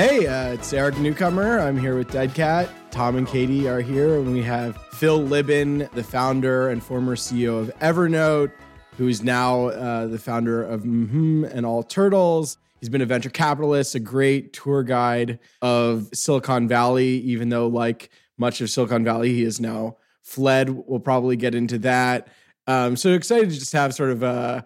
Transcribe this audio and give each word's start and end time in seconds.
Hey, 0.00 0.26
uh, 0.26 0.54
it's 0.54 0.72
Eric 0.72 0.96
Newcomer. 0.96 1.58
I'm 1.58 1.76
here 1.76 1.94
with 1.94 2.10
Dead 2.10 2.32
Cat. 2.32 2.70
Tom 2.90 3.16
and 3.16 3.28
Katie 3.28 3.68
are 3.68 3.82
here, 3.82 4.18
and 4.18 4.32
we 4.32 4.42
have 4.42 4.78
Phil 4.92 5.20
Libin, 5.20 5.90
the 5.92 6.02
founder 6.02 6.70
and 6.70 6.82
former 6.82 7.16
CEO 7.16 7.60
of 7.60 7.70
Evernote, 7.80 8.50
who 8.96 9.08
is 9.08 9.22
now 9.22 9.66
uh, 9.66 10.06
the 10.06 10.18
founder 10.18 10.64
of 10.64 10.84
mm 10.84 11.44
and 11.52 11.66
All 11.66 11.82
Turtles. 11.82 12.56
He's 12.80 12.88
been 12.88 13.02
a 13.02 13.04
venture 13.04 13.28
capitalist, 13.28 13.94
a 13.94 14.00
great 14.00 14.54
tour 14.54 14.82
guide 14.82 15.38
of 15.60 16.08
Silicon 16.14 16.66
Valley, 16.66 17.18
even 17.18 17.50
though, 17.50 17.66
like 17.66 18.08
much 18.38 18.62
of 18.62 18.70
Silicon 18.70 19.04
Valley, 19.04 19.34
he 19.34 19.42
is 19.42 19.60
now 19.60 19.98
fled. 20.22 20.70
We'll 20.70 21.00
probably 21.00 21.36
get 21.36 21.54
into 21.54 21.76
that. 21.80 22.28
Um, 22.66 22.96
so 22.96 23.10
excited 23.12 23.50
to 23.50 23.58
just 23.58 23.74
have 23.74 23.92
sort 23.92 24.12
of 24.12 24.22
a 24.22 24.64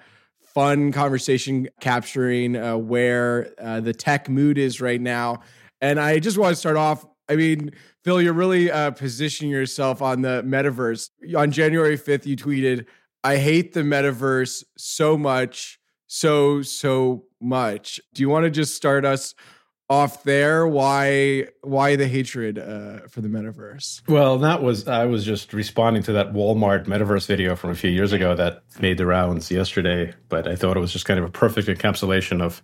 fun 0.55 0.93
conversation 0.93 1.69
capturing 1.81 2.57
uh, 2.57 2.77
where 2.77 3.53
uh, 3.61 3.81
the 3.81 3.93
tech 3.93 4.29
mood 4.29 4.57
is 4.57 4.81
right 4.81 5.01
now. 5.01 5.41
And 5.81 5.99
I 6.01 6.21
just 6.21 6.39
want 6.39 6.53
to 6.53 6.57
start 6.57 6.77
off. 6.77 7.05
I 7.29 7.37
mean, 7.37 7.73
Phil, 8.05 8.23
you're 8.23 8.33
really 8.33 8.71
uh, 8.71 8.93
positioning 8.93 9.51
yourself 9.51 10.01
on 10.01 10.23
the 10.23 10.43
metaverse. 10.47 11.11
On 11.37 11.51
January 11.51 11.98
5th, 11.98 12.25
you 12.25 12.37
tweeted, 12.37 12.87
I 13.25 13.39
hate 13.39 13.73
the 13.73 13.81
metaverse 13.81 14.62
so 14.77 15.19
much, 15.19 15.81
so, 16.07 16.62
so 16.62 17.25
much. 17.41 18.01
Do 18.12 18.23
you 18.23 18.29
want 18.29 18.45
to 18.45 18.51
just 18.51 18.75
start 18.75 19.05
us 19.05 19.34
off 19.95 20.25
there 20.25 20.66
why 20.66 21.47
why 21.62 21.97
the 21.97 22.09
hatred 22.09 22.59
uh, 22.59 23.07
for 23.09 23.21
the 23.21 23.29
metaverse? 23.29 24.03
Well 24.09 24.39
that 24.39 24.62
was 24.62 24.89
i 24.89 25.05
was 25.05 25.25
just 25.25 25.53
responding 25.53 26.03
to 26.05 26.12
that 26.12 26.33
walmart 26.33 26.87
metaverse 26.87 27.27
video 27.27 27.55
from 27.56 27.70
a 27.70 27.75
few 27.75 27.91
years 27.91 28.12
ago 28.12 28.34
that 28.34 28.62
made 28.81 28.98
the 28.98 29.06
rounds 29.06 29.50
yesterday 29.50 30.12
but 30.28 30.48
i 30.48 30.56
thought 30.56 30.77
it 30.77 30.81
was 30.81 30.92
just 30.92 31.05
kind 31.05 31.19
of 31.19 31.25
a 31.25 31.31
perfect 31.31 31.69
encapsulation 31.69 32.42
of 32.42 32.62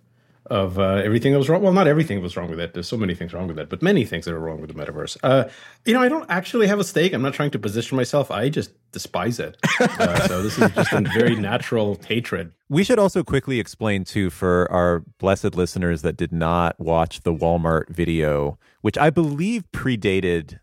of 0.51 0.77
uh, 0.77 0.95
everything 0.95 1.31
that 1.31 1.37
was 1.37 1.47
wrong. 1.47 1.61
Well, 1.61 1.71
not 1.71 1.87
everything 1.87 2.21
was 2.21 2.35
wrong 2.35 2.49
with 2.49 2.59
it. 2.59 2.73
There's 2.73 2.87
so 2.87 2.97
many 2.97 3.15
things 3.15 3.33
wrong 3.33 3.47
with 3.47 3.57
it, 3.57 3.69
but 3.69 3.81
many 3.81 4.03
things 4.03 4.25
that 4.25 4.33
are 4.33 4.39
wrong 4.39 4.59
with 4.59 4.69
the 4.69 4.73
metaverse. 4.73 5.17
Uh, 5.23 5.45
you 5.85 5.93
know, 5.93 6.01
I 6.01 6.09
don't 6.09 6.29
actually 6.29 6.67
have 6.67 6.77
a 6.77 6.83
stake. 6.83 7.13
I'm 7.13 7.21
not 7.21 7.33
trying 7.33 7.51
to 7.51 7.59
position 7.59 7.95
myself. 7.95 8.29
I 8.29 8.49
just 8.49 8.71
despise 8.91 9.39
it. 9.39 9.57
Uh, 9.81 10.27
so 10.27 10.41
this 10.41 10.57
is 10.57 10.71
just 10.71 10.93
a 10.93 11.01
very 11.13 11.35
natural 11.35 11.99
hatred. 12.07 12.53
We 12.69 12.83
should 12.83 12.99
also 12.99 13.23
quickly 13.23 13.59
explain 13.59 14.03
too 14.03 14.29
for 14.29 14.71
our 14.71 15.03
blessed 15.19 15.55
listeners 15.55 16.01
that 16.03 16.17
did 16.17 16.31
not 16.31 16.79
watch 16.79 17.21
the 17.21 17.33
Walmart 17.33 17.89
video, 17.89 18.57
which 18.81 18.97
I 18.97 19.09
believe 19.09 19.63
predated 19.71 20.59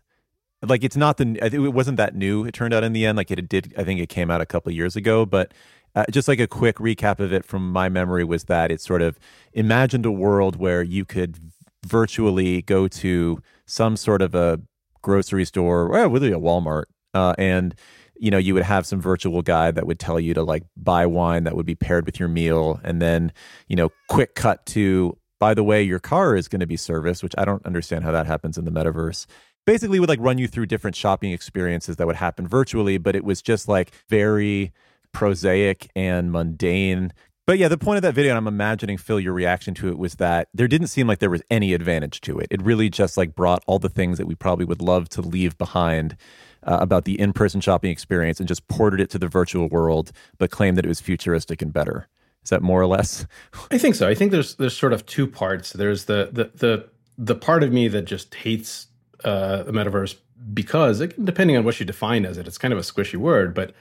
like 0.61 0.83
it's 0.83 0.97
not 0.97 1.17
the 1.17 1.37
it 1.41 1.73
wasn't 1.73 1.97
that 1.97 2.15
new 2.15 2.45
it 2.45 2.53
turned 2.53 2.73
out 2.73 2.83
in 2.83 2.93
the 2.93 3.05
end 3.05 3.17
like 3.17 3.31
it 3.31 3.47
did 3.47 3.73
i 3.77 3.83
think 3.83 3.99
it 3.99 4.09
came 4.09 4.29
out 4.29 4.41
a 4.41 4.45
couple 4.45 4.71
years 4.71 4.95
ago 4.97 5.25
but 5.25 5.53
uh, 5.95 6.05
just 6.11 6.27
like 6.27 6.39
a 6.39 6.47
quick 6.47 6.77
recap 6.77 7.19
of 7.19 7.33
it 7.33 7.45
from 7.45 7.71
my 7.71 7.89
memory 7.89 8.23
was 8.23 8.45
that 8.45 8.71
it 8.71 8.81
sort 8.81 9.01
of 9.01 9.19
imagined 9.53 10.05
a 10.05 10.11
world 10.11 10.55
where 10.55 10.83
you 10.83 11.05
could 11.05 11.37
virtually 11.85 12.61
go 12.61 12.87
to 12.87 13.41
some 13.65 13.95
sort 13.95 14.21
of 14.21 14.35
a 14.35 14.59
grocery 15.01 15.45
store, 15.45 15.87
or 15.87 16.09
really 16.09 16.31
a 16.31 16.39
Walmart, 16.39 16.85
uh, 17.13 17.33
and 17.37 17.75
you 18.17 18.29
know 18.29 18.37
you 18.37 18.53
would 18.53 18.63
have 18.63 18.85
some 18.85 19.01
virtual 19.01 19.41
guide 19.41 19.75
that 19.75 19.87
would 19.87 19.99
tell 19.99 20.19
you 20.19 20.33
to 20.33 20.43
like 20.43 20.63
buy 20.75 21.05
wine 21.05 21.45
that 21.45 21.55
would 21.55 21.65
be 21.65 21.75
paired 21.75 22.05
with 22.05 22.19
your 22.19 22.29
meal, 22.29 22.79
and 22.83 23.01
then 23.01 23.31
you 23.67 23.75
know 23.75 23.89
quick 24.07 24.35
cut 24.35 24.65
to 24.67 25.17
by 25.39 25.53
the 25.53 25.63
way 25.63 25.81
your 25.81 25.99
car 25.99 26.35
is 26.35 26.47
going 26.47 26.59
to 26.59 26.67
be 26.67 26.77
serviced, 26.77 27.23
which 27.23 27.35
I 27.37 27.45
don't 27.45 27.65
understand 27.65 28.03
how 28.03 28.11
that 28.11 28.27
happens 28.27 28.57
in 28.57 28.65
the 28.65 28.71
metaverse. 28.71 29.25
Basically 29.65 29.99
would 29.99 30.09
like 30.09 30.19
run 30.19 30.37
you 30.37 30.47
through 30.47 30.65
different 30.65 30.95
shopping 30.95 31.31
experiences 31.31 31.97
that 31.97 32.07
would 32.07 32.15
happen 32.15 32.47
virtually 32.47 32.97
but 32.97 33.15
it 33.15 33.23
was 33.23 33.39
just 33.41 33.67
like 33.67 33.91
very 34.09 34.73
prosaic 35.11 35.89
and 35.95 36.31
mundane. 36.31 37.11
But 37.45 37.57
yeah, 37.57 37.67
the 37.67 37.79
point 37.79 37.97
of 37.97 38.03
that 38.03 38.13
video, 38.13 38.31
and 38.31 38.37
I'm 38.37 38.47
imagining 38.47 38.97
Phil, 38.97 39.19
your 39.19 39.33
reaction 39.33 39.73
to 39.75 39.87
it 39.87 39.97
was 39.97 40.15
that 40.15 40.49
there 40.53 40.67
didn't 40.67 40.87
seem 40.87 41.07
like 41.07 41.17
there 41.17 41.31
was 41.31 41.41
any 41.49 41.73
advantage 41.73 42.21
to 42.21 42.37
it. 42.37 42.47
It 42.51 42.61
really 42.61 42.89
just 42.91 43.17
like 43.17 43.33
brought 43.33 43.63
all 43.65 43.79
the 43.79 43.89
things 43.89 44.19
that 44.19 44.27
we 44.27 44.35
probably 44.35 44.65
would 44.65 44.83
love 44.83 45.09
to 45.09 45.21
leave 45.21 45.57
behind 45.57 46.15
uh, 46.61 46.77
about 46.79 47.05
the 47.05 47.19
in-person 47.19 47.61
shopping 47.61 47.89
experience 47.89 48.39
and 48.39 48.47
just 48.47 48.67
ported 48.67 48.99
it 48.99 49.09
to 49.11 49.17
the 49.17 49.27
virtual 49.27 49.67
world, 49.67 50.11
but 50.37 50.51
claimed 50.51 50.77
that 50.77 50.85
it 50.85 50.89
was 50.89 50.99
futuristic 50.99 51.61
and 51.63 51.73
better. 51.73 52.07
Is 52.43 52.51
that 52.51 52.61
more 52.61 52.81
or 52.81 52.85
less? 52.85 53.25
I 53.71 53.77
think 53.79 53.95
so. 53.95 54.07
I 54.07 54.13
think 54.13 54.31
there's 54.31 54.55
there's 54.55 54.77
sort 54.77 54.93
of 54.93 55.05
two 55.07 55.25
parts. 55.25 55.73
There's 55.73 56.05
the 56.05 56.29
the 56.31 56.51
the 56.55 56.89
the 57.17 57.35
part 57.35 57.63
of 57.63 57.71
me 57.71 57.87
that 57.87 58.03
just 58.03 58.35
hates 58.35 58.87
uh, 59.23 59.63
the 59.63 59.71
metaverse 59.71 60.15
because, 60.53 60.99
depending 60.99 61.57
on 61.57 61.63
what 61.63 61.79
you 61.79 61.85
define 61.85 62.25
as 62.25 62.37
it, 62.37 62.47
it's 62.47 62.57
kind 62.57 62.73
of 62.73 62.77
a 62.77 62.83
squishy 62.83 63.17
word, 63.17 63.53
but 63.53 63.73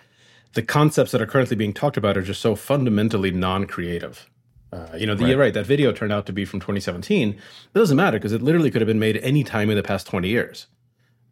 the 0.58 0.62
concepts 0.62 1.12
that 1.12 1.22
are 1.22 1.26
currently 1.26 1.54
being 1.54 1.72
talked 1.72 1.96
about 1.96 2.16
are 2.16 2.22
just 2.22 2.40
so 2.40 2.56
fundamentally 2.56 3.30
non-creative. 3.30 4.28
Uh, 4.72 4.88
you 4.96 5.06
know, 5.06 5.14
the, 5.14 5.22
right. 5.22 5.30
you're 5.30 5.38
right. 5.38 5.54
That 5.54 5.66
video 5.66 5.92
turned 5.92 6.12
out 6.12 6.26
to 6.26 6.32
be 6.32 6.44
from 6.44 6.58
2017. 6.58 7.28
It 7.28 7.38
doesn't 7.74 7.96
matter 7.96 8.18
because 8.18 8.32
it 8.32 8.42
literally 8.42 8.68
could 8.72 8.80
have 8.80 8.88
been 8.88 8.98
made 8.98 9.18
any 9.18 9.44
time 9.44 9.70
in 9.70 9.76
the 9.76 9.84
past 9.84 10.08
20 10.08 10.28
years. 10.28 10.66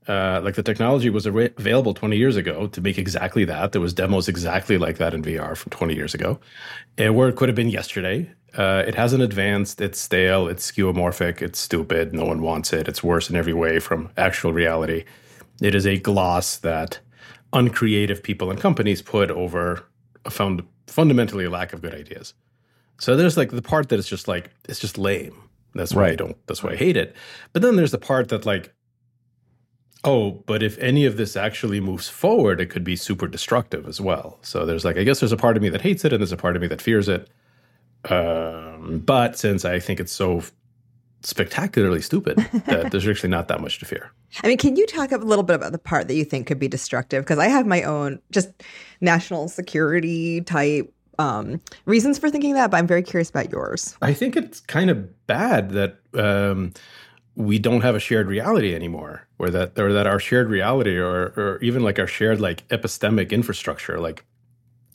Uh, 0.06 0.40
like 0.44 0.54
the 0.54 0.62
technology 0.62 1.10
was 1.10 1.26
available 1.26 1.92
20 1.92 2.16
years 2.16 2.36
ago 2.36 2.68
to 2.68 2.80
make 2.80 2.98
exactly 2.98 3.44
that. 3.44 3.72
There 3.72 3.80
was 3.80 3.92
demos 3.92 4.28
exactly 4.28 4.78
like 4.78 4.98
that 4.98 5.12
in 5.12 5.24
VR 5.24 5.56
from 5.56 5.70
20 5.70 5.96
years 5.96 6.14
ago, 6.14 6.38
and 6.96 7.16
where 7.16 7.28
it 7.28 7.34
could 7.34 7.48
have 7.48 7.56
been 7.56 7.68
yesterday. 7.68 8.30
Uh, 8.56 8.84
it 8.86 8.94
hasn't 8.94 9.24
advanced. 9.24 9.80
It's 9.80 9.98
stale. 9.98 10.46
It's 10.46 10.70
skeuomorphic. 10.70 11.42
It's 11.42 11.58
stupid. 11.58 12.14
No 12.14 12.26
one 12.26 12.42
wants 12.42 12.72
it. 12.72 12.86
It's 12.86 13.02
worse 13.02 13.28
in 13.28 13.34
every 13.34 13.54
way 13.54 13.80
from 13.80 14.08
actual 14.16 14.52
reality. 14.52 15.04
It 15.60 15.74
is 15.74 15.84
a 15.84 15.98
gloss 15.98 16.58
that 16.58 17.00
uncreative 17.52 18.22
people 18.22 18.50
and 18.50 18.60
companies 18.60 19.02
put 19.02 19.30
over 19.30 19.84
a 20.24 20.30
found 20.30 20.62
fundamentally 20.86 21.44
a 21.44 21.50
lack 21.50 21.72
of 21.72 21.82
good 21.82 21.94
ideas. 21.94 22.34
So 22.98 23.16
there's 23.16 23.36
like 23.36 23.50
the 23.50 23.62
part 23.62 23.88
that 23.90 23.98
is 23.98 24.08
just 24.08 24.28
like 24.28 24.50
it's 24.68 24.78
just 24.78 24.98
lame. 24.98 25.42
That's 25.74 25.94
why 25.94 26.02
right. 26.02 26.12
I 26.12 26.16
don't. 26.16 26.46
That's 26.46 26.62
why 26.62 26.72
I 26.72 26.76
hate 26.76 26.96
it. 26.96 27.14
But 27.52 27.62
then 27.62 27.76
there's 27.76 27.90
the 27.90 27.98
part 27.98 28.28
that 28.28 28.46
like, 28.46 28.72
oh, 30.04 30.42
but 30.46 30.62
if 30.62 30.78
any 30.78 31.04
of 31.04 31.16
this 31.16 31.36
actually 31.36 31.80
moves 31.80 32.08
forward, 32.08 32.60
it 32.60 32.70
could 32.70 32.84
be 32.84 32.96
super 32.96 33.28
destructive 33.28 33.86
as 33.86 34.00
well. 34.00 34.38
So 34.42 34.64
there's 34.64 34.84
like 34.84 34.96
I 34.96 35.04
guess 35.04 35.20
there's 35.20 35.32
a 35.32 35.36
part 35.36 35.56
of 35.56 35.62
me 35.62 35.68
that 35.68 35.82
hates 35.82 36.04
it, 36.04 36.12
and 36.12 36.20
there's 36.20 36.32
a 36.32 36.36
part 36.36 36.56
of 36.56 36.62
me 36.62 36.68
that 36.68 36.80
fears 36.80 37.08
it. 37.08 37.28
Um, 38.10 39.02
but 39.04 39.36
since 39.38 39.64
I 39.64 39.80
think 39.80 40.00
it's 40.00 40.12
so 40.12 40.42
spectacularly 41.26 42.00
stupid 42.00 42.38
that 42.66 42.92
there's 42.92 43.06
actually 43.08 43.28
not 43.28 43.48
that 43.48 43.60
much 43.60 43.80
to 43.80 43.84
fear. 43.84 44.12
I 44.44 44.46
mean, 44.46 44.58
can 44.58 44.76
you 44.76 44.86
talk 44.86 45.10
a 45.10 45.16
little 45.16 45.42
bit 45.42 45.56
about 45.56 45.72
the 45.72 45.78
part 45.78 46.06
that 46.06 46.14
you 46.14 46.24
think 46.24 46.46
could 46.46 46.60
be 46.60 46.68
destructive? 46.68 47.24
Because 47.24 47.38
I 47.38 47.48
have 47.48 47.66
my 47.66 47.82
own 47.82 48.20
just 48.30 48.48
national 49.00 49.48
security 49.48 50.40
type 50.42 50.92
um, 51.18 51.60
reasons 51.84 52.18
for 52.18 52.30
thinking 52.30 52.54
that, 52.54 52.70
but 52.70 52.76
I'm 52.76 52.86
very 52.86 53.02
curious 53.02 53.28
about 53.28 53.50
yours. 53.50 53.96
I 54.02 54.12
think 54.12 54.36
it's 54.36 54.60
kind 54.60 54.88
of 54.88 55.26
bad 55.26 55.70
that 55.70 55.98
um, 56.14 56.72
we 57.34 57.58
don't 57.58 57.80
have 57.80 57.96
a 57.96 58.00
shared 58.00 58.28
reality 58.28 58.74
anymore, 58.74 59.26
or 59.38 59.50
that 59.50 59.78
or 59.78 59.92
that 59.92 60.06
our 60.06 60.20
shared 60.20 60.48
reality, 60.48 60.96
or 60.96 61.32
or 61.36 61.58
even 61.62 61.82
like 61.82 61.98
our 61.98 62.06
shared 62.06 62.40
like 62.40 62.68
epistemic 62.68 63.30
infrastructure, 63.30 63.98
like 63.98 64.24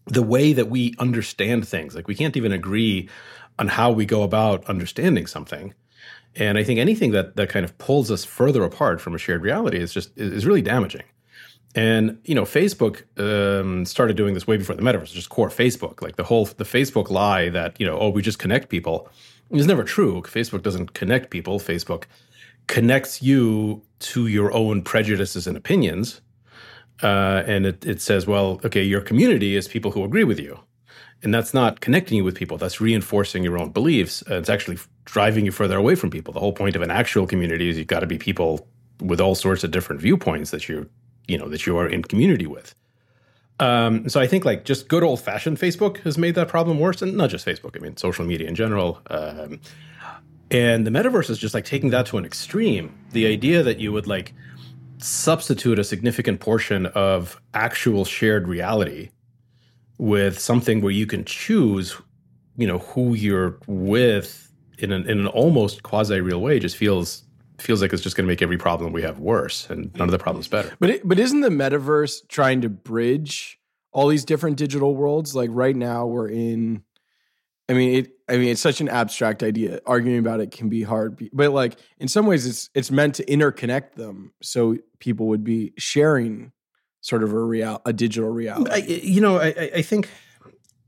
the 0.05 0.21
way 0.21 0.53
that 0.53 0.69
we 0.69 0.93
understand 0.99 1.67
things, 1.67 1.95
like 1.95 2.07
we 2.07 2.15
can't 2.15 2.37
even 2.37 2.51
agree 2.51 3.09
on 3.59 3.67
how 3.67 3.91
we 3.91 4.05
go 4.05 4.23
about 4.23 4.63
understanding 4.65 5.25
something 5.25 5.73
and 6.35 6.57
I 6.57 6.63
think 6.63 6.79
anything 6.79 7.11
that 7.11 7.35
that 7.35 7.49
kind 7.49 7.65
of 7.65 7.77
pulls 7.77 8.09
us 8.09 8.23
further 8.23 8.63
apart 8.63 9.01
from 9.01 9.15
a 9.15 9.17
shared 9.17 9.41
reality 9.41 9.77
is 9.77 9.93
just 9.93 10.17
is 10.17 10.45
really 10.45 10.61
damaging. 10.61 11.03
And 11.73 12.19
you 12.25 12.35
know, 12.35 12.43
Facebook 12.43 13.03
um, 13.17 13.85
started 13.85 14.17
doing 14.17 14.33
this 14.33 14.47
way 14.47 14.57
before 14.57 14.75
the 14.75 14.81
metaverse, 14.81 15.11
just 15.11 15.29
core 15.29 15.49
Facebook. 15.49 16.01
Like 16.01 16.15
the 16.15 16.23
whole 16.23 16.45
the 16.45 16.63
Facebook 16.63 17.09
lie 17.09 17.49
that 17.49 17.79
you 17.79 17.85
know, 17.85 17.97
oh, 17.97 18.09
we 18.09 18.21
just 18.21 18.39
connect 18.39 18.69
people 18.69 19.09
is 19.51 19.67
never 19.67 19.83
true. 19.83 20.21
Facebook 20.21 20.63
doesn't 20.63 20.93
connect 20.93 21.29
people. 21.29 21.59
Facebook 21.59 22.05
connects 22.67 23.21
you 23.21 23.81
to 23.99 24.27
your 24.27 24.53
own 24.53 24.81
prejudices 24.81 25.47
and 25.47 25.57
opinions, 25.57 26.21
uh, 27.03 27.43
and 27.45 27.65
it, 27.65 27.85
it 27.85 28.01
says, 28.01 28.25
well, 28.25 28.61
okay, 28.63 28.83
your 28.83 29.01
community 29.01 29.55
is 29.55 29.67
people 29.67 29.91
who 29.91 30.03
agree 30.03 30.23
with 30.23 30.39
you. 30.39 30.59
And 31.23 31.33
that's 31.33 31.53
not 31.53 31.81
connecting 31.81 32.17
you 32.17 32.23
with 32.23 32.35
people. 32.35 32.57
That's 32.57 32.81
reinforcing 32.81 33.43
your 33.43 33.59
own 33.59 33.69
beliefs. 33.69 34.23
Uh, 34.29 34.35
it's 34.35 34.49
actually 34.49 34.79
driving 35.05 35.45
you 35.45 35.51
further 35.51 35.77
away 35.77 35.95
from 35.95 36.09
people. 36.09 36.33
The 36.33 36.39
whole 36.39 36.53
point 36.53 36.75
of 36.75 36.81
an 36.81 36.91
actual 36.91 37.27
community 37.27 37.69
is 37.69 37.77
you've 37.77 37.87
got 37.87 37.99
to 37.99 38.07
be 38.07 38.17
people 38.17 38.67
with 38.99 39.21
all 39.21 39.35
sorts 39.35 39.63
of 39.63 39.71
different 39.71 40.01
viewpoints 40.01 40.51
that 40.51 40.69
you 40.69 40.89
you 41.27 41.37
know 41.37 41.47
that 41.49 41.65
you 41.65 41.77
are 41.77 41.87
in 41.87 42.03
community 42.03 42.47
with. 42.47 42.75
Um, 43.59 44.09
so 44.09 44.19
I 44.19 44.25
think 44.25 44.43
like 44.43 44.65
just 44.65 44.87
good 44.87 45.03
old 45.03 45.21
fashioned 45.21 45.57
Facebook 45.57 45.97
has 45.99 46.17
made 46.17 46.35
that 46.35 46.47
problem 46.47 46.79
worse, 46.79 47.01
and 47.01 47.15
not 47.15 47.29
just 47.29 47.45
Facebook. 47.45 47.75
I 47.75 47.79
mean, 47.79 47.97
social 47.97 48.25
media 48.25 48.47
in 48.47 48.55
general. 48.55 48.99
Um, 49.07 49.59
and 50.49 50.85
the 50.85 50.91
metaverse 50.91 51.29
is 51.29 51.37
just 51.37 51.53
like 51.53 51.63
taking 51.63 51.91
that 51.91 52.07
to 52.07 52.17
an 52.17 52.25
extreme. 52.25 52.93
The 53.11 53.27
idea 53.27 53.63
that 53.63 53.79
you 53.79 53.93
would 53.93 54.07
like 54.07 54.33
substitute 54.97 55.79
a 55.79 55.83
significant 55.83 56.39
portion 56.39 56.87
of 56.87 57.39
actual 57.53 58.03
shared 58.03 58.47
reality 58.47 59.09
with 60.01 60.39
something 60.39 60.81
where 60.81 60.91
you 60.91 61.05
can 61.05 61.23
choose, 61.23 61.95
you 62.57 62.65
know, 62.65 62.79
who 62.79 63.13
you're 63.13 63.59
with 63.67 64.51
in 64.79 64.91
an 64.91 65.07
in 65.07 65.19
an 65.19 65.27
almost 65.27 65.83
quasi 65.83 66.19
real 66.19 66.41
way 66.41 66.57
just 66.57 66.75
feels 66.75 67.23
feels 67.59 67.83
like 67.83 67.93
it's 67.93 68.01
just 68.01 68.17
going 68.17 68.25
to 68.25 68.27
make 68.27 68.41
every 68.41 68.57
problem 68.57 68.91
we 68.91 69.03
have 69.03 69.19
worse 69.19 69.69
and 69.69 69.93
none 69.93 70.07
of 70.07 70.11
the 70.11 70.17
problems 70.17 70.47
better. 70.47 70.73
But 70.79 70.89
it, 70.89 71.07
but 71.07 71.19
isn't 71.19 71.41
the 71.41 71.49
metaverse 71.49 72.27
trying 72.27 72.61
to 72.61 72.69
bridge 72.69 73.59
all 73.91 74.07
these 74.07 74.25
different 74.25 74.57
digital 74.57 74.95
worlds? 74.95 75.35
Like 75.35 75.51
right 75.53 75.75
now 75.75 76.07
we're 76.07 76.29
in 76.29 76.83
I 77.69 77.73
mean, 77.73 77.99
it. 77.99 78.11
I 78.27 78.37
mean, 78.37 78.49
it's 78.49 78.61
such 78.61 78.81
an 78.81 78.89
abstract 78.89 79.43
idea. 79.43 79.81
Arguing 79.85 80.17
about 80.17 80.39
it 80.39 80.49
can 80.49 80.67
be 80.67 80.81
hard, 80.81 81.29
but 81.31 81.51
like 81.51 81.77
in 81.99 82.07
some 82.07 82.25
ways, 82.25 82.47
it's 82.47 82.71
it's 82.73 82.89
meant 82.89 83.15
to 83.15 83.25
interconnect 83.25 83.93
them, 83.93 84.33
so 84.41 84.77
people 84.99 85.27
would 85.27 85.43
be 85.43 85.73
sharing 85.77 86.51
sort 87.01 87.23
of 87.23 87.33
a 87.33 87.39
real 87.39 87.81
a 87.85 87.93
digital 87.93 88.29
reality. 88.29 88.71
I, 88.71 88.77
you 88.77 89.21
know, 89.21 89.37
I, 89.39 89.71
I 89.75 89.81
think 89.81 90.09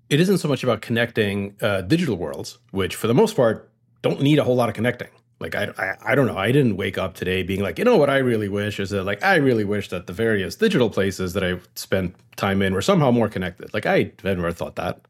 it 0.10 0.20
isn't 0.20 0.38
so 0.38 0.48
much 0.48 0.64
about 0.64 0.82
connecting 0.82 1.56
uh, 1.62 1.82
digital 1.82 2.16
worlds, 2.16 2.60
which 2.72 2.96
for 2.96 3.08
the 3.08 3.14
most 3.14 3.36
part 3.36 3.70
don't 4.02 4.22
need 4.22 4.40
a 4.40 4.44
whole 4.44 4.56
lot 4.56 4.70
of 4.70 4.76
connecting. 4.76 5.08
Like 5.40 5.56
I, 5.56 5.74
I, 5.78 6.12
I 6.12 6.16
don't 6.16 6.28
know. 6.28 6.38
I 6.38 6.52
didn't 6.52 6.78
wake 6.78 6.98
up 6.98 7.16
today 7.16 7.44
being 7.44 7.62
like, 7.62 7.78
you 7.80 7.84
know 7.86 7.98
what 7.98 8.10
I 8.10 8.18
really 8.20 8.48
wish 8.48 8.80
is 8.80 8.92
that 8.92 9.04
like 9.04 9.24
I 9.24 9.36
really 9.36 9.66
wish 9.66 9.90
that 9.90 10.08
the 10.08 10.14
various 10.14 10.56
digital 10.56 10.90
places 10.90 11.34
that 11.34 11.44
I 11.44 11.60
spent 11.76 12.16
time 12.38 12.62
in 12.62 12.74
were 12.74 12.82
somehow 12.82 13.12
more 13.12 13.28
connected. 13.28 13.74
Like 13.74 13.86
I 13.86 14.12
never 14.24 14.52
thought 14.54 14.76
that. 14.78 15.02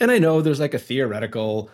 And 0.00 0.10
I 0.10 0.18
know 0.18 0.40
there's 0.40 0.60
like 0.60 0.74
a 0.74 0.78
theoretical, 0.78 1.68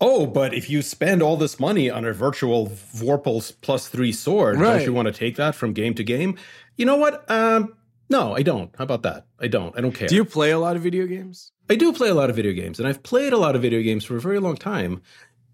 oh, 0.00 0.26
but 0.26 0.54
if 0.54 0.70
you 0.70 0.80
spend 0.82 1.22
all 1.22 1.36
this 1.36 1.60
money 1.60 1.90
on 1.90 2.04
a 2.04 2.12
virtual 2.12 2.68
Vorpal 2.68 3.52
plus 3.60 3.88
three 3.88 4.12
sword, 4.12 4.58
Right. 4.58 4.78
don't 4.78 4.86
you 4.86 4.92
want 4.94 5.06
to 5.06 5.12
take 5.12 5.36
that 5.36 5.54
from 5.54 5.72
game 5.74 5.92
to 5.94 6.02
game? 6.02 6.36
You 6.76 6.86
know 6.86 6.96
what? 6.96 7.30
Um, 7.30 7.74
no, 8.08 8.34
I 8.34 8.42
don't. 8.42 8.74
How 8.76 8.84
about 8.84 9.02
that? 9.02 9.26
I 9.40 9.48
don't. 9.48 9.76
I 9.76 9.80
don't 9.80 9.92
care. 9.92 10.08
Do 10.08 10.14
you 10.14 10.24
play 10.24 10.50
a 10.50 10.58
lot 10.58 10.76
of 10.76 10.82
video 10.82 11.06
games? 11.06 11.52
I 11.68 11.74
do 11.74 11.92
play 11.92 12.08
a 12.08 12.14
lot 12.14 12.30
of 12.30 12.36
video 12.36 12.52
games, 12.52 12.78
and 12.78 12.86
I've 12.86 13.02
played 13.02 13.32
a 13.32 13.38
lot 13.38 13.56
of 13.56 13.62
video 13.62 13.82
games 13.82 14.04
for 14.04 14.16
a 14.16 14.20
very 14.20 14.38
long 14.38 14.56
time. 14.56 15.02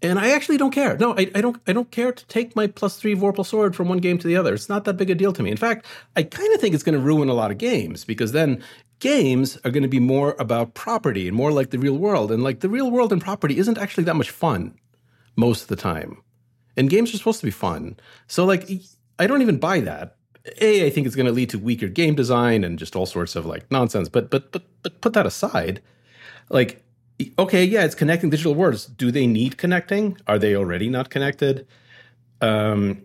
And 0.03 0.19
I 0.19 0.31
actually 0.31 0.57
don't 0.57 0.71
care. 0.71 0.97
No, 0.97 1.13
I, 1.17 1.31
I 1.33 1.41
don't. 1.41 1.61
I 1.65 1.73
don't 1.73 1.89
care 1.89 2.11
to 2.11 2.25
take 2.27 2.55
my 2.55 2.67
plus 2.67 2.97
three 2.97 3.15
Vorpal 3.15 3.45
sword 3.45 3.75
from 3.75 3.87
one 3.87 3.99
game 3.99 4.17
to 4.19 4.27
the 4.27 4.35
other. 4.35 4.53
It's 4.53 4.69
not 4.69 4.83
that 4.83 4.97
big 4.97 5.09
a 5.09 5.15
deal 5.15 5.33
to 5.33 5.41
me. 5.41 5.49
In 5.49 5.57
fact, 5.57 5.85
I 6.15 6.23
kind 6.23 6.53
of 6.53 6.59
think 6.59 6.75
it's 6.75 6.83
going 6.83 6.97
to 6.97 7.01
ruin 7.01 7.29
a 7.29 7.33
lot 7.33 7.51
of 7.51 7.57
games 7.57 8.03
because 8.03 8.33
then 8.33 8.61
games 8.99 9.57
are 9.63 9.71
going 9.71 9.83
to 9.83 9.89
be 9.89 9.99
more 9.99 10.35
about 10.39 10.73
property 10.73 11.27
and 11.27 11.35
more 11.35 11.51
like 11.51 11.71
the 11.71 11.79
real 11.79 11.97
world. 11.97 12.31
And 12.31 12.43
like 12.43 12.59
the 12.59 12.69
real 12.69 12.91
world 12.91 13.11
and 13.11 13.21
property 13.21 13.57
isn't 13.57 13.77
actually 13.77 14.03
that 14.03 14.15
much 14.15 14.29
fun 14.29 14.75
most 15.35 15.63
of 15.63 15.67
the 15.69 15.75
time. 15.75 16.21
And 16.75 16.89
games 16.89 17.13
are 17.13 17.17
supposed 17.17 17.39
to 17.39 17.45
be 17.45 17.51
fun. 17.51 17.97
So 18.27 18.45
like, 18.45 18.69
I 19.19 19.27
don't 19.27 19.41
even 19.41 19.57
buy 19.57 19.79
that. 19.81 20.17
A, 20.59 20.85
I 20.85 20.89
think 20.89 21.07
it's 21.07 21.15
going 21.15 21.25
to 21.25 21.31
lead 21.31 21.49
to 21.51 21.59
weaker 21.59 21.87
game 21.87 22.15
design 22.15 22.63
and 22.63 22.77
just 22.77 22.95
all 22.95 23.05
sorts 23.05 23.35
of 23.35 23.45
like 23.45 23.69
nonsense. 23.71 24.09
But 24.09 24.29
but 24.29 24.51
but 24.51 24.63
but 24.81 25.01
put 25.01 25.13
that 25.13 25.25
aside 25.25 25.81
like 26.49 26.83
okay 27.39 27.63
yeah 27.63 27.83
it's 27.83 27.95
connecting 27.95 28.29
digital 28.29 28.55
worlds. 28.55 28.85
Do 28.85 29.11
they 29.11 29.27
need 29.27 29.57
connecting? 29.57 30.17
Are 30.27 30.39
they 30.39 30.55
already 30.55 30.89
not 30.89 31.09
connected? 31.09 31.67
Um 32.41 33.03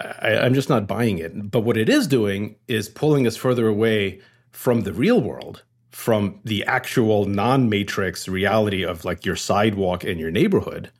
I, 0.00 0.38
i'm 0.38 0.54
just 0.54 0.68
not 0.68 0.86
buying 0.86 1.18
it. 1.18 1.50
But 1.50 1.60
what 1.60 1.76
it 1.76 1.88
is 1.88 2.06
doing 2.06 2.56
is 2.66 2.88
pulling 2.88 3.26
us 3.26 3.36
further 3.36 3.68
away 3.68 4.20
from 4.50 4.82
the 4.82 4.92
real 4.92 5.20
world 5.20 5.62
from 5.90 6.40
the 6.44 6.64
actual 6.64 7.26
non-matrix 7.26 8.28
reality 8.28 8.84
of 8.84 9.04
like 9.04 9.26
your 9.26 9.36
sidewalk 9.36 10.04
in 10.04 10.18
your 10.18 10.30
neighborhood. 10.30 10.90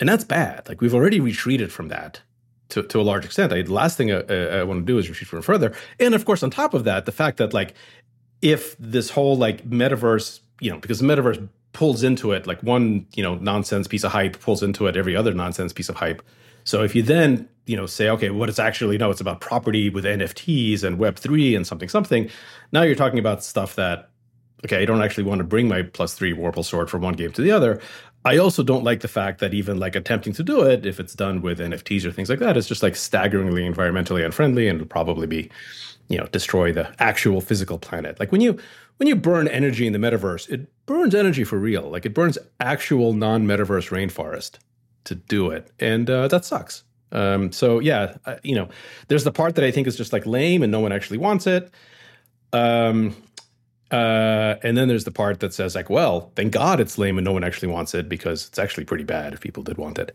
And 0.00 0.08
that's 0.08 0.24
bad. 0.24 0.68
Like 0.68 0.80
we've 0.80 0.94
already 0.94 1.20
retreated 1.20 1.72
from 1.72 1.88
that 1.88 2.20
to, 2.70 2.82
to 2.82 3.00
a 3.00 3.02
large 3.02 3.24
extent 3.24 3.52
I, 3.52 3.62
the 3.62 3.72
last 3.72 3.96
thing 3.96 4.10
uh, 4.10 4.22
uh, 4.28 4.32
I, 4.32 4.58
I 4.58 4.62
want 4.64 4.80
to 4.80 4.86
do 4.86 4.98
is 4.98 5.08
retreat 5.08 5.28
from 5.28 5.42
further 5.42 5.74
and 5.98 6.14
of 6.14 6.24
course 6.24 6.42
on 6.42 6.50
top 6.50 6.74
of 6.74 6.84
that 6.84 7.06
the 7.06 7.12
fact 7.12 7.36
that 7.38 7.52
like 7.52 7.74
if 8.42 8.76
this 8.78 9.10
whole 9.10 9.36
like 9.36 9.68
metaverse, 9.68 10.40
you 10.60 10.70
know, 10.70 10.78
because 10.78 10.98
the 10.98 11.06
metaverse 11.06 11.48
pulls 11.72 12.02
into 12.02 12.32
it 12.32 12.46
like 12.46 12.62
one, 12.62 13.06
you 13.14 13.22
know, 13.22 13.36
nonsense 13.36 13.86
piece 13.86 14.04
of 14.04 14.12
hype 14.12 14.40
pulls 14.40 14.62
into 14.62 14.86
it 14.86 14.96
every 14.96 15.14
other 15.14 15.32
nonsense 15.32 15.72
piece 15.72 15.88
of 15.88 15.96
hype. 15.96 16.22
So 16.64 16.82
if 16.82 16.94
you 16.94 17.02
then, 17.02 17.48
you 17.66 17.76
know, 17.76 17.86
say, 17.86 18.08
okay, 18.10 18.30
what 18.30 18.48
it's 18.48 18.58
actually 18.58 18.98
no, 18.98 19.10
it's 19.10 19.20
about 19.20 19.40
property 19.40 19.88
with 19.90 20.04
NFTs 20.04 20.82
and 20.82 20.98
Web 20.98 21.16
three 21.16 21.54
and 21.54 21.66
something 21.66 21.88
something. 21.88 22.28
Now 22.72 22.82
you're 22.82 22.96
talking 22.96 23.18
about 23.18 23.44
stuff 23.44 23.76
that, 23.76 24.10
okay, 24.64 24.82
I 24.82 24.84
don't 24.84 25.02
actually 25.02 25.24
want 25.24 25.38
to 25.38 25.44
bring 25.44 25.68
my 25.68 25.82
plus 25.82 26.14
three 26.14 26.34
Vorpal 26.34 26.64
sword 26.64 26.90
from 26.90 27.02
one 27.02 27.14
game 27.14 27.32
to 27.32 27.42
the 27.42 27.50
other. 27.50 27.80
I 28.24 28.36
also 28.36 28.62
don't 28.62 28.84
like 28.84 29.00
the 29.00 29.08
fact 29.08 29.40
that 29.40 29.54
even 29.54 29.78
like 29.78 29.96
attempting 29.96 30.34
to 30.34 30.42
do 30.42 30.62
it, 30.62 30.84
if 30.84 31.00
it's 31.00 31.14
done 31.14 31.40
with 31.40 31.58
NFTs 31.58 32.04
or 32.04 32.12
things 32.12 32.28
like 32.28 32.38
that, 32.40 32.56
is 32.56 32.66
just 32.66 32.82
like 32.82 32.96
staggeringly 32.96 33.62
environmentally 33.62 34.24
unfriendly 34.24 34.68
and 34.68 34.78
will 34.78 34.86
probably 34.86 35.26
be 35.26 35.50
you 36.08 36.18
know 36.18 36.26
destroy 36.26 36.72
the 36.72 36.92
actual 36.98 37.40
physical 37.40 37.78
planet. 37.78 38.20
Like 38.20 38.32
when 38.32 38.40
you 38.40 38.58
when 38.98 39.06
you 39.06 39.16
burn 39.16 39.48
energy 39.48 39.86
in 39.86 39.94
the 39.94 39.98
metaverse 39.98 40.50
it 40.50 40.68
burns 40.86 41.14
energy 41.14 41.44
for 41.44 41.58
real. 41.58 41.88
Like 41.88 42.04
it 42.04 42.12
burns 42.12 42.36
actual 42.58 43.14
non-metaverse 43.14 43.88
rainforest 43.90 44.58
to 45.04 45.14
do 45.14 45.50
it. 45.50 45.70
And 45.80 46.10
uh, 46.10 46.28
that 46.28 46.44
sucks. 46.44 46.84
Um, 47.12 47.50
so 47.52 47.80
yeah 47.80 48.16
uh, 48.26 48.36
you 48.42 48.54
know 48.54 48.68
there's 49.08 49.24
the 49.24 49.32
part 49.32 49.56
that 49.56 49.64
i 49.64 49.72
think 49.72 49.88
is 49.88 49.96
just 49.96 50.12
like 50.12 50.26
lame 50.26 50.62
and 50.62 50.70
no 50.70 50.80
one 50.80 50.92
actually 50.92 51.18
wants 51.18 51.46
it. 51.46 51.72
Um, 52.52 53.16
uh, 53.90 54.56
and 54.62 54.76
then 54.76 54.88
there's 54.88 55.04
the 55.04 55.10
part 55.10 55.40
that 55.40 55.52
says 55.52 55.74
like 55.74 55.90
well 55.90 56.30
thank 56.36 56.52
god 56.52 56.80
it's 56.80 56.96
lame 56.98 57.18
and 57.18 57.24
no 57.24 57.32
one 57.32 57.44
actually 57.44 57.68
wants 57.68 57.94
it 57.94 58.08
because 58.08 58.46
it's 58.48 58.58
actually 58.58 58.84
pretty 58.84 59.04
bad 59.04 59.32
if 59.34 59.40
people 59.40 59.62
did 59.62 59.78
want 59.78 59.98
it. 59.98 60.14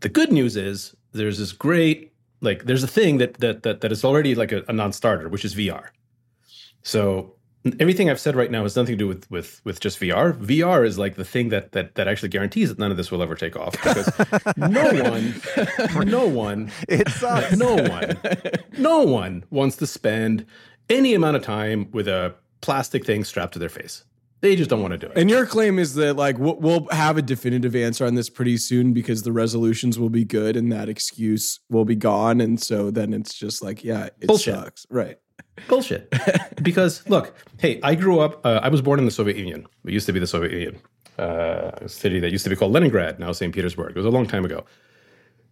The 0.00 0.08
good 0.08 0.32
news 0.32 0.56
is 0.56 0.96
there's 1.12 1.38
this 1.38 1.52
great 1.52 2.12
like 2.40 2.64
there's 2.64 2.82
a 2.82 2.88
thing 2.88 3.18
that 3.18 3.34
that 3.40 3.62
that, 3.64 3.80
that 3.82 3.92
is 3.92 4.04
already 4.04 4.34
like 4.34 4.52
a, 4.52 4.64
a 4.68 4.72
non-starter 4.72 5.28
which 5.28 5.44
is 5.44 5.54
vr 5.54 5.88
so 6.82 7.34
everything 7.78 8.08
i've 8.08 8.18
said 8.18 8.34
right 8.34 8.50
now 8.50 8.62
has 8.62 8.74
nothing 8.74 8.94
to 8.94 8.96
do 8.98 9.06
with 9.06 9.30
with 9.30 9.60
with 9.64 9.78
just 9.80 10.00
vr 10.00 10.32
vr 10.38 10.86
is 10.86 10.96
like 10.96 11.16
the 11.16 11.24
thing 11.24 11.50
that 11.50 11.72
that 11.72 11.94
that 11.96 12.08
actually 12.08 12.30
guarantees 12.30 12.70
that 12.70 12.78
none 12.78 12.90
of 12.90 12.96
this 12.96 13.10
will 13.10 13.22
ever 13.22 13.34
take 13.34 13.56
off 13.56 13.72
because 13.72 14.10
no 14.56 15.10
one 15.10 16.08
no 16.08 16.26
one 16.26 16.70
It 16.88 17.06
sucks. 17.10 17.54
no 17.56 17.74
one 17.74 18.16
no 18.78 19.02
one 19.02 19.44
wants 19.50 19.76
to 19.76 19.86
spend 19.86 20.46
any 20.88 21.12
amount 21.12 21.36
of 21.36 21.42
time 21.42 21.90
with 21.92 22.08
a 22.08 22.34
plastic 22.60 23.04
thing 23.04 23.24
strapped 23.24 23.52
to 23.52 23.58
their 23.58 23.68
face 23.68 24.04
they 24.40 24.56
just 24.56 24.70
don't 24.70 24.80
want 24.80 24.92
to 24.92 24.98
do 24.98 25.06
it 25.06 25.18
And 25.18 25.28
your 25.28 25.46
claim 25.46 25.78
is 25.78 25.94
that 25.94 26.16
like 26.16 26.36
we'll, 26.38 26.86
have 26.90 27.16
a 27.16 27.22
definitive 27.22 27.76
answer 27.76 28.06
on 28.06 28.14
this 28.14 28.30
pretty 28.30 28.56
soon 28.56 28.92
because 28.92 29.22
the 29.22 29.32
resolutions 29.32 29.98
will 29.98 30.08
be 30.10 30.24
good 30.24 30.56
and 30.56 30.72
that 30.72 30.88
excuse 30.88 31.60
will 31.68 31.84
be 31.84 31.94
gone, 31.94 32.40
and 32.40 32.60
so 32.60 32.90
then 32.90 33.12
it's 33.12 33.34
just 33.34 33.62
like 33.62 33.84
yeah, 33.84 34.06
it 34.20 34.26
Bullshit. 34.26 34.54
sucks, 34.54 34.86
right? 34.90 35.16
Bullshit. 35.68 36.12
because 36.62 37.08
look, 37.08 37.34
hey, 37.58 37.80
I 37.82 37.94
grew 37.94 38.20
up. 38.20 38.44
Uh, 38.44 38.60
I 38.62 38.68
was 38.68 38.82
born 38.82 38.98
in 38.98 39.04
the 39.04 39.10
Soviet 39.10 39.36
Union. 39.36 39.66
It 39.84 39.92
used 39.92 40.06
to 40.06 40.12
be 40.12 40.20
the 40.20 40.26
Soviet 40.26 40.52
Union, 40.52 40.80
uh, 41.18 41.70
a 41.76 41.88
city 41.88 42.18
that 42.20 42.32
used 42.32 42.44
to 42.44 42.50
be 42.50 42.56
called 42.56 42.72
Leningrad, 42.72 43.20
now 43.20 43.32
St. 43.32 43.54
Petersburg. 43.54 43.90
It 43.90 43.96
was 43.96 44.06
a 44.06 44.10
long 44.10 44.26
time 44.26 44.44
ago. 44.44 44.64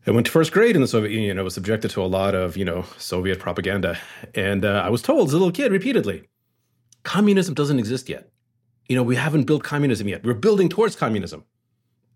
I 0.07 0.11
went 0.11 0.27
to 0.27 0.33
first 0.33 0.53
grade 0.53 0.75
in 0.75 0.81
the 0.81 0.89
Soviet 0.89 1.13
Union. 1.13 1.39
I 1.39 1.43
was 1.43 1.55
subjected 1.55 1.91
to 1.91 2.03
a 2.03 2.07
lot 2.07 2.35
of, 2.35 2.57
you 2.57 2.65
know, 2.65 2.85
Soviet 2.97 3.39
propaganda, 3.39 3.99
and 4.35 4.65
uh, 4.65 4.83
I 4.85 4.89
was 4.89 5.03
told 5.03 5.29
as 5.29 5.35
a 5.35 5.37
little 5.37 5.53
kid 5.53 5.71
repeatedly, 5.71 6.25
communism 7.03 7.55
doesn't 7.55 7.79
exist 7.79 8.09
yet. 8.09 8.31
You 8.89 8.97
know, 8.97 9.03
we 9.03 9.17
haven't 9.17 9.45
built 9.45 9.63
communism 9.65 10.09
yet. 10.09 10.25
We're 10.25 10.35
building 10.35 10.69
towards 10.69 10.97
communism, 10.97 11.45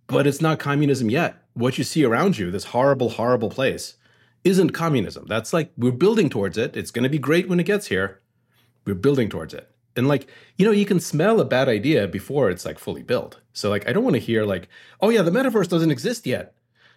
but 0.06 0.26
it's 0.26 0.40
not 0.40 0.58
communism 0.58 1.10
yet. 1.10 1.36
What 1.54 1.76
you 1.76 1.84
see 1.84 2.04
around 2.04 2.38
you, 2.38 2.50
this 2.50 2.64
horrible, 2.66 3.10
horrible 3.10 3.50
place, 3.50 3.96
isn't 4.44 4.70
communism. 4.70 5.26
That's 5.28 5.52
like 5.52 5.72
we're 5.76 5.92
building 5.92 6.30
towards 6.30 6.56
it. 6.58 6.76
It's 6.76 6.90
going 6.90 7.04
to 7.04 7.08
be 7.08 7.18
great 7.18 7.48
when 7.48 7.60
it 7.60 7.64
gets 7.66 7.88
here. 7.88 8.20
We're 8.84 8.94
building 8.94 9.28
towards 9.28 9.54
it. 9.54 9.68
And 9.94 10.08
like, 10.08 10.28
you 10.56 10.64
know, 10.64 10.72
you 10.72 10.86
can 10.86 11.00
smell 11.00 11.40
a 11.40 11.44
bad 11.44 11.68
idea 11.68 12.08
before 12.08 12.50
it's 12.50 12.64
like 12.64 12.78
fully 12.78 13.02
built. 13.02 13.40
So 13.52 13.68
like 13.68 13.88
I 13.88 13.92
don't 13.92 14.04
want 14.04 14.14
to 14.14 14.20
hear 14.20 14.44
like, 14.44 14.68
"Oh 15.00 15.10
yeah, 15.10 15.22
the 15.22 15.30
metaverse 15.30 15.68
doesn't 15.68 15.90
exist 15.90 16.26
yet." 16.26 16.54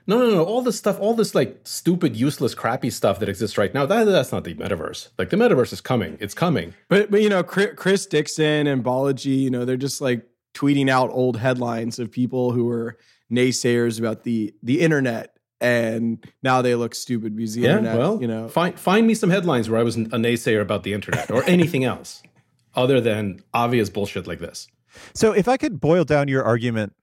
No, 0.08 0.20
no, 0.20 0.30
no. 0.30 0.44
All 0.44 0.62
this 0.62 0.78
stuff, 0.78 1.00
all 1.00 1.14
this 1.16 1.34
like 1.34 1.62
stupid, 1.64 2.16
useless, 2.16 2.54
crappy 2.54 2.90
stuff 2.92 3.20
that 3.20 3.30
exists 3.30 3.58
right 3.58 3.74
now, 3.74 3.86
that, 3.88 4.04
that's 4.04 4.32
not 4.32 4.44
the 4.44 4.54
metaverse. 4.54 5.10
Like 5.18 5.30
the 5.32 5.38
metaverse 5.38 5.74
is 5.74 5.82
coming. 5.82 6.18
It's 6.20 6.34
coming. 6.36 6.74
But 6.90 7.10
but 7.10 7.22
you 7.22 7.30
know, 7.30 7.44
Chris 7.44 8.06
Dixon 8.06 8.68
and 8.68 8.84
Balaji, 8.84 9.40
you 9.42 9.50
know, 9.50 9.66
they're 9.66 9.78
just 9.78 10.02
like 10.02 10.26
tweeting 10.54 10.90
out 10.90 11.10
old 11.12 11.38
headlines 11.38 11.98
of 12.00 12.12
people 12.12 12.52
who 12.52 12.66
were 12.66 12.98
naysayers 13.32 13.98
about 14.00 14.24
the 14.24 14.54
the 14.62 14.82
internet, 14.82 15.36
and 15.60 16.24
now 16.44 16.62
they 16.62 16.76
look 16.76 16.94
stupid 16.94 17.36
because 17.36 17.56
the 17.56 17.62
Yeah, 17.62 17.78
internet, 17.78 17.98
well, 17.98 18.22
you 18.22 18.28
know, 18.28 18.48
find 18.48 18.80
find 18.80 19.08
me 19.08 19.16
some 19.16 19.32
headlines 19.32 19.70
where 19.70 19.80
I 19.80 19.84
was 19.84 19.96
a 19.96 20.02
naysayer 20.02 20.62
about 20.62 20.84
the 20.84 20.94
internet 20.94 21.32
or 21.32 21.44
anything 21.46 21.84
else 21.84 22.22
other 22.76 23.02
than 23.02 23.42
obvious 23.54 23.90
bullshit 23.90 24.28
like 24.28 24.40
this. 24.40 24.68
So 25.14 25.32
if 25.32 25.48
I 25.48 25.58
could 25.58 25.80
boil 25.82 26.06
down 26.06 26.28
your 26.28 26.44
argument, 26.44 26.94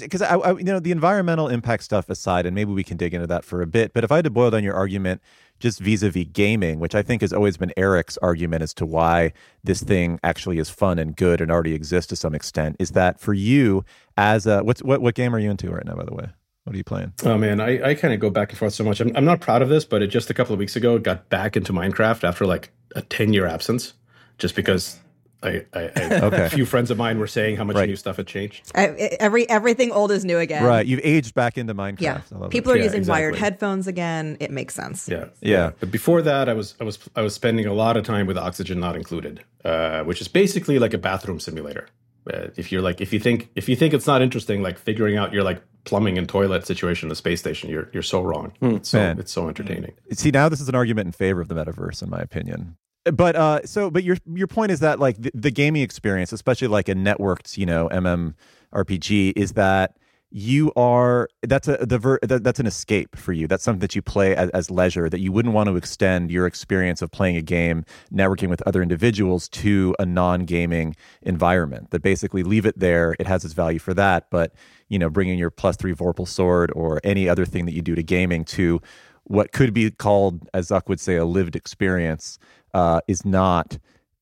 because 0.00 0.22
I, 0.22 0.36
I, 0.36 0.56
you 0.56 0.64
know, 0.64 0.80
the 0.80 0.90
environmental 0.90 1.48
impact 1.48 1.84
stuff 1.84 2.08
aside, 2.08 2.46
and 2.46 2.54
maybe 2.54 2.72
we 2.72 2.84
can 2.84 2.96
dig 2.96 3.14
into 3.14 3.26
that 3.26 3.44
for 3.44 3.62
a 3.62 3.66
bit. 3.66 3.92
But 3.92 4.04
if 4.04 4.12
I 4.12 4.16
had 4.16 4.24
to 4.24 4.30
boil 4.30 4.50
down 4.50 4.64
your 4.64 4.74
argument 4.74 5.20
just 5.62 5.78
vis-a-vis 5.78 6.26
gaming, 6.32 6.80
which 6.80 6.94
I 6.94 7.02
think 7.02 7.20
has 7.20 7.32
always 7.32 7.56
been 7.56 7.72
Eric's 7.76 8.18
argument 8.18 8.62
as 8.62 8.74
to 8.74 8.84
why 8.84 9.32
this 9.62 9.80
thing 9.80 10.18
actually 10.24 10.58
is 10.58 10.68
fun 10.68 10.98
and 10.98 11.14
good 11.14 11.40
and 11.40 11.52
already 11.52 11.72
exists 11.72 12.08
to 12.08 12.16
some 12.16 12.34
extent, 12.34 12.76
is 12.80 12.90
that 12.90 13.20
for 13.20 13.32
you 13.32 13.84
as 14.16 14.44
a 14.46 14.62
what's 14.64 14.82
what 14.82 15.00
what 15.00 15.14
game 15.14 15.34
are 15.34 15.38
you 15.38 15.50
into 15.50 15.70
right 15.70 15.86
now? 15.86 15.94
By 15.94 16.04
the 16.04 16.14
way, 16.14 16.26
what 16.64 16.74
are 16.74 16.76
you 16.76 16.84
playing? 16.84 17.12
Oh 17.24 17.38
man, 17.38 17.60
I, 17.60 17.90
I 17.90 17.94
kind 17.94 18.12
of 18.12 18.18
go 18.18 18.28
back 18.28 18.50
and 18.50 18.58
forth 18.58 18.74
so 18.74 18.82
much. 18.82 19.00
I'm, 19.00 19.16
I'm 19.16 19.24
not 19.24 19.40
proud 19.40 19.62
of 19.62 19.68
this, 19.68 19.84
but 19.84 20.02
it 20.02 20.08
just 20.08 20.30
a 20.30 20.34
couple 20.34 20.52
of 20.52 20.58
weeks 20.58 20.74
ago 20.74 20.98
got 20.98 21.28
back 21.28 21.56
into 21.56 21.72
Minecraft 21.72 22.24
after 22.24 22.44
like 22.44 22.72
a 22.96 23.02
10 23.02 23.32
year 23.32 23.46
absence, 23.46 23.94
just 24.38 24.56
because 24.56 24.98
I, 25.42 25.64
I, 25.72 25.80
I 25.80 25.88
Okay. 26.22 26.46
a 26.46 26.50
few 26.50 26.64
friends 26.64 26.90
of 26.90 26.96
mine 26.98 27.18
were 27.18 27.26
saying 27.26 27.56
how 27.56 27.64
much 27.64 27.76
Right. 27.76 27.88
new 27.88 27.96
stuff 27.96 28.16
had 28.16 28.26
changed. 28.26 28.70
I, 28.74 28.86
every 29.20 29.48
everything 29.48 29.90
old 29.92 30.10
is 30.12 30.24
new 30.24 30.38
again. 30.38 30.62
Right, 30.64 30.86
you've 30.86 31.00
aged 31.02 31.34
back 31.34 31.58
into 31.58 31.74
Minecraft. 31.74 32.00
Yeah. 32.00 32.20
I 32.34 32.38
love 32.38 32.50
People 32.50 32.72
it. 32.72 32.74
are 32.74 32.78
Yeah, 32.78 32.84
using 32.84 33.06
wired 33.06 33.36
headphones 33.36 33.86
again. 33.86 34.36
It 34.40 34.50
makes 34.50 34.74
sense. 34.74 35.08
Yeah, 35.08 35.26
Yeah. 35.40 35.72
But 35.80 35.90
before 35.90 36.22
that, 36.22 36.48
I 36.48 36.54
was 36.54 36.74
I 36.80 36.84
was 36.84 36.98
I 37.16 37.22
was 37.22 37.34
spending 37.34 37.66
a 37.66 37.74
lot 37.74 37.96
of 37.96 38.04
time 38.04 38.26
with 38.26 38.38
Oxygen 38.38 38.78
Not 38.80 38.96
Included, 38.96 39.42
uh, 39.64 40.02
which 40.04 40.20
is 40.20 40.28
basically 40.28 40.78
like 40.78 40.94
a 40.94 40.98
bathroom 40.98 41.40
simulator. 41.40 41.88
Uh, 42.32 42.46
if 42.56 42.70
you're 42.70 42.82
like, 42.82 43.00
if 43.00 43.12
you 43.12 43.18
think 43.18 43.50
if 43.56 43.68
you 43.68 43.74
think 43.74 43.92
it's 43.92 44.06
not 44.06 44.22
interesting, 44.22 44.62
like 44.62 44.78
figuring 44.78 45.16
out 45.16 45.32
your 45.32 45.42
like 45.42 45.60
plumbing 45.84 46.16
and 46.18 46.28
toilet 46.28 46.64
situation 46.64 47.06
in 47.06 47.08
the 47.08 47.16
space 47.16 47.40
station, 47.40 47.68
you're 47.68 47.88
you're 47.92 48.02
so 48.04 48.22
wrong. 48.22 48.52
It's 48.60 48.90
so 48.90 48.98
Man. 48.98 49.18
it's 49.18 49.32
so 49.32 49.48
entertaining. 49.48 49.92
See, 50.12 50.30
now 50.30 50.48
this 50.48 50.60
is 50.60 50.68
an 50.68 50.76
argument 50.76 51.06
in 51.06 51.12
favor 51.12 51.40
of 51.40 51.48
the 51.48 51.54
metaverse, 51.56 52.00
in 52.00 52.10
my 52.10 52.20
opinion. 52.20 52.76
But 53.04 53.34
uh, 53.34 53.66
so, 53.66 53.90
but 53.90 54.04
your 54.04 54.16
your 54.32 54.46
point 54.46 54.70
is 54.70 54.80
that 54.80 55.00
like 55.00 55.20
the, 55.20 55.30
the 55.34 55.50
gaming 55.50 55.82
experience, 55.82 56.32
especially 56.32 56.68
like 56.68 56.88
a 56.88 56.94
networked, 56.94 57.56
you 57.56 57.66
know, 57.66 57.88
MMORPG, 57.90 59.32
is 59.36 59.52
that 59.52 59.96
you 60.30 60.72
are 60.76 61.28
that's 61.42 61.68
a 61.68 61.84
the 61.84 61.98
ver, 61.98 62.18
that, 62.22 62.44
that's 62.44 62.60
an 62.60 62.66
escape 62.66 63.16
for 63.16 63.32
you. 63.32 63.48
That's 63.48 63.64
something 63.64 63.80
that 63.80 63.96
you 63.96 64.02
play 64.02 64.36
as, 64.36 64.50
as 64.50 64.70
leisure. 64.70 65.08
That 65.08 65.18
you 65.18 65.32
wouldn't 65.32 65.52
want 65.52 65.68
to 65.68 65.76
extend 65.76 66.30
your 66.30 66.46
experience 66.46 67.02
of 67.02 67.10
playing 67.10 67.36
a 67.36 67.42
game, 67.42 67.84
networking 68.12 68.48
with 68.48 68.62
other 68.66 68.82
individuals, 68.82 69.48
to 69.48 69.96
a 69.98 70.06
non-gaming 70.06 70.94
environment. 71.22 71.90
That 71.90 72.02
basically 72.02 72.44
leave 72.44 72.66
it 72.66 72.78
there. 72.78 73.16
It 73.18 73.26
has 73.26 73.44
its 73.44 73.52
value 73.52 73.80
for 73.80 73.94
that, 73.94 74.30
but 74.30 74.54
you 74.88 74.98
know, 74.98 75.10
bringing 75.10 75.38
your 75.38 75.50
plus 75.50 75.76
three 75.76 75.92
Vorpal 75.92 76.28
sword 76.28 76.70
or 76.74 77.00
any 77.02 77.28
other 77.28 77.46
thing 77.46 77.66
that 77.66 77.72
you 77.72 77.82
do 77.82 77.96
to 77.96 78.02
gaming 78.02 78.44
to 78.44 78.80
what 79.24 79.52
could 79.52 79.72
be 79.72 79.90
called, 79.90 80.48
as 80.52 80.68
Zuck 80.68 80.88
would 80.88 81.00
say, 81.00 81.16
a 81.16 81.24
lived 81.24 81.54
experience, 81.56 82.38
uh, 82.74 83.00
is 83.08 83.24
not 83.24 83.78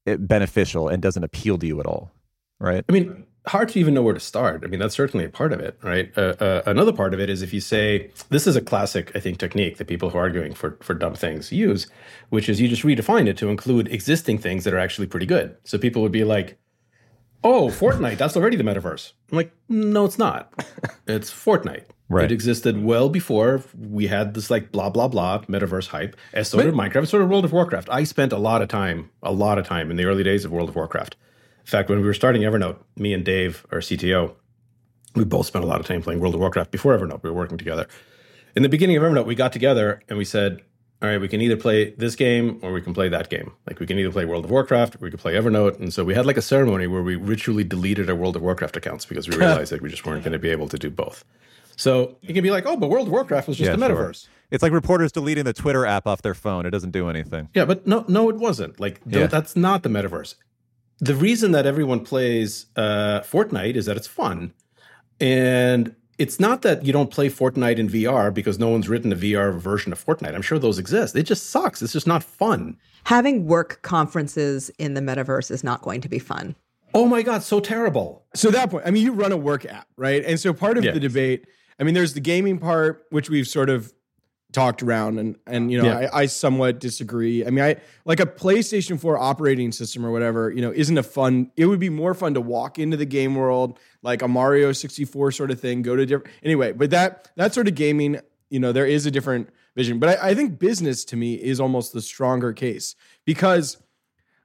eh, 0.07 0.16
beneficial 0.16 0.88
and 0.88 1.02
doesn't 1.02 1.25
appeal 1.25 1.59
to 1.59 1.66
you 1.66 1.80
at 1.80 1.87
all, 1.87 2.11
right? 2.59 2.85
I 2.88 2.92
mean, 2.92 3.25
hard 3.47 3.69
to 3.71 3.80
even 3.80 3.95
know 3.95 4.02
where 4.02 4.14
to 4.14 4.21
start. 4.21 4.62
I 4.64 4.69
mean, 4.69 4.80
that's 4.80 4.95
certainly 4.95 5.25
a 5.25 5.30
part 5.30 5.52
of 5.52 5.61
it, 5.61 5.78
right? 5.83 6.12
Uh, 6.16 6.35
uh, 6.40 6.62
another 6.66 6.92
part 6.92 7.14
of 7.14 7.21
it 7.21 7.30
is 7.30 7.42
if 7.42 7.52
you 7.52 7.61
say 7.61 8.11
this 8.28 8.47
is 8.47 8.57
a 8.57 8.61
classic, 8.61 9.11
I 9.14 9.21
think, 9.21 9.38
technique 9.38 9.78
that 9.78 9.87
people 9.87 10.11
who 10.11 10.19
are 10.19 10.23
arguing 10.23 10.54
for 10.54 10.78
for 10.80 10.95
dumb 10.95 11.14
things 11.14 11.52
use, 11.52 11.87
which 12.28 12.49
is 12.49 12.61
you 12.61 12.69
just 12.69 12.83
redefine 12.83 13.26
it 13.26 13.37
to 13.38 13.49
include 13.49 13.88
existing 13.88 14.38
things 14.38 14.64
that 14.64 14.75
are 14.75 14.78
actually 14.78 15.07
pretty 15.07 15.26
good. 15.26 15.57
So 15.64 15.78
people 15.78 16.02
would 16.02 16.12
be 16.12 16.25
like, 16.25 16.59
"Oh, 17.42 17.69
Fortnite, 17.69 18.19
that's 18.19 18.37
already 18.37 18.57
the 18.57 18.64
metaverse." 18.64 19.12
I'm 19.30 19.37
like, 19.37 19.52
"No, 19.69 20.04
it's 20.04 20.19
not. 20.19 20.52
It's 21.07 21.30
Fortnite." 21.30 21.87
Right. 22.11 22.25
It 22.25 22.33
existed 22.33 22.83
well 22.83 23.09
before 23.09 23.62
we 23.79 24.09
had 24.09 24.35
this 24.35 24.50
like 24.50 24.73
blah 24.73 24.90
blah 24.90 25.07
blah 25.07 25.43
metaverse 25.43 25.87
hype. 25.87 26.17
As 26.33 26.49
so 26.49 26.61
did 26.61 26.75
Minecraft, 26.75 27.07
so 27.07 27.21
did 27.21 27.31
World 27.31 27.45
of 27.45 27.52
Warcraft. 27.52 27.88
I 27.88 28.02
spent 28.02 28.33
a 28.33 28.37
lot 28.37 28.62
of 28.62 28.69
time, 28.69 29.11
a 29.23 29.33
lot 29.33 29.59
of 29.59 29.67
time 29.67 29.93
in 29.93 29.97
the 29.97 30.05
early 30.07 30.25
days 30.25 30.45
of 30.45 30.50
World 30.50 30.69
of 30.69 30.75
Warcraft. 30.75 31.14
In 31.61 31.67
fact, 31.67 31.88
when 31.88 32.00
we 32.00 32.05
were 32.05 32.14
starting 32.14 32.43
Evernote, 32.43 32.79
me 32.97 33.14
and 33.14 33.25
Dave, 33.25 33.64
our 33.71 33.79
CTO, 33.79 34.35
we 35.14 35.23
both 35.23 35.47
spent 35.47 35.64
a 35.64 35.69
lot 35.69 35.79
of 35.79 35.87
time 35.87 36.02
playing 36.02 36.19
World 36.19 36.35
of 36.35 36.40
Warcraft 36.40 36.73
before 36.73 36.99
Evernote. 36.99 37.23
We 37.23 37.31
were 37.31 37.37
working 37.37 37.59
together. 37.59 37.87
In 38.57 38.64
the 38.64 38.69
beginning 38.69 38.97
of 38.97 39.05
Evernote, 39.05 39.25
we 39.26 39.37
got 39.37 39.52
together 39.52 40.02
and 40.09 40.19
we 40.19 40.25
said, 40.25 40.62
all 41.02 41.09
right, 41.09 41.21
we 41.21 41.29
can 41.29 41.40
either 41.40 41.57
play 41.57 41.93
this 41.93 42.17
game 42.17 42.59
or 42.61 42.73
we 42.73 42.83
can 42.83 42.93
play 42.93 43.09
that 43.09 43.31
game. 43.31 43.52
Like 43.69 43.79
we 43.79 43.87
can 43.87 43.99
either 44.00 44.11
play 44.11 44.25
World 44.25 44.45
of 44.45 44.50
Warcraft 44.50 44.97
or 44.97 44.99
we 44.99 45.11
could 45.12 45.21
play 45.21 45.35
Evernote. 45.35 45.79
And 45.79 45.95
so 45.95 46.05
we 46.05 46.14
had 46.14 46.26
like 46.26 46.37
a 46.37 46.43
ceremony 46.43 46.88
where 46.88 47.02
we 47.02 47.14
ritually 47.14 47.62
deleted 47.62 48.11
our 48.11 48.17
World 48.17 48.35
of 48.35 48.43
Warcraft 48.43 48.76
accounts 48.76 49.07
because 49.07 49.29
we 49.29 49.37
realized 49.38 49.71
that 49.71 49.81
we 49.81 49.88
just 49.88 50.05
weren't 50.05 50.25
going 50.25 50.33
to 50.33 50.40
be 50.40 50.50
able 50.50 50.69
to 50.69 50.79
do 50.79 50.90
both. 50.90 51.25
So 51.81 52.17
you 52.21 52.35
can 52.35 52.43
be 52.43 52.51
like, 52.51 52.67
oh, 52.67 52.77
but 52.77 52.91
World 52.91 53.07
of 53.07 53.13
Warcraft 53.13 53.49
was 53.49 53.57
just 53.57 53.69
Yeah, 53.69 53.75
a 53.75 53.79
sure. 53.79 53.89
metaverse. 53.97 54.29
It's 54.51 54.63
like 54.63 54.73
reporters 54.73 55.13
deleting 55.13 55.45
the 55.45 55.53
Twitter 55.53 55.87
app 55.87 56.07
off 56.07 56.21
their 56.23 56.35
phone. 56.35 56.67
It 56.67 56.71
doesn't 56.71 56.91
do 56.91 57.09
anything. 57.09 57.49
Yeah, 57.55 57.65
but 57.65 57.87
no, 57.87 58.05
no, 58.07 58.29
it 58.29 58.37
wasn't. 58.37 58.79
Like 58.79 59.03
th- 59.05 59.17
Yeah. 59.17 59.27
that's 59.29 59.57
not 59.57 59.83
the 59.83 59.89
metaverse. 59.89 60.35
The 60.99 61.15
reason 61.15 61.53
that 61.53 61.65
everyone 61.65 62.01
plays 62.01 62.67
uh, 62.77 63.21
Fortnite 63.21 63.77
is 63.77 63.87
that 63.87 63.97
it's 63.97 64.07
fun, 64.07 64.53
and 65.21 65.95
it's 66.19 66.39
not 66.39 66.61
that 66.63 66.85
you 66.85 66.93
don't 66.93 67.11
play 67.11 67.31
Fortnite 67.31 67.79
in 67.79 67.89
VR 67.89 68.33
because 68.33 68.59
no 68.59 68.69
one's 68.69 68.89
written 68.89 69.11
a 69.13 69.17
VR 69.17 69.59
version 69.59 69.93
of 69.93 70.05
Fortnite. 70.05 70.35
I'm 70.35 70.43
sure 70.43 70.59
those 70.59 70.79
exist. 70.79 71.17
It 71.17 71.23
just 71.23 71.49
sucks. 71.49 71.81
It's 71.81 71.95
just 71.95 72.07
not 72.07 72.23
fun. 72.23 72.77
Having 73.05 73.47
work 73.47 73.81
conferences 73.81 74.71
in 74.79 74.93
the 74.93 75.01
metaverse 75.01 75.51
is 75.51 75.65
not 75.65 75.81
going 75.81 76.03
to 76.03 76.09
be 76.11 76.19
fun. 76.19 76.57
Oh 76.93 77.07
my 77.07 77.23
god, 77.23 77.43
so 77.43 77.61
terrible. 77.61 78.27
So 78.35 78.51
that 78.51 78.71
point, 78.71 78.85
I 78.87 78.91
mean, 78.91 79.03
you 79.05 79.13
run 79.13 79.33
a 79.33 79.37
work 79.39 79.65
app, 79.65 79.87
right? 79.97 80.23
And 80.27 80.39
so 80.39 80.53
part 80.53 80.77
of 80.77 80.85
Yeah. 80.85 80.91
the 80.93 81.01
debate, 81.01 81.47
I 81.81 81.85
mean, 81.85 81.95
there's 81.95 82.15
the 82.15 82.21
gaming 82.21 82.59
part, 82.59 83.07
which 83.11 83.31
we've 83.31 83.49
sort 83.49 83.71
of 83.71 83.93
talked 84.53 84.83
around, 84.83 85.19
and 85.19 85.37
and 85.47 85.71
you 85.73 85.81
know, 85.81 85.89
Yeah. 85.89 86.11
I, 86.13 86.23
I 86.23 86.27
somewhat 86.27 86.79
disagree. 86.81 87.47
I 87.47 87.51
mean, 87.51 87.65
I 87.65 87.77
like 88.05 88.21
a 88.21 88.27
PlayStation 88.27 89.01
4 89.01 89.17
operating 89.19 89.73
system 89.73 90.05
or 90.05 90.11
whatever, 90.11 90.51
you 90.51 90.61
know, 90.61 90.73
isn't 90.73 90.99
a 90.99 91.03
fun. 91.03 91.51
It 91.57 91.67
would 91.67 91.81
be 91.81 91.89
more 91.89 92.15
fun 92.15 92.35
to 92.35 92.41
walk 92.41 92.79
into 92.79 92.97
the 92.97 93.07
game 93.07 93.35
world 93.35 93.79
like 94.03 94.23
a 94.23 94.29
Mario 94.29 94.73
64 94.73 95.33
sort 95.33 95.51
of 95.51 95.61
thing, 95.61 95.83
go 95.83 95.97
to 95.97 96.05
different. 96.05 96.35
Anyway, 96.43 96.73
but 96.73 96.91
that 96.91 97.31
that 97.37 97.55
sort 97.55 97.69
of 97.69 97.75
gaming, 97.75 98.21
you 98.51 98.61
know, 98.61 98.73
there 98.73 98.87
is 98.87 99.07
a 99.07 99.11
different 99.11 99.49
vision. 99.77 99.99
But 99.99 100.21
I, 100.21 100.31
I 100.31 100.35
think 100.35 100.59
business 100.59 101.05
to 101.07 101.17
me 101.17 101.35
is 101.35 101.61
almost 101.61 101.93
the 101.93 102.03
stronger 102.03 102.53
case 102.53 102.97
because 103.25 103.79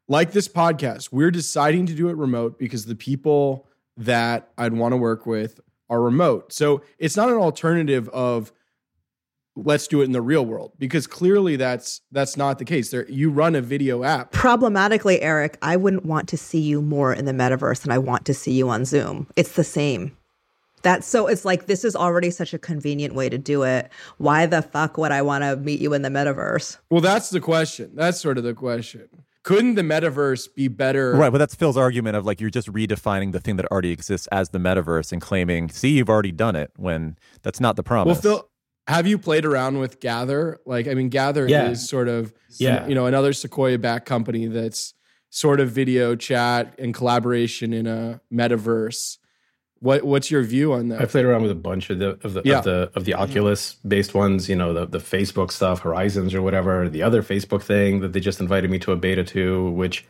like 0.07 0.31
this 0.31 0.47
podcast, 0.47 1.11
we're 1.11 1.31
deciding 1.31 1.87
to 1.87 1.93
do 1.93 2.09
it 2.09 2.15
remote 2.15 2.59
because 2.59 2.85
the 2.85 2.95
people 2.95 3.67
that 3.97 4.49
I'd 4.57 4.73
want 4.73 4.91
to 4.93 4.97
work 4.97 5.25
with 5.25 5.59
are 5.89 6.01
remote. 6.01 6.51
So 6.51 6.81
it's 6.97 7.15
not 7.15 7.29
an 7.29 7.35
alternative 7.35 8.09
of 8.09 8.51
let's 9.55 9.87
do 9.87 10.01
it 10.01 10.05
in 10.05 10.11
the 10.11 10.21
real 10.21 10.45
world 10.45 10.73
because 10.77 11.07
clearly 11.07 11.55
that's 11.55 12.01
that's 12.11 12.35
not 12.35 12.59
the 12.59 12.65
case. 12.65 12.91
There 12.91 13.09
you 13.09 13.29
run 13.29 13.55
a 13.55 13.61
video 13.61 14.03
app. 14.03 14.31
Problematically, 14.31 15.21
Eric, 15.21 15.57
I 15.61 15.77
wouldn't 15.77 16.05
want 16.05 16.27
to 16.29 16.37
see 16.37 16.59
you 16.59 16.81
more 16.81 17.13
in 17.13 17.25
the 17.25 17.31
metaverse 17.31 17.81
than 17.81 17.91
I 17.91 17.97
want 17.97 18.25
to 18.25 18.33
see 18.33 18.53
you 18.53 18.69
on 18.69 18.85
Zoom. 18.85 19.27
It's 19.35 19.53
the 19.53 19.63
same. 19.63 20.15
That's 20.81 21.07
so 21.07 21.27
it's 21.27 21.45
like 21.45 21.65
this 21.65 21.83
is 21.83 21.95
already 21.95 22.29
such 22.29 22.53
a 22.53 22.59
convenient 22.59 23.15
way 23.15 23.29
to 23.29 23.37
do 23.39 23.63
it. 23.63 23.89
Why 24.17 24.45
the 24.45 24.61
fuck 24.61 24.97
would 24.97 25.11
I 25.11 25.23
want 25.23 25.43
to 25.43 25.55
meet 25.55 25.81
you 25.81 25.93
in 25.93 26.03
the 26.03 26.09
metaverse? 26.09 26.77
Well, 26.91 27.01
that's 27.01 27.31
the 27.31 27.39
question. 27.39 27.91
That's 27.95 28.19
sort 28.19 28.37
of 28.37 28.43
the 28.43 28.53
question. 28.53 29.09
Couldn't 29.45 29.75
the 29.75 29.83
metaverse 29.83 30.53
be 30.55 30.67
better? 30.67 31.13
Right, 31.13 31.31
but 31.31 31.37
that's 31.37 31.53
Phil's 31.53 31.77
argument 31.77 32.15
of 32.17 32.25
like 32.25 32.41
you're 32.41 32.49
just 32.49 32.67
redefining 32.73 33.31
the 33.31 33.39
thing 33.39 33.57
that 33.57 33.67
already 33.67 33.91
exists 33.91 34.27
as 34.31 34.49
the 34.49 34.57
metaverse 34.57 35.11
and 35.11 35.21
claiming, 35.21 35.69
see, 35.69 35.89
you've 35.89 36.09
already 36.09 36.31
done 36.31 36.55
it 36.55 36.71
when 36.77 37.15
that's 37.43 37.59
not 37.59 37.75
the 37.75 37.83
promise. 37.83 38.23
Well. 38.23 38.37
Phil, 38.39 38.49
have 38.87 39.05
you 39.05 39.19
played 39.19 39.45
around 39.45 39.77
with 39.77 39.99
Gather? 39.99 40.59
Like, 40.65 40.87
I 40.87 40.95
mean, 40.95 41.09
Gather 41.09 41.47
Yeah. 41.47 41.69
is 41.69 41.87
sort 41.87 42.07
of, 42.07 42.33
Yeah. 42.57 42.87
you 42.87 42.95
know, 42.95 43.05
another 43.05 43.33
Sequoia 43.33 43.77
back 43.77 44.05
company 44.05 44.47
that's 44.47 44.95
sort 45.29 45.59
of 45.59 45.69
video 45.69 46.15
chat 46.15 46.73
and 46.79 46.91
collaboration 46.93 47.71
in 47.71 47.85
a 47.85 48.21
metaverse. 48.33 49.19
What 49.79 50.03
What's 50.03 50.31
your 50.31 50.41
view 50.43 50.73
on 50.73 50.87
that? 50.89 51.01
I 51.01 51.05
played 51.05 51.25
around 51.25 51.41
with 51.41 51.51
a 51.51 51.55
bunch 51.55 51.89
of 51.89 51.99
the 51.99 52.17
of 52.23 52.33
the 52.33 52.41
Yeah. 52.45 52.59
of 52.59 52.63
the 52.63 52.91
of 52.95 53.05
the 53.05 53.11
mm-hmm. 53.11 53.21
Oculus 53.21 53.73
based 53.87 54.13
ones, 54.13 54.47
you 54.49 54.55
know, 54.55 54.73
the 54.73 54.85
the 54.85 54.99
Facebook 54.99 55.51
stuff, 55.51 55.81
Horizons 55.81 56.33
or 56.33 56.41
whatever. 56.41 56.89
The 56.89 57.03
other 57.03 57.21
Facebook 57.21 57.61
thing 57.61 57.99
that 57.99 58.13
they 58.13 58.19
just 58.19 58.39
invited 58.39 58.69
me 58.71 58.79
to 58.79 58.91
a 58.91 58.95
beta 58.95 59.23
to, 59.25 59.69
which 59.71 60.05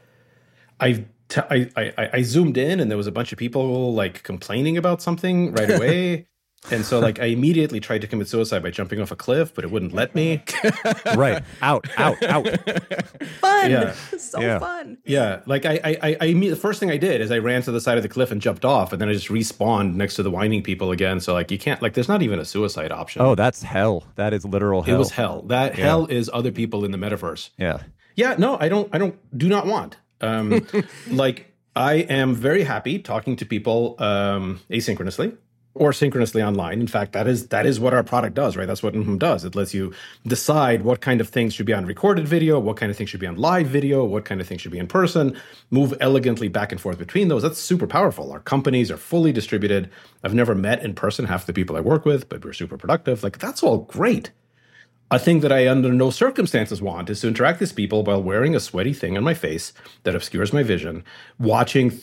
I 0.80 1.06
t- 1.30 1.42
I, 1.50 1.70
I 1.76 2.10
I 2.14 2.22
zoomed 2.22 2.58
in 2.58 2.80
and 2.80 2.90
there 2.92 2.98
was 2.98 3.08
a 3.08 3.12
bunch 3.12 3.32
of 3.32 3.38
people 3.40 3.94
like 3.94 4.24
complaining 4.24 4.78
about 4.78 5.02
something 5.02 5.52
right 5.54 5.70
away. 5.78 6.28
And 6.72 6.84
so, 6.86 7.00
like, 7.00 7.20
I 7.20 7.26
immediately 7.26 7.80
tried 7.80 8.02
to 8.02 8.08
commit 8.08 8.28
suicide 8.28 8.64
by 8.64 8.72
jumping 8.72 9.00
off 9.00 9.12
a 9.12 9.16
cliff, 9.16 9.54
but 9.54 9.64
it 9.64 9.72
wouldn't 9.72 9.94
let 9.94 10.16
me. 10.16 10.44
right, 11.16 11.44
out, 11.62 11.88
out, 11.98 12.22
out. 12.24 12.48
Fun. 13.40 13.72
Yeah. 13.72 13.92
so 14.18 14.40
Yeah. 14.42 14.60
fun. 14.60 14.98
Yeah, 15.06 15.42
like 15.46 15.66
I, 15.66 15.80
I, 15.84 15.98
I, 16.02 16.18
I 16.22 16.34
the 16.34 16.56
first 16.56 16.80
thing 16.80 16.90
I 16.90 16.98
did 16.98 17.22
is 17.22 17.32
I 17.32 17.38
ran 17.38 17.62
to 17.64 17.72
the 17.72 17.82
side 17.82 17.98
of 17.98 18.04
the 18.04 18.10
cliff 18.10 18.32
and 18.32 18.42
jumped 18.42 18.66
off, 18.66 18.92
and 18.92 19.02
then 19.02 19.10
I 19.10 19.14
just 19.14 19.28
respawned 19.28 19.96
next 19.96 20.16
to 20.16 20.24
the 20.24 20.32
whining 20.32 20.64
people 20.64 20.92
again. 20.92 21.20
So 21.20 21.34
like, 21.34 21.52
you 21.52 21.58
can't 21.58 21.82
like, 21.82 21.94
there's 21.94 22.08
not 22.10 22.22
even 22.22 22.40
a 22.40 22.46
suicide 22.46 22.92
option. 22.92 23.22
Oh, 23.22 23.36
that's 23.36 23.62
hell. 23.64 24.04
That 24.16 24.34
is 24.34 24.46
literal 24.46 24.82
hell. 24.82 24.96
it 24.96 24.98
was 24.98 25.12
hell. 25.12 25.44
That 25.44 25.76
hell 25.76 26.06
is 26.08 26.30
other 26.34 26.52
people 26.52 26.86
in 26.86 26.92
the 26.92 26.98
metaverse. 26.98 27.50
Yeah. 27.58 27.82
Yeah, 28.16 28.36
no, 28.38 28.58
I 28.60 28.70
don't. 28.70 28.90
I 28.94 28.98
don't. 28.98 29.16
Do 29.38 29.50
not 29.50 29.66
want. 29.68 29.98
Um, 30.22 30.66
like 31.10 31.52
I 31.76 31.96
am 31.96 32.34
very 32.34 32.64
happy 32.64 33.00
talking 33.00 33.36
to 33.36 33.46
people 33.46 33.96
um, 34.00 34.62
asynchronously 34.70 35.36
or 35.76 35.92
synchronously 35.92 36.42
online. 36.42 36.80
In 36.80 36.88
fact, 36.88 37.12
that 37.12 37.28
is 37.28 37.48
that 37.50 37.66
is 37.66 37.80
what 37.80 37.94
our 37.94 38.04
product 38.04 38.34
does, 38.34 38.56
right? 38.56 38.66
That's 38.66 38.82
what 38.82 38.94
Mhm 38.94 39.20
does. 39.20 39.44
It 39.44 39.56
lets 39.56 39.74
you 39.74 39.94
decide 40.26 40.84
what 40.84 41.02
kind 41.02 41.20
of 41.22 41.30
things 41.30 41.54
should 41.54 41.66
be 41.66 41.74
on 41.74 41.86
recorded 41.86 42.28
video, 42.28 42.58
what 42.60 42.78
kind 42.78 42.90
of 42.90 42.98
things 42.98 43.10
should 43.10 43.20
be 43.20 43.28
on 43.28 43.36
live 43.36 43.68
video, 43.68 44.04
what 44.06 44.26
kind 44.26 44.40
of 44.40 44.48
things 44.48 44.62
should 44.62 44.72
be 44.72 44.80
in 44.80 44.88
person. 44.88 45.38
Move 45.70 45.94
elegantly 46.00 46.48
back 46.48 46.72
and 46.72 46.80
forth 46.80 46.98
between 46.98 47.28
those. 47.28 47.44
That's 47.44 47.60
super 47.60 47.88
powerful. 47.88 48.32
Our 48.32 48.40
companies 48.40 48.90
are 48.90 48.98
fully 48.98 49.34
distributed. 49.34 49.90
I've 50.24 50.34
never 50.34 50.56
met 50.56 50.82
in 50.82 50.96
person 50.96 51.26
half 51.26 51.46
the 51.46 51.54
people 51.54 51.76
I 51.76 51.82
work 51.82 52.06
with, 52.06 52.30
but 52.30 52.44
we're 52.44 52.54
super 52.54 52.78
productive. 52.78 53.22
Like 53.22 53.38
that's 53.38 53.62
all 53.62 53.80
great. 53.80 54.32
A 55.12 55.20
thing 55.20 55.42
that 55.42 55.52
I, 55.52 55.68
under 55.68 55.94
no 55.94 56.10
circumstances, 56.10 56.82
want 56.82 57.12
is 57.12 57.22
to 57.22 57.28
interact 57.28 57.60
with 57.60 57.76
people 57.76 58.04
while 58.04 58.24
wearing 58.24 58.56
a 58.56 58.60
sweaty 58.60 58.94
thing 58.94 59.18
on 59.18 59.24
my 59.24 59.36
face 59.36 59.72
that 60.04 60.16
obscures 60.16 60.52
my 60.52 60.64
vision, 60.64 61.04
watching 61.38 62.00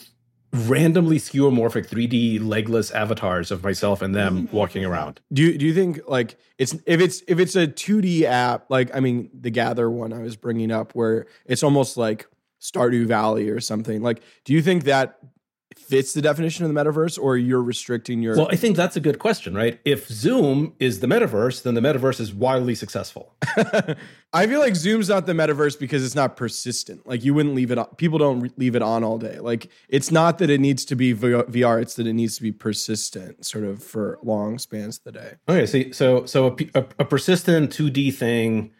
randomly 0.53 1.19
skeuomorphic 1.19 1.89
3D 1.89 2.45
legless 2.47 2.91
avatars 2.91 3.51
of 3.51 3.63
myself 3.65 4.03
and 4.03 4.15
them 4.15 4.47
mm-hmm. 4.47 4.57
walking 4.57 4.85
around. 4.85 5.21
do 5.33 5.43
you 5.43 5.57
do 5.57 5.65
you 5.65 5.73
think 5.73 6.01
like 6.07 6.37
it's 6.59 6.75
if 6.87 7.01
it's 7.01 7.23
if 7.27 7.39
it's 7.39 7.57
a 7.57 7.67
2D 7.67 8.23
app 8.23 8.67
like 8.69 8.95
I 8.95 9.01
mean 9.01 9.31
the 9.33 9.51
Gather 9.51 9.91
one 9.91 10.13
I 10.13 10.19
was 10.19 10.37
bringing 10.37 10.71
up 10.71 10.95
where 10.95 11.27
it's 11.47 11.63
almost 11.63 11.97
like 11.97 12.27
Stardew 12.61 13.07
Valley 13.07 13.49
or 13.49 13.61
something 13.61 14.03
like 14.03 14.23
do 14.45 14.53
you 14.53 14.61
think 14.61 14.85
that 14.85 15.19
fits 15.93 16.15
the 16.15 16.23
definition 16.23 16.65
of 16.65 16.73
the 16.73 16.81
metaverse, 16.81 17.19
or 17.21 17.37
you're 17.37 17.63
restricting 17.63 18.23
your. 18.23 18.35
Well, 18.35 18.49
I 18.51 18.57
think 18.57 18.79
that's 18.79 18.97
a 18.97 19.01
good 19.01 19.19
question, 19.19 19.55
right? 19.55 19.79
If 19.85 20.09
Zoom 20.09 20.73
is 20.79 21.01
the 21.01 21.07
metaverse, 21.07 21.65
then 21.65 21.75
the 21.75 21.83
metaverse 21.83 22.19
is 22.19 22.33
wildly 22.33 22.75
successful. 22.75 23.35
I 24.33 24.47
feel 24.47 24.61
like 24.61 24.75
Zoom's 24.75 25.11
not 25.11 25.27
the 25.27 25.35
metaverse 25.35 25.79
because 25.79 26.03
it's 26.03 26.15
not 26.15 26.35
persistent. 26.35 27.07
Like 27.07 27.23
you 27.23 27.35
wouldn't 27.35 27.55
leave 27.55 27.71
it 27.71 27.77
on. 27.77 27.89
People 27.97 28.19
don't 28.19 28.59
leave 28.59 28.75
it 28.75 28.81
on 28.81 29.05
all 29.05 29.19
day. 29.19 29.39
Like 29.39 29.69
it's 29.91 30.11
not 30.11 30.39
that 30.39 30.49
it 30.49 30.63
needs 30.63 30.87
to 30.87 30.97
be 30.97 31.13
VR, 31.13 31.83
it's 31.83 31.97
that 31.97 32.07
it 32.07 32.15
needs 32.15 32.37
to 32.37 32.43
be 32.43 32.53
persistent 32.53 33.45
sort 33.45 33.65
of 33.65 33.83
for 33.85 34.19
long 34.23 34.59
spans 34.59 34.97
of 34.97 35.05
the 35.05 35.13
day. 35.13 35.35
Okay, 35.47 35.67
see, 35.67 35.93
so 35.93 36.25
so 36.25 36.57
a, 36.75 36.81
a, 36.81 36.87
a 37.01 37.05
persistent 37.05 37.71
2D 37.71 38.15
thing 38.15 38.71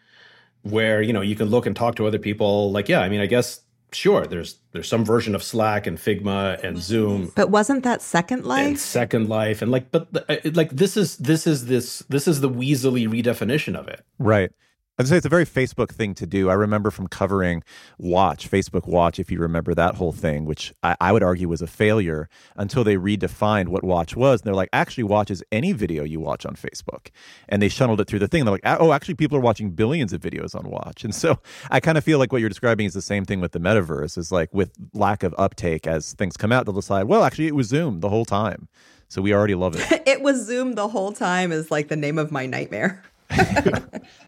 where, 0.63 1.03
you 1.03 1.13
know, 1.13 1.21
you 1.21 1.35
can 1.35 1.49
look 1.49 1.67
and 1.67 1.75
talk 1.75 1.95
to 1.97 2.07
other 2.07 2.17
people 2.17 2.71
like 2.71 2.89
yeah, 2.89 3.01
I 3.01 3.09
mean, 3.09 3.21
I 3.21 3.27
guess 3.27 3.61
sure 3.93 4.25
there's 4.25 4.59
there's 4.71 4.87
some 4.87 5.05
version 5.05 5.35
of 5.35 5.43
slack 5.43 5.87
and 5.87 5.97
figma 5.97 6.63
and 6.63 6.77
zoom. 6.77 7.31
But 7.35 7.49
wasn't 7.49 7.83
that 7.83 8.01
second 8.01 8.45
life? 8.45 8.67
And 8.67 8.79
second 8.79 9.29
life 9.29 9.61
and 9.61 9.71
like 9.71 9.91
but 9.91 10.07
uh, 10.29 10.37
like 10.53 10.71
this 10.71 10.97
is 10.97 11.17
this 11.17 11.47
is 11.47 11.65
this 11.65 11.99
this 12.09 12.27
is 12.27 12.41
the 12.41 12.49
weaselly 12.49 13.07
redefinition 13.07 13.75
of 13.75 13.87
it. 13.87 14.03
Right 14.19 14.51
I'd 14.99 15.07
say 15.07 15.17
it's 15.17 15.25
a 15.25 15.29
very 15.29 15.45
Facebook 15.45 15.89
thing 15.89 16.13
to 16.13 16.27
do. 16.27 16.51
I 16.51 16.53
remember 16.53 16.91
from 16.91 17.07
covering 17.07 17.63
Watch, 17.97 18.49
Facebook 18.49 18.87
Watch, 18.87 19.17
if 19.17 19.31
you 19.31 19.39
remember 19.39 19.73
that 19.73 19.95
whole 19.95 20.11
thing, 20.11 20.45
which 20.45 20.71
I, 20.83 20.95
I, 21.01 21.11
would 21.11 21.23
argue 21.23 21.49
was 21.49 21.63
a 21.63 21.67
failure 21.67 22.29
until 22.55 22.83
they 22.83 22.95
redefined 22.95 23.69
what 23.69 23.83
Watch 23.83 24.15
was. 24.15 24.41
And 24.41 24.45
they're 24.45 24.53
like, 24.53 24.69
actually, 24.71 25.05
Watch 25.05 25.31
is 25.31 25.43
any 25.51 25.71
video 25.71 26.03
you 26.03 26.19
watch 26.19 26.45
on 26.45 26.53
Facebook. 26.55 27.07
And 27.49 27.59
they 27.59 27.69
shuttled 27.69 28.01
it 28.01 28.07
through 28.07 28.19
the 28.19 28.27
thing. 28.27 28.45
They're 28.45 28.51
like, 28.51 28.61
ah, 28.65 28.77
oh, 28.79 28.91
actually, 28.91 29.15
people 29.15 29.35
are 29.35 29.41
watching 29.41 29.71
billions 29.71 30.13
of 30.13 30.21
videos 30.21 30.53
on 30.53 30.69
Watch. 30.69 31.03
And 31.03 31.15
so 31.15 31.39
I 31.71 31.79
kind 31.79 31.97
of 31.97 32.03
feel 32.03 32.19
like 32.19 32.31
what 32.31 32.41
you're 32.41 32.49
describing 32.49 32.85
is 32.85 32.93
the 32.93 33.01
same 33.01 33.25
thing 33.25 33.41
with 33.41 33.53
the 33.53 33.59
metaverse, 33.59 34.15
is 34.15 34.31
like 34.31 34.53
with 34.53 34.73
lack 34.93 35.23
of 35.23 35.33
uptake 35.39 35.87
as 35.87 36.13
things 36.13 36.37
come 36.37 36.51
out, 36.51 36.67
they'll 36.67 36.75
decide, 36.75 37.05
well, 37.05 37.23
actually, 37.23 37.47
it 37.47 37.55
was 37.55 37.65
Zoom 37.65 38.01
the 38.01 38.09
whole 38.09 38.25
time. 38.25 38.67
So 39.09 39.23
we 39.23 39.33
already 39.33 39.55
love 39.55 39.75
it. 39.75 40.03
it 40.07 40.21
was 40.21 40.45
Zoom 40.45 40.73
the 40.73 40.87
whole 40.87 41.13
time 41.13 41.51
is 41.51 41.71
like 41.71 41.87
the 41.87 41.95
name 41.95 42.19
of 42.19 42.31
my 42.31 42.45
nightmare. 42.45 43.03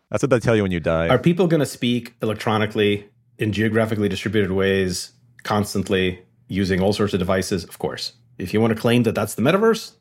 That's 0.10 0.24
what 0.24 0.30
they 0.30 0.40
tell 0.40 0.56
you 0.56 0.64
when 0.64 0.72
you 0.72 0.80
die. 0.80 1.08
Are 1.10 1.20
people 1.20 1.48
going 1.48 1.60
to 1.60 1.66
speak 1.66 2.16
electronically 2.22 3.10
in 3.38 3.52
geographically 3.52 4.10
distributed 4.10 4.52
ways 4.52 5.12
constantly 5.44 6.22
using 6.48 6.82
all 6.82 6.94
sorts 6.94 7.14
of 7.14 7.20
devices? 7.20 7.64
Of 7.64 7.80
course. 7.80 8.14
If 8.38 8.54
you 8.54 8.62
want 8.62 8.74
to 8.76 8.80
claim 8.80 9.04
that 9.04 9.16
that's 9.16 9.36
the 9.36 9.42
metaverse, 9.42 9.94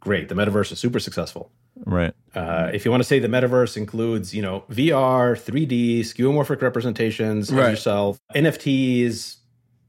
great. 0.00 0.28
The 0.28 0.34
metaverse 0.34 0.72
is 0.72 0.78
super 0.78 1.00
successful. 1.00 1.50
Right. 1.84 2.12
Uh, 2.34 2.70
if 2.72 2.84
you 2.84 2.90
want 2.90 3.02
to 3.02 3.06
say 3.06 3.18
the 3.18 3.28
metaverse 3.28 3.76
includes, 3.76 4.34
you 4.34 4.42
know, 4.42 4.64
VR, 4.70 5.36
3D, 5.36 6.00
skeuomorphic 6.00 6.62
representations 6.62 7.52
right. 7.52 7.64
of 7.64 7.70
yourself, 7.70 8.18
NFTs, 8.34 9.36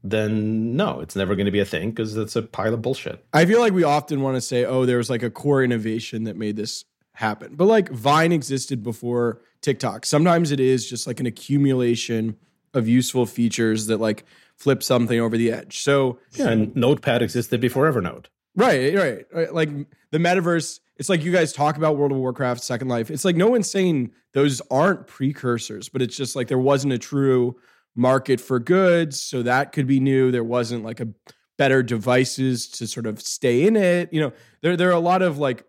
then 0.02 0.76
no, 0.76 1.00
it's 1.00 1.14
never 1.14 1.34
going 1.34 1.46
to 1.46 1.52
be 1.52 1.60
a 1.60 1.64
thing 1.64 1.90
because 1.90 2.16
it's 2.16 2.34
a 2.34 2.42
pile 2.42 2.74
of 2.74 2.82
bullshit. 2.82 3.24
I 3.32 3.46
feel 3.46 3.60
like 3.60 3.72
we 3.72 3.84
often 3.84 4.20
want 4.20 4.36
to 4.36 4.40
say, 4.40 4.64
oh, 4.64 4.84
there 4.84 4.98
was 4.98 5.10
like 5.10 5.22
a 5.22 5.30
core 5.30 5.62
innovation 5.62 6.24
that 6.24 6.36
made 6.36 6.56
this 6.56 6.84
happen. 7.22 7.54
But 7.54 7.66
like 7.66 7.88
Vine 7.88 8.32
existed 8.32 8.82
before 8.82 9.40
TikTok. 9.62 10.04
Sometimes 10.04 10.50
it 10.50 10.60
is 10.60 10.88
just 10.88 11.06
like 11.06 11.20
an 11.20 11.26
accumulation 11.26 12.36
of 12.74 12.88
useful 12.88 13.26
features 13.26 13.86
that 13.86 13.98
like 13.98 14.24
flip 14.56 14.82
something 14.82 15.20
over 15.20 15.38
the 15.38 15.50
edge. 15.52 15.82
So 15.82 16.18
yeah, 16.32 16.48
and 16.48 16.76
Notepad 16.76 17.22
existed 17.22 17.60
before 17.60 17.90
Evernote. 17.90 18.26
Right, 18.54 18.94
right, 18.94 19.26
right. 19.32 19.54
Like 19.54 19.70
the 20.10 20.18
metaverse, 20.18 20.80
it's 20.96 21.08
like 21.08 21.24
you 21.24 21.32
guys 21.32 21.52
talk 21.52 21.76
about 21.76 21.96
World 21.96 22.12
of 22.12 22.18
Warcraft, 22.18 22.62
Second 22.62 22.88
Life. 22.88 23.10
It's 23.10 23.24
like 23.24 23.36
no 23.36 23.48
one's 23.48 23.70
saying 23.70 24.10
those 24.34 24.60
aren't 24.70 25.06
precursors, 25.06 25.88
but 25.88 26.02
it's 26.02 26.16
just 26.16 26.36
like 26.36 26.48
there 26.48 26.58
wasn't 26.58 26.92
a 26.92 26.98
true 26.98 27.56
market 27.94 28.40
for 28.40 28.58
goods, 28.58 29.22
so 29.22 29.42
that 29.42 29.72
could 29.72 29.86
be 29.86 30.00
new. 30.00 30.30
There 30.32 30.44
wasn't 30.44 30.84
like 30.84 31.00
a 31.00 31.08
better 31.56 31.82
devices 31.82 32.68
to 32.68 32.86
sort 32.86 33.06
of 33.06 33.22
stay 33.22 33.66
in 33.66 33.76
it. 33.76 34.12
You 34.12 34.22
know, 34.22 34.32
there 34.60 34.76
there 34.76 34.88
are 34.88 34.92
a 34.92 35.00
lot 35.00 35.22
of 35.22 35.38
like 35.38 35.64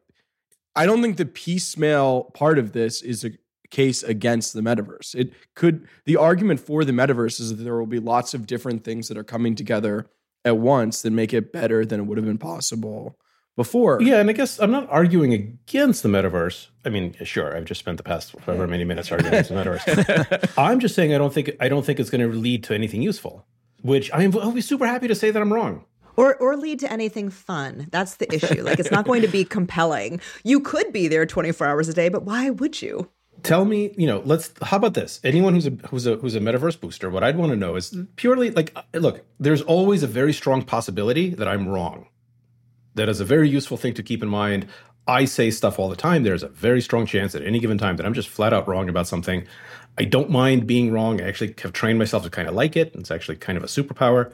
I 0.75 0.86
don't 0.86 1.01
think 1.01 1.18
the 1.18 1.25
piecemeal 1.25 2.32
part 2.34 2.58
of 2.58 2.72
this 2.74 3.01
is 3.01 3.24
a 3.24 3.32
case 3.70 4.03
against 4.03 4.53
the 4.53 4.62
metaverse. 4.62 5.15
It 5.15 5.34
could 5.56 5.88
the 6.06 6.15
argument 6.15 6.60
for 6.60 6.86
the 6.86 6.92
metaverse 6.92 7.39
is 7.39 7.56
that 7.56 7.63
there 7.63 7.75
will 7.77 7.88
be 7.88 8.00
lots 8.00 8.34
of 8.34 8.46
different 8.48 8.84
things 8.84 9.08
that 9.08 9.18
are 9.18 9.24
coming 9.24 9.56
together 9.56 10.08
at 10.46 10.57
once 10.57 11.01
that 11.01 11.12
make 11.12 11.33
it 11.33 11.51
better 11.51 11.86
than 11.86 12.00
it 12.00 12.03
would 12.03 12.18
have 12.18 12.25
been 12.25 12.38
possible 12.38 13.18
before. 13.55 14.01
Yeah, 14.01 14.20
and 14.20 14.29
I 14.29 14.33
guess 14.33 14.59
I'm 14.59 14.72
not 14.72 14.90
arguing 14.90 15.33
against 15.33 16.03
the 16.03 16.09
metaverse. 16.09 16.68
I 16.86 16.90
mean, 16.90 17.16
sure, 17.24 17.55
I've 17.55 17.66
just 17.66 17.79
spent 17.79 17.98
the 17.98 18.03
past 18.03 18.36
however 18.46 18.68
many 18.68 18.83
minutes 18.83 19.12
arguing 19.12 19.33
against 19.33 19.50
the 19.50 19.55
metaverse. 19.55 20.53
I'm 20.57 20.79
just 20.79 20.96
saying 20.96 21.14
I 21.14 21.18
don't 21.18 21.33
think 21.33 21.51
I 21.59 21.70
don't 21.70 21.86
think 21.86 22.00
it's 22.00 22.09
going 22.09 22.29
to 22.29 22.38
lead 22.38 22.64
to 22.66 22.74
anything 22.75 23.01
useful. 23.01 23.46
Which 23.81 24.12
I 24.14 24.24
am, 24.24 24.38
I'll 24.38 24.51
be 24.51 24.62
super 24.62 24.88
happy 24.88 25.09
to 25.09 25.16
say 25.16 25.29
that 25.29 25.42
I'm 25.42 25.51
wrong 25.51 25.86
or 26.15 26.35
or 26.35 26.55
lead 26.55 26.79
to 26.79 26.91
anything 26.91 27.29
fun. 27.29 27.87
That's 27.91 28.15
the 28.15 28.33
issue. 28.33 28.63
Like 28.63 28.79
it's 28.79 28.91
not 28.91 29.05
going 29.05 29.21
to 29.21 29.27
be 29.27 29.43
compelling. 29.57 30.21
You 30.43 30.59
could 30.59 30.91
be 30.91 31.07
there 31.07 31.25
24 31.25 31.67
hours 31.67 31.89
a 31.89 31.93
day, 31.93 32.09
but 32.09 32.23
why 32.23 32.49
would 32.49 32.81
you? 32.81 33.09
Tell 33.41 33.65
me, 33.65 33.93
you 33.97 34.07
know, 34.07 34.21
let's 34.23 34.53
how 34.61 34.77
about 34.77 34.93
this? 34.93 35.19
Anyone 35.23 35.53
who's 35.53 35.67
a 35.67 35.71
who's 35.89 36.07
a 36.07 36.15
who's 36.15 36.35
a 36.35 36.39
metaverse 36.39 36.79
booster, 36.79 37.09
what 37.09 37.23
I'd 37.23 37.37
want 37.37 37.51
to 37.51 37.57
know 37.57 37.75
is 37.75 37.95
purely 38.15 38.51
like 38.51 38.71
uh, 38.75 38.83
look, 38.93 39.25
there's 39.39 39.61
always 39.61 40.03
a 40.03 40.07
very 40.07 40.33
strong 40.33 40.63
possibility 40.63 41.31
that 41.31 41.47
I'm 41.47 41.67
wrong. 41.67 42.07
That 42.95 43.09
is 43.09 43.19
a 43.19 43.25
very 43.25 43.49
useful 43.49 43.75
thing 43.77 43.95
to 43.95 44.03
keep 44.03 44.21
in 44.21 44.29
mind. 44.29 44.67
I 45.07 45.25
say 45.25 45.51
stuff 45.51 45.79
all 45.79 45.89
the 45.89 45.97
time. 45.97 46.23
There's 46.23 46.43
a 46.43 46.47
very 46.47 46.79
strong 46.79 47.05
chance 47.05 47.35
at 47.35 47.41
any 47.41 47.59
given 47.59 47.77
time 47.77 47.97
that 47.97 48.05
I'm 48.05 48.13
just 48.13 48.29
flat 48.29 48.53
out 48.53 48.67
wrong 48.67 48.87
about 48.87 49.07
something. 49.07 49.45
I 49.97 50.05
don't 50.05 50.29
mind 50.29 50.65
being 50.65 50.91
wrong. 50.91 51.21
I 51.21 51.27
actually 51.27 51.53
have 51.61 51.73
trained 51.73 51.99
myself 51.99 52.23
to 52.23 52.29
kind 52.29 52.47
of 52.47 52.55
like 52.55 52.77
it. 52.77 52.95
It's 52.95 53.11
actually 53.11 53.35
kind 53.37 53.57
of 53.57 53.63
a 53.63 53.67
superpower. 53.67 54.31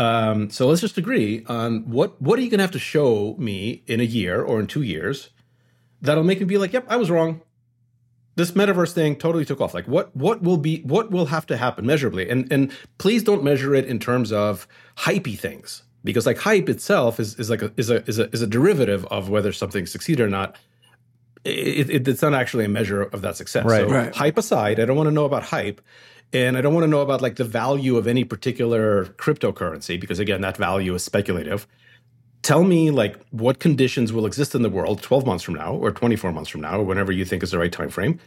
Um, 0.00 0.48
so 0.48 0.66
let's 0.66 0.80
just 0.80 0.96
agree 0.96 1.44
on 1.46 1.90
what 1.90 2.20
what 2.22 2.38
are 2.38 2.42
you 2.42 2.48
going 2.48 2.58
to 2.58 2.64
have 2.64 2.70
to 2.70 2.78
show 2.78 3.34
me 3.38 3.82
in 3.86 4.00
a 4.00 4.04
year 4.04 4.40
or 4.40 4.58
in 4.58 4.66
two 4.66 4.80
years 4.80 5.28
that'll 6.00 6.24
make 6.24 6.40
me 6.40 6.46
be 6.46 6.56
like, 6.56 6.72
yep, 6.72 6.86
I 6.88 6.96
was 6.96 7.10
wrong. 7.10 7.42
This 8.36 8.52
metaverse 8.52 8.92
thing 8.92 9.16
totally 9.16 9.44
took 9.44 9.60
off. 9.60 9.74
Like, 9.74 9.86
what 9.86 10.16
what 10.16 10.42
will 10.42 10.56
be 10.56 10.80
what 10.82 11.10
will 11.10 11.26
have 11.26 11.46
to 11.48 11.56
happen 11.58 11.84
measurably? 11.84 12.30
And 12.30 12.50
and 12.50 12.72
please 12.96 13.22
don't 13.22 13.44
measure 13.44 13.74
it 13.74 13.84
in 13.84 13.98
terms 13.98 14.32
of 14.32 14.66
hypey 14.96 15.38
things 15.38 15.82
because 16.02 16.24
like 16.24 16.38
hype 16.38 16.70
itself 16.70 17.20
is 17.20 17.38
is 17.38 17.50
like 17.50 17.60
a 17.60 17.70
is 17.76 17.90
a 17.90 18.02
is 18.08 18.18
a 18.18 18.30
is 18.30 18.40
a 18.40 18.46
derivative 18.46 19.04
of 19.06 19.28
whether 19.28 19.52
something 19.52 19.84
succeeded 19.84 20.24
or 20.24 20.30
not. 20.30 20.56
It, 21.44 21.90
it, 21.90 22.08
it's 22.08 22.22
not 22.22 22.32
actually 22.32 22.64
a 22.64 22.68
measure 22.68 23.02
of 23.02 23.20
that 23.22 23.36
success. 23.36 23.66
Right, 23.66 23.86
so 23.86 23.94
right. 23.94 24.14
hype 24.14 24.38
aside, 24.38 24.80
I 24.80 24.86
don't 24.86 24.96
want 24.96 25.08
to 25.08 25.12
know 25.12 25.24
about 25.26 25.42
hype 25.42 25.82
and 26.32 26.56
I 26.56 26.60
don't 26.60 26.74
want 26.74 26.84
to 26.84 26.88
know 26.88 27.00
about 27.00 27.20
like 27.20 27.36
the 27.36 27.44
value 27.44 27.96
of 27.96 28.06
any 28.06 28.24
particular 28.24 29.06
cryptocurrency 29.06 30.00
because 30.00 30.18
again, 30.18 30.40
that 30.42 30.56
value 30.56 30.94
is 30.94 31.04
speculative. 31.04 31.66
Tell 32.42 32.64
me 32.64 32.90
like 32.90 33.20
what 33.30 33.58
conditions 33.58 34.12
will 34.12 34.26
exist 34.26 34.54
in 34.54 34.62
the 34.62 34.70
world 34.70 35.02
12 35.02 35.26
months 35.26 35.44
from 35.44 35.54
now 35.54 35.74
or 35.74 35.90
24 35.90 36.32
months 36.32 36.48
from 36.50 36.60
now 36.60 36.78
or 36.78 36.84
whenever 36.84 37.12
you 37.12 37.24
think 37.24 37.42
is 37.42 37.50
the 37.50 37.58
right 37.58 37.72
time 37.72 37.90
frame 37.90 38.18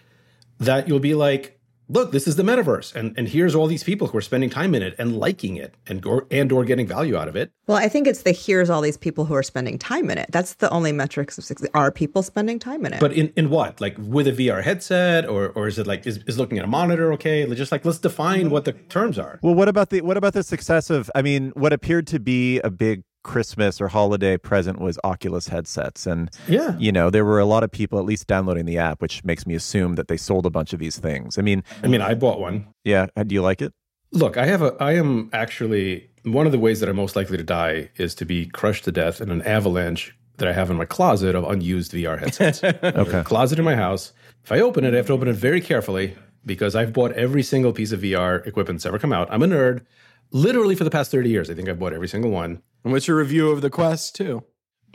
that 0.59 0.87
you'll 0.87 0.99
be 0.99 1.15
like, 1.15 1.59
look, 1.87 2.11
this 2.11 2.27
is 2.27 2.35
the 2.35 2.43
metaverse, 2.43 2.93
and 2.95 3.13
and 3.17 3.27
here's 3.27 3.55
all 3.55 3.67
these 3.67 3.83
people 3.83 4.07
who 4.07 4.17
are 4.17 4.21
spending 4.21 4.49
time 4.49 4.75
in 4.75 4.81
it 4.81 4.95
and 4.97 5.17
liking 5.17 5.55
it 5.55 5.75
and 5.87 6.05
or, 6.05 6.27
and 6.31 6.51
or 6.51 6.65
getting 6.65 6.87
value 6.87 7.15
out 7.15 7.27
of 7.27 7.35
it. 7.35 7.51
Well, 7.67 7.77
I 7.77 7.87
think 7.87 8.07
it's 8.07 8.23
the 8.23 8.31
here's 8.31 8.69
all 8.69 8.81
these 8.81 8.97
people 8.97 9.25
who 9.25 9.33
are 9.33 9.43
spending 9.43 9.77
time 9.77 10.09
in 10.09 10.17
it. 10.17 10.29
That's 10.31 10.55
the 10.55 10.69
only 10.69 10.91
metrics 10.91 11.37
of 11.37 11.43
success. 11.43 11.69
Are 11.73 11.91
people 11.91 12.23
spending 12.23 12.59
time 12.59 12.85
in 12.85 12.93
it? 12.93 12.99
But 12.99 13.13
in, 13.13 13.31
in 13.35 13.49
what? 13.49 13.79
Like 13.81 13.95
with 13.97 14.27
a 14.27 14.33
VR 14.33 14.63
headset, 14.63 15.27
or 15.27 15.49
or 15.49 15.67
is 15.67 15.79
it 15.79 15.87
like 15.87 16.05
is, 16.05 16.17
is 16.27 16.37
looking 16.37 16.57
at 16.57 16.65
a 16.65 16.67
monitor 16.67 17.13
okay? 17.13 17.45
Just 17.53 17.71
like 17.71 17.85
let's 17.85 17.99
define 17.99 18.45
mm-hmm. 18.45 18.49
what 18.49 18.65
the 18.65 18.73
terms 18.73 19.19
are. 19.19 19.39
Well, 19.41 19.55
what 19.55 19.67
about 19.67 19.89
the 19.89 20.01
what 20.01 20.17
about 20.17 20.33
the 20.33 20.43
success 20.43 20.89
of? 20.89 21.09
I 21.15 21.21
mean, 21.21 21.51
what 21.55 21.73
appeared 21.73 22.07
to 22.07 22.19
be 22.19 22.59
a 22.59 22.69
big 22.69 23.03
Christmas 23.23 23.81
or 23.81 23.87
holiday 23.87 24.37
present 24.37 24.79
was 24.79 24.99
Oculus 25.03 25.47
headsets. 25.47 26.05
And, 26.05 26.29
yeah. 26.47 26.77
you 26.77 26.91
know, 26.91 27.09
there 27.09 27.25
were 27.25 27.39
a 27.39 27.45
lot 27.45 27.63
of 27.63 27.71
people 27.71 27.99
at 27.99 28.05
least 28.05 28.27
downloading 28.27 28.65
the 28.65 28.77
app, 28.77 29.01
which 29.01 29.23
makes 29.23 29.47
me 29.47 29.55
assume 29.55 29.95
that 29.95 30.07
they 30.07 30.17
sold 30.17 30.45
a 30.45 30.49
bunch 30.49 30.73
of 30.73 30.79
these 30.79 30.99
things. 30.99 31.37
I 31.37 31.41
mean, 31.41 31.63
I 31.83 31.87
mean, 31.87 32.01
I 32.01 32.13
bought 32.13 32.39
one. 32.39 32.67
Yeah. 32.83 33.07
Uh, 33.15 33.23
do 33.23 33.33
you 33.33 33.41
like 33.41 33.61
it? 33.61 33.73
Look, 34.11 34.37
I 34.37 34.45
have 34.45 34.61
a, 34.61 34.75
I 34.79 34.93
am 34.93 35.29
actually, 35.33 36.09
one 36.23 36.45
of 36.45 36.51
the 36.51 36.59
ways 36.59 36.79
that 36.81 36.89
I'm 36.89 36.95
most 36.95 37.15
likely 37.15 37.37
to 37.37 37.43
die 37.43 37.89
is 37.95 38.13
to 38.15 38.25
be 38.25 38.45
crushed 38.45 38.83
to 38.85 38.91
death 38.91 39.21
in 39.21 39.31
an 39.31 39.41
avalanche 39.41 40.15
that 40.37 40.47
I 40.47 40.53
have 40.53 40.69
in 40.69 40.77
my 40.77 40.85
closet 40.85 41.35
of 41.35 41.43
unused 41.45 41.91
VR 41.91 42.19
headsets. 42.19 42.63
okay. 42.83 43.23
closet 43.23 43.59
in 43.59 43.65
my 43.65 43.75
house. 43.75 44.13
If 44.43 44.51
I 44.51 44.59
open 44.59 44.83
it, 44.83 44.93
I 44.93 44.97
have 44.97 45.07
to 45.07 45.13
open 45.13 45.27
it 45.27 45.35
very 45.35 45.61
carefully 45.61 46.15
because 46.45 46.75
I've 46.75 46.93
bought 46.93 47.13
every 47.13 47.43
single 47.43 47.73
piece 47.73 47.91
of 47.91 48.01
VR 48.01 48.45
equipment 48.45 48.79
that's 48.79 48.85
ever 48.85 48.99
come 48.99 49.13
out. 49.13 49.27
I'm 49.31 49.43
a 49.43 49.47
nerd. 49.47 49.85
Literally 50.31 50.75
for 50.75 50.83
the 50.83 50.89
past 50.89 51.11
30 51.11 51.29
years, 51.29 51.49
I 51.49 51.53
think 51.53 51.69
I've 51.69 51.79
bought 51.79 51.93
every 51.93 52.07
single 52.07 52.31
one. 52.31 52.61
And 52.83 52.91
what's 52.93 53.07
your 53.07 53.17
review 53.17 53.49
of 53.49 53.61
the 53.61 53.69
Quest 53.69 54.15
2? 54.15 54.43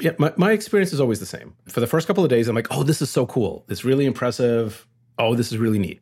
Yeah, 0.01 0.13
my, 0.19 0.33
my 0.37 0.53
experience 0.53 0.93
is 0.93 1.01
always 1.01 1.21
the 1.21 1.27
same. 1.27 1.55
For 1.69 1.81
the 1.81 1.87
first 1.87 2.07
couple 2.07 2.23
of 2.23 2.31
days, 2.31 2.47
I'm 2.49 2.55
like, 2.55 2.69
oh, 2.71 2.83
this 2.83 3.03
is 3.03 3.11
so 3.11 3.27
cool. 3.27 3.65
It's 3.69 3.85
really 3.85 4.07
impressive. 4.07 4.87
Oh, 5.19 5.35
this 5.35 5.51
is 5.51 5.59
really 5.59 5.79
neat. 5.79 6.01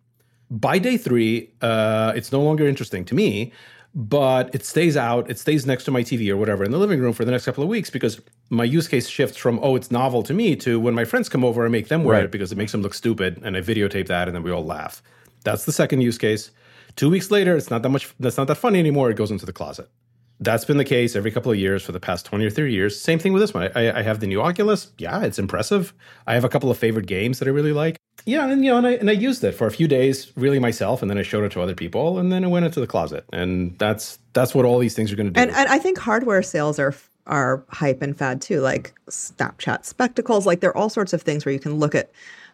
By 0.50 0.78
day 0.78 0.96
three, 0.96 1.52
uh, 1.62 2.12
it's 2.14 2.30
no 2.30 2.42
longer 2.42 2.66
interesting 2.68 3.04
to 3.06 3.14
me, 3.14 3.52
but 3.94 4.54
it 4.54 4.64
stays 4.66 4.96
out. 4.96 5.30
It 5.30 5.38
stays 5.38 5.64
next 5.64 5.84
to 5.84 5.90
my 5.90 6.02
TV 6.02 6.28
or 6.28 6.36
whatever 6.36 6.62
in 6.62 6.70
the 6.70 6.78
living 6.78 7.00
room 7.00 7.14
for 7.14 7.24
the 7.24 7.30
next 7.30 7.46
couple 7.46 7.62
of 7.62 7.70
weeks 7.70 7.88
because 7.88 8.20
my 8.50 8.64
use 8.64 8.86
case 8.86 9.08
shifts 9.08 9.38
from, 9.38 9.58
oh, 9.62 9.74
it's 9.76 9.90
novel 9.90 10.22
to 10.24 10.34
me 10.34 10.54
to 10.56 10.78
when 10.78 10.94
my 10.94 11.04
friends 11.06 11.28
come 11.30 11.42
over, 11.44 11.64
I 11.64 11.68
make 11.68 11.88
them 11.88 12.04
wear 12.04 12.16
Right. 12.16 12.24
it 12.24 12.30
because 12.30 12.52
it 12.52 12.58
makes 12.58 12.72
them 12.72 12.82
look 12.82 12.92
stupid 12.94 13.40
and 13.42 13.56
I 13.56 13.60
videotape 13.62 14.08
that 14.08 14.28
and 14.28 14.34
then 14.34 14.42
we 14.42 14.50
all 14.50 14.64
laugh. 14.64 15.02
That's 15.44 15.64
the 15.64 15.72
second 15.72 16.02
use 16.02 16.18
case. 16.18 16.50
Two 16.96 17.08
weeks 17.08 17.30
later, 17.30 17.56
it's 17.56 17.70
not 17.70 17.82
that 17.82 17.88
much, 17.88 18.14
that's 18.20 18.36
not 18.36 18.46
that 18.48 18.56
funny 18.56 18.78
anymore. 18.78 19.10
It 19.10 19.16
goes 19.16 19.30
into 19.30 19.46
the 19.46 19.52
closet. 19.54 19.88
That's 20.38 20.64
been 20.64 20.76
the 20.76 20.84
case 20.84 21.16
every 21.16 21.30
couple 21.30 21.50
of 21.50 21.58
years 21.58 21.82
for 21.82 21.92
the 21.92 22.00
past 22.00 22.26
20 22.26 22.44
or 22.44 22.50
30 22.50 22.72
years. 22.72 23.00
Same 23.00 23.18
thing 23.18 23.32
with 23.32 23.42
this 23.42 23.54
one. 23.54 23.70
I, 23.74 24.00
I 24.00 24.02
have 24.02 24.20
the 24.20 24.26
new 24.26 24.42
Oculus. 24.42 24.92
Yeah, 24.98 25.22
it's 25.22 25.38
impressive. 25.38 25.94
I 26.26 26.34
have 26.34 26.44
a 26.44 26.48
couple 26.48 26.70
of 26.70 26.76
favorite 26.76 27.06
games 27.06 27.38
that 27.38 27.48
I 27.48 27.50
really 27.50 27.72
like. 27.72 27.96
Yeah, 28.26 28.46
and 28.46 28.64
you 28.64 28.70
know, 28.70 28.78
and 28.78 28.86
I, 28.86 28.92
and 28.92 29.08
I 29.08 29.12
used 29.12 29.42
it 29.44 29.52
for 29.52 29.66
a 29.66 29.70
few 29.70 29.86
days, 29.86 30.32
really 30.36 30.58
myself, 30.58 31.00
and 31.00 31.10
then 31.10 31.16
I 31.16 31.22
showed 31.22 31.44
it 31.44 31.52
to 31.52 31.62
other 31.62 31.74
people, 31.74 32.18
and 32.18 32.32
then 32.32 32.44
it 32.44 32.48
went 32.48 32.66
into 32.66 32.80
the 32.80 32.86
closet. 32.86 33.24
And 33.32 33.78
that's 33.78 34.18
that's 34.32 34.54
what 34.54 34.64
all 34.64 34.78
these 34.78 34.94
things 34.94 35.12
are 35.12 35.16
going 35.16 35.28
to 35.28 35.32
do. 35.32 35.40
And, 35.40 35.50
and 35.52 35.68
I 35.68 35.78
think 35.78 35.98
hardware 35.98 36.42
sales 36.42 36.78
are 36.78 36.94
are 37.26 37.64
hype 37.70 38.02
and 38.02 38.16
fad 38.16 38.40
too, 38.40 38.60
like 38.60 38.94
Snapchat 39.08 39.84
spectacles. 39.84 40.46
Like 40.46 40.60
there 40.60 40.70
are 40.70 40.76
all 40.76 40.88
sorts 40.88 41.12
of 41.12 41.22
things 41.22 41.44
where 41.44 41.52
you 41.52 41.58
can 41.58 41.74
look 41.74 41.94
at 41.94 42.10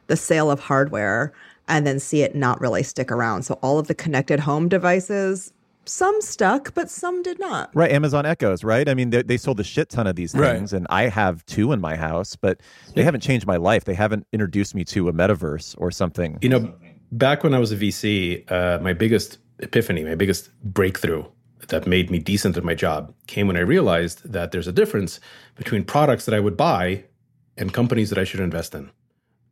the 0.07 0.17
sale 0.17 0.51
of 0.51 0.61
hardware 0.61 1.33
and 1.69 1.87
then 1.87 1.99
see 1.99 2.23
it 2.23 2.35
not 2.35 2.61
really 2.61 2.83
stick 2.83 3.11
around. 3.11 3.45
So 3.45 3.59
all 3.63 3.79
of 3.79 3.87
the 3.87 3.95
connected 3.95 4.41
home 4.41 4.69
devices, 4.69 5.53
some 5.85 6.21
stuck, 6.21 6.75
but 6.75 6.89
some 6.91 7.23
did 7.23 7.39
not. 7.39 7.71
Right, 7.75 7.91
Amazon 7.91 8.25
Echoes, 8.27 8.63
right? 8.65 8.89
I 8.89 8.95
mean, 8.95 9.11
they, 9.11 9.23
they 9.23 9.37
sold 9.37 9.61
a 9.61 9.65
shit 9.65 9.89
ton 9.89 10.07
of 10.07 10.17
these 10.17 10.35
Right. 10.35 10.57
things, 10.57 10.73
and 10.73 10.87
I 10.91 11.09
have 11.09 11.45
two 11.47 11.73
in 11.73 11.81
my 11.81 11.97
house, 11.97 12.37
but 12.37 12.61
they 12.95 13.03
haven't 13.03 13.21
changed 13.21 13.47
my 13.47 13.57
life. 13.57 13.85
They 13.85 13.95
haven't 13.95 14.27
introduced 14.33 14.75
me 14.75 14.85
to 14.87 15.09
a 15.09 15.13
metaverse 15.13 15.75
or 15.79 15.91
something. 15.91 16.39
You 16.41 16.49
know, 16.49 16.75
back 17.11 17.43
when 17.45 17.55
I 17.55 17.59
was 17.59 17.73
a 17.73 17.77
VC, 17.77 18.51
uh, 18.51 18.79
my 18.81 18.93
biggest 18.93 19.39
epiphany, 19.59 20.05
my 20.05 20.15
biggest 20.15 20.51
breakthrough 20.63 21.25
that 21.69 21.87
made 21.87 22.11
me 22.11 22.19
decent 22.19 22.57
at 22.57 22.65
my 22.65 22.75
job 22.75 23.15
came 23.27 23.47
when 23.47 23.57
I 23.57 23.61
realized 23.61 24.33
that 24.33 24.51
there's 24.53 24.67
a 24.67 24.73
difference 24.73 25.21
between 25.57 25.85
products 25.85 26.25
that 26.25 26.35
I 26.35 26.41
would 26.41 26.57
buy 26.57 27.05
and 27.57 27.73
companies 27.73 28.11
that 28.11 28.19
I 28.19 28.25
should 28.25 28.41
invest 28.41 28.75
in. 28.75 28.91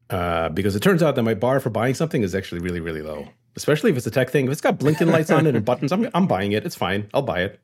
Uh, 0.08 0.48
because 0.48 0.74
it 0.74 0.80
turns 0.80 1.04
out 1.04 1.14
that 1.14 1.22
my 1.22 1.34
bar 1.34 1.60
for 1.60 1.70
buying 1.70 1.94
something 1.94 2.22
is 2.22 2.34
actually 2.34 2.60
really, 2.60 2.80
really 2.80 3.00
low, 3.02 3.28
especially 3.56 3.90
if 3.90 3.96
it's 3.96 4.06
a 4.06 4.10
tech 4.10 4.30
thing. 4.30 4.46
If 4.46 4.52
it's 4.52 4.60
got 4.60 4.78
blinking 4.78 5.08
lights 5.08 5.30
on 5.30 5.46
it 5.46 5.54
and 5.54 5.64
buttons, 5.64 5.92
I'm, 5.92 6.08
I'm 6.14 6.26
buying 6.26 6.52
it. 6.52 6.64
It's 6.64 6.76
fine. 6.76 7.08
I'll 7.14 7.22
buy 7.22 7.42
it. 7.42 7.60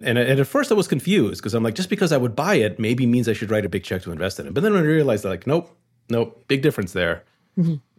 And, 0.00 0.18
and 0.18 0.40
at 0.40 0.46
first 0.46 0.70
I 0.70 0.74
was 0.74 0.88
confused 0.88 1.40
because 1.40 1.54
I'm 1.54 1.62
like, 1.62 1.74
just 1.74 1.90
because 1.90 2.12
I 2.12 2.16
would 2.16 2.34
buy 2.34 2.54
it 2.54 2.78
maybe 2.78 3.06
means 3.06 3.28
I 3.28 3.32
should 3.34 3.50
write 3.50 3.64
a 3.64 3.68
big 3.68 3.84
check 3.84 4.02
to 4.02 4.12
invest 4.12 4.40
in 4.40 4.46
it. 4.46 4.54
But 4.54 4.62
then 4.62 4.74
I 4.74 4.80
realized, 4.80 5.24
like, 5.24 5.46
nope, 5.46 5.76
nope, 6.08 6.44
big 6.48 6.62
difference 6.62 6.92
there. 6.92 7.24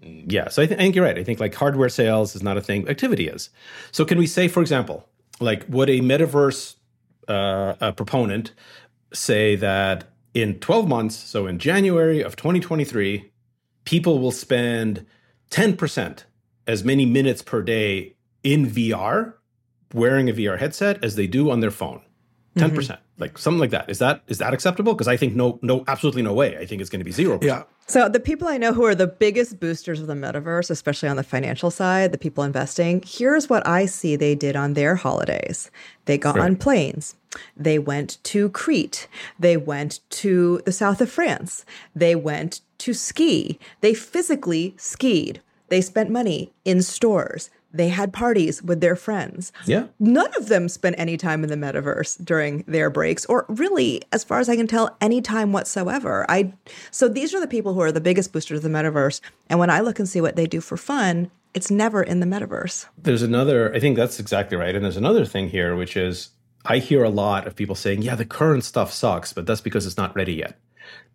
Yeah, 0.02 0.50
so 0.50 0.63
I, 0.63 0.65
th- 0.65 0.80
I 0.80 0.84
think 0.84 0.96
you're 0.96 1.06
right. 1.06 1.17
I 1.17 1.24
think 1.24 1.39
like 1.39 1.54
hardware 1.54 1.89
sales 1.89 2.36
is 2.36 2.41
not 2.41 2.58
a 2.58 2.62
thing. 2.62 2.88
Activity 2.89 3.28
is. 3.28 3.50
So 3.91 4.06
can 4.06 4.17
we 4.17 4.26
say, 4.26 4.48
for 4.48 4.62
example, 4.62 5.08
like 5.39 5.65
would 5.70 5.89
a 5.89 6.00
metaverse 6.00 6.76
uh, 7.28 7.76
a 7.80 7.94
proponent 7.94 8.54
say 9.13 9.56
that 9.58 10.06
in 10.34 10.60
12 10.60 10.88
months, 10.88 11.15
so 11.15 11.46
in 11.46 11.60
January 11.60 12.22
of 12.22 12.36
2023, 12.36 13.32
people 13.86 14.20
will 14.20 14.32
spend 14.32 15.06
10% 15.52 16.24
as 16.67 16.84
many 16.84 17.06
minutes 17.06 17.41
per 17.41 17.62
day 17.62 18.15
in 18.43 18.67
VR, 18.67 19.34
wearing 19.93 20.30
a 20.30 20.34
VR 20.34 20.58
headset, 20.58 21.04
as 21.04 21.15
they 21.15 21.28
do 21.28 21.50
on 21.50 21.60
their 21.60 21.71
phone. 21.71 22.02
10%, 22.56 22.65
mm-hmm. 22.65 22.76
percent 22.76 23.00
like 23.21 23.38
something 23.38 23.60
like 23.60 23.69
that. 23.69 23.89
Is 23.89 24.00
that 24.00 24.24
is 24.28 24.39
that 24.39 24.54
acceptable? 24.54 24.93
Because 24.93 25.08
I 25.08 25.15
think 25.15 25.36
no, 25.36 25.60
no, 25.62 25.86
absolutely 25.88 26.24
no 26.24 26.34
way. 26.34 26.58
I 26.58 26.65
think 26.65 26.82
it's 26.82 26.89
going 26.89 27.00
to 27.00 27.06
be 27.06 27.12
zero. 27.12 27.39
Yeah. 27.41 27.63
So 27.88 28.10
the 28.10 28.19
people 28.19 28.47
I 28.47 28.58
know 28.58 28.74
who 28.74 28.84
are 28.84 28.95
the 28.95 29.08
biggest 29.08 29.60
boosters 29.60 30.02
of 30.02 30.08
the 30.08 30.13
metaverse, 30.13 30.69
especially 30.69 31.08
on 31.08 31.17
the 31.17 31.24
financial 31.24 31.71
side, 31.71 32.12
the 32.12 32.17
people 32.17 32.43
investing, 32.43 33.04
here's 33.06 33.50
what 33.50 33.65
I 33.65 33.86
see 33.86 34.15
they 34.15 34.36
did 34.36 34.56
on 34.56 34.74
their 34.74 34.95
holidays. 34.95 35.71
They 36.06 36.17
got 36.17 36.39
on 36.39 36.56
planes. 36.56 37.15
They 37.56 37.80
went 37.80 38.17
to 38.26 38.50
Crete. 38.50 39.08
They 39.39 39.56
went 39.56 40.00
to 40.10 40.62
the 40.65 40.71
south 40.71 41.00
of 41.00 41.10
France. 41.10 41.65
They 41.95 42.15
went 42.15 42.62
to 42.80 42.93
ski. 42.93 43.60
They 43.82 43.93
physically 43.93 44.74
skied. 44.78 45.41
They 45.71 45.79
spent 45.79 46.10
money 46.10 46.51
in 46.65 46.81
stores. 46.81 47.49
They 47.73 47.88
had 47.88 48.12
parties 48.12 48.62
with 48.62 48.81
their 48.81 48.97
friends. 48.97 49.53
Yeah. 49.65 49.88
None 50.01 50.36
of 50.36 50.49
them 50.49 50.67
spent 50.67 50.97
any 50.99 51.15
time 51.15 51.45
in 51.45 51.49
the 51.49 51.55
metaverse 51.55 52.23
during 52.25 52.65
their 52.67 52.89
breaks, 52.89 53.25
or 53.27 53.45
really, 53.47 54.01
as 54.12 54.25
far 54.25 54.39
as 54.39 54.49
I 54.49 54.57
can 54.57 54.67
tell, 54.67 54.97
any 54.99 55.21
time 55.21 55.53
whatsoever. 55.53 56.25
I 56.27 56.51
so 56.91 57.07
these 57.07 57.34
are 57.34 57.39
the 57.39 57.47
people 57.47 57.73
who 57.73 57.79
are 57.79 57.91
the 57.93 58.01
biggest 58.01 58.34
boosters 58.34 58.57
of 58.57 58.63
the 58.63 58.77
metaverse. 58.77 59.21
And 59.49 59.60
when 59.60 59.69
I 59.69 59.79
look 59.79 59.97
and 59.97 60.10
see 60.10 60.19
what 60.19 60.36
they 60.36 60.45
do 60.45 60.60
for 60.60 60.75
fun, 60.75 61.31
it's 61.53 61.71
never 61.71 62.03
in 62.03 62.19
the 62.19 62.25
metaverse. 62.25 62.88
There's 62.97 63.21
another, 63.21 63.73
I 63.73 63.79
think 63.79 63.95
that's 63.95 64.19
exactly 64.19 64.57
right. 64.57 64.75
And 64.75 64.84
there's 64.84 64.97
another 64.97 65.23
thing 65.23 65.47
here, 65.47 65.77
which 65.77 65.95
is 65.95 66.31
I 66.65 66.79
hear 66.79 67.01
a 67.05 67.10
lot 67.10 67.47
of 67.47 67.55
people 67.55 67.75
saying, 67.75 68.01
yeah, 68.01 68.15
the 68.15 68.25
current 68.25 68.65
stuff 68.65 68.91
sucks, 68.91 69.31
but 69.31 69.45
that's 69.45 69.62
because 69.62 69.86
it's 69.86 69.95
not 69.95 70.13
ready 70.17 70.34
yet. 70.34 70.60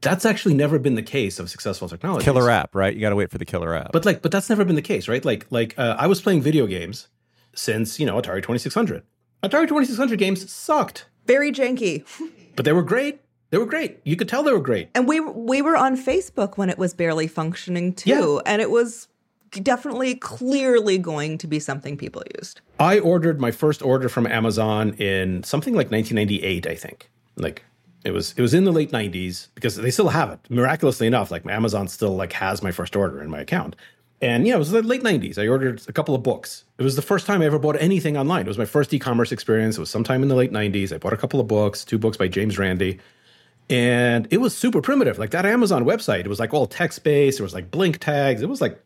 That's 0.03 0.25
actually 0.25 0.55
never 0.55 0.79
been 0.79 0.95
the 0.95 1.03
case 1.03 1.39
of 1.39 1.49
successful 1.51 1.89
technology. 1.89 2.25
Killer 2.25 2.51
app, 2.51 2.75
right? 2.75 2.95
You 2.95 3.01
got 3.01 3.11
to 3.11 3.17
wait 3.17 3.31
for 3.31 3.39
the 3.39 3.45
killer 3.45 3.75
app. 3.75 3.93
But 3.93 4.05
like, 4.05 4.23
but 4.23 4.31
that's 4.31 4.49
never 4.49 4.65
been 4.65 4.77
the 4.77 4.83
case, 4.83 5.09
right? 5.09 5.25
Like, 5.25 5.47
like 5.51 5.75
uh, 5.79 5.97
I 5.99 6.07
was 6.07 6.21
playing 6.21 6.43
video 6.43 6.67
games 6.67 7.09
since 7.55 7.99
you 7.99 8.07
know 8.07 8.15
Atari 8.21 8.43
2600. 8.43 9.03
Atari 9.43 9.67
2600 9.69 10.19
games 10.19 10.51
sucked, 10.51 11.07
Very 11.27 11.51
janky. 11.53 12.05
but 12.57 12.65
they 12.65 12.73
were 12.73 12.83
great. 12.83 13.21
They 13.51 13.59
were 13.59 13.67
great. 13.67 14.01
You 14.05 14.17
could 14.17 14.29
tell 14.29 14.43
they 14.43 14.53
were 14.53 14.61
great. 14.61 14.89
And 14.95 15.07
we 15.09 15.21
we 15.21 15.63
were 15.63 15.77
on 15.77 15.97
Facebook 15.97 16.57
when 16.59 16.69
it 16.69 16.79
was 16.79 16.95
barely 16.95 17.27
functioning 17.27 17.95
too, 17.95 18.11
Yeah. 18.45 18.53
and 18.53 18.61
it 18.61 18.71
was 18.71 19.09
definitely 19.63 20.17
clearly 20.17 20.99
going 20.99 21.39
to 21.39 21.47
be 21.47 21.59
something 21.61 21.97
people 21.97 22.23
used. 22.39 22.61
I 22.79 22.99
ordered 22.99 23.41
my 23.41 23.51
first 23.51 23.81
order 23.83 24.09
from 24.09 24.27
Amazon 24.27 24.93
in 24.95 25.43
something 25.45 25.75
like 25.75 25.91
1998, 25.91 26.67
I 26.67 26.75
think. 26.75 27.09
Like 27.37 27.65
it 28.07 28.13
was 28.13 28.33
it 28.37 28.41
was 28.41 28.55
in 28.55 28.65
the 28.65 28.73
late 28.73 28.93
90s 28.93 29.49
because 29.55 29.77
they 29.77 29.91
still 29.91 30.09
have 30.09 30.31
it. 30.31 30.41
Miraculously 30.49 31.07
enough, 31.07 31.31
like 31.31 31.45
Amazon 31.47 31.89
still 31.89 32.17
like 32.17 32.33
has 32.35 32.63
my 32.63 32.71
first 32.71 32.95
order 32.97 33.21
in 33.23 33.29
my 33.29 33.41
account. 33.41 33.77
And 34.23 34.47
yeah, 34.47 34.55
it 34.55 34.59
was 34.59 34.71
the 34.71 34.81
late 34.83 35.03
90s. 35.03 35.37
I 35.37 35.47
ordered 35.47 35.83
a 35.89 35.93
couple 35.93 36.15
of 36.15 36.23
books. 36.23 36.65
It 36.79 36.83
was 36.83 36.97
the 36.97 37.03
first 37.03 37.27
time 37.27 37.43
I 37.43 37.47
ever 37.47 37.59
bought 37.59 37.77
anything 37.79 38.17
online. 38.17 38.47
It 38.47 38.49
was 38.49 38.57
my 38.57 38.65
first 38.65 38.95
e-commerce 38.95 39.31
experience. 39.31 39.77
It 39.77 39.81
was 39.81 39.91
sometime 39.91 40.23
in 40.23 40.29
the 40.29 40.35
late 40.35 40.53
90s. 40.53 40.95
I 40.95 40.99
bought 40.99 41.13
a 41.13 41.19
couple 41.19 41.39
of 41.39 41.47
books, 41.47 41.85
two 41.85 41.99
books 41.99 42.17
by 42.17 42.29
James 42.29 42.59
Randi. 42.59 42.99
And 43.69 44.27
it 44.31 44.39
was 44.39 44.57
super 44.57 44.81
primitive. 44.81 45.19
Like 45.19 45.33
that 45.33 45.45
Amazon 45.45 45.85
website, 45.85 46.21
it 46.21 46.29
was 46.29 46.41
like 46.41 46.55
all 46.55 46.67
text-based. 46.67 47.39
There 47.39 47.45
was 47.45 47.53
like 47.53 47.71
blink 47.71 47.99
tags. 47.99 48.41
It 48.41 48.49
was 48.49 48.61
like 48.61 48.83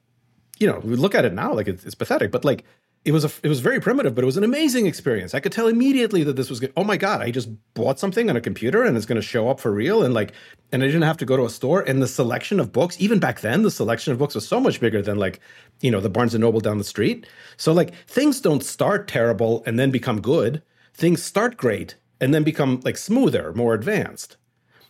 you 0.60 0.66
know, 0.66 0.78
we 0.84 0.94
look 0.94 1.14
at 1.14 1.24
it 1.24 1.32
now 1.32 1.52
like 1.52 1.66
it's, 1.66 1.84
it's 1.84 1.94
pathetic, 1.94 2.30
but 2.30 2.44
like 2.44 2.64
it 3.04 3.12
was 3.12 3.24
a 3.24 3.30
it 3.42 3.48
was 3.48 3.60
very 3.60 3.80
primitive, 3.80 4.14
but 4.14 4.22
it 4.22 4.26
was 4.26 4.36
an 4.36 4.44
amazing 4.44 4.86
experience. 4.86 5.34
I 5.34 5.40
could 5.40 5.52
tell 5.52 5.68
immediately 5.68 6.22
that 6.24 6.36
this 6.36 6.50
was 6.50 6.60
good. 6.60 6.72
Oh 6.76 6.84
my 6.84 6.98
god, 6.98 7.22
I 7.22 7.30
just 7.30 7.48
bought 7.72 7.98
something 7.98 8.28
on 8.28 8.36
a 8.36 8.42
computer 8.42 8.84
and 8.84 8.94
it's 8.94 9.06
going 9.06 9.16
to 9.16 9.26
show 9.26 9.48
up 9.48 9.58
for 9.58 9.72
real, 9.72 10.02
and 10.02 10.12
like, 10.12 10.32
and 10.70 10.82
I 10.82 10.86
didn't 10.86 11.02
have 11.02 11.16
to 11.18 11.24
go 11.24 11.36
to 11.38 11.46
a 11.46 11.50
store. 11.50 11.80
And 11.80 12.02
the 12.02 12.06
selection 12.06 12.60
of 12.60 12.72
books, 12.72 13.00
even 13.00 13.18
back 13.18 13.40
then, 13.40 13.62
the 13.62 13.70
selection 13.70 14.12
of 14.12 14.18
books 14.18 14.34
was 14.34 14.46
so 14.46 14.60
much 14.60 14.80
bigger 14.80 15.00
than 15.00 15.16
like, 15.16 15.40
you 15.80 15.90
know, 15.90 16.00
the 16.00 16.10
Barnes 16.10 16.34
and 16.34 16.42
Noble 16.42 16.60
down 16.60 16.76
the 16.76 16.84
street. 16.84 17.26
So 17.56 17.72
like, 17.72 17.94
things 18.06 18.40
don't 18.40 18.62
start 18.62 19.08
terrible 19.08 19.62
and 19.64 19.78
then 19.78 19.90
become 19.90 20.20
good. 20.20 20.62
Things 20.92 21.22
start 21.22 21.56
great 21.56 21.96
and 22.20 22.34
then 22.34 22.44
become 22.44 22.80
like 22.84 22.98
smoother, 22.98 23.54
more 23.54 23.72
advanced. 23.72 24.36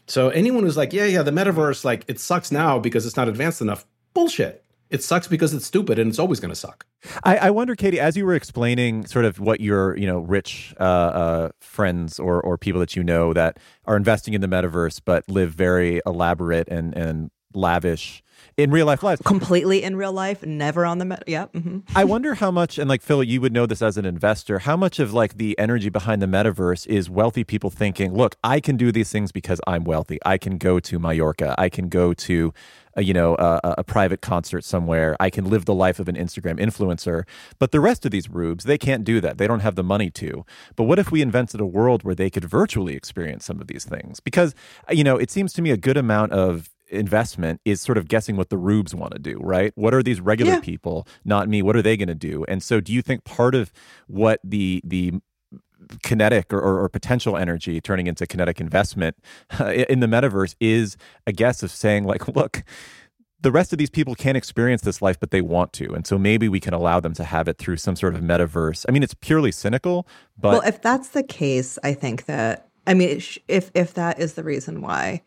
So 0.09 0.31
anyone 0.31 0.65
who's 0.65 0.77
like, 0.77 0.93
yeah, 0.93 1.05
yeah, 1.05 1.23
the 1.23 1.31
metaverse, 1.31 1.85
like 1.85 2.05
it 2.09 2.19
sucks 2.19 2.51
now 2.51 2.81
because 2.81 3.07
it's 3.07 3.17
not 3.17 3.29
advanced 3.29 3.61
enough. 3.61 3.87
Bullshit. 4.15 4.65
It 4.91 5.05
sucks 5.05 5.29
because 5.29 5.55
it's 5.55 5.65
stupid 5.65 5.99
and 5.99 6.11
it's 6.11 6.19
always 6.19 6.41
going 6.41 6.51
to 6.51 6.57
suck. 6.57 6.85
I, 7.23 7.37
I 7.37 7.51
wonder, 7.51 7.77
Katie, 7.77 8.01
as 8.01 8.17
you 8.17 8.27
were 8.27 8.35
explaining 8.35 9.07
sort 9.07 9.25
of 9.25 9.39
what 9.39 9.61
your 9.61 9.97
you 9.97 10.07
know 10.07 10.19
rich 10.19 10.75
uh, 10.81 10.83
uh, 10.83 11.49
friends 11.61 12.19
or 12.19 12.43
or 12.43 12.59
people 12.59 12.81
that 12.81 12.97
you 12.97 13.05
know 13.05 13.33
that 13.33 13.59
are 13.87 13.97
investing 13.97 14.35
in 14.35 14.41
the 14.41 14.49
metaverse 14.49 15.01
but 15.05 15.29
live 15.29 15.53
very 15.53 16.01
elaborate 16.05 16.69
and 16.69 16.95
and 16.97 17.31
lavish 17.55 18.23
in 18.57 18.71
real 18.71 18.87
life 18.87 19.03
lives. 19.03 19.23
Completely 19.25 19.83
in 19.83 19.97
real 19.97 20.13
life, 20.13 20.45
never 20.45 20.85
on 20.85 20.99
the 20.99 21.05
met. 21.05 21.25
Yep. 21.27 21.55
hmm 21.55 21.79
I 21.95 22.05
wonder 22.05 22.35
how 22.35 22.51
much, 22.51 22.79
and 22.79 22.89
like 22.89 23.03
Phil, 23.03 23.23
you 23.23 23.41
would 23.41 23.53
know 23.53 23.67
this 23.67 23.83
as 23.83 23.97
an 23.97 24.05
investor, 24.05 24.61
how 24.61 24.77
much 24.77 24.99
of 24.99 25.13
like 25.13 25.37
the 25.37 25.59
energy 25.59 25.89
behind 25.89 26.23
the 26.23 26.27
metaverse 26.27 26.87
is 26.87 27.09
wealthy 27.11 27.45
people 27.45 27.71
thinking, 27.71 28.15
look, 28.15 28.37
I 28.45 28.61
can 28.61 28.77
do 28.77 28.93
these 28.93 29.11
things 29.11 29.33
because 29.33 29.61
I'm 29.67 29.85
wealthy. 29.85 30.19
I 30.25 30.39
can 30.39 30.59
go 30.59 30.81
to 30.81 30.99
Mallorca. 30.99 31.55
I 31.59 31.69
can 31.69 31.89
go 31.89 32.13
to, 32.15 32.53
a, 32.95 33.03
you 33.03 33.15
know, 33.15 33.35
a, 33.37 33.61
a 33.79 33.85
private 33.85 34.21
concert 34.21 34.65
somewhere. 34.65 35.17
I 35.21 35.31
can 35.31 35.49
live 35.49 35.65
the 35.65 35.75
life 35.75 35.99
of 35.99 36.09
an 36.09 36.17
Instagram 36.17 36.59
influencer. 36.59 37.25
But 37.59 37.73
the 37.73 37.81
rest 37.81 38.05
of 38.05 38.11
these 38.11 38.29
rubes, 38.29 38.65
they 38.65 38.79
can't 38.79 39.05
do 39.05 39.21
that. 39.21 39.39
They 39.39 39.47
don't 39.47 39.61
have 39.61 39.77
the 39.77 39.85
money 39.85 40.11
to. 40.11 40.45
But 40.77 40.85
what 40.85 40.99
if 40.99 41.11
we 41.11 41.23
invented 41.23 41.61
a 41.61 41.67
world 41.67 42.03
where 42.03 42.15
they 42.15 42.31
could 42.31 42.45
virtually 42.45 42.95
experience 42.95 43.45
some 43.45 43.61
of 43.61 43.69
these 43.69 43.85
things? 43.85 44.21
Because, 44.21 44.55
you 44.91 45.05
know, 45.05 45.17
it 45.17 45.31
seems 45.31 45.53
to 45.55 45.63
me 45.63 45.71
a 45.71 45.77
good 45.77 45.97
amount 45.97 46.33
of 46.33 46.70
investment 46.91 47.61
is 47.65 47.81
sort 47.81 47.99
of 47.99 48.09
guessing 48.09 48.37
what 48.37 48.51
the 48.51 48.59
rubes 48.59 48.95
want 48.95 49.13
to 49.13 49.19
do, 49.19 49.39
right? 49.41 49.73
What 49.77 49.95
are 49.95 50.03
these 50.03 50.21
regular 50.21 50.55
Yeah. 50.55 50.61
people, 50.61 51.07
not 51.25 51.49
me? 51.49 51.63
What 51.63 51.77
are 51.77 51.83
they 51.83 51.97
going 51.97 52.09
to 52.09 52.15
do? 52.15 52.45
And 52.49 52.63
so, 52.63 52.81
do 52.81 52.93
you 52.93 53.03
think 53.03 53.25
part 53.25 53.55
of 53.55 53.73
what 54.07 54.41
the 54.45 54.81
the 54.85 55.15
kinetic 56.03 56.53
or, 56.53 56.61
or, 56.61 56.83
or 56.85 56.89
potential 56.89 57.37
energy 57.37 57.81
turning 57.81 58.07
into 58.07 58.27
kinetic 58.27 58.61
investment 58.61 59.17
in 59.89 60.01
the 60.01 60.07
metaverse 60.07 60.55
is 60.61 60.97
a 61.27 61.33
guess 61.33 61.63
of 61.63 61.71
saying 61.71 62.05
like, 62.05 62.29
look. 62.37 62.63
The 63.43 63.51
rest 63.51 63.73
of 63.73 63.79
these 63.79 63.89
people 63.89 64.15
can't 64.15 64.37
experience 64.37 64.83
this 64.83 65.01
life, 65.01 65.19
but 65.19 65.31
they 65.31 65.41
want 65.41 65.73
to. 65.73 65.95
And 65.95 66.07
so 66.07 66.19
maybe 66.19 66.47
we 66.47 66.61
can 66.61 66.75
allow 66.75 67.01
them 67.01 67.15
to 67.15 67.25
have 67.25 67.49
it 67.49 67.57
through 67.57 67.79
some 67.79 67.97
sort 67.97 68.15
of 68.15 68.21
metaverse. 68.21 68.85
I 68.87 68.93
mean, 68.93 69.03
it's 69.03 69.15
purely 69.15 69.51
cynical, 69.51 70.07
but 70.39 70.53
well, 70.53 70.61
if 70.61 70.83
that's 70.83 71.09
the 71.09 71.23
case, 71.23 71.79
I 71.83 71.95
think 71.95 72.27
that 72.27 72.69
I 72.87 72.93
mean, 72.93 73.19
if 73.49 73.71
if 73.75 73.95
that 73.95 74.21
is 74.21 74.35
the 74.35 74.45
reason 74.45 74.83
why 74.83 75.23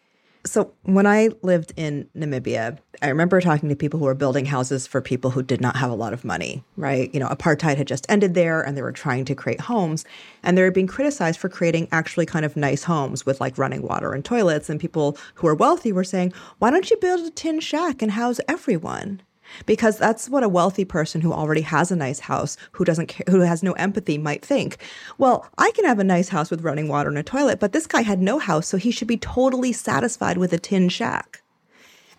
So, 0.45 0.73
when 0.83 1.07
I 1.07 1.29
lived 1.41 1.71
in 1.77 2.09
Namibia, 2.17 2.77
I 3.01 3.07
remember 3.07 3.39
talking 3.39 3.69
to 3.69 3.77
people 3.77 3.97
who 3.97 4.05
were 4.05 4.13
building 4.13 4.43
houses 4.43 4.85
for 4.85 4.99
people 4.99 5.31
who 5.31 5.41
did 5.41 5.61
not 5.61 5.77
have 5.77 5.89
a 5.89 5.95
lot 5.95 6.11
of 6.11 6.25
money, 6.25 6.65
right? 6.75 7.09
You 7.13 7.21
know, 7.21 7.27
apartheid 7.27 7.77
had 7.77 7.87
just 7.87 8.05
ended 8.09 8.33
there 8.33 8.61
and 8.61 8.75
they 8.75 8.81
were 8.81 8.91
trying 8.91 9.23
to 9.25 9.35
create 9.35 9.61
homes. 9.61 10.03
And 10.43 10.57
they 10.57 10.61
were 10.63 10.71
being 10.71 10.87
criticized 10.87 11.39
for 11.39 11.47
creating 11.47 11.87
actually 11.93 12.25
kind 12.25 12.43
of 12.43 12.57
nice 12.57 12.83
homes 12.83 13.25
with 13.25 13.39
like 13.39 13.57
running 13.57 13.83
water 13.83 14.11
and 14.11 14.25
toilets. 14.25 14.69
And 14.69 14.81
people 14.81 15.17
who 15.35 15.47
were 15.47 15.55
wealthy 15.55 15.93
were 15.93 16.03
saying, 16.03 16.33
why 16.59 16.71
don't 16.71 16.91
you 16.91 16.97
build 16.97 17.25
a 17.25 17.29
tin 17.29 17.61
shack 17.61 18.01
and 18.01 18.11
house 18.11 18.41
everyone? 18.49 19.21
Because 19.65 19.97
that's 19.97 20.29
what 20.29 20.43
a 20.43 20.49
wealthy 20.49 20.85
person 20.85 21.21
who 21.21 21.33
already 21.33 21.61
has 21.61 21.91
a 21.91 21.95
nice 21.95 22.19
house 22.19 22.57
who 22.71 22.83
doesn't 22.83 23.07
care, 23.07 23.25
who 23.29 23.41
has 23.41 23.63
no 23.63 23.73
empathy 23.73 24.17
might 24.17 24.43
think. 24.43 24.77
Well 25.17 25.47
i 25.57 25.71
can 25.71 25.85
have 25.85 25.99
a 25.99 26.03
nice 26.03 26.29
house 26.29 26.49
with 26.49 26.63
running 26.63 26.87
water 26.87 27.09
and 27.09 27.17
a 27.17 27.23
toilet 27.23 27.59
but 27.59 27.71
this 27.71 27.87
guy 27.87 28.01
had 28.01 28.21
no 28.21 28.39
house 28.39 28.67
so 28.67 28.77
he 28.77 28.91
should 28.91 29.07
be 29.07 29.17
totally 29.17 29.71
satisfied 29.71 30.37
with 30.37 30.53
a 30.53 30.57
tin 30.57 30.89
shack 30.89 31.42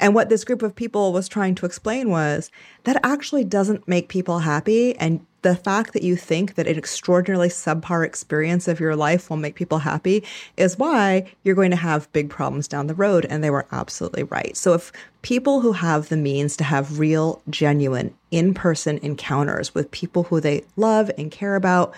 and 0.04 0.14
what 0.14 0.28
this 0.28 0.44
group 0.44 0.60
of 0.60 0.76
people 0.76 1.14
was 1.14 1.30
trying 1.30 1.54
to 1.54 1.64
explain 1.64 2.10
was 2.10 2.50
that 2.82 3.00
actually 3.02 3.42
doesn't 3.42 3.88
make 3.88 4.10
people 4.10 4.40
happy 4.40 4.94
and 4.98 5.24
the 5.40 5.56
fact 5.56 5.94
that 5.94 6.02
you 6.02 6.14
think 6.14 6.56
that 6.56 6.66
an 6.66 6.76
extraordinarily 6.76 7.48
subpar 7.48 8.04
experience 8.04 8.68
of 8.68 8.80
your 8.80 8.94
life 8.94 9.30
will 9.30 9.38
make 9.38 9.54
people 9.54 9.78
happy 9.78 10.22
is 10.58 10.78
why 10.78 11.32
you're 11.42 11.54
going 11.54 11.70
to 11.70 11.76
have 11.76 12.12
big 12.12 12.28
problems 12.28 12.68
down 12.68 12.86
the 12.86 12.94
road. 12.94 13.26
And 13.30 13.42
they 13.42 13.48
were 13.48 13.66
absolutely 13.72 14.24
right. 14.24 14.54
So 14.56 14.74
if 14.74 14.92
people 15.22 15.62
who 15.62 15.72
have 15.72 16.10
the 16.10 16.18
means 16.18 16.54
to 16.58 16.64
have 16.64 16.98
real, 16.98 17.40
genuine, 17.48 18.14
in 18.30 18.52
person 18.52 18.98
encounters 18.98 19.74
with 19.74 19.90
people 19.90 20.24
who 20.24 20.38
they 20.38 20.64
love 20.76 21.10
and 21.16 21.30
care 21.30 21.56
about 21.56 21.94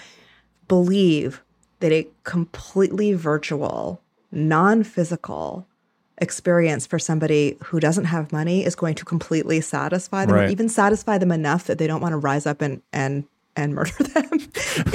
believe 0.69 1.43
that 1.81 1.93
a 1.93 2.07
completely 2.23 3.15
virtual, 3.15 4.01
non 4.31 4.85
physical, 4.85 5.67
experience 6.19 6.87
for 6.87 6.99
somebody 6.99 7.57
who 7.65 7.79
doesn't 7.81 8.07
have 8.07 8.33
money 8.33 8.65
is 8.65 8.75
going 8.75 8.95
to 8.95 9.05
completely 9.05 9.61
satisfy 9.61 10.25
them 10.27 10.35
Right. 10.35 10.49
or 10.49 10.51
even 10.51 10.69
satisfy 10.69 11.19
them 11.19 11.31
enough 11.33 11.65
that 11.67 11.79
they 11.79 11.87
don't 11.87 12.01
want 12.01 12.13
to 12.13 12.19
rise 12.19 12.47
up 12.47 12.63
and 12.63 12.83
and 12.93 13.25
and 13.59 13.75
murder 13.75 13.91
them. 14.15 14.29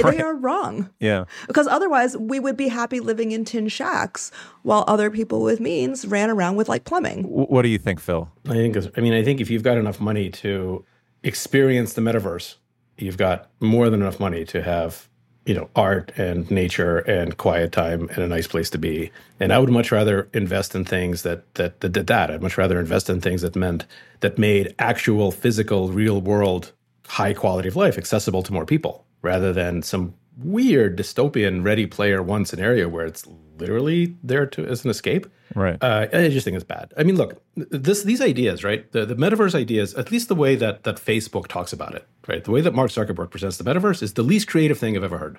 Right. 0.02 0.16
They 0.16 0.22
are 0.22 0.34
wrong. 0.36 0.88
Yeah. 1.00 1.24
Because 1.48 1.66
otherwise 1.66 2.16
we 2.16 2.38
would 2.38 2.56
be 2.56 2.68
happy 2.68 3.00
living 3.00 3.32
in 3.32 3.44
tin 3.44 3.66
shacks 3.68 4.30
while 4.62 4.84
other 4.86 5.10
people 5.10 5.42
with 5.42 5.58
means 5.58 6.06
ran 6.06 6.30
around 6.30 6.54
with 6.56 6.68
like 6.68 6.84
plumbing. 6.84 7.24
What 7.24 7.62
do 7.62 7.68
you 7.68 7.78
think, 7.78 7.98
Phil? 7.98 8.30
I 8.48 8.52
think. 8.52 8.76
I 8.96 9.00
mean, 9.00 9.12
I 9.12 9.24
think 9.24 9.40
if 9.40 9.50
you've 9.50 9.64
got 9.64 9.78
enough 9.78 10.00
money 10.00 10.30
to 10.30 10.84
experience 11.24 11.94
the 11.94 12.00
metaverse, 12.02 12.56
you've 12.96 13.16
got 13.16 13.50
more 13.60 13.90
than 13.90 14.00
enough 14.02 14.20
money 14.20 14.44
to 14.46 14.62
have, 14.62 15.08
you 15.44 15.54
know, 15.54 15.68
art 15.74 16.12
and 16.16 16.50
nature 16.50 16.98
and 16.98 17.36
quiet 17.36 17.72
time 17.72 18.08
and 18.10 18.18
a 18.18 18.28
nice 18.28 18.46
place 18.46 18.70
to 18.70 18.78
be. 18.78 19.10
And 19.40 19.52
I 19.52 19.58
would 19.58 19.70
much 19.70 19.90
rather 19.90 20.28
invest 20.32 20.74
in 20.74 20.84
things 20.84 21.22
that 21.22 21.52
that 21.54 21.80
that 21.80 21.90
did 21.90 22.06
that. 22.06 22.30
I'd 22.30 22.42
much 22.42 22.56
rather 22.56 22.78
invest 22.78 23.10
in 23.10 23.20
things 23.20 23.42
that 23.42 23.56
meant 23.56 23.84
that 24.20 24.38
made 24.38 24.74
actual, 24.78 25.32
physical, 25.32 25.88
real 25.88 26.20
world, 26.20 26.72
high 27.06 27.34
quality 27.34 27.68
of 27.68 27.76
life 27.76 27.98
accessible 27.98 28.42
to 28.44 28.52
more 28.52 28.66
people, 28.66 29.04
rather 29.20 29.52
than 29.52 29.82
some 29.82 30.14
weird 30.44 30.98
dystopian 30.98 31.64
Ready 31.64 31.86
Player 31.86 32.22
One 32.22 32.44
scenario 32.44 32.88
where 32.88 33.06
it's 33.06 33.26
literally 33.58 34.16
there 34.22 34.46
to 34.46 34.66
as 34.66 34.84
an 34.84 34.90
escape. 34.90 35.26
Right. 35.54 35.76
Uh, 35.82 36.06
I 36.12 36.28
just 36.30 36.44
think 36.44 36.54
it's 36.54 36.64
bad. 36.64 36.92
I 36.96 37.02
mean, 37.02 37.16
look, 37.16 37.42
this 37.56 38.02
these 38.04 38.20
ideas, 38.20 38.64
right? 38.64 38.90
The 38.92 39.04
the 39.06 39.14
metaverse 39.14 39.54
ideas, 39.54 39.94
at 39.94 40.10
least 40.10 40.28
the 40.28 40.34
way 40.34 40.56
that 40.56 40.84
that 40.84 40.96
Facebook 40.96 41.46
talks 41.48 41.72
about 41.72 41.94
it, 41.94 42.06
right? 42.26 42.42
The 42.42 42.50
way 42.50 42.60
that 42.62 42.74
Mark 42.74 42.90
Zuckerberg 42.90 43.30
presents 43.30 43.56
the 43.58 43.64
metaverse 43.64 44.02
is 44.02 44.14
the 44.14 44.22
least 44.22 44.48
creative 44.48 44.78
thing 44.78 44.96
I've 44.96 45.04
ever 45.04 45.18
heard. 45.18 45.38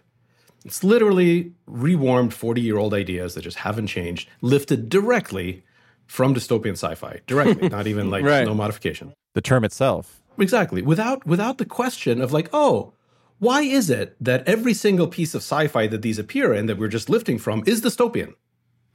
It's 0.66 0.84
literally 0.84 1.52
rewarmed 1.66 2.34
40 2.34 2.62
year 2.62 2.78
old 2.78 2.94
ideas 2.94 3.34
that 3.36 3.42
just 3.42 3.58
haven't 3.58 3.88
changed, 3.88 4.30
lifted 4.42 4.88
directly 4.90 5.64
from 6.08 6.34
dystopian 6.36 6.74
sci-fi, 6.74 7.20
directly, 7.28 7.68
not 7.78 7.88
even 7.88 8.10
like 8.10 8.24
Right. 8.24 8.46
no 8.46 8.54
modification. 8.54 9.14
the 9.34 9.42
term 9.42 9.64
itself. 9.66 10.22
Exactly. 10.38 10.82
Without 10.82 11.26
without 11.26 11.58
the 11.58 11.66
question 11.66 12.22
of 12.22 12.32
like, 12.32 12.50
oh, 12.54 12.94
why 13.44 13.62
is 13.62 13.90
it 13.90 14.16
that 14.22 14.48
every 14.48 14.74
single 14.74 15.08
piece 15.08 15.36
of 15.36 15.42
sci-fi 15.42 15.88
that 15.88 16.02
these 16.02 16.18
appear 16.18 16.54
in 16.54 16.66
that 16.68 16.78
we're 16.78 16.88
just 16.88 17.10
lifting 17.10 17.38
from 17.38 17.64
is 17.66 17.82
dystopian? 17.82 18.34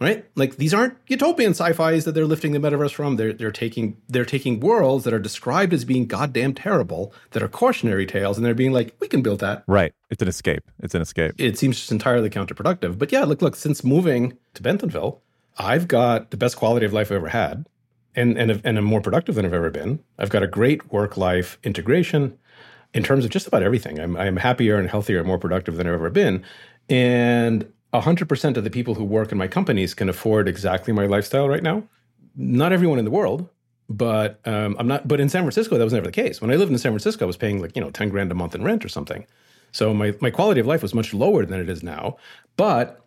Right? 0.00 0.24
Like 0.36 0.56
these 0.56 0.72
aren't 0.72 0.96
utopian 1.08 1.50
sci-fis 1.50 2.04
that 2.04 2.12
they're 2.12 2.24
lifting 2.24 2.52
the 2.52 2.60
metaverse 2.60 2.92
from. 2.92 3.16
They're 3.16 3.32
they're 3.32 3.50
taking 3.50 3.96
they're 4.08 4.24
taking 4.24 4.60
worlds 4.60 5.04
that 5.04 5.12
are 5.12 5.18
described 5.18 5.74
as 5.74 5.84
being 5.84 6.06
goddamn 6.06 6.54
terrible, 6.54 7.12
that 7.32 7.42
are 7.42 7.48
cautionary 7.48 8.06
tales, 8.06 8.38
and 8.38 8.46
they're 8.46 8.54
being 8.54 8.72
like, 8.72 8.94
we 9.00 9.08
can 9.08 9.22
build 9.22 9.40
that. 9.40 9.64
Right. 9.66 9.92
It's 10.08 10.22
an 10.22 10.28
escape. 10.28 10.70
It's 10.78 10.94
an 10.94 11.02
escape. 11.02 11.34
It 11.36 11.58
seems 11.58 11.76
just 11.76 11.90
entirely 11.90 12.30
counterproductive. 12.30 12.96
But 12.96 13.10
yeah, 13.10 13.24
look, 13.24 13.42
look, 13.42 13.56
since 13.56 13.82
moving 13.82 14.38
to 14.54 14.62
Bentonville, 14.62 15.20
I've 15.58 15.88
got 15.88 16.30
the 16.30 16.36
best 16.36 16.56
quality 16.56 16.86
of 16.86 16.92
life 16.92 17.10
I've 17.10 17.16
ever 17.16 17.28
had 17.28 17.66
and 18.14 18.36
and 18.38 18.60
and 18.64 18.78
I'm 18.78 18.84
more 18.84 19.00
productive 19.00 19.34
than 19.34 19.44
I've 19.44 19.54
ever 19.54 19.70
been. 19.70 20.00
I've 20.18 20.30
got 20.30 20.42
a 20.42 20.46
great 20.46 20.92
work 20.92 21.16
life 21.16 21.58
integration 21.62 22.38
in 22.98 23.04
terms 23.04 23.24
of 23.24 23.30
just 23.30 23.46
about 23.46 23.62
everything. 23.62 23.98
I'm 23.98 24.16
I'm 24.16 24.36
happier 24.36 24.76
and 24.78 24.90
healthier 24.90 25.18
and 25.18 25.26
more 25.26 25.38
productive 25.38 25.76
than 25.76 25.86
I've 25.86 25.94
ever 25.94 26.10
been. 26.10 26.44
And 26.90 27.72
100% 27.94 28.56
of 28.56 28.64
the 28.64 28.70
people 28.70 28.94
who 28.96 29.04
work 29.04 29.32
in 29.32 29.38
my 29.38 29.48
companies 29.48 29.94
can 29.94 30.08
afford 30.08 30.48
exactly 30.48 30.92
my 30.92 31.06
lifestyle 31.06 31.48
right 31.48 31.62
now. 31.62 31.84
Not 32.36 32.72
everyone 32.72 32.98
in 32.98 33.04
the 33.04 33.10
world, 33.10 33.48
but 33.88 34.40
um, 34.44 34.76
I'm 34.78 34.88
not. 34.88 35.08
But 35.08 35.20
in 35.20 35.28
San 35.28 35.42
Francisco, 35.42 35.78
that 35.78 35.84
was 35.84 35.92
never 35.92 36.06
the 36.06 36.12
case. 36.12 36.40
When 36.40 36.50
I 36.50 36.56
lived 36.56 36.72
in 36.72 36.78
San 36.78 36.92
Francisco, 36.92 37.24
I 37.24 37.26
was 37.26 37.36
paying 37.36 37.62
like 37.62 37.74
you 37.76 37.80
know 37.80 37.90
10 37.90 38.10
grand 38.10 38.30
a 38.32 38.34
month 38.34 38.54
in 38.54 38.62
rent 38.64 38.84
or 38.84 38.88
something. 38.88 39.24
So 39.72 39.94
my 39.94 40.14
my 40.20 40.30
quality 40.30 40.60
of 40.60 40.66
life 40.66 40.82
was 40.82 40.92
much 40.92 41.14
lower 41.14 41.46
than 41.46 41.60
it 41.60 41.70
is 41.70 41.82
now. 41.84 42.16
But 42.56 43.06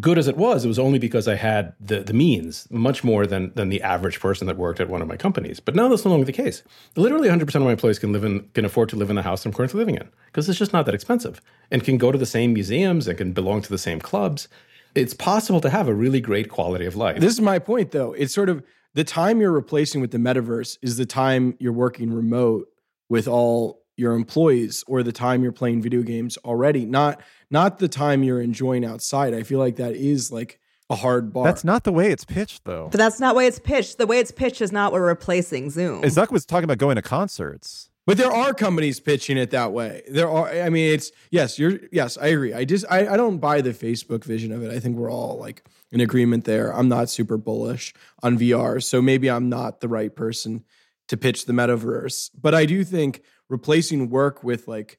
good 0.00 0.18
as 0.18 0.28
it 0.28 0.36
was, 0.36 0.64
it 0.64 0.68
was 0.68 0.78
only 0.78 0.98
because 0.98 1.26
I 1.26 1.34
had 1.34 1.74
the 1.80 2.00
the 2.00 2.12
means 2.12 2.68
much 2.70 3.02
more 3.02 3.26
than 3.26 3.52
than 3.54 3.68
the 3.68 3.82
average 3.82 4.20
person 4.20 4.46
that 4.46 4.56
worked 4.56 4.80
at 4.80 4.88
one 4.88 5.02
of 5.02 5.08
my 5.08 5.16
companies. 5.16 5.60
But 5.60 5.74
now 5.74 5.88
that's 5.88 6.04
no 6.04 6.10
longer 6.10 6.26
the 6.26 6.32
case. 6.32 6.62
Literally 6.96 7.28
100 7.28 7.46
percent 7.46 7.62
of 7.62 7.66
my 7.66 7.72
employees 7.72 7.98
can 7.98 8.12
live 8.12 8.24
in 8.24 8.48
can 8.54 8.64
afford 8.64 8.88
to 8.90 8.96
live 8.96 9.10
in 9.10 9.16
the 9.16 9.22
house 9.22 9.46
I'm 9.46 9.52
currently 9.52 9.78
living 9.78 9.96
in 9.96 10.08
because 10.26 10.48
it's 10.48 10.58
just 10.58 10.72
not 10.72 10.86
that 10.86 10.94
expensive 10.94 11.40
and 11.70 11.84
can 11.84 11.98
go 11.98 12.12
to 12.12 12.18
the 12.18 12.26
same 12.26 12.52
museums 12.52 13.08
and 13.08 13.16
can 13.16 13.32
belong 13.32 13.62
to 13.62 13.70
the 13.70 13.78
same 13.78 14.00
clubs. 14.00 14.48
It's 14.94 15.14
possible 15.14 15.60
to 15.62 15.70
have 15.70 15.88
a 15.88 15.94
really 15.94 16.20
great 16.20 16.50
quality 16.50 16.84
of 16.84 16.96
life. 16.96 17.18
This 17.18 17.32
is 17.32 17.40
my 17.40 17.58
point, 17.58 17.92
though. 17.92 18.12
It's 18.12 18.34
sort 18.34 18.50
of 18.50 18.62
the 18.94 19.04
time 19.04 19.40
you're 19.40 19.52
replacing 19.52 20.02
with 20.02 20.10
the 20.10 20.18
metaverse 20.18 20.76
is 20.82 20.98
the 20.98 21.06
time 21.06 21.56
you're 21.58 21.72
working 21.72 22.12
remote 22.12 22.68
with 23.08 23.26
all 23.26 23.81
your 24.02 24.14
employees, 24.14 24.84
or 24.86 25.02
the 25.02 25.12
time 25.12 25.42
you're 25.42 25.52
playing 25.52 25.80
video 25.80 26.02
games 26.02 26.36
already. 26.44 26.84
Not 26.84 27.22
not 27.50 27.78
the 27.78 27.88
time 27.88 28.22
you're 28.22 28.42
enjoying 28.42 28.84
outside. 28.84 29.32
I 29.32 29.44
feel 29.44 29.58
like 29.58 29.76
that 29.76 29.94
is 29.94 30.30
like 30.30 30.60
a 30.90 30.96
hard 30.96 31.32
bar. 31.32 31.44
That's 31.44 31.64
not 31.64 31.84
the 31.84 31.92
way 31.92 32.10
it's 32.10 32.24
pitched, 32.24 32.64
though. 32.64 32.88
But 32.90 32.98
that's 32.98 33.18
not 33.18 33.32
the 33.32 33.38
way 33.38 33.46
it's 33.46 33.58
pitched. 33.58 33.96
The 33.96 34.06
way 34.06 34.18
it's 34.18 34.30
pitched 34.30 34.60
is 34.60 34.72
not 34.72 34.92
we're 34.92 35.06
replacing 35.06 35.70
Zoom. 35.70 36.02
Zuck 36.02 36.30
was 36.30 36.44
talking 36.44 36.64
about 36.64 36.78
going 36.78 36.96
to 36.96 37.02
concerts. 37.02 37.88
But 38.04 38.16
there 38.18 38.32
are 38.32 38.52
companies 38.52 38.98
pitching 38.98 39.36
it 39.36 39.50
that 39.52 39.72
way. 39.72 40.02
There 40.10 40.28
are. 40.28 40.48
I 40.48 40.70
mean, 40.70 40.92
it's 40.92 41.12
yes. 41.30 41.58
You're 41.58 41.78
yes. 41.92 42.18
I 42.18 42.28
agree. 42.28 42.52
I 42.52 42.64
just 42.64 42.84
I, 42.90 43.06
I 43.06 43.16
don't 43.16 43.38
buy 43.38 43.60
the 43.60 43.70
Facebook 43.70 44.24
vision 44.24 44.50
of 44.50 44.62
it. 44.62 44.72
I 44.72 44.80
think 44.80 44.96
we're 44.96 45.10
all 45.10 45.38
like 45.38 45.64
in 45.92 46.00
agreement 46.00 46.44
there. 46.44 46.74
I'm 46.74 46.88
not 46.88 47.10
super 47.10 47.36
bullish 47.36 47.94
on 48.22 48.38
VR, 48.38 48.82
so 48.82 49.00
maybe 49.00 49.30
I'm 49.30 49.48
not 49.48 49.80
the 49.80 49.88
right 49.88 50.14
person 50.14 50.64
to 51.08 51.16
pitch 51.16 51.44
the 51.44 51.52
metaverse. 51.52 52.30
But 52.40 52.54
I 52.54 52.64
do 52.64 52.82
think 52.82 53.22
replacing 53.52 54.10
work 54.10 54.42
with 54.42 54.66
like 54.66 54.98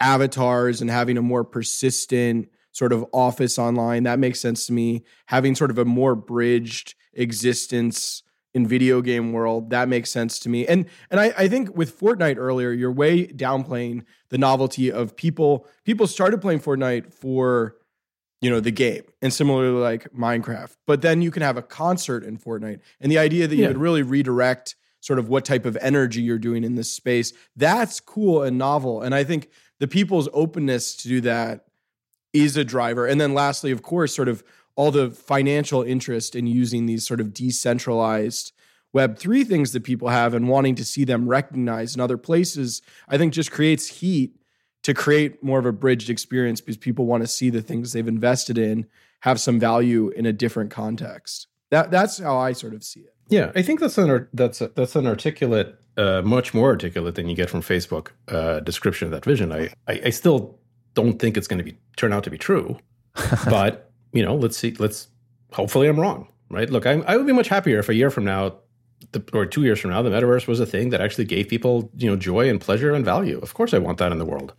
avatars 0.00 0.80
and 0.80 0.90
having 0.90 1.18
a 1.18 1.22
more 1.22 1.44
persistent 1.44 2.48
sort 2.72 2.92
of 2.92 3.04
office 3.12 3.58
online 3.58 4.04
that 4.04 4.18
makes 4.18 4.40
sense 4.40 4.64
to 4.66 4.72
me. 4.72 5.02
Having 5.26 5.56
sort 5.56 5.70
of 5.70 5.76
a 5.78 5.84
more 5.84 6.14
bridged 6.14 6.94
existence 7.12 8.22
in 8.54 8.66
video 8.66 9.00
game 9.00 9.32
world 9.32 9.70
that 9.70 9.88
makes 9.88 10.10
sense 10.10 10.38
to 10.40 10.48
me 10.48 10.66
and 10.66 10.86
and 11.08 11.20
I, 11.20 11.32
I 11.38 11.46
think 11.48 11.76
with 11.76 11.96
fortnite 12.00 12.36
earlier 12.36 12.72
you're 12.72 12.90
way 12.90 13.28
downplaying 13.28 14.02
the 14.30 14.38
novelty 14.38 14.90
of 14.90 15.14
people 15.14 15.68
people 15.84 16.08
started 16.08 16.40
playing 16.40 16.58
fortnite 16.58 17.12
for 17.14 17.76
you 18.40 18.50
know 18.50 18.58
the 18.58 18.72
game 18.72 19.02
and 19.22 19.32
similarly 19.32 19.78
like 19.80 20.12
minecraft 20.12 20.74
but 20.84 21.00
then 21.00 21.22
you 21.22 21.30
can 21.30 21.42
have 21.44 21.56
a 21.56 21.62
concert 21.62 22.24
in 22.24 22.38
fortnite 22.38 22.80
and 23.00 23.12
the 23.12 23.18
idea 23.18 23.46
that 23.46 23.54
you 23.54 23.62
Yeah. 23.62 23.68
could 23.68 23.78
really 23.78 24.02
redirect 24.02 24.74
sort 25.00 25.18
of 25.18 25.28
what 25.28 25.44
type 25.44 25.66
of 25.66 25.76
energy 25.80 26.20
you're 26.20 26.38
doing 26.38 26.62
in 26.62 26.74
this 26.74 26.92
space. 26.92 27.32
That's 27.56 28.00
cool 28.00 28.42
and 28.42 28.58
novel 28.58 29.02
and 29.02 29.14
i 29.14 29.24
think 29.24 29.50
the 29.78 29.88
people's 29.88 30.28
openness 30.32 30.94
to 30.96 31.08
do 31.08 31.20
that 31.22 31.64
is 32.32 32.56
a 32.56 32.64
driver. 32.64 33.06
And 33.06 33.20
then 33.20 33.34
lastly 33.34 33.70
of 33.70 33.82
course 33.82 34.14
sort 34.14 34.28
of 34.28 34.44
all 34.76 34.90
the 34.90 35.10
financial 35.10 35.82
interest 35.82 36.34
in 36.34 36.46
using 36.46 36.86
these 36.86 37.06
sort 37.06 37.20
of 37.20 37.34
decentralized 37.34 38.52
web3 38.94 39.46
things 39.46 39.72
that 39.72 39.84
people 39.84 40.08
have 40.08 40.34
and 40.34 40.48
wanting 40.48 40.74
to 40.74 40.84
see 40.84 41.04
them 41.04 41.28
recognized 41.28 41.96
in 41.96 42.00
other 42.00 42.16
places 42.16 42.82
i 43.08 43.16
think 43.16 43.32
just 43.32 43.50
creates 43.50 43.86
heat 43.86 44.36
to 44.82 44.94
create 44.94 45.44
more 45.44 45.58
of 45.58 45.66
a 45.66 45.72
bridged 45.72 46.10
experience 46.10 46.60
because 46.60 46.76
people 46.76 47.06
want 47.06 47.22
to 47.22 47.26
see 47.26 47.50
the 47.50 47.62
things 47.62 47.92
they've 47.92 48.08
invested 48.08 48.58
in 48.58 48.86
have 49.20 49.38
some 49.40 49.60
value 49.60 50.08
in 50.08 50.26
a 50.26 50.32
different 50.32 50.70
context 50.70 51.46
that 51.70 51.90
that's 51.90 52.18
how 52.18 52.36
i 52.36 52.52
sort 52.52 52.74
of 52.74 52.84
see 52.84 53.00
it 53.00 53.14
Yeah, 53.30 53.52
I 53.54 53.62
think 53.62 53.78
that's 53.78 53.96
an 53.96 54.26
that's 54.34 54.60
a, 54.60 54.68
that's 54.74 54.96
an 54.96 55.06
articulate, 55.06 55.68
uh, 55.96 56.20
much 56.24 56.52
more 56.52 56.68
articulate 56.70 57.14
than 57.14 57.28
you 57.28 57.36
get 57.36 57.48
from 57.48 57.62
Facebook 57.62 58.08
uh, 58.26 58.58
description 58.60 59.06
of 59.06 59.12
that 59.12 59.24
vision. 59.24 59.52
I, 59.52 59.62
I 59.86 59.94
I 60.06 60.10
still 60.10 60.58
don't 60.94 61.18
think 61.20 61.36
it's 61.36 61.46
going 61.46 61.62
to 61.64 61.64
be 61.70 61.76
turn 61.96 62.12
out 62.12 62.24
to 62.24 62.30
be 62.30 62.38
true, 62.38 62.76
but 63.56 63.72
you 64.12 64.24
know, 64.24 64.34
let's 64.34 64.56
see. 64.58 64.72
Let's 64.84 65.08
hopefully 65.52 65.86
I'm 65.88 66.00
wrong. 66.00 66.26
right? 66.50 66.68
Look, 66.70 66.86
I, 66.86 66.94
I 67.06 67.16
would 67.16 67.26
be 67.26 67.32
much 67.32 67.48
happier 67.48 67.78
if 67.78 67.88
a 67.88 67.94
year 67.94 68.10
from 68.10 68.24
now, 68.24 68.42
the, 69.12 69.22
or 69.32 69.46
two 69.46 69.62
years 69.62 69.78
from 69.80 69.90
now, 69.90 70.02
the 70.02 70.10
metaverse 70.10 70.46
was 70.48 70.58
a 70.60 70.66
thing 70.66 70.90
that 70.90 71.00
actually 71.00 71.26
gave 71.26 71.46
people, 71.48 71.90
you 71.96 72.10
know, 72.10 72.16
joy 72.16 72.48
and 72.50 72.60
pleasure 72.60 72.92
and 72.96 73.04
value. 73.04 73.38
Of 73.42 73.54
course, 73.54 73.72
I 73.74 73.78
want 73.78 73.98
that 73.98 74.10
in 74.12 74.18
the 74.18 74.26
world. 74.26 74.54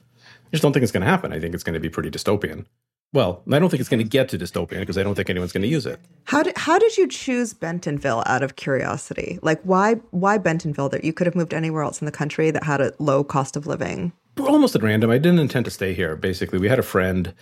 I 0.47 0.49
just 0.51 0.63
don't 0.63 0.71
think 0.73 0.83
it's 0.83 0.91
going 0.95 1.03
to 1.05 1.09
happen. 1.09 1.33
I 1.33 1.39
think 1.41 1.53
it's 1.53 1.63
going 1.63 1.73
to 1.73 1.79
be 1.79 1.89
pretty 1.89 2.09
dystopian. 2.09 2.65
Well, 3.13 3.43
I 3.51 3.59
don't 3.59 3.69
think 3.69 3.81
it's 3.81 3.89
going 3.89 4.01
to 4.01 4.07
get 4.07 4.29
to 4.29 4.37
dystopian 4.37 4.79
because 4.79 4.97
I 4.97 5.03
don't 5.03 5.15
think 5.15 5.29
anyone's 5.29 5.51
going 5.51 5.63
to 5.63 5.67
use 5.67 5.85
it. 5.85 5.99
How 6.25 6.43
did 6.43 6.57
how 6.57 6.79
did 6.79 6.97
you 6.97 7.07
choose 7.07 7.53
Bentonville 7.53 8.23
out 8.25 8.41
of 8.41 8.55
curiosity? 8.55 9.37
Like 9.41 9.61
why 9.63 9.95
why 10.11 10.37
Bentonville? 10.37 10.89
That 10.89 11.03
you 11.03 11.11
could 11.11 11.27
have 11.27 11.35
moved 11.35 11.53
anywhere 11.53 11.83
else 11.83 12.01
in 12.01 12.05
the 12.05 12.11
country 12.11 12.51
that 12.51 12.63
had 12.63 12.79
a 12.79 12.93
low 12.99 13.23
cost 13.23 13.57
of 13.57 13.67
living. 13.67 14.13
Almost 14.39 14.75
at 14.75 14.83
random. 14.83 15.11
I 15.11 15.17
didn't 15.17 15.39
intend 15.39 15.65
to 15.65 15.71
stay 15.71 15.93
here. 15.93 16.15
Basically, 16.15 16.57
we 16.57 16.69
had 16.69 16.79
a 16.79 16.83
friend 16.83 17.33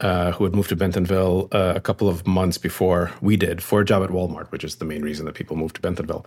uh, 0.00 0.32
who 0.32 0.44
had 0.44 0.54
moved 0.54 0.70
to 0.70 0.76
Bentonville 0.76 1.48
uh, 1.52 1.74
a 1.76 1.80
couple 1.80 2.08
of 2.08 2.26
months 2.26 2.56
before 2.56 3.12
we 3.20 3.36
did 3.36 3.62
for 3.62 3.82
a 3.82 3.84
job 3.84 4.02
at 4.02 4.08
Walmart, 4.08 4.50
which 4.50 4.64
is 4.64 4.76
the 4.76 4.86
main 4.86 5.02
reason 5.02 5.26
that 5.26 5.34
people 5.34 5.56
moved 5.56 5.76
to 5.76 5.82
Bentonville. 5.82 6.24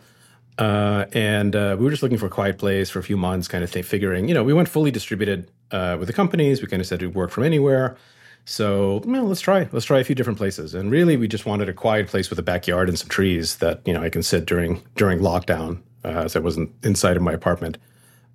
Uh, 0.59 1.05
and 1.13 1.55
uh, 1.55 1.75
we 1.79 1.83
were 1.83 1.89
just 1.89 2.03
looking 2.03 2.19
for 2.19 2.27
a 2.27 2.29
quiet 2.29 2.59
place 2.59 2.91
for 2.91 2.99
a 2.99 3.03
few 3.03 3.17
months, 3.17 3.47
kind 3.47 3.63
of 3.63 3.71
th- 3.71 3.85
figuring, 3.85 4.27
you 4.27 4.35
know, 4.35 4.43
we 4.43 4.53
went 4.53 4.69
fully 4.69 4.91
distributed 4.91 5.49
uh, 5.71 5.97
with 5.97 6.07
the 6.07 6.13
companies. 6.13 6.61
We 6.61 6.67
kind 6.67 6.79
of 6.79 6.85
said 6.85 7.01
we'd 7.01 7.15
work 7.15 7.31
from 7.31 7.43
anywhere. 7.43 7.97
So, 8.45 9.01
well, 9.05 9.25
let's 9.25 9.41
try. 9.41 9.69
Let's 9.71 9.85
try 9.85 9.99
a 9.99 10.03
few 10.03 10.15
different 10.15 10.37
places. 10.37 10.73
And 10.73 10.91
really, 10.91 11.15
we 11.15 11.27
just 11.27 11.45
wanted 11.45 11.69
a 11.69 11.73
quiet 11.73 12.07
place 12.07 12.29
with 12.29 12.37
a 12.39 12.43
backyard 12.43 12.89
and 12.89 12.99
some 12.99 13.07
trees 13.09 13.57
that 13.57 13.81
you 13.85 13.93
know 13.93 14.01
I 14.01 14.09
can 14.09 14.23
sit 14.23 14.45
during 14.45 14.81
during 14.95 15.19
lockdown, 15.19 15.81
uh, 16.03 16.23
as 16.25 16.35
I 16.35 16.39
wasn't 16.39 16.71
inside 16.83 17.15
of 17.15 17.23
my 17.23 17.31
apartment. 17.31 17.77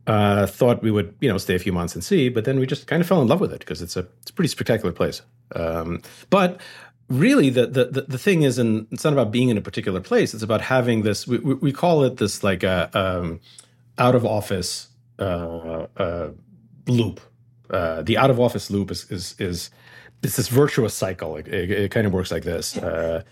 Uh, 0.06 0.46
thought 0.46 0.82
we 0.82 0.90
would 0.90 1.14
you 1.20 1.28
know 1.28 1.36
stay 1.36 1.54
a 1.54 1.58
few 1.58 1.72
months 1.72 1.94
and 1.94 2.02
see, 2.02 2.30
but 2.30 2.46
then 2.46 2.58
we 2.58 2.66
just 2.66 2.86
kind 2.86 3.02
of 3.02 3.06
fell 3.06 3.20
in 3.20 3.28
love 3.28 3.40
with 3.40 3.52
it 3.52 3.58
because 3.60 3.82
it's 3.82 3.96
a 3.96 4.06
it's 4.22 4.30
a 4.30 4.32
pretty 4.32 4.48
spectacular 4.48 4.92
place. 4.92 5.20
Um, 5.54 6.00
but 6.30 6.58
really, 7.08 7.50
the, 7.50 7.66
the 7.66 8.04
the 8.08 8.18
thing 8.18 8.42
is, 8.42 8.58
and 8.58 8.86
it's 8.90 9.04
not 9.04 9.12
about 9.12 9.30
being 9.30 9.50
in 9.50 9.58
a 9.58 9.60
particular 9.62 10.00
place. 10.00 10.32
It's 10.32 10.42
about 10.42 10.62
having 10.62 11.02
this. 11.02 11.26
We, 11.26 11.38
we 11.38 11.72
call 11.72 12.04
it 12.04 12.16
this 12.16 12.42
like 12.42 12.62
a 12.62 12.88
um, 12.98 13.40
out 13.98 14.14
of 14.14 14.24
office 14.24 14.88
uh, 15.18 15.86
uh, 15.98 16.30
loop. 16.86 17.20
Uh, 17.68 18.00
the 18.00 18.16
out 18.16 18.30
of 18.30 18.40
office 18.40 18.70
loop 18.70 18.90
is 18.90 19.10
is 19.10 19.34
is 19.38 19.70
it's 20.22 20.36
this 20.36 20.48
virtuous 20.48 20.94
cycle. 20.94 21.36
It, 21.36 21.48
it, 21.48 21.70
it 21.70 21.90
kind 21.90 22.06
of 22.06 22.12
works 22.12 22.30
like 22.30 22.42
this. 22.42 22.76
Uh, 22.76 23.22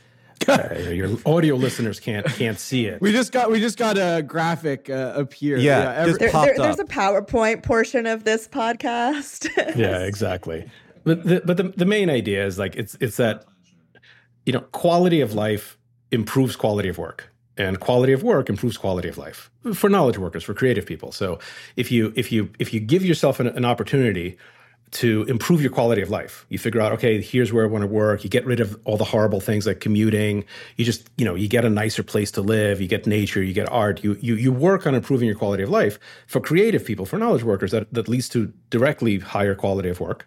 uh, 0.49 0.75
your 0.91 1.17
audio 1.25 1.55
listeners 1.57 1.99
can't 1.99 2.27
can't 2.27 2.59
see 2.59 2.87
it. 2.87 3.01
We 3.01 3.11
just 3.11 3.33
got 3.33 3.51
we 3.51 3.59
just 3.59 3.79
got 3.79 3.97
a 3.97 4.23
graphic 4.23 4.91
uh, 4.91 5.15
appear. 5.17 5.57
Yeah, 5.57 5.83
yeah 5.83 5.95
every, 5.95 6.19
there, 6.19 6.31
there, 6.31 6.55
there's 6.57 6.79
a 6.79 6.85
PowerPoint 6.85 7.63
portion 7.63 8.07
of 8.07 8.25
this 8.25 8.47
podcast. 8.47 9.49
yeah, 9.77 10.01
exactly. 10.01 10.71
But 11.05 11.25
the, 11.25 11.43
but 11.45 11.57
the 11.57 11.65
the 11.65 11.87
main 11.87 12.11
idea 12.11 12.45
is 12.45 12.59
like 12.59 12.77
it's 12.77 12.97
it's 13.01 13.17
that 13.17 13.47
you 14.45 14.53
know 14.53 14.61
quality 14.61 15.23
of 15.23 15.33
life 15.33 15.79
improves 16.11 16.55
quality 16.55 16.91
of 16.91 16.99
work 16.99 17.33
and 17.57 17.81
quality 17.81 18.13
of 18.13 18.23
work 18.23 18.51
improves 18.51 18.77
quality 18.77 19.09
of 19.09 19.17
life 19.17 19.51
for 19.73 19.89
knowledge 19.89 20.19
workers 20.19 20.45
for 20.45 20.55
creative 20.55 20.87
people 20.87 21.11
so 21.11 21.39
if 21.77 21.91
you 21.91 22.13
if 22.15 22.31
you 22.31 22.51
if 22.59 22.73
you 22.73 22.79
give 22.79 23.05
yourself 23.05 23.41
an, 23.41 23.49
an 23.49 23.65
opportunity 23.65 24.37
to 24.93 25.25
improve 25.25 25.61
your 25.61 25.71
quality 25.71 26.01
of 26.01 26.11
life. 26.11 26.47
You 26.49 26.59
figure 26.59 26.81
out, 26.81 26.93
okay, 26.93 27.21
here's 27.21 27.53
where 27.53 27.65
I 27.65 27.69
want 27.69 27.83
to 27.83 27.89
work. 27.89 28.25
You 28.25 28.31
get 28.31 28.47
rid 28.47 28.61
of 28.61 28.79
all 28.85 28.97
the 28.97 29.05
horrible 29.05 29.41
things 29.41 29.67
like 29.67 29.81
commuting. 29.81 30.45
You 30.77 30.85
just, 30.85 31.11
you 31.17 31.25
know, 31.25 31.35
you 31.35 31.49
get 31.49 31.65
a 31.65 31.71
nicer 31.71 32.03
place 32.03 32.31
to 32.33 32.41
live. 32.41 32.81
You 32.81 32.87
get 32.87 33.07
nature. 33.07 33.43
You 33.43 33.53
get 33.53 33.71
art. 33.71 34.03
You 34.05 34.17
you 34.21 34.37
you 34.37 34.53
work 34.53 34.87
on 34.87 34.95
improving 34.95 35.27
your 35.27 35.37
quality 35.37 35.63
of 35.63 35.71
life. 35.71 35.99
For 36.27 36.41
creative 36.41 36.85
people, 36.85 37.05
for 37.05 37.19
knowledge 37.19 37.43
workers, 37.43 37.73
that 37.73 37.93
that 37.93 38.09
leads 38.09 38.29
to 38.31 38.53
directly 38.71 39.19
higher 39.19 39.55
quality 39.55 39.89
of 39.89 40.01
work. 40.01 40.27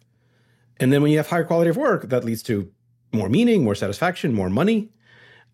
And 0.80 0.94
then 0.94 1.02
when 1.02 1.12
you 1.12 1.18
have 1.18 1.28
higher 1.28 1.44
quality 1.44 1.70
of 1.70 1.78
work, 1.78 2.10
that 2.10 2.24
leads 2.24 2.44
to 2.44 2.72
more 3.12 3.30
meaning, 3.30 3.64
more 3.64 3.76
satisfaction, 3.76 4.34
more 4.34 4.50
money. 4.50 4.90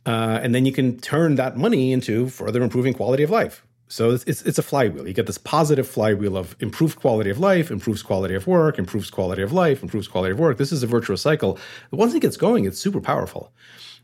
Uh, 0.05 0.39
and 0.41 0.53
then 0.53 0.65
you 0.65 0.71
can 0.71 0.99
turn 0.99 1.35
that 1.35 1.57
money 1.57 1.91
into 1.91 2.27
further 2.27 2.61
improving 2.61 2.93
quality 2.93 3.23
of 3.23 3.29
life. 3.29 3.65
So 3.88 4.12
it's, 4.12 4.24
it's, 4.24 4.41
it's 4.43 4.58
a 4.58 4.63
flywheel. 4.63 5.08
You 5.08 5.13
get 5.13 5.28
this 5.28 5.38
positive 5.38 5.88
flywheel 5.88 6.38
of 6.38 6.56
improved 6.60 7.00
quality 7.00 7.30
of 7.30 7.39
life, 7.39 7.69
improves 7.69 8.02
quality 8.02 8.34
of 8.34 8.48
work, 8.48 8.80
improves 8.80 9.12
quality 9.12 9.43
of 9.43 9.54
life, 9.54 9.84
improves 9.84 10.08
quality 10.08 10.32
of 10.32 10.39
work. 10.39 10.58
This 10.58 10.71
is 10.71 10.82
a 10.82 10.88
virtuous 10.88 11.21
cycle. 11.21 11.60
Once 11.91 12.13
it 12.13 12.21
gets 12.21 12.38
going, 12.38 12.65
it's 12.65 12.80
super 12.80 13.00
powerful. 13.00 13.52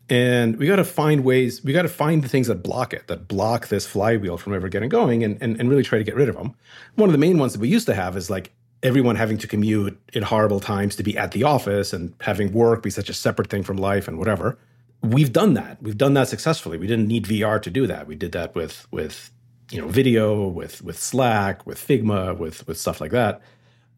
And 0.10 0.58
we 0.58 0.68
got 0.68 0.76
to 0.76 0.84
find 0.84 1.24
ways, 1.24 1.64
we 1.64 1.74
got 1.74 1.84
to 1.84 1.88
find 1.88 2.24
the 2.24 2.28
things 2.28 2.48
that 2.48 2.62
block 2.62 2.94
it, 2.94 3.08
that 3.08 3.28
block 3.28 3.70
this 3.70 3.88
flywheel 3.88 4.38
from 4.38 4.54
ever 4.54 4.68
getting 4.68 4.90
going 4.90 5.24
and, 5.24 5.42
and, 5.42 5.60
and 5.60 5.70
really 5.70 5.84
try 5.84 5.98
to 5.98 6.04
get 6.04 6.16
rid 6.16 6.30
of 6.30 6.36
them. 6.36 6.54
One 6.96 7.08
of 7.10 7.14
the 7.14 7.18
main 7.18 7.38
ones 7.38 7.54
that 7.54 7.60
we 7.60 7.70
used 7.70 7.86
to 7.88 7.96
have 7.96 8.18
is 8.18 8.30
like 8.30 8.52
everyone 8.84 9.16
having 9.16 9.38
to 9.38 9.48
commute 9.48 10.00
in 10.14 10.24
horrible 10.24 10.60
times 10.60 10.96
to 10.98 11.04
be 11.04 11.18
at 11.18 11.32
the 11.32 11.44
office 11.44 11.94
and 11.94 12.14
having 12.22 12.52
work 12.52 12.84
be 12.84 12.90
such 12.90 13.10
a 13.10 13.14
separate 13.14 13.50
thing 13.50 13.64
from 13.64 13.78
life 13.78 14.08
and 14.08 14.18
whatever. 14.18 14.58
We've 15.02 15.32
done 15.32 15.54
that. 15.56 15.82
We've 15.82 15.98
done 15.98 16.14
that 16.16 16.28
successfully. 16.28 16.78
We 16.78 16.88
didn't 16.88 17.08
need 17.08 17.26
VR 17.26 17.62
to 17.62 17.70
do 17.70 17.88
that. 17.88 18.06
We 18.06 18.16
did 18.16 18.32
that 18.34 18.54
with 18.54 18.88
with 18.92 19.32
you 19.72 19.82
know 19.82 19.88
video 19.88 20.48
with 20.48 20.84
with 20.84 21.00
slack 21.00 21.66
with 21.66 21.80
figma 21.80 22.38
with 22.38 22.68
with 22.68 22.78
stuff 22.78 23.02
like 23.02 23.12
that. 23.12 23.42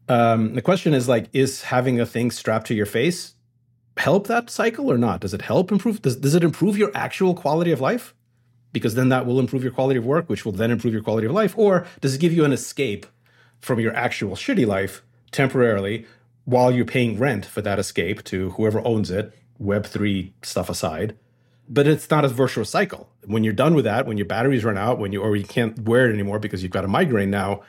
Um, 0.08 0.54
the 0.54 0.62
question 0.62 0.94
is 0.94 1.08
like 1.08 1.28
is 1.32 1.62
having 1.62 2.00
a 2.00 2.06
thing 2.06 2.30
strapped 2.30 2.66
to 2.68 2.74
your 2.74 2.86
face 2.86 3.34
help 3.96 4.26
that 4.26 4.50
cycle 4.50 4.90
or 4.90 4.98
not? 4.98 5.20
Does 5.20 5.34
it 5.34 5.42
help 5.42 5.70
improve 5.72 6.02
does, 6.02 6.16
does 6.16 6.34
it 6.34 6.44
improve 6.44 6.76
your 6.76 6.90
actual 6.94 7.34
quality 7.34 7.72
of 7.72 7.80
life? 7.80 8.14
Because 8.72 8.94
then 8.94 9.08
that 9.10 9.26
will 9.26 9.38
improve 9.38 9.62
your 9.62 9.72
quality 9.72 9.98
of 9.98 10.06
work 10.06 10.28
which 10.28 10.44
will 10.44 10.52
then 10.52 10.70
improve 10.70 10.92
your 10.92 11.02
quality 11.02 11.26
of 11.26 11.32
life. 11.32 11.56
Or 11.56 11.86
does 12.00 12.14
it 12.14 12.20
give 12.20 12.32
you 12.32 12.44
an 12.44 12.52
escape 12.52 13.06
from 13.60 13.80
your 13.80 13.94
actual 13.94 14.36
shitty 14.36 14.66
life 14.66 15.02
temporarily 15.32 16.06
while 16.44 16.70
you're 16.70 16.84
paying 16.84 17.18
rent 17.18 17.46
for 17.46 17.62
that 17.62 17.78
escape 17.78 18.22
to 18.24 18.50
whoever 18.50 18.84
owns 18.86 19.10
it 19.10 19.32
web3 19.60 20.32
stuff 20.42 20.68
aside 20.68 21.16
but 21.68 21.86
it's 21.86 22.10
not 22.10 22.24
a 22.24 22.28
virtuous 22.28 22.70
cycle. 22.70 23.08
When 23.24 23.44
you're 23.44 23.52
done 23.52 23.74
with 23.74 23.84
that, 23.84 24.06
when 24.06 24.16
your 24.16 24.26
batteries 24.26 24.64
run 24.64 24.78
out, 24.78 24.98
when 24.98 25.12
you 25.12 25.22
or 25.22 25.36
you 25.36 25.44
can't 25.44 25.78
wear 25.80 26.08
it 26.08 26.12
anymore 26.12 26.38
because 26.38 26.62
you've 26.62 26.72
got 26.72 26.84
a 26.84 26.88
migraine 26.88 27.30
now, 27.30 27.62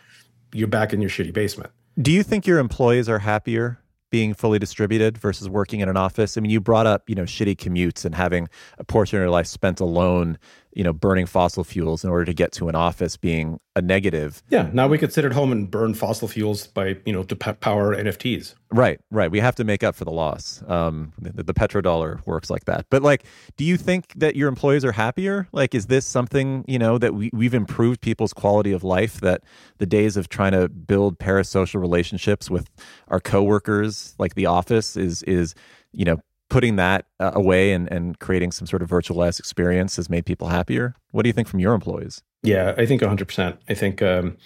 you're 0.53 0.67
back 0.67 0.93
in 0.93 1.01
your 1.01 1.09
shitty 1.09 1.33
basement. 1.33 1.71
Do 1.99 2.11
you 2.11 2.23
think 2.23 2.45
your 2.45 2.59
employees 2.59 3.07
are 3.07 3.19
happier 3.19 3.79
being 4.09 4.33
fully 4.33 4.59
distributed 4.59 5.17
versus 5.17 5.49
working 5.49 5.79
in 5.79 5.89
an 5.89 5.97
office? 5.97 6.37
I 6.37 6.41
mean, 6.41 6.51
you 6.51 6.59
brought 6.59 6.87
up, 6.87 7.09
you 7.09 7.15
know, 7.15 7.23
shitty 7.23 7.55
commutes 7.55 8.05
and 8.05 8.15
having 8.15 8.49
a 8.77 8.83
portion 8.83 9.17
of 9.17 9.21
your 9.21 9.29
life 9.29 9.47
spent 9.47 9.79
alone 9.79 10.37
you 10.75 10.83
know, 10.83 10.93
burning 10.93 11.25
fossil 11.25 11.63
fuels 11.63 12.03
in 12.03 12.09
order 12.09 12.25
to 12.25 12.33
get 12.33 12.51
to 12.51 12.67
an 12.67 12.75
office 12.75 13.15
being 13.15 13.59
a 13.77 13.81
negative. 13.81 14.43
Yeah, 14.49 14.69
now 14.73 14.87
we 14.89 14.97
could 14.97 15.13
sit 15.13 15.23
at 15.23 15.31
home 15.31 15.53
and 15.53 15.71
burn 15.71 15.93
fossil 15.93 16.27
fuels 16.27 16.67
by, 16.67 16.97
you 17.05 17.13
know, 17.13 17.23
to 17.23 17.35
p- 17.35 17.53
power 17.53 17.95
NFTs. 17.95 18.55
Right, 18.71 18.99
right. 19.09 19.31
We 19.31 19.39
have 19.39 19.55
to 19.55 19.63
make 19.63 19.83
up 19.83 19.95
for 19.95 20.03
the 20.03 20.11
loss. 20.11 20.61
Um, 20.67 21.13
the, 21.17 21.43
the 21.43 21.53
petrodollar 21.53 22.25
works 22.27 22.49
like 22.49 22.65
that. 22.65 22.87
But 22.89 23.03
like, 23.03 23.23
do 23.55 23.63
you 23.63 23.77
think 23.77 24.11
that 24.17 24.35
your 24.35 24.49
employees 24.49 24.83
are 24.83 24.91
happier? 24.91 25.47
Like, 25.53 25.73
is 25.73 25.87
this 25.87 26.05
something, 26.05 26.65
you 26.67 26.77
know, 26.77 26.97
that 26.97 27.13
we, 27.13 27.29
we've 27.31 27.53
improved 27.53 28.01
people's 28.01 28.33
quality 28.33 28.73
of 28.73 28.83
life, 28.83 29.21
that 29.21 29.43
the 29.77 29.85
days 29.85 30.17
of 30.17 30.27
trying 30.27 30.51
to 30.51 30.67
build 30.67 31.19
parasocial 31.19 31.79
relationships 31.79 32.49
with 32.49 32.69
our 33.07 33.21
coworkers, 33.21 34.13
like 34.19 34.35
the 34.35 34.45
office 34.45 34.97
is, 34.97 35.23
is, 35.23 35.55
you 35.93 36.03
know, 36.03 36.19
putting 36.49 36.75
that 36.75 37.05
uh, 37.19 37.31
away 37.33 37.71
and, 37.71 37.91
and 37.91 38.19
creating 38.19 38.51
some 38.51 38.67
sort 38.67 38.81
of 38.81 38.89
virtualized 38.89 39.39
experience 39.39 39.95
has 39.95 40.09
made 40.09 40.25
people 40.25 40.47
happier. 40.47 40.93
What 41.11 41.23
do 41.23 41.29
you 41.29 41.33
think 41.33 41.47
from 41.47 41.59
your 41.59 41.73
employees? 41.73 42.21
Yeah, 42.43 42.75
I 42.77 42.85
think 42.85 43.01
100%. 43.01 43.57
I 43.67 43.73
think, 43.73 44.01
um, 44.01 44.37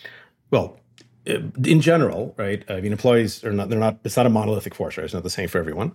well, 0.52 0.80
uh, 1.28 1.40
in 1.66 1.82
general, 1.82 2.34
right? 2.38 2.64
I 2.70 2.80
mean, 2.82 2.92
employees 2.92 3.44
are 3.44 3.52
not, 3.52 3.70
they're 3.70 3.80
not, 3.80 4.00
it's 4.04 4.16
not 4.16 4.26
a 4.26 4.30
monolithic 4.30 4.74
force, 4.74 4.98
right? 4.98 5.04
It's 5.04 5.14
not 5.14 5.24
the 5.24 5.30
same 5.30 5.50
for 5.50 5.58
everyone. 5.58 5.94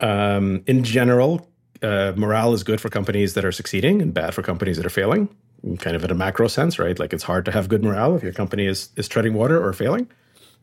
Um, 0.00 0.62
in 0.66 0.82
general, 0.82 1.48
uh, 1.82 2.12
morale 2.16 2.52
is 2.52 2.62
good 2.62 2.80
for 2.80 2.88
companies 2.88 3.34
that 3.34 3.44
are 3.44 3.52
succeeding 3.52 4.02
and 4.02 4.12
bad 4.12 4.34
for 4.34 4.42
companies 4.42 4.76
that 4.76 4.86
are 4.86 4.90
failing, 4.90 5.28
kind 5.78 5.94
of 5.94 6.04
in 6.04 6.10
a 6.10 6.14
macro 6.14 6.48
sense, 6.48 6.78
right? 6.78 6.98
Like 6.98 7.12
it's 7.12 7.22
hard 7.22 7.44
to 7.44 7.52
have 7.52 7.68
good 7.68 7.84
morale 7.84 8.16
if 8.16 8.22
your 8.22 8.32
company 8.32 8.66
is, 8.66 8.90
is 8.96 9.08
treading 9.08 9.34
water 9.34 9.62
or 9.62 9.72
failing. 9.72 10.08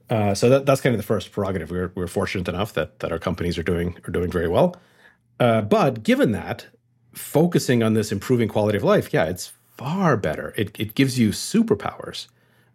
Uh, 0.09 0.33
so 0.35 0.49
that, 0.49 0.65
that's 0.65 0.81
kind 0.81 0.93
of 0.93 0.99
the 0.99 1.05
first 1.05 1.31
prerogative. 1.31 1.71
We're, 1.71 1.91
we're 1.95 2.07
fortunate 2.07 2.47
enough 2.47 2.73
that 2.73 2.99
that 2.99 3.11
our 3.11 3.19
companies 3.19 3.57
are 3.57 3.63
doing 3.63 3.97
are 4.07 4.11
doing 4.11 4.31
very 4.31 4.47
well. 4.47 4.75
Uh, 5.39 5.61
but 5.61 6.03
given 6.03 6.31
that, 6.31 6.67
focusing 7.13 7.81
on 7.83 7.93
this 7.93 8.11
improving 8.11 8.47
quality 8.47 8.77
of 8.77 8.83
life, 8.83 9.13
yeah, 9.13 9.25
it's 9.25 9.53
far 9.77 10.17
better. 10.17 10.53
It 10.57 10.75
it 10.79 10.95
gives 10.95 11.17
you 11.17 11.29
superpowers. 11.29 12.27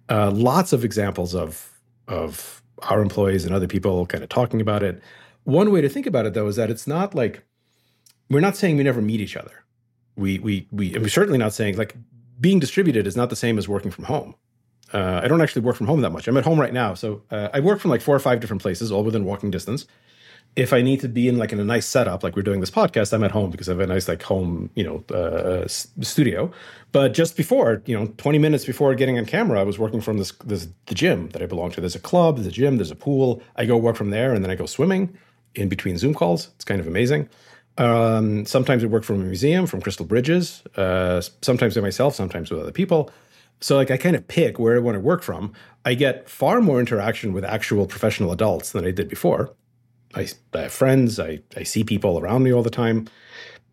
Uh, 0.09 0.31
lots 0.31 0.73
of 0.73 0.85
examples 0.85 1.35
of 1.35 1.79
of 2.07 2.63
our 2.83 3.03
employees 3.03 3.45
and 3.45 3.55
other 3.55 3.67
people 3.67 4.07
kind 4.07 4.23
of 4.23 4.31
talking 4.31 4.61
about 4.61 4.83
it. 4.83 5.03
One 5.45 5.71
way 5.71 5.81
to 5.81 5.89
think 5.89 6.07
about 6.07 6.27
it 6.27 6.35
though 6.35 6.49
is 6.49 6.57
that 6.57 6.71
it's 6.71 6.87
not 6.87 7.15
like 7.15 7.45
we're 8.31 8.41
not 8.41 8.57
saying 8.57 8.77
we 8.77 8.85
never 8.85 9.03
meet 9.03 9.21
each 9.21 9.37
other. 9.37 9.65
We 10.17 10.39
we 10.39 10.67
we 10.71 10.97
we're 10.99 11.09
certainly 11.09 11.39
not 11.39 11.53
saying 11.53 11.77
like 11.77 11.95
being 12.41 12.59
distributed 12.59 13.07
is 13.07 13.17
not 13.17 13.31
the 13.31 13.37
same 13.37 13.59
as 13.59 13.69
working 13.69 13.91
from 13.91 14.05
home. 14.05 14.35
Uh, 14.93 15.21
I 15.23 15.29
don't 15.29 15.41
actually 15.41 15.63
work 15.63 15.77
from 15.77 15.87
home 15.87 16.01
that 16.01 16.11
much. 16.11 16.29
I'm 16.29 16.37
at 16.37 16.45
home 16.45 16.61
right 16.61 16.73
now, 16.73 16.95
so 16.95 17.23
uh, 17.31 17.49
I 17.53 17.61
work 17.61 17.81
from 17.81 17.91
like 17.91 18.01
four 18.01 18.15
or 18.17 18.21
five 18.21 18.41
different 18.41 18.63
places, 18.63 18.91
all 18.91 19.05
within 19.05 19.25
walking 19.25 19.51
distance. 19.51 19.87
If 20.57 20.73
I 20.73 20.83
need 20.83 21.01
to 21.01 21.09
be 21.09 21.29
in 21.29 21.37
like 21.37 21.53
in 21.53 21.61
a 21.61 21.65
nice 21.65 21.87
setup, 21.87 22.23
like 22.23 22.35
we're 22.35 22.43
doing 22.43 22.61
this 22.61 22.71
podcast, 22.71 23.13
I'm 23.13 23.23
at 23.23 23.31
home 23.31 23.51
because 23.51 23.69
I 23.69 23.73
have 23.73 23.81
a 23.81 23.87
nice 23.87 24.09
like 24.09 24.23
home, 24.23 24.71
you 24.75 24.83
know, 24.83 25.15
uh, 25.15 25.69
studio. 25.69 26.51
But 26.91 27.13
just 27.13 27.37
before, 27.37 27.83
you 27.85 27.97
know, 27.97 28.07
20 28.17 28.39
minutes 28.39 28.65
before 28.65 28.95
getting 28.95 29.19
on 29.19 29.27
camera, 29.27 29.61
I 29.61 29.63
was 29.63 29.79
working 29.79 30.01
from 30.01 30.19
this 30.19 30.33
this 30.45 30.69
the 30.87 30.95
gym 30.95 31.29
that 31.31 31.43
I 31.43 31.47
belong 31.47 31.71
to. 31.73 31.81
There's 31.81 31.95
a 31.95 32.01
club, 32.01 32.37
there's 32.37 32.47
a 32.47 32.51
gym, 32.51 32.79
there's 32.79 32.91
a 32.91 32.97
pool. 32.97 33.43
I 33.57 33.67
go 33.67 33.77
work 33.77 33.97
from 33.97 34.11
there, 34.11 34.33
and 34.33 34.43
then 34.43 34.51
I 34.51 34.55
go 34.55 34.67
swimming 34.67 35.17
in 35.55 35.69
between 35.69 35.99
Zoom 35.99 36.15
calls. 36.15 36.49
It's 36.57 36.65
kind 36.65 36.81
of 36.81 36.87
amazing. 36.87 37.29
Um, 37.77 38.45
sometimes 38.45 38.83
I 38.83 38.87
work 38.87 39.05
from 39.05 39.21
a 39.21 39.25
museum, 39.25 39.67
from 39.67 39.81
Crystal 39.81 40.05
Bridges. 40.05 40.63
Uh, 40.77 41.21
sometimes 41.43 41.77
by 41.77 41.81
myself, 41.81 42.15
sometimes 42.15 42.51
with 42.51 42.61
other 42.61 42.73
people. 42.73 43.11
So 43.61 43.77
like 43.77 43.91
I 43.91 43.97
kind 43.97 44.17
of 44.17 44.27
pick 44.29 44.59
where 44.59 44.77
I 44.77 44.81
want 44.81 44.95
to 44.95 45.01
work 45.01 45.23
from. 45.23 45.53
I 45.85 45.95
get 45.95 46.29
far 46.29 46.61
more 46.61 46.81
interaction 46.81 47.33
with 47.33 47.45
actual 47.45 47.87
professional 47.87 48.33
adults 48.33 48.73
than 48.73 48.85
I 48.85 48.91
did 48.91 49.09
before. 49.09 49.55
I, 50.15 50.29
I 50.55 50.63
have 50.63 50.73
friends. 50.73 51.19
I, 51.19 51.41
I 51.57 51.63
see 51.63 51.85
people 51.85 52.19
around 52.19 52.43
me 52.43 52.53
all 52.53 52.63
the 52.63 52.71
time. 52.71 53.09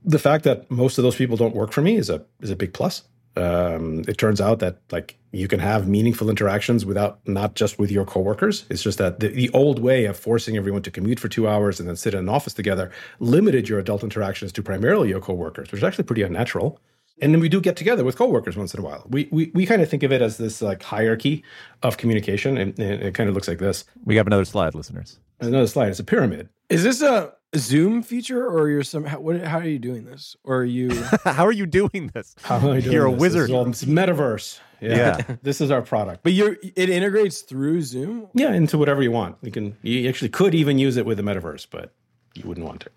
The 0.03 0.19
fact 0.19 0.43
that 0.43 0.69
most 0.69 0.97
of 0.97 1.03
those 1.03 1.15
people 1.15 1.37
don't 1.37 1.55
work 1.55 1.71
for 1.71 1.81
me 1.81 1.95
is 1.95 2.09
a 2.09 2.23
is 2.41 2.49
a 2.49 2.55
big 2.55 2.73
plus. 2.73 3.03
Um, 3.37 4.03
it 4.07 4.17
turns 4.17 4.39
out 4.39 4.59
that 4.59 4.79
like 4.91 5.17
you 5.31 5.47
can 5.47 5.59
have 5.59 5.89
meaningful 5.89 6.29
interactions 6.29 6.85
without 6.85 7.19
not 7.27 7.55
just 7.55 7.77
with 7.77 7.91
your 7.91 8.05
coworkers. 8.05 8.65
It's 8.69 8.83
just 8.83 8.97
that 8.99 9.19
the, 9.19 9.27
the 9.27 9.49
old 9.49 9.79
way 9.79 10.05
of 10.05 10.17
forcing 10.17 10.55
everyone 10.55 10.83
to 10.83 10.91
commute 10.91 11.19
for 11.19 11.27
two 11.27 11.47
hours 11.47 11.79
and 11.79 11.89
then 11.89 11.97
sit 11.97 12.13
in 12.13 12.21
an 12.21 12.29
office 12.29 12.53
together 12.53 12.91
limited 13.19 13.67
your 13.67 13.79
adult 13.79 14.03
interactions 14.03 14.53
to 14.53 14.63
primarily 14.63 15.09
your 15.09 15.19
coworkers, 15.19 15.71
which 15.71 15.79
is 15.79 15.83
actually 15.83 16.05
pretty 16.05 16.21
unnatural. 16.21 16.79
And 17.21 17.33
then 17.33 17.39
we 17.39 17.47
do 17.47 17.61
get 17.61 17.77
together 17.77 18.03
with 18.03 18.17
coworkers 18.17 18.57
once 18.57 18.73
in 18.73 18.79
a 18.81 18.83
while. 18.83 19.05
We 19.09 19.29
we, 19.31 19.51
we 19.53 19.65
kind 19.65 19.81
of 19.81 19.89
think 19.89 20.03
of 20.03 20.11
it 20.11 20.21
as 20.21 20.37
this 20.37 20.61
like 20.61 20.83
hierarchy 20.83 21.43
of 21.81 21.97
communication, 21.97 22.57
and, 22.57 22.77
and 22.77 23.01
it 23.03 23.13
kind 23.13 23.29
of 23.29 23.35
looks 23.35 23.47
like 23.47 23.59
this. 23.59 23.85
We 24.03 24.17
have 24.17 24.27
another 24.27 24.45
slide, 24.45 24.75
listeners. 24.75 25.19
Another 25.39 25.67
slide. 25.67 25.89
It's 25.89 25.99
a 25.99 26.03
pyramid. 26.03 26.49
Is 26.69 26.83
this 26.83 27.01
a 27.01 27.33
Zoom 27.55 28.03
feature, 28.03 28.45
or 28.45 28.69
you're 28.69 28.83
some? 28.83 29.05
How, 29.05 29.19
what, 29.21 29.39
how 29.41 29.59
are 29.59 29.67
you 29.67 29.79
doing 29.79 30.03
this? 30.05 30.35
Or 30.43 30.57
are 30.57 30.65
you? 30.65 30.89
How 31.23 31.45
are 31.45 31.51
you 31.53 31.65
doing 31.65 32.11
this? 32.13 32.35
How 32.41 32.57
am 32.57 32.67
I 32.67 32.79
doing 32.81 32.91
You're 32.93 33.05
a 33.05 33.11
wizard. 33.11 33.43
This 33.43 33.49
is 33.49 33.55
all- 33.55 33.69
it's 33.69 33.83
metaverse. 33.85 34.59
Yeah. 34.81 34.95
Yeah. 35.29 35.35
this 35.41 35.61
is 35.61 35.71
our 35.71 35.81
product. 35.81 36.21
but 36.21 36.33
you're. 36.33 36.57
It 36.75 36.89
integrates 36.89 37.41
through 37.41 37.81
Zoom. 37.83 38.27
Yeah, 38.33 38.51
into 38.51 38.77
whatever 38.77 39.01
you 39.01 39.11
want. 39.11 39.37
You 39.41 39.51
can. 39.51 39.77
You 39.83 40.09
actually 40.09 40.29
could 40.29 40.53
even 40.53 40.77
use 40.79 40.97
it 40.97 41.05
with 41.05 41.15
the 41.17 41.23
metaverse, 41.23 41.65
but 41.71 41.93
you 42.33 42.43
wouldn't 42.47 42.65
want 42.65 42.81
to. 42.81 42.89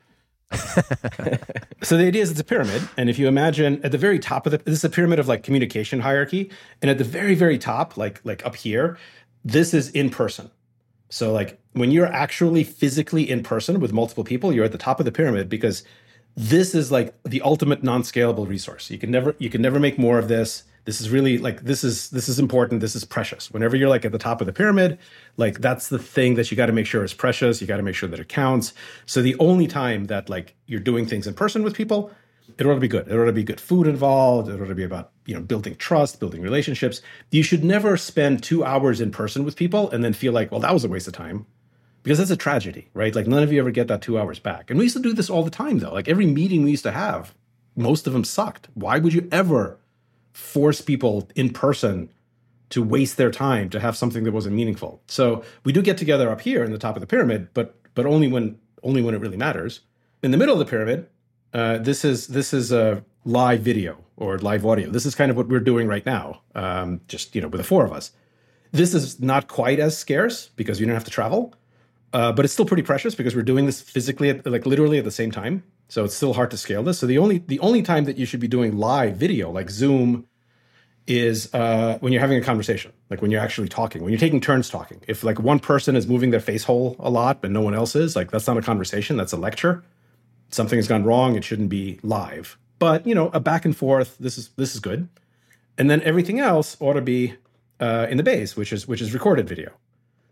so 1.82 1.96
the 1.96 2.06
idea 2.06 2.22
is 2.22 2.30
it's 2.30 2.40
a 2.40 2.44
pyramid, 2.44 2.88
and 2.96 3.10
if 3.10 3.18
you 3.18 3.28
imagine 3.28 3.80
at 3.84 3.92
the 3.92 3.98
very 3.98 4.18
top 4.18 4.46
of 4.46 4.52
the, 4.52 4.58
this 4.58 4.78
is 4.78 4.84
a 4.84 4.88
pyramid 4.88 5.18
of 5.18 5.28
like 5.28 5.42
communication 5.42 6.00
hierarchy, 6.00 6.50
and 6.80 6.90
at 6.90 6.98
the 6.98 7.04
very 7.04 7.34
very 7.34 7.58
top, 7.58 7.96
like 7.96 8.20
like 8.24 8.44
up 8.46 8.56
here, 8.56 8.96
this 9.44 9.74
is 9.74 9.90
in 9.90 10.10
person. 10.10 10.50
So 11.10 11.32
like 11.32 11.60
when 11.72 11.90
you're 11.90 12.06
actually 12.06 12.64
physically 12.64 13.28
in 13.28 13.42
person 13.42 13.80
with 13.80 13.92
multiple 13.92 14.24
people, 14.24 14.52
you're 14.52 14.64
at 14.64 14.72
the 14.72 14.78
top 14.78 15.00
of 15.00 15.04
the 15.04 15.12
pyramid 15.12 15.48
because 15.48 15.84
this 16.36 16.74
is 16.74 16.92
like 16.92 17.14
the 17.24 17.42
ultimate 17.42 17.82
non-scalable 17.82 18.48
resource. 18.48 18.90
You 18.90 18.98
can 18.98 19.10
never 19.10 19.34
you 19.38 19.50
can 19.50 19.60
never 19.60 19.78
make 19.78 19.98
more 19.98 20.18
of 20.18 20.28
this. 20.28 20.64
This 20.88 21.02
is 21.02 21.10
really 21.10 21.36
like 21.36 21.64
this 21.64 21.84
is 21.84 22.08
this 22.08 22.30
is 22.30 22.38
important. 22.38 22.80
This 22.80 22.96
is 22.96 23.04
precious. 23.04 23.50
Whenever 23.50 23.76
you're 23.76 23.90
like 23.90 24.06
at 24.06 24.12
the 24.12 24.16
top 24.16 24.40
of 24.40 24.46
the 24.46 24.54
pyramid, 24.54 24.98
like 25.36 25.60
that's 25.60 25.90
the 25.90 25.98
thing 25.98 26.36
that 26.36 26.50
you 26.50 26.56
got 26.56 26.64
to 26.64 26.72
make 26.72 26.86
sure 26.86 27.04
is 27.04 27.12
precious. 27.12 27.60
You 27.60 27.66
got 27.66 27.76
to 27.76 27.82
make 27.82 27.94
sure 27.94 28.08
that 28.08 28.18
it 28.18 28.30
counts. 28.30 28.72
So 29.04 29.20
the 29.20 29.36
only 29.38 29.66
time 29.66 30.06
that 30.06 30.30
like 30.30 30.54
you're 30.64 30.80
doing 30.80 31.04
things 31.04 31.26
in 31.26 31.34
person 31.34 31.62
with 31.62 31.74
people, 31.74 32.10
it 32.56 32.64
ought 32.64 32.72
to 32.72 32.80
be 32.80 32.88
good. 32.88 33.06
It 33.06 33.14
ought 33.14 33.26
to 33.26 33.34
be 33.34 33.44
good 33.44 33.60
food 33.60 33.86
involved. 33.86 34.48
It 34.48 34.58
ought 34.58 34.68
to 34.68 34.74
be 34.74 34.82
about 34.82 35.10
you 35.26 35.34
know 35.34 35.42
building 35.42 35.76
trust, 35.76 36.20
building 36.20 36.40
relationships. 36.40 37.02
You 37.30 37.42
should 37.42 37.64
never 37.64 37.98
spend 37.98 38.42
two 38.42 38.64
hours 38.64 39.02
in 39.02 39.10
person 39.10 39.44
with 39.44 39.56
people 39.56 39.90
and 39.90 40.02
then 40.02 40.14
feel 40.14 40.32
like, 40.32 40.50
well, 40.50 40.60
that 40.62 40.72
was 40.72 40.84
a 40.84 40.88
waste 40.88 41.06
of 41.06 41.12
time 41.12 41.44
because 42.02 42.16
that's 42.16 42.30
a 42.30 42.36
tragedy, 42.36 42.88
right? 42.94 43.14
Like 43.14 43.26
none 43.26 43.42
of 43.42 43.52
you 43.52 43.60
ever 43.60 43.72
get 43.72 43.88
that 43.88 44.00
two 44.00 44.18
hours 44.18 44.38
back. 44.38 44.70
And 44.70 44.78
we 44.78 44.86
used 44.86 44.96
to 44.96 45.02
do 45.02 45.12
this 45.12 45.28
all 45.28 45.42
the 45.42 45.50
time, 45.50 45.80
though. 45.80 45.92
Like 45.92 46.08
every 46.08 46.24
meeting 46.24 46.62
we 46.62 46.70
used 46.70 46.84
to 46.84 46.92
have, 46.92 47.34
most 47.76 48.06
of 48.06 48.14
them 48.14 48.24
sucked. 48.24 48.68
Why 48.72 48.98
would 48.98 49.12
you 49.12 49.28
ever 49.30 49.76
force 50.32 50.80
people 50.80 51.28
in 51.34 51.50
person 51.50 52.10
to 52.70 52.82
waste 52.82 53.16
their 53.16 53.30
time 53.30 53.70
to 53.70 53.80
have 53.80 53.96
something 53.96 54.24
that 54.24 54.32
wasn't 54.32 54.54
meaningful? 54.54 55.02
So 55.06 55.42
we 55.64 55.72
do 55.72 55.82
get 55.82 55.98
together 55.98 56.30
up 56.30 56.40
here 56.40 56.64
in 56.64 56.72
the 56.72 56.78
top 56.78 56.96
of 56.96 57.00
the 57.00 57.06
pyramid, 57.06 57.48
but 57.54 57.74
but 57.94 58.06
only 58.06 58.28
when 58.28 58.58
only 58.82 59.02
when 59.02 59.14
it 59.14 59.20
really 59.20 59.36
matters. 59.36 59.80
In 60.22 60.30
the 60.30 60.36
middle 60.36 60.54
of 60.54 60.58
the 60.58 60.70
pyramid, 60.70 61.08
uh, 61.52 61.78
this 61.78 62.04
is 62.04 62.28
this 62.28 62.52
is 62.52 62.72
a 62.72 63.04
live 63.24 63.60
video 63.60 63.98
or 64.16 64.38
live 64.38 64.66
audio. 64.66 64.90
This 64.90 65.06
is 65.06 65.14
kind 65.14 65.30
of 65.30 65.36
what 65.36 65.48
we're 65.48 65.60
doing 65.60 65.86
right 65.86 66.04
now, 66.04 66.42
um, 66.54 67.00
just 67.08 67.34
you 67.34 67.40
know, 67.40 67.48
with 67.48 67.60
the 67.60 67.66
four 67.66 67.84
of 67.84 67.92
us. 67.92 68.12
This 68.72 68.92
is 68.94 69.20
not 69.20 69.48
quite 69.48 69.78
as 69.78 69.96
scarce 69.96 70.50
because 70.56 70.78
you 70.78 70.86
don't 70.86 70.94
have 70.94 71.04
to 71.04 71.10
travel, 71.10 71.54
uh, 72.12 72.32
but 72.32 72.44
it's 72.44 72.54
still 72.54 72.64
pretty 72.64 72.82
precious 72.82 73.14
because 73.14 73.36
we're 73.36 73.42
doing 73.42 73.66
this 73.66 73.80
physically, 73.80 74.30
at, 74.30 74.46
like 74.46 74.66
literally 74.66 74.98
at 74.98 75.04
the 75.04 75.10
same 75.10 75.30
time. 75.30 75.62
So 75.88 76.04
it's 76.04 76.14
still 76.14 76.34
hard 76.34 76.50
to 76.50 76.56
scale 76.56 76.82
this. 76.82 76.98
So 76.98 77.06
the 77.06 77.18
only 77.18 77.38
the 77.38 77.60
only 77.60 77.82
time 77.82 78.04
that 78.04 78.16
you 78.16 78.26
should 78.26 78.40
be 78.40 78.48
doing 78.48 78.76
live 78.76 79.16
video, 79.16 79.50
like 79.50 79.70
Zoom, 79.70 80.26
is 81.06 81.52
uh, 81.54 81.98
when 82.00 82.12
you're 82.12 82.20
having 82.20 82.38
a 82.38 82.42
conversation, 82.42 82.92
like 83.08 83.22
when 83.22 83.30
you're 83.30 83.40
actually 83.40 83.68
talking, 83.68 84.02
when 84.02 84.12
you're 84.12 84.20
taking 84.20 84.40
turns 84.40 84.68
talking. 84.68 85.02
If 85.08 85.24
like 85.24 85.38
one 85.40 85.58
person 85.58 85.96
is 85.96 86.06
moving 86.06 86.30
their 86.30 86.40
face 86.40 86.64
hole 86.64 86.96
a 86.98 87.10
lot, 87.10 87.40
but 87.40 87.50
no 87.50 87.62
one 87.62 87.74
else 87.74 87.96
is, 87.96 88.16
like 88.16 88.30
that's 88.30 88.46
not 88.46 88.58
a 88.58 88.62
conversation. 88.62 89.16
That's 89.16 89.32
a 89.32 89.38
lecture. 89.38 89.84
Something 90.50 90.78
has 90.78 90.88
gone 90.88 91.04
wrong. 91.04 91.36
It 91.36 91.44
shouldn't 91.44 91.68
be 91.68 92.00
live. 92.02 92.58
But 92.78 93.06
you 93.06 93.14
know, 93.14 93.28
a 93.32 93.40
back 93.40 93.64
and 93.64 93.76
forth. 93.76 94.16
This 94.18 94.38
is 94.38 94.50
this 94.56 94.74
is 94.74 94.80
good. 94.80 95.08
And 95.76 95.90
then 95.90 96.02
everything 96.02 96.40
else 96.40 96.76
ought 96.80 96.94
to 96.94 97.00
be 97.00 97.34
uh, 97.80 98.06
in 98.10 98.16
the 98.16 98.22
base, 98.22 98.56
which 98.56 98.72
is 98.72 98.88
which 98.88 99.00
is 99.00 99.14
recorded 99.14 99.48
video. 99.48 99.72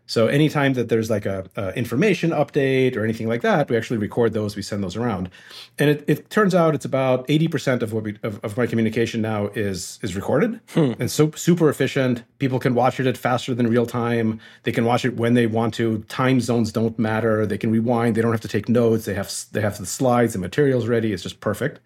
So 0.09 0.27
anytime 0.27 0.73
that 0.73 0.87
there's 0.87 1.09
like 1.09 1.25
a, 1.25 1.45
a 1.57 1.73
information 1.77 2.31
update 2.31 2.95
or 2.95 3.03
anything 3.03 3.27
like 3.27 3.41
that, 3.41 3.69
we 3.69 3.75
actually 3.75 3.97
record 3.97 4.31
those. 4.31 4.55
We 4.55 4.61
send 4.61 4.81
those 4.81 4.95
around, 4.95 5.29
and 5.77 5.89
it, 5.89 6.05
it 6.07 6.29
turns 6.29 6.55
out 6.55 6.73
it's 6.73 6.85
about 6.85 7.25
eighty 7.27 7.49
percent 7.49 7.83
of 7.83 7.91
what 7.91 8.03
we 8.03 8.17
of, 8.23 8.43
of 8.43 8.55
my 8.55 8.65
communication 8.67 9.21
now 9.21 9.47
is 9.47 9.99
is 10.01 10.15
recorded, 10.15 10.61
hmm. 10.69 10.93
and 10.97 11.11
so 11.11 11.31
super 11.31 11.69
efficient. 11.69 12.23
People 12.39 12.57
can 12.57 12.73
watch 12.73 13.01
it 13.01 13.05
at 13.05 13.17
faster 13.17 13.53
than 13.53 13.67
real 13.67 13.85
time. 13.85 14.39
They 14.63 14.71
can 14.71 14.85
watch 14.85 15.03
it 15.03 15.17
when 15.17 15.33
they 15.33 15.45
want 15.45 15.73
to. 15.73 16.03
Time 16.07 16.39
zones 16.39 16.71
don't 16.71 16.97
matter. 16.97 17.45
They 17.45 17.57
can 17.57 17.69
rewind. 17.69 18.15
They 18.15 18.21
don't 18.21 18.31
have 18.31 18.41
to 18.41 18.47
take 18.47 18.69
notes. 18.69 19.05
They 19.05 19.13
have 19.13 19.29
they 19.51 19.61
have 19.61 19.77
the 19.77 19.85
slides 19.85 20.35
and 20.35 20.41
materials 20.41 20.87
ready. 20.87 21.11
It's 21.11 21.23
just 21.23 21.41
perfect. 21.41 21.81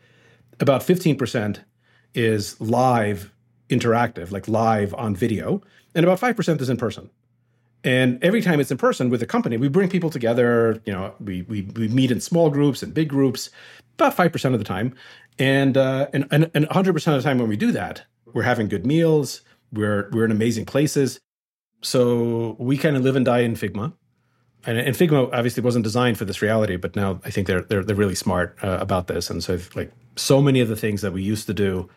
About 0.60 0.84
fifteen 0.84 1.18
percent 1.18 1.62
is 2.14 2.62
live 2.62 3.32
interactive, 3.68 4.32
like 4.32 4.48
live 4.48 4.94
on 4.94 5.16
video, 5.16 5.64
and 5.96 6.06
about 6.06 6.20
five 6.20 6.36
percent 6.36 6.62
is 6.62 6.70
in 6.70 6.78
person. 6.78 7.10
And 7.84 8.24
every 8.24 8.42
time 8.42 8.60
it's 8.60 8.72
in 8.72 8.78
person 8.78 9.10
with 9.10 9.24
a 9.24 9.26
company, 9.26 9.58
we 9.58 9.68
bring 9.68 9.90
people 9.90 10.10
together. 10.10 10.82
You 10.86 10.94
know, 10.94 11.16
we 11.20 11.42
we, 11.44 11.64
we 11.76 11.88
meet 11.88 12.12
in 12.12 12.22
small 12.22 12.50
groups 12.50 12.84
and 12.84 12.94
big 12.94 13.10
groups, 13.10 13.50
about 13.96 14.14
five 14.14 14.32
percent 14.32 14.54
of 14.54 14.60
the 14.60 14.66
time, 14.66 14.94
and 15.40 15.78
uh, 15.78 16.08
and 16.14 16.28
and 16.32 16.66
hundred 16.70 16.94
percent 16.94 17.18
of 17.18 17.24
the 17.24 17.28
time 17.28 17.40
when 17.40 17.50
we 17.50 17.58
do 17.58 17.72
that, 17.72 18.04
we're 18.34 18.44
having 18.44 18.68
good 18.68 18.86
meals. 18.86 19.42
We're 19.74 20.10
we're 20.12 20.26
in 20.26 20.32
amazing 20.32 20.66
places. 20.66 21.20
So 21.82 22.56
we 22.60 22.78
kind 22.78 22.96
of 22.96 23.04
live 23.04 23.16
and 23.16 23.26
die 23.26 23.40
in 23.40 23.56
Figma, 23.56 23.94
and, 24.66 24.78
and 24.78 24.96
Figma 24.96 25.30
obviously 25.34 25.64
wasn't 25.64 25.84
designed 25.84 26.18
for 26.18 26.26
this 26.26 26.42
reality, 26.42 26.76
but 26.76 26.96
now 26.96 27.20
I 27.26 27.32
think 27.32 27.48
they're 27.48 27.62
they're 27.62 27.84
they're 27.84 27.96
really 27.96 28.16
smart 28.16 28.58
uh, 28.62 28.78
about 28.80 29.08
this. 29.08 29.30
And 29.30 29.44
so 29.44 29.58
like 29.74 29.92
so 30.16 30.42
many 30.42 30.60
of 30.60 30.68
the 30.68 30.76
things 30.76 31.02
that 31.02 31.14
we 31.14 31.24
used 31.24 31.48
to 31.48 31.54
do 31.54 31.90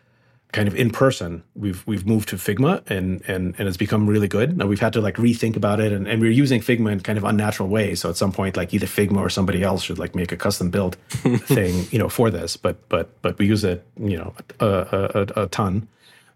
kind 0.54 0.68
of 0.68 0.74
in 0.76 0.88
person 0.88 1.42
we've 1.56 1.84
we've 1.84 2.06
moved 2.06 2.28
to 2.28 2.36
figma 2.36 2.88
and 2.88 3.22
and 3.26 3.56
and 3.58 3.66
it's 3.66 3.76
become 3.76 4.06
really 4.06 4.28
good. 4.28 4.56
Now 4.56 4.66
we've 4.68 4.80
had 4.80 4.92
to 4.92 5.00
like 5.00 5.16
rethink 5.16 5.56
about 5.56 5.80
it 5.80 5.92
and, 5.92 6.06
and 6.06 6.22
we're 6.22 6.30
using 6.30 6.60
figma 6.60 6.92
in 6.92 7.00
kind 7.00 7.18
of 7.18 7.24
unnatural 7.24 7.68
ways. 7.68 8.00
So 8.00 8.08
at 8.08 8.16
some 8.16 8.30
point 8.30 8.56
like 8.56 8.72
either 8.72 8.86
figma 8.86 9.18
or 9.18 9.28
somebody 9.28 9.64
else 9.64 9.82
should 9.82 9.98
like 9.98 10.14
make 10.14 10.30
a 10.30 10.36
custom 10.36 10.70
built 10.70 10.94
thing 11.56 11.86
you 11.90 11.98
know 11.98 12.08
for 12.08 12.30
this 12.30 12.56
but 12.56 12.88
but 12.88 13.20
but 13.20 13.36
we 13.36 13.46
use 13.46 13.64
it 13.64 13.84
you 13.98 14.16
know 14.16 14.32
a, 14.60 14.66
a, 14.66 15.20
a, 15.20 15.42
a 15.42 15.46
ton. 15.48 15.88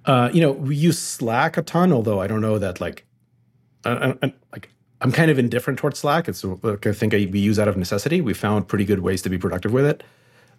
Uh, 0.05 0.29
you 0.33 0.41
know 0.41 0.51
we 0.51 0.75
use 0.75 0.99
slack 0.99 1.57
a 1.57 1.63
ton 1.63 1.93
although 1.93 2.21
i 2.21 2.27
don't 2.27 2.41
know 2.41 2.59
that 2.59 2.81
like 2.81 3.05
I, 3.85 4.15
I, 4.23 4.33
like 4.51 4.71
i'm 5.01 5.13
kind 5.13 5.31
of 5.31 5.39
indifferent 5.39 5.79
towards 5.79 6.01
slack. 6.01 6.29
It's 6.29 6.43
like 6.43 6.87
i 6.89 6.93
think 6.93 7.15
I, 7.15 7.29
we 7.31 7.39
use 7.39 7.59
out 7.61 7.69
of 7.69 7.77
necessity. 7.77 8.21
We 8.21 8.35
found 8.35 8.67
pretty 8.67 8.85
good 8.85 8.99
ways 8.99 9.23
to 9.23 9.29
be 9.29 9.39
productive 9.39 9.73
with 9.73 9.87
it 9.87 10.03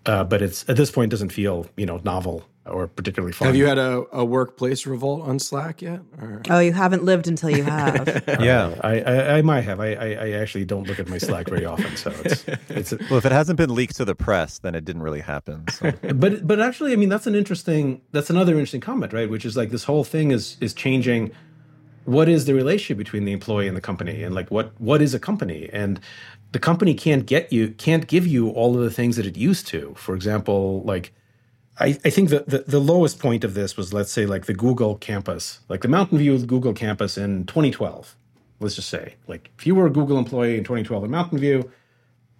uh, 0.05 0.23
but 0.23 0.41
it's 0.41 0.67
at 0.69 0.77
this 0.77 0.91
point 0.91 1.11
doesn't 1.11 1.31
feel 1.31 1.67
you 1.75 1.85
know 1.85 1.99
novel 2.03 2.45
or 2.69 2.87
particularly 2.87 3.33
fun. 3.33 3.47
Have 3.47 3.55
you 3.55 3.65
had 3.65 3.77
a, 3.77 4.03
a 4.11 4.23
workplace 4.23 4.85
revolt 4.85 5.21
on 5.21 5.39
Slack 5.39 5.81
yet? 5.81 6.01
Or? 6.21 6.41
Oh, 6.49 6.59
you 6.59 6.71
haven't 6.71 7.03
lived 7.03 7.27
until 7.27 7.49
you 7.49 7.63
have. 7.63 8.23
Yeah. 8.39 8.75
I, 8.83 9.01
I, 9.01 9.37
I 9.37 9.41
might 9.41 9.61
have. 9.61 9.79
I, 9.79 9.93
I, 9.93 10.07
I 10.11 10.29
actually 10.31 10.63
don't 10.63 10.87
look 10.87 10.99
at 10.99 11.09
my 11.09 11.17
Slack 11.17 11.49
very 11.49 11.65
often, 11.65 11.95
so 11.97 12.11
it's 12.23 12.45
it's. 12.69 12.91
Well, 13.09 13.17
if 13.17 13.25
it 13.25 13.31
hasn't 13.31 13.57
been 13.57 13.73
leaked 13.73 13.95
to 13.97 14.05
the 14.05 14.15
press, 14.15 14.59
then 14.59 14.75
it 14.75 14.85
didn't 14.85 15.01
really 15.01 15.19
happen. 15.19 15.67
So. 15.69 15.91
but 16.15 16.47
but 16.47 16.59
actually, 16.59 16.93
I 16.93 16.95
mean, 16.95 17.09
that's 17.09 17.27
an 17.27 17.35
interesting. 17.35 18.01
That's 18.11 18.29
another 18.29 18.53
interesting 18.53 18.81
comment, 18.81 19.13
right? 19.13 19.29
Which 19.29 19.45
is 19.45 19.57
like 19.57 19.71
this 19.71 19.83
whole 19.83 20.03
thing 20.03 20.31
is 20.31 20.57
is 20.61 20.73
changing. 20.73 21.31
What 22.05 22.29
is 22.29 22.45
the 22.45 22.53
relationship 22.53 22.97
between 22.97 23.25
the 23.25 23.33
employee 23.33 23.67
and 23.67 23.75
the 23.75 23.81
company, 23.81 24.23
and 24.23 24.33
like 24.33 24.49
what 24.49 24.71
what 24.79 25.01
is 25.01 25.13
a 25.13 25.19
company? 25.19 25.69
And 25.73 25.99
the 26.51 26.59
company 26.59 26.93
can't 26.93 27.25
get 27.25 27.51
you 27.53 27.69
can't 27.69 28.07
give 28.07 28.25
you 28.25 28.49
all 28.49 28.75
of 28.75 28.83
the 28.83 28.91
things 28.91 29.15
that 29.17 29.25
it 29.25 29.37
used 29.37 29.67
to. 29.67 29.93
For 29.95 30.15
example, 30.15 30.81
like 30.83 31.13
I, 31.79 31.97
I 32.03 32.09
think 32.09 32.29
that 32.29 32.49
the, 32.49 32.59
the 32.59 32.79
lowest 32.79 33.19
point 33.19 33.43
of 33.43 33.53
this 33.53 33.77
was 33.77 33.93
let's 33.93 34.11
say 34.11 34.25
like 34.25 34.45
the 34.45 34.53
Google 34.53 34.95
campus, 34.95 35.59
like 35.69 35.81
the 35.81 35.87
Mountain 35.87 36.17
View 36.17 36.37
Google 36.39 36.73
campus 36.73 37.17
in 37.17 37.45
2012. 37.45 38.15
Let's 38.61 38.75
just 38.75 38.89
say, 38.89 39.15
like 39.27 39.51
if 39.57 39.65
you 39.65 39.75
were 39.75 39.85
a 39.85 39.89
Google 39.89 40.17
employee 40.17 40.57
in 40.57 40.63
2012 40.63 41.05
in 41.05 41.11
Mountain 41.11 41.39
View, 41.39 41.71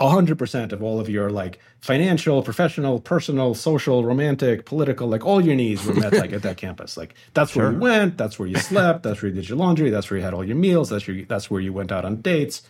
100% 0.01 0.71
of 0.71 0.81
all 0.81 0.99
of 0.99 1.09
your 1.09 1.29
like 1.29 1.59
financial, 1.81 2.41
professional, 2.41 2.99
personal, 2.99 3.53
social, 3.53 4.05
romantic, 4.05 4.65
political, 4.65 5.07
like 5.07 5.25
all 5.25 5.41
your 5.41 5.55
needs 5.55 5.85
were 5.85 5.93
met 5.93 6.13
like 6.13 6.31
at 6.31 6.41
that 6.41 6.57
campus. 6.57 6.95
Like 6.97 7.15
that's 7.33 7.55
where 7.55 7.71
you 7.71 7.79
went, 7.79 8.17
that's 8.17 8.39
where 8.39 8.47
you 8.47 8.55
slept, 8.57 9.03
that's 9.03 9.21
where 9.21 9.29
you 9.29 9.35
did 9.35 9.49
your 9.49 9.57
laundry, 9.57 9.89
that's 9.89 10.09
where 10.09 10.17
you 10.17 10.23
had 10.23 10.33
all 10.33 10.43
your 10.43 10.55
meals, 10.55 10.89
that's 10.89 11.05
where 11.05 11.17
you, 11.17 11.25
that's 11.25 11.51
where 11.51 11.61
you 11.61 11.73
went 11.73 11.91
out 11.91 12.05
on 12.05 12.21
dates. 12.21 12.63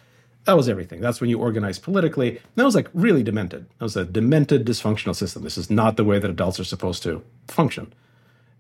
That 0.46 0.58
was 0.58 0.70
everything. 0.70 1.02
That's 1.02 1.22
when 1.22 1.30
you 1.30 1.40
organized 1.40 1.84
politically. 1.84 2.30
And 2.38 2.56
that 2.56 2.64
was 2.66 2.76
like 2.76 2.88
really 2.94 3.24
demented. 3.24 3.68
That 3.78 3.86
was 3.86 3.96
a 3.96 4.06
demented, 4.06 4.66
dysfunctional 4.66 5.16
system. 5.16 5.44
This 5.44 5.58
is 5.58 5.70
not 5.70 5.98
the 5.98 6.04
way 6.04 6.18
that 6.18 6.30
adults 6.30 6.60
are 6.60 6.64
supposed 6.64 7.04
to 7.04 7.24
function. 7.48 7.94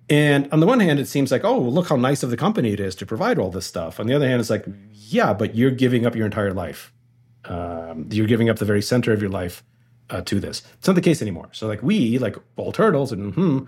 And 0.10 0.52
on 0.52 0.60
the 0.60 0.66
one 0.66 0.80
hand, 0.80 1.00
it 1.00 1.08
seems 1.08 1.32
like, 1.32 1.44
oh, 1.44 1.60
look 1.60 1.88
how 1.90 1.96
nice 1.96 2.24
of 2.24 2.32
the 2.32 2.38
company 2.38 2.74
it 2.74 2.80
is 2.80 2.96
to 2.96 3.06
provide 3.06 3.38
all 3.38 3.52
this 3.52 3.66
stuff. 3.66 4.00
On 4.00 4.08
the 4.08 4.14
other 4.14 4.28
hand, 4.28 4.40
it's 4.40 4.50
like, 4.50 4.66
yeah, 4.92 5.34
but 5.34 5.56
you're 5.56 5.72
giving 5.72 6.06
up 6.06 6.16
your 6.16 6.26
entire 6.26 6.54
life. 6.54 6.92
Um, 7.46 8.10
you're 8.12 8.28
giving 8.28 8.50
up 8.50 8.58
the 8.58 8.66
very 8.66 8.82
center 8.82 9.14
of 9.14 9.22
your 9.22 9.30
life 9.32 9.64
uh, 10.10 10.22
to 10.22 10.40
this. 10.40 10.64
It's 10.78 10.88
not 10.88 10.96
the 10.96 11.02
case 11.02 11.22
anymore. 11.22 11.50
So, 11.52 11.68
like 11.68 11.82
we, 11.84 12.18
like 12.18 12.36
all 12.56 12.72
turtles, 12.72 13.12
and 13.12 13.34
hmm, 13.34 13.60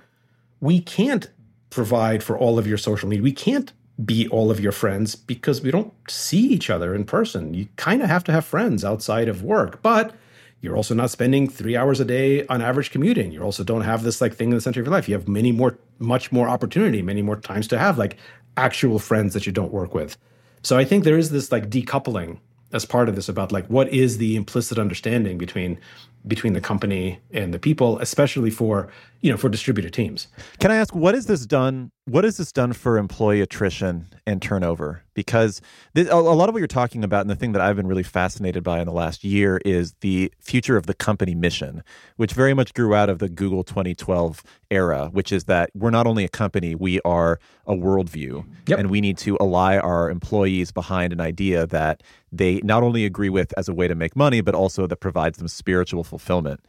we 0.60 0.80
can't 0.80 1.30
provide 1.70 2.24
for 2.24 2.38
all 2.38 2.60
of 2.60 2.68
your 2.68 2.78
social 2.78 3.08
need. 3.08 3.22
We 3.22 3.32
can't 3.32 3.72
be 4.04 4.28
all 4.30 4.50
of 4.50 4.60
your 4.60 4.72
friends 4.72 5.16
because 5.16 5.62
we 5.62 5.72
don't 5.72 5.94
see 6.10 6.40
each 6.40 6.70
other 6.70 6.96
in 6.96 7.04
person. 7.04 7.54
You 7.54 7.68
kind 7.76 8.02
of 8.02 8.10
have 8.10 8.24
to 8.26 8.32
have 8.32 8.46
friends 8.46 8.84
outside 8.84 9.28
of 9.28 9.44
work, 9.44 9.82
but 9.82 10.14
you're 10.62 10.78
also 10.78 10.94
not 10.94 11.10
spending 11.10 11.50
three 11.50 11.76
hours 11.76 12.00
a 12.00 12.06
day 12.06 12.46
on 12.48 12.62
average 12.62 12.92
commuting. 12.92 13.32
You 13.32 13.42
also 13.42 13.64
don't 13.64 13.82
have 13.82 14.04
this 14.04 14.22
like 14.22 14.36
thing 14.36 14.50
in 14.50 14.56
the 14.56 14.62
center 14.62 14.80
of 14.80 14.86
your 14.86 14.94
life. 14.94 15.10
You 15.10 15.16
have 15.16 15.28
many 15.28 15.52
more, 15.52 15.78
much 16.00 16.32
more 16.32 16.48
opportunity, 16.48 17.02
many 17.02 17.22
more 17.22 17.36
times 17.36 17.68
to 17.70 17.80
have 17.80 17.98
like 17.98 18.18
actual 18.58 19.00
friends 19.00 19.34
that 19.34 19.46
you 19.46 19.52
don't 19.52 19.72
work 19.72 19.94
with. 19.94 20.18
So 20.64 20.78
I 20.78 20.86
think 20.86 21.04
there 21.04 21.18
is 21.18 21.32
this 21.32 21.52
like 21.52 21.70
decoupling 21.70 22.40
as 22.74 22.86
part 22.86 23.10
of 23.10 23.16
this 23.16 23.28
about 23.28 23.52
like 23.52 23.68
what 23.68 23.90
is 23.90 24.18
the 24.18 24.36
implicit 24.36 24.78
understanding 24.78 25.38
between 25.38 25.80
between 26.28 26.54
the 26.54 26.62
company 26.62 27.20
and 27.32 27.54
the 27.54 27.60
people, 27.60 27.98
especially 28.00 28.50
for 28.50 28.90
you 29.22 29.32
know 29.32 29.38
for 29.38 29.50
distributed 29.50 29.94
teams. 29.94 30.28
Can 30.60 30.72
I 30.72 30.76
ask 30.76 30.96
what 30.96 31.16
has 31.16 31.26
this 31.26 31.46
done? 31.46 31.92
What 32.06 32.24
has 32.24 32.38
this 32.38 32.52
done 32.52 32.74
for 32.74 32.98
employee 32.98 33.42
attrition 33.42 34.08
and 34.26 34.42
turnover? 34.42 35.04
Because 35.14 35.62
this, 35.94 36.08
a, 36.10 36.16
a 36.16 36.18
lot 36.18 36.50
of 36.50 36.54
what 36.54 36.60
you're 36.60 36.68
talking 36.68 37.04
about, 37.04 37.22
and 37.22 37.30
the 37.30 37.36
thing 37.36 37.52
that 37.52 37.62
I've 37.62 37.76
been 37.76 37.88
really 37.88 38.04
fascinated 38.04 38.64
by 38.64 38.80
in 38.80 38.86
the 38.86 38.94
last 38.94 39.24
year, 39.24 39.62
is 39.64 39.94
the 40.02 40.32
future 40.40 40.78
of 40.78 40.88
the 40.88 40.94
company 40.94 41.36
mission, 41.36 41.84
which 42.18 42.34
very 42.34 42.54
much 42.54 42.74
grew 42.74 42.96
out 42.96 43.10
of 43.10 43.20
the 43.20 43.30
Google 43.30 43.64
2012 43.64 44.44
era, 44.72 45.10
which 45.12 45.32
is 45.32 45.44
that 45.46 45.70
we're 45.76 45.92
not 45.92 46.08
only 46.08 46.24
a 46.24 46.30
company, 46.30 46.74
we 46.74 47.00
are 47.02 47.40
a 47.68 47.76
worldview, 47.76 48.46
yep. 48.68 48.80
and 48.80 48.90
we 48.90 49.00
need 49.00 49.18
to 49.20 49.38
ally 49.40 49.78
our 49.78 50.10
employees 50.10 50.72
behind 50.72 51.14
an 51.14 51.22
idea 51.22 51.68
that 51.68 52.02
they 52.32 52.62
not 52.64 52.82
only 52.82 53.06
agree 53.06 53.30
with 53.30 53.54
as 53.58 53.68
a 53.68 53.74
way 53.74 53.88
to 53.88 53.96
make 53.96 54.16
money, 54.16 54.42
but 54.42 54.56
also 54.56 54.88
that 54.88 54.98
provides 54.98 55.38
them 55.38 55.48
spiritual 55.48 56.04
fulfillment. 56.12 56.60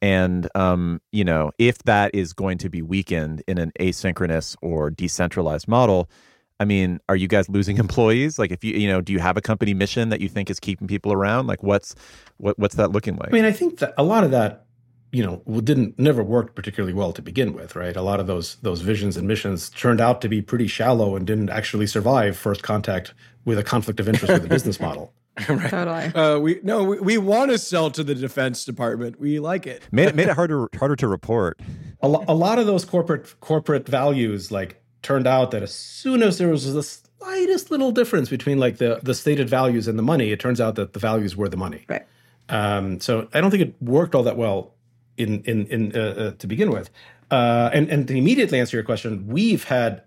And 0.00 0.48
um, 0.56 1.00
you 1.12 1.24
know, 1.24 1.52
if 1.58 1.78
that 1.84 2.14
is 2.14 2.32
going 2.32 2.58
to 2.58 2.68
be 2.68 2.82
weakened 2.82 3.42
in 3.46 3.58
an 3.58 3.72
asynchronous 3.78 4.56
or 4.60 4.90
decentralized 4.90 5.68
model, 5.68 6.10
I 6.58 6.64
mean, 6.64 7.00
are 7.08 7.16
you 7.16 7.28
guys 7.28 7.48
losing 7.48 7.76
employees? 7.86 8.38
Like, 8.38 8.50
if 8.50 8.64
you 8.64 8.74
you 8.74 8.88
know, 8.88 9.00
do 9.00 9.12
you 9.12 9.20
have 9.20 9.36
a 9.36 9.40
company 9.40 9.74
mission 9.74 10.08
that 10.08 10.20
you 10.20 10.28
think 10.28 10.50
is 10.50 10.58
keeping 10.58 10.88
people 10.88 11.12
around? 11.12 11.46
Like, 11.46 11.62
what's 11.62 11.94
what 12.38 12.58
what's 12.58 12.74
that 12.76 12.90
looking 12.90 13.16
like? 13.16 13.28
I 13.28 13.32
mean, 13.32 13.44
I 13.44 13.52
think 13.52 13.78
that 13.78 13.94
a 13.96 14.02
lot 14.02 14.24
of 14.24 14.32
that, 14.32 14.66
you 15.12 15.24
know, 15.24 15.60
didn't 15.60 15.96
never 16.00 16.24
worked 16.24 16.56
particularly 16.56 16.94
well 16.94 17.12
to 17.12 17.22
begin 17.22 17.52
with, 17.52 17.76
right? 17.76 17.96
A 17.96 18.02
lot 18.02 18.18
of 18.18 18.26
those 18.26 18.56
those 18.56 18.80
visions 18.80 19.16
and 19.16 19.28
missions 19.28 19.70
turned 19.70 20.00
out 20.00 20.20
to 20.22 20.28
be 20.28 20.42
pretty 20.42 20.66
shallow 20.66 21.14
and 21.14 21.24
didn't 21.26 21.50
actually 21.50 21.86
survive 21.86 22.36
first 22.36 22.64
contact 22.64 23.14
with 23.44 23.56
a 23.56 23.64
conflict 23.64 24.00
of 24.00 24.08
interest 24.08 24.32
with 24.32 24.42
the 24.42 24.48
business 24.48 24.80
model. 24.88 25.12
right. 25.48 25.70
Totally. 25.70 26.04
Uh, 26.14 26.38
we 26.38 26.60
no, 26.62 26.84
we, 26.84 27.00
we 27.00 27.18
want 27.18 27.50
to 27.50 27.58
sell 27.58 27.90
to 27.90 28.04
the 28.04 28.14
Defense 28.14 28.64
Department. 28.64 29.18
We 29.18 29.40
like 29.40 29.66
it. 29.66 29.82
made 29.90 30.08
it 30.08 30.14
made 30.14 30.28
it 30.28 30.34
harder 30.36 30.68
harder 30.78 30.96
to 30.96 31.08
report. 31.08 31.58
A, 32.02 32.08
lo- 32.08 32.24
a 32.28 32.34
lot 32.34 32.58
of 32.58 32.66
those 32.66 32.84
corporate 32.84 33.40
corporate 33.40 33.88
values 33.88 34.52
like 34.52 34.82
turned 35.00 35.26
out 35.26 35.50
that 35.52 35.62
as 35.62 35.74
soon 35.74 36.22
as 36.22 36.38
there 36.38 36.48
was 36.48 36.72
the 36.72 36.82
slightest 36.82 37.70
little 37.70 37.92
difference 37.92 38.28
between 38.28 38.58
like 38.58 38.76
the 38.76 39.00
the 39.02 39.14
stated 39.14 39.48
values 39.48 39.88
and 39.88 39.98
the 39.98 40.02
money, 40.02 40.32
it 40.32 40.40
turns 40.40 40.60
out 40.60 40.74
that 40.74 40.92
the 40.92 40.98
values 40.98 41.34
were 41.34 41.48
the 41.48 41.56
money. 41.56 41.86
Right. 41.88 42.06
Um, 42.48 43.00
so 43.00 43.28
I 43.32 43.40
don't 43.40 43.50
think 43.50 43.62
it 43.62 43.74
worked 43.80 44.14
all 44.14 44.24
that 44.24 44.36
well 44.36 44.74
in 45.16 45.42
in 45.44 45.66
in 45.68 45.96
uh, 45.96 46.00
uh, 46.00 46.30
to 46.32 46.46
begin 46.46 46.70
with. 46.70 46.90
Uh, 47.30 47.70
and 47.72 47.88
and 47.88 48.06
to 48.08 48.14
immediately 48.14 48.60
answer 48.60 48.76
your 48.76 48.84
question, 48.84 49.26
we've 49.28 49.64
had 49.64 50.02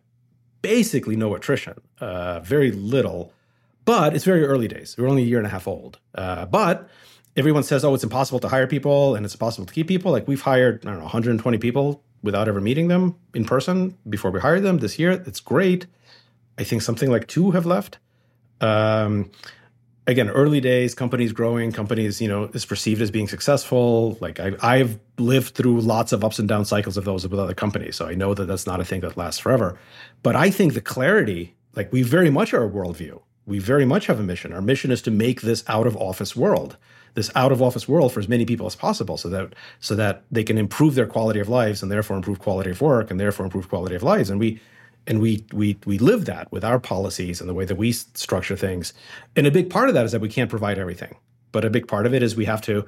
basically 0.61 1.15
no 1.15 1.33
attrition, 1.33 1.75
uh, 1.99 2.39
very 2.41 2.71
little 2.71 3.33
but 3.85 4.15
it's 4.15 4.25
very 4.25 4.43
early 4.43 4.67
days. 4.67 4.95
We're 4.97 5.07
only 5.07 5.23
a 5.23 5.25
year 5.25 5.37
and 5.37 5.47
a 5.47 5.49
half 5.49 5.67
old. 5.67 5.99
Uh, 6.13 6.45
but 6.45 6.89
everyone 7.37 7.63
says, 7.63 7.85
oh, 7.85 7.93
it's 7.93 8.03
impossible 8.03 8.39
to 8.39 8.47
hire 8.47 8.67
people 8.67 9.15
and 9.15 9.25
it's 9.25 9.35
impossible 9.35 9.65
to 9.67 9.73
keep 9.73 9.87
people. 9.87 10.11
Like 10.11 10.27
we've 10.27 10.41
hired, 10.41 10.85
I 10.85 10.89
don't 10.89 10.97
know, 10.97 11.05
120 11.05 11.57
people 11.59 12.03
without 12.23 12.47
ever 12.47 12.59
meeting 12.59 12.87
them 12.87 13.15
in 13.33 13.45
person 13.45 13.97
before 14.09 14.31
we 14.31 14.39
hired 14.39 14.63
them 14.63 14.79
this 14.79 14.97
year. 14.97 15.11
It's 15.11 15.39
great. 15.39 15.85
I 16.57 16.63
think 16.63 16.81
something 16.81 17.11
like 17.11 17.27
two 17.27 17.51
have 17.51 17.65
left. 17.65 17.99
Um, 18.61 19.29
again, 20.07 20.29
early 20.29 20.61
days, 20.61 20.95
companies 20.95 21.33
growing, 21.33 21.71
companies, 21.71 22.21
you 22.21 22.27
know, 22.27 22.45
is 22.53 22.65
perceived 22.65 23.01
as 23.01 23.11
being 23.11 23.27
successful. 23.27 24.17
Like 24.21 24.39
I, 24.39 24.53
I've 24.61 24.99
lived 25.19 25.53
through 25.55 25.81
lots 25.81 26.13
of 26.13 26.23
ups 26.23 26.39
and 26.39 26.47
down 26.47 26.65
cycles 26.65 26.97
of 26.97 27.05
those 27.05 27.27
with 27.27 27.39
other 27.39 27.53
companies. 27.53 27.95
So 27.97 28.07
I 28.07 28.15
know 28.15 28.33
that 28.33 28.45
that's 28.45 28.65
not 28.65 28.79
a 28.79 28.85
thing 28.85 29.01
that 29.01 29.17
lasts 29.17 29.39
forever. 29.39 29.77
But 30.23 30.35
I 30.35 30.49
think 30.49 30.73
the 30.73 30.81
clarity, 30.81 31.55
like 31.75 31.91
we 31.91 32.01
very 32.01 32.31
much 32.31 32.53
are 32.53 32.65
a 32.65 32.69
worldview 32.69 33.21
we 33.45 33.59
very 33.59 33.85
much 33.85 34.07
have 34.07 34.19
a 34.19 34.23
mission. 34.23 34.53
Our 34.53 34.61
mission 34.61 34.91
is 34.91 35.01
to 35.03 35.11
make 35.11 35.41
this 35.41 35.63
out 35.67 35.87
of 35.87 35.95
office 35.97 36.35
world, 36.35 36.77
this 37.13 37.31
out 37.35 37.51
of 37.51 37.61
office 37.61 37.87
world 37.87 38.13
for 38.13 38.19
as 38.19 38.27
many 38.27 38.45
people 38.45 38.65
as 38.65 38.75
possible, 38.75 39.17
so 39.17 39.29
that 39.29 39.53
so 39.79 39.95
that 39.95 40.23
they 40.31 40.43
can 40.43 40.57
improve 40.57 40.95
their 40.95 41.05
quality 41.05 41.39
of 41.39 41.49
lives 41.49 41.81
and 41.81 41.91
therefore 41.91 42.17
improve 42.17 42.39
quality 42.39 42.71
of 42.71 42.81
work 42.81 43.11
and 43.11 43.19
therefore 43.19 43.45
improve 43.45 43.69
quality 43.69 43.95
of 43.95 44.03
lives. 44.03 44.29
And 44.29 44.39
we 44.39 44.59
and 45.07 45.21
we 45.21 45.45
we 45.53 45.77
we 45.85 45.97
live 45.99 46.25
that 46.25 46.51
with 46.51 46.63
our 46.63 46.79
policies 46.79 47.39
and 47.39 47.49
the 47.49 47.53
way 47.53 47.65
that 47.65 47.75
we 47.75 47.91
structure 47.91 48.55
things. 48.55 48.93
And 49.35 49.45
a 49.45 49.51
big 49.51 49.69
part 49.69 49.89
of 49.89 49.95
that 49.95 50.05
is 50.05 50.11
that 50.11 50.21
we 50.21 50.29
can't 50.29 50.49
provide 50.49 50.77
everything, 50.79 51.15
but 51.51 51.65
a 51.65 51.69
big 51.69 51.87
part 51.87 52.05
of 52.05 52.13
it 52.13 52.23
is 52.23 52.35
we 52.35 52.45
have 52.45 52.61
to 52.61 52.85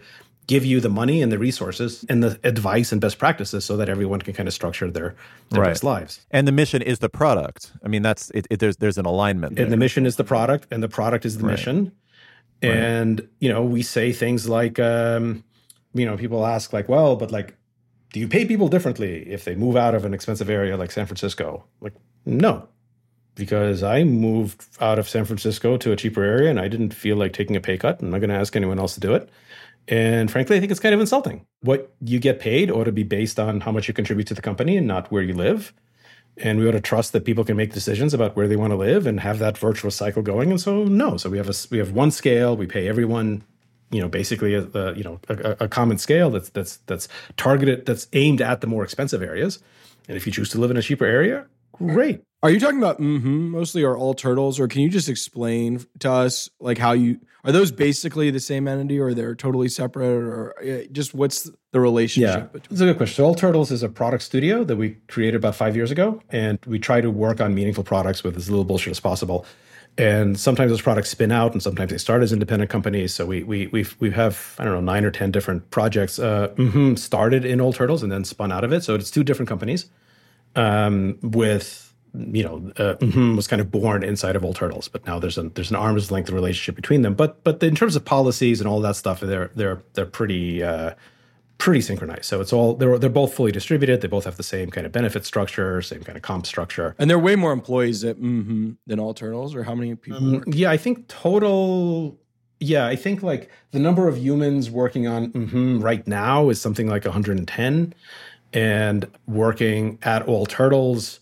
give 0.48 0.66
you 0.66 0.80
the 0.80 0.90
money 0.90 1.22
and 1.22 1.32
the 1.32 1.38
resources 1.38 2.06
and 2.08 2.24
the 2.24 2.40
advice 2.44 2.92
and 2.94 3.02
best 3.02 3.20
practices 3.20 3.66
so 3.66 3.76
that 3.78 3.90
everyone 3.90 4.22
can 4.22 4.34
kind 4.34 4.48
of 4.48 4.54
structure 4.54 4.90
their, 4.90 5.14
their 5.50 5.62
right. 5.62 5.70
best 5.70 5.84
lives. 5.84 6.26
And 6.32 6.48
the 6.48 6.54
mission 6.54 6.82
is 6.82 7.00
the 7.00 7.10
product. 7.10 7.74
I 7.84 7.90
mean, 7.90 8.02
that's 8.02 8.30
it, 8.32 8.48
it 8.50 8.60
there's 8.60 8.78
there's 8.78 8.98
an 8.98 9.06
alignment. 9.06 9.56
There. 9.56 9.66
And 9.66 9.74
the 9.74 9.78
mission 9.78 10.06
is 10.06 10.16
the 10.16 10.24
product, 10.24 10.68
and 10.72 10.82
the 10.82 10.88
product 10.88 11.26
is 11.26 11.38
the 11.38 11.44
right. 11.44 11.52
mission. 11.52 11.92
And 12.62 13.20
right. 13.20 13.30
you 13.40 13.50
know, 13.50 13.64
we 13.64 13.84
say 13.84 14.14
things 14.14 14.48
like, 14.48 14.80
um, 14.80 15.44
you 15.94 16.06
know, 16.06 16.18
people 16.18 16.46
ask 16.46 16.74
like, 16.74 16.90
well, 16.90 17.16
but 17.16 17.30
like, 17.30 17.56
do 18.14 18.20
you 18.20 18.28
pay 18.28 18.46
people 18.46 18.70
differently 18.70 19.30
if 19.30 19.44
they 19.44 19.54
move 19.54 19.76
out 19.76 19.94
of 19.94 20.06
an 20.06 20.14
expensive 20.14 20.50
area 20.50 20.78
like 20.78 20.92
San 20.92 21.06
Francisco? 21.06 21.66
Like, 21.82 21.94
no, 22.26 22.68
because 23.36 23.84
I 23.84 24.04
moved 24.06 24.66
out 24.80 24.98
of 24.98 25.10
San 25.10 25.26
Francisco 25.26 25.78
to 25.78 25.92
a 25.92 25.96
cheaper 25.96 26.24
area 26.24 26.50
and 26.50 26.60
I 26.60 26.68
didn't 26.68 26.94
feel 26.94 27.18
like 27.18 27.34
taking 27.34 27.56
a 27.56 27.62
pay 27.62 27.78
cut. 27.78 28.02
I'm 28.02 28.10
not 28.10 28.20
going 28.20 28.30
to 28.30 28.36
ask 28.36 28.56
anyone 28.56 28.80
else 28.80 28.96
to 28.96 29.00
do 29.00 29.14
it. 29.14 29.30
And 29.88 30.30
frankly, 30.30 30.58
I 30.58 30.60
think 30.60 30.72
it's 30.72 30.82
kind 30.82 30.94
of 30.94 31.00
insulting. 31.00 31.46
What 31.62 31.94
you 32.02 32.20
get 32.20 32.40
paid 32.40 32.70
ought 32.70 32.86
to 32.86 32.92
be 32.92 33.04
based 33.04 33.40
on 33.40 33.62
how 33.62 33.72
much 33.72 33.88
you 33.88 33.94
contribute 33.94 34.28
to 34.28 34.34
the 34.34 34.42
company 34.42 34.76
and 34.76 34.86
not 34.86 35.12
where 35.12 35.24
you 35.24 35.34
live. 35.34 35.74
And 36.38 36.60
we 36.60 36.68
ought 36.68 36.74
to 36.74 36.82
trust 36.82 37.14
that 37.14 37.26
people 37.26 37.44
can 37.44 37.58
make 37.58 37.74
decisions 37.74 38.14
about 38.14 38.36
where 38.36 38.48
they 38.48 38.58
want 38.58 38.72
to 38.72 38.78
live 38.78 39.08
and 39.08 39.20
have 39.22 39.40
that 39.40 39.58
virtuous 39.58 39.96
cycle 39.96 40.22
going. 40.22 40.52
And 40.52 40.62
so, 40.62 40.84
no. 40.84 41.18
So 41.18 41.30
we 41.30 41.38
have 41.38 41.50
a 41.50 41.54
we 41.72 41.78
have 41.80 41.94
one 41.94 42.12
scale. 42.12 42.56
We 42.56 42.68
pay 42.68 42.88
everyone, 42.88 43.44
you 43.90 44.02
know, 44.02 44.08
basically 44.08 44.54
a, 44.54 44.68
a 44.74 44.94
you 44.94 45.04
know 45.04 45.20
a, 45.30 45.56
a 45.62 45.68
common 45.68 45.98
scale 45.98 46.30
that's 46.30 46.50
that's 46.50 46.78
that's 46.86 47.08
targeted 47.38 47.86
that's 47.88 48.08
aimed 48.14 48.42
at 48.42 48.62
the 48.62 48.68
more 48.68 48.84
expensive 48.84 49.24
areas. 49.24 49.60
And 50.08 50.16
if 50.16 50.28
you 50.28 50.32
choose 50.32 50.50
to 50.50 50.60
live 50.60 50.70
in 50.70 50.78
a 50.78 50.82
cheaper 50.82 51.06
area, 51.06 51.48
great. 51.80 52.22
Are 52.44 52.52
you 52.52 52.60
talking 52.60 52.78
about 52.78 53.00
mm-hmm, 53.00 53.50
mostly 53.50 53.84
or 53.84 53.98
all 53.98 54.14
turtles, 54.14 54.60
or 54.60 54.68
can 54.68 54.82
you 54.82 54.90
just 54.90 55.10
explain 55.10 55.84
to 56.00 56.12
us 56.12 56.50
like 56.60 56.78
how 56.78 56.92
you 56.92 57.20
are 57.44 57.52
those 57.52 57.72
basically 57.72 58.30
the 58.30 58.40
same 58.40 58.68
entity, 58.68 59.00
or 59.00 59.14
they're 59.16 59.34
totally 59.34 59.70
separate, 59.70 60.06
or 60.06 60.54
just 60.92 61.16
what's 61.16 61.50
the 61.72 61.80
relationship? 61.80 62.30
Yeah, 62.30 62.40
between- 62.46 62.74
it's 62.74 62.82
a 62.82 62.86
good 62.86 62.98
question. 62.98 63.16
So, 63.16 63.26
All 63.26 63.36
Turtles 63.36 63.72
is 63.72 63.82
a 63.82 63.90
product 63.90 64.22
studio 64.22 64.64
that 64.66 64.76
we 64.76 64.98
created 65.08 65.38
about 65.38 65.56
five 65.56 65.76
years 65.76 65.90
ago, 65.90 66.22
and 66.30 66.60
we 66.68 66.78
try 66.78 67.02
to 67.02 67.10
work 67.10 67.42
on 67.42 67.56
meaningful 67.56 67.84
products 67.84 68.24
with 68.24 68.38
as 68.38 68.50
little 68.50 68.66
bullshit 68.66 68.92
as 68.92 69.00
possible. 69.00 69.46
And 69.98 70.40
sometimes 70.40 70.70
those 70.70 70.82
products 70.82 71.10
spin 71.10 71.32
out, 71.32 71.54
and 71.54 71.64
sometimes 71.64 71.90
they 71.90 71.98
start 71.98 72.22
as 72.22 72.32
independent 72.32 72.70
companies. 72.70 73.16
So 73.16 73.26
we 73.26 73.42
we 73.42 73.66
we 73.68 73.84
we 74.00 74.12
have 74.12 74.56
I 74.60 74.64
don't 74.64 74.74
know 74.74 74.82
nine 74.82 75.06
or 75.06 75.12
ten 75.12 75.32
different 75.32 75.72
projects. 75.72 76.20
Uh, 76.20 76.50
mm-hmm, 76.50 76.94
started 76.96 77.46
in 77.46 77.60
All 77.60 77.74
Turtles 77.74 78.04
and 78.04 78.12
then 78.12 78.24
spun 78.24 78.52
out 78.52 78.64
of 78.64 78.72
it. 78.72 78.84
So 78.84 78.94
it's 78.94 79.10
two 79.10 79.24
different 79.24 79.50
companies 79.50 79.88
um, 80.56 81.18
with 81.22 81.88
you 82.14 82.44
know, 82.44 82.72
uh, 82.78 82.96
mm-hmm, 82.96 83.36
was 83.36 83.48
kind 83.48 83.62
of 83.62 83.70
born 83.70 84.04
inside 84.04 84.36
of 84.36 84.44
All 84.44 84.54
Turtles, 84.54 84.88
but 84.88 85.06
now 85.06 85.20
there's 85.20 85.38
an 85.38 85.52
there's 85.56 85.70
an 85.70 85.76
arm's 85.76 86.12
length 86.12 86.30
relationship 86.30 86.76
between 86.76 87.02
them. 87.02 87.14
But 87.14 87.44
but 87.44 87.62
in 87.62 87.76
terms 87.76 87.96
of 87.96 88.06
policies 88.06 88.60
and 88.60 88.68
all 88.68 88.80
that 88.82 88.96
stuff, 88.96 89.20
they're 89.20 89.52
they're 89.56 89.84
they're 89.94 90.06
pretty 90.06 90.64
uh, 90.64 90.94
pretty 91.58 91.82
synchronized. 91.82 92.26
So 92.26 92.42
it's 92.42 92.54
all 92.54 92.76
they're 92.76 92.98
they're 92.98 93.10
both 93.10 93.34
fully 93.34 93.52
distributed. 93.52 94.02
They 94.02 94.08
both 94.08 94.26
have 94.26 94.38
the 94.38 94.44
same 94.44 94.70
kind 94.70 94.86
of 94.86 94.92
benefit 94.92 95.26
structure, 95.26 95.82
same 95.82 96.04
kind 96.04 96.16
of 96.16 96.22
comp 96.22 96.46
structure, 96.46 96.96
and 96.98 97.10
there 97.10 97.18
are 97.18 97.22
way 97.22 97.36
more 97.36 97.52
employees 97.52 98.04
at 98.04 98.18
mm-hmm, 98.18 98.72
than 98.86 99.00
All 99.00 99.14
Turtles. 99.14 99.56
Or 99.56 99.64
how 99.64 99.76
many 99.76 99.96
people? 99.96 100.36
Um, 100.36 100.44
yeah, 100.48 100.72
I 100.72 100.78
think 100.78 101.08
total. 101.08 102.18
Yeah, 102.60 102.88
I 102.88 102.96
think 102.96 103.22
like 103.22 103.52
the 103.70 103.80
number 103.80 104.08
of 104.08 104.18
humans 104.18 104.72
working 104.72 105.06
on 105.08 105.32
mm-hmm 105.32 105.80
right 105.80 106.08
now 106.08 106.50
is 106.50 106.60
something 106.60 106.88
like 106.88 107.06
110, 107.06 107.94
and 108.54 109.08
working 109.28 110.00
at 110.04 110.24
All 110.28 110.46
Turtles 110.46 111.20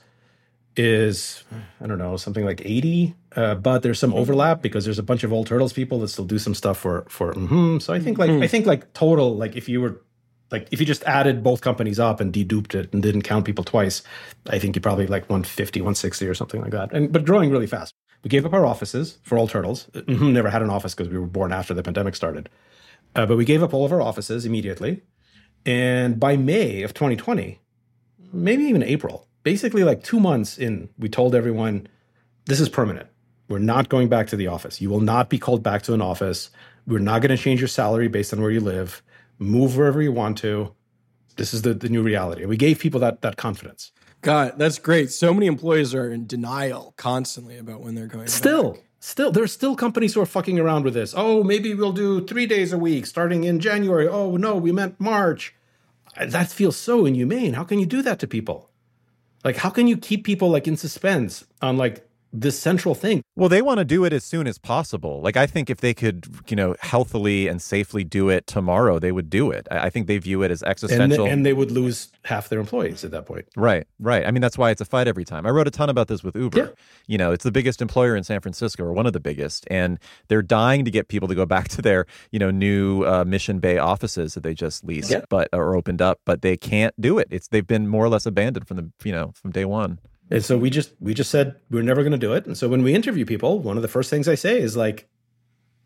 is 0.77 1.43
I 1.81 1.87
don't 1.87 1.97
know 1.97 2.17
something 2.17 2.43
like 2.45 2.61
eighty, 2.65 3.15
uh, 3.35 3.55
but 3.55 3.81
there's 3.81 3.99
some 3.99 4.13
overlap 4.13 4.61
because 4.61 4.83
there's 4.85 4.99
a 4.99 5.03
bunch 5.03 5.23
of 5.23 5.31
All 5.31 5.43
Turtles 5.45 5.73
people 5.73 5.99
that 5.99 6.09
still 6.09 6.25
do 6.25 6.37
some 6.39 6.53
stuff 6.53 6.77
for 6.77 7.05
for. 7.09 7.33
Mm-hmm. 7.33 7.79
So 7.79 7.93
I 7.93 7.99
think 7.99 8.17
like 8.17 8.29
I 8.29 8.47
think 8.47 8.65
like 8.65 8.93
total 8.93 9.35
like 9.35 9.55
if 9.55 9.69
you 9.69 9.81
were 9.81 10.01
like 10.51 10.67
if 10.71 10.79
you 10.79 10.85
just 10.85 11.03
added 11.03 11.43
both 11.43 11.61
companies 11.61 11.99
up 11.99 12.19
and 12.19 12.33
deduped 12.33 12.75
it 12.75 12.91
and 12.93 13.01
didn't 13.01 13.21
count 13.23 13.45
people 13.45 13.63
twice, 13.63 14.03
I 14.49 14.59
think 14.59 14.75
you 14.75 14.81
probably 14.81 15.07
like 15.07 15.23
150, 15.23 15.81
160 15.81 16.27
or 16.27 16.33
something 16.33 16.61
like 16.61 16.71
that. 16.71 16.91
And 16.93 17.11
but 17.11 17.25
growing 17.25 17.51
really 17.51 17.67
fast. 17.67 17.93
We 18.23 18.29
gave 18.29 18.45
up 18.45 18.53
our 18.53 18.65
offices 18.65 19.19
for 19.21 19.37
all 19.37 19.47
turtles. 19.47 19.87
Mhm, 19.93 20.33
Never 20.33 20.49
had 20.49 20.63
an 20.63 20.69
office 20.71 20.95
because 20.95 21.11
we 21.11 21.19
were 21.19 21.27
born 21.27 21.53
after 21.53 21.73
the 21.75 21.83
pandemic 21.83 22.15
started. 22.15 22.49
Uh, 23.15 23.25
but 23.25 23.37
we 23.37 23.45
gave 23.45 23.61
up 23.61 23.71
all 23.73 23.85
of 23.85 23.91
our 23.91 24.01
offices 24.01 24.45
immediately. 24.45 25.03
And 25.65 26.19
by 26.19 26.37
May 26.37 26.83
of 26.83 26.93
2020, 26.93 27.59
maybe 28.31 28.63
even 28.65 28.83
April, 28.83 29.27
basically 29.43 29.83
like 29.83 30.03
two 30.03 30.19
months 30.19 30.57
in, 30.57 30.89
we 30.99 31.09
told 31.09 31.33
everyone 31.33 31.87
this 32.45 32.59
is 32.59 32.69
permanent. 32.69 33.07
We're 33.47 33.59
not 33.59 33.89
going 33.89 34.09
back 34.09 34.27
to 34.27 34.35
the 34.35 34.47
office. 34.47 34.81
You 34.81 34.89
will 34.89 35.01
not 35.01 35.29
be 35.29 35.37
called 35.37 35.63
back 35.63 35.83
to 35.83 35.93
an 35.93 36.01
office. 36.01 36.49
We're 36.87 36.99
not 36.99 37.21
going 37.21 37.35
to 37.35 37.41
change 37.41 37.61
your 37.61 37.67
salary 37.67 38.07
based 38.07 38.33
on 38.33 38.41
where 38.41 38.51
you 38.51 38.59
live. 38.59 39.03
Move 39.39 39.77
wherever 39.77 40.01
you 40.01 40.11
want 40.11 40.37
to. 40.39 40.73
This 41.35 41.53
is 41.53 41.63
the, 41.63 41.73
the 41.73 41.89
new 41.89 42.01
reality. 42.01 42.45
We 42.45 42.57
gave 42.57 42.79
people 42.79 42.99
that 43.01 43.21
that 43.21 43.37
confidence. 43.37 43.91
God, 44.21 44.53
that's 44.57 44.79
great. 44.79 45.11
So 45.11 45.33
many 45.33 45.45
employees 45.45 45.93
are 45.93 46.09
in 46.09 46.25
denial 46.25 46.93
constantly 46.97 47.57
about 47.57 47.81
when 47.81 47.93
they're 47.93 48.07
going. 48.07 48.27
Still, 48.27 48.73
back. 48.73 48.83
Still, 49.05 49.31
there's 49.31 49.51
still 49.51 49.75
companies 49.75 50.13
who 50.13 50.21
are 50.21 50.25
fucking 50.25 50.59
around 50.59 50.83
with 50.83 50.95
this. 50.95 51.13
Oh, 51.15 51.43
maybe 51.43 51.73
we'll 51.73 51.91
do 51.91 52.25
three 52.25 52.47
days 52.47 52.73
a 52.73 52.77
week 52.77 53.05
starting 53.05 53.43
in 53.43 53.59
January. 53.59 54.07
Oh 54.07 54.35
no, 54.35 54.55
we 54.55 54.71
meant 54.71 54.99
March. 54.99 55.53
Uh, 56.17 56.25
that 56.25 56.51
feels 56.51 56.75
so 56.75 57.05
inhumane. 57.05 57.53
How 57.53 57.63
can 57.63 57.79
you 57.79 57.85
do 57.85 58.01
that 58.01 58.19
to 58.19 58.27
people? 58.27 58.69
Like, 59.43 59.57
how 59.57 59.69
can 59.69 59.87
you 59.87 59.95
keep 59.95 60.23
people 60.23 60.49
like 60.49 60.67
in 60.67 60.75
suspense 60.75 61.45
on 61.61 61.77
like 61.77 62.04
this 62.41 62.59
central 62.59 62.95
thing? 62.95 63.21
Well, 63.35 63.49
they 63.49 63.61
want 63.61 63.79
to 63.79 63.85
do 63.85 64.05
it 64.05 64.13
as 64.13 64.23
soon 64.23 64.47
as 64.47 64.57
possible. 64.57 65.21
Like, 65.21 65.37
I 65.37 65.45
think 65.47 65.69
if 65.69 65.77
they 65.81 65.93
could, 65.93 66.25
you 66.47 66.55
know, 66.55 66.75
healthily 66.81 67.47
and 67.47 67.61
safely 67.61 68.03
do 68.03 68.29
it 68.29 68.45
tomorrow, 68.47 68.99
they 68.99 69.11
would 69.11 69.29
do 69.29 69.51
it. 69.51 69.67
I 69.71 69.85
I 69.85 69.89
think 69.89 70.07
they 70.07 70.17
view 70.17 70.41
it 70.43 70.51
as 70.51 70.61
And, 70.63 70.71
existential. 70.71 71.25
and 71.27 71.45
they 71.45 71.53
would 71.53 71.71
lose 71.71 72.11
half 72.23 72.49
their 72.49 72.59
employees 72.59 73.03
at 73.05 73.11
that 73.11 73.25
point. 73.25 73.45
Right, 73.55 73.85
right. 73.99 74.25
I 74.25 74.31
mean, 74.31 74.41
that's 74.41 74.57
why 74.57 74.71
it's 74.71 74.81
a 74.81 74.85
fight 74.85 75.07
every 75.07 75.23
time. 75.25 75.45
I 75.45 75.49
wrote 75.51 75.67
a 75.67 75.71
ton 75.71 75.89
about 75.89 76.07
this 76.07 76.23
with 76.23 76.35
Uber. 76.35 76.57
Yeah. 76.57 76.67
You 77.07 77.17
know, 77.17 77.31
it's 77.31 77.43
the 77.43 77.51
biggest 77.51 77.81
employer 77.81 78.15
in 78.15 78.23
San 78.23 78.41
Francisco, 78.41 78.83
or 78.83 78.93
one 78.93 79.05
of 79.05 79.13
the 79.13 79.19
biggest, 79.19 79.65
and 79.69 79.99
they're 80.27 80.41
dying 80.41 80.85
to 80.85 80.91
get 80.91 81.07
people 81.07 81.27
to 81.27 81.35
go 81.35 81.45
back 81.55 81.67
to 81.69 81.81
their, 81.81 82.05
you 82.31 82.39
know, 82.39 82.51
new 82.51 83.03
uh, 83.05 83.23
Mission 83.25 83.59
Bay 83.59 83.77
offices 83.77 84.33
that 84.33 84.41
they 84.43 84.53
just 84.53 84.83
leased, 84.83 85.11
Yeah. 85.11 85.21
but 85.29 85.47
or 85.53 85.75
opened 85.75 86.01
up, 86.01 86.19
but 86.25 86.41
they 86.41 86.57
can't 86.57 86.93
do 86.99 87.19
it. 87.19 87.27
It's 87.29 87.47
they've 87.49 87.67
been 87.67 87.87
more 87.87 88.03
or 88.05 88.09
less 88.09 88.25
abandoned 88.25 88.67
from 88.67 88.77
the, 88.77 88.91
you 89.03 89.11
know, 89.11 89.31
from 89.35 89.51
day 89.51 89.65
one. 89.65 89.99
And 90.29 90.43
so 90.43 90.57
we 90.57 90.69
just 90.69 90.91
we 90.99 91.13
just 91.13 91.29
said 91.29 91.55
we're 91.69 91.83
never 91.83 92.01
going 92.01 92.11
to 92.11 92.17
do 92.17 92.33
it. 92.33 92.45
And 92.45 92.57
so 92.57 92.67
when 92.67 92.83
we 92.83 92.93
interview 92.93 93.25
people, 93.25 93.59
one 93.59 93.77
of 93.77 93.81
the 93.81 93.87
first 93.87 94.09
things 94.09 94.27
I 94.27 94.35
say 94.35 94.59
is 94.59 94.75
like, 94.75 95.07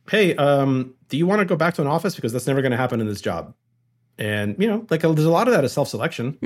"Hey, 0.09 0.35
um, 0.35 0.95
do 1.09 1.17
you 1.17 1.27
want 1.27 1.39
to 1.39 1.45
go 1.45 1.55
back 1.55 1.73
to 1.75 1.81
an 1.81 1.87
office 1.87 2.15
because 2.15 2.31
that's 2.31 2.47
never 2.47 2.61
going 2.61 2.71
to 2.71 2.77
happen 2.77 3.01
in 3.01 3.07
this 3.07 3.21
job?" 3.21 3.53
And 4.17 4.55
you 4.59 4.67
know, 4.67 4.85
like 4.89 5.01
there's 5.01 5.25
a 5.25 5.29
lot 5.29 5.47
of 5.47 5.53
that 5.53 5.63
is 5.63 5.71
self 5.73 5.89
selection. 5.89 6.37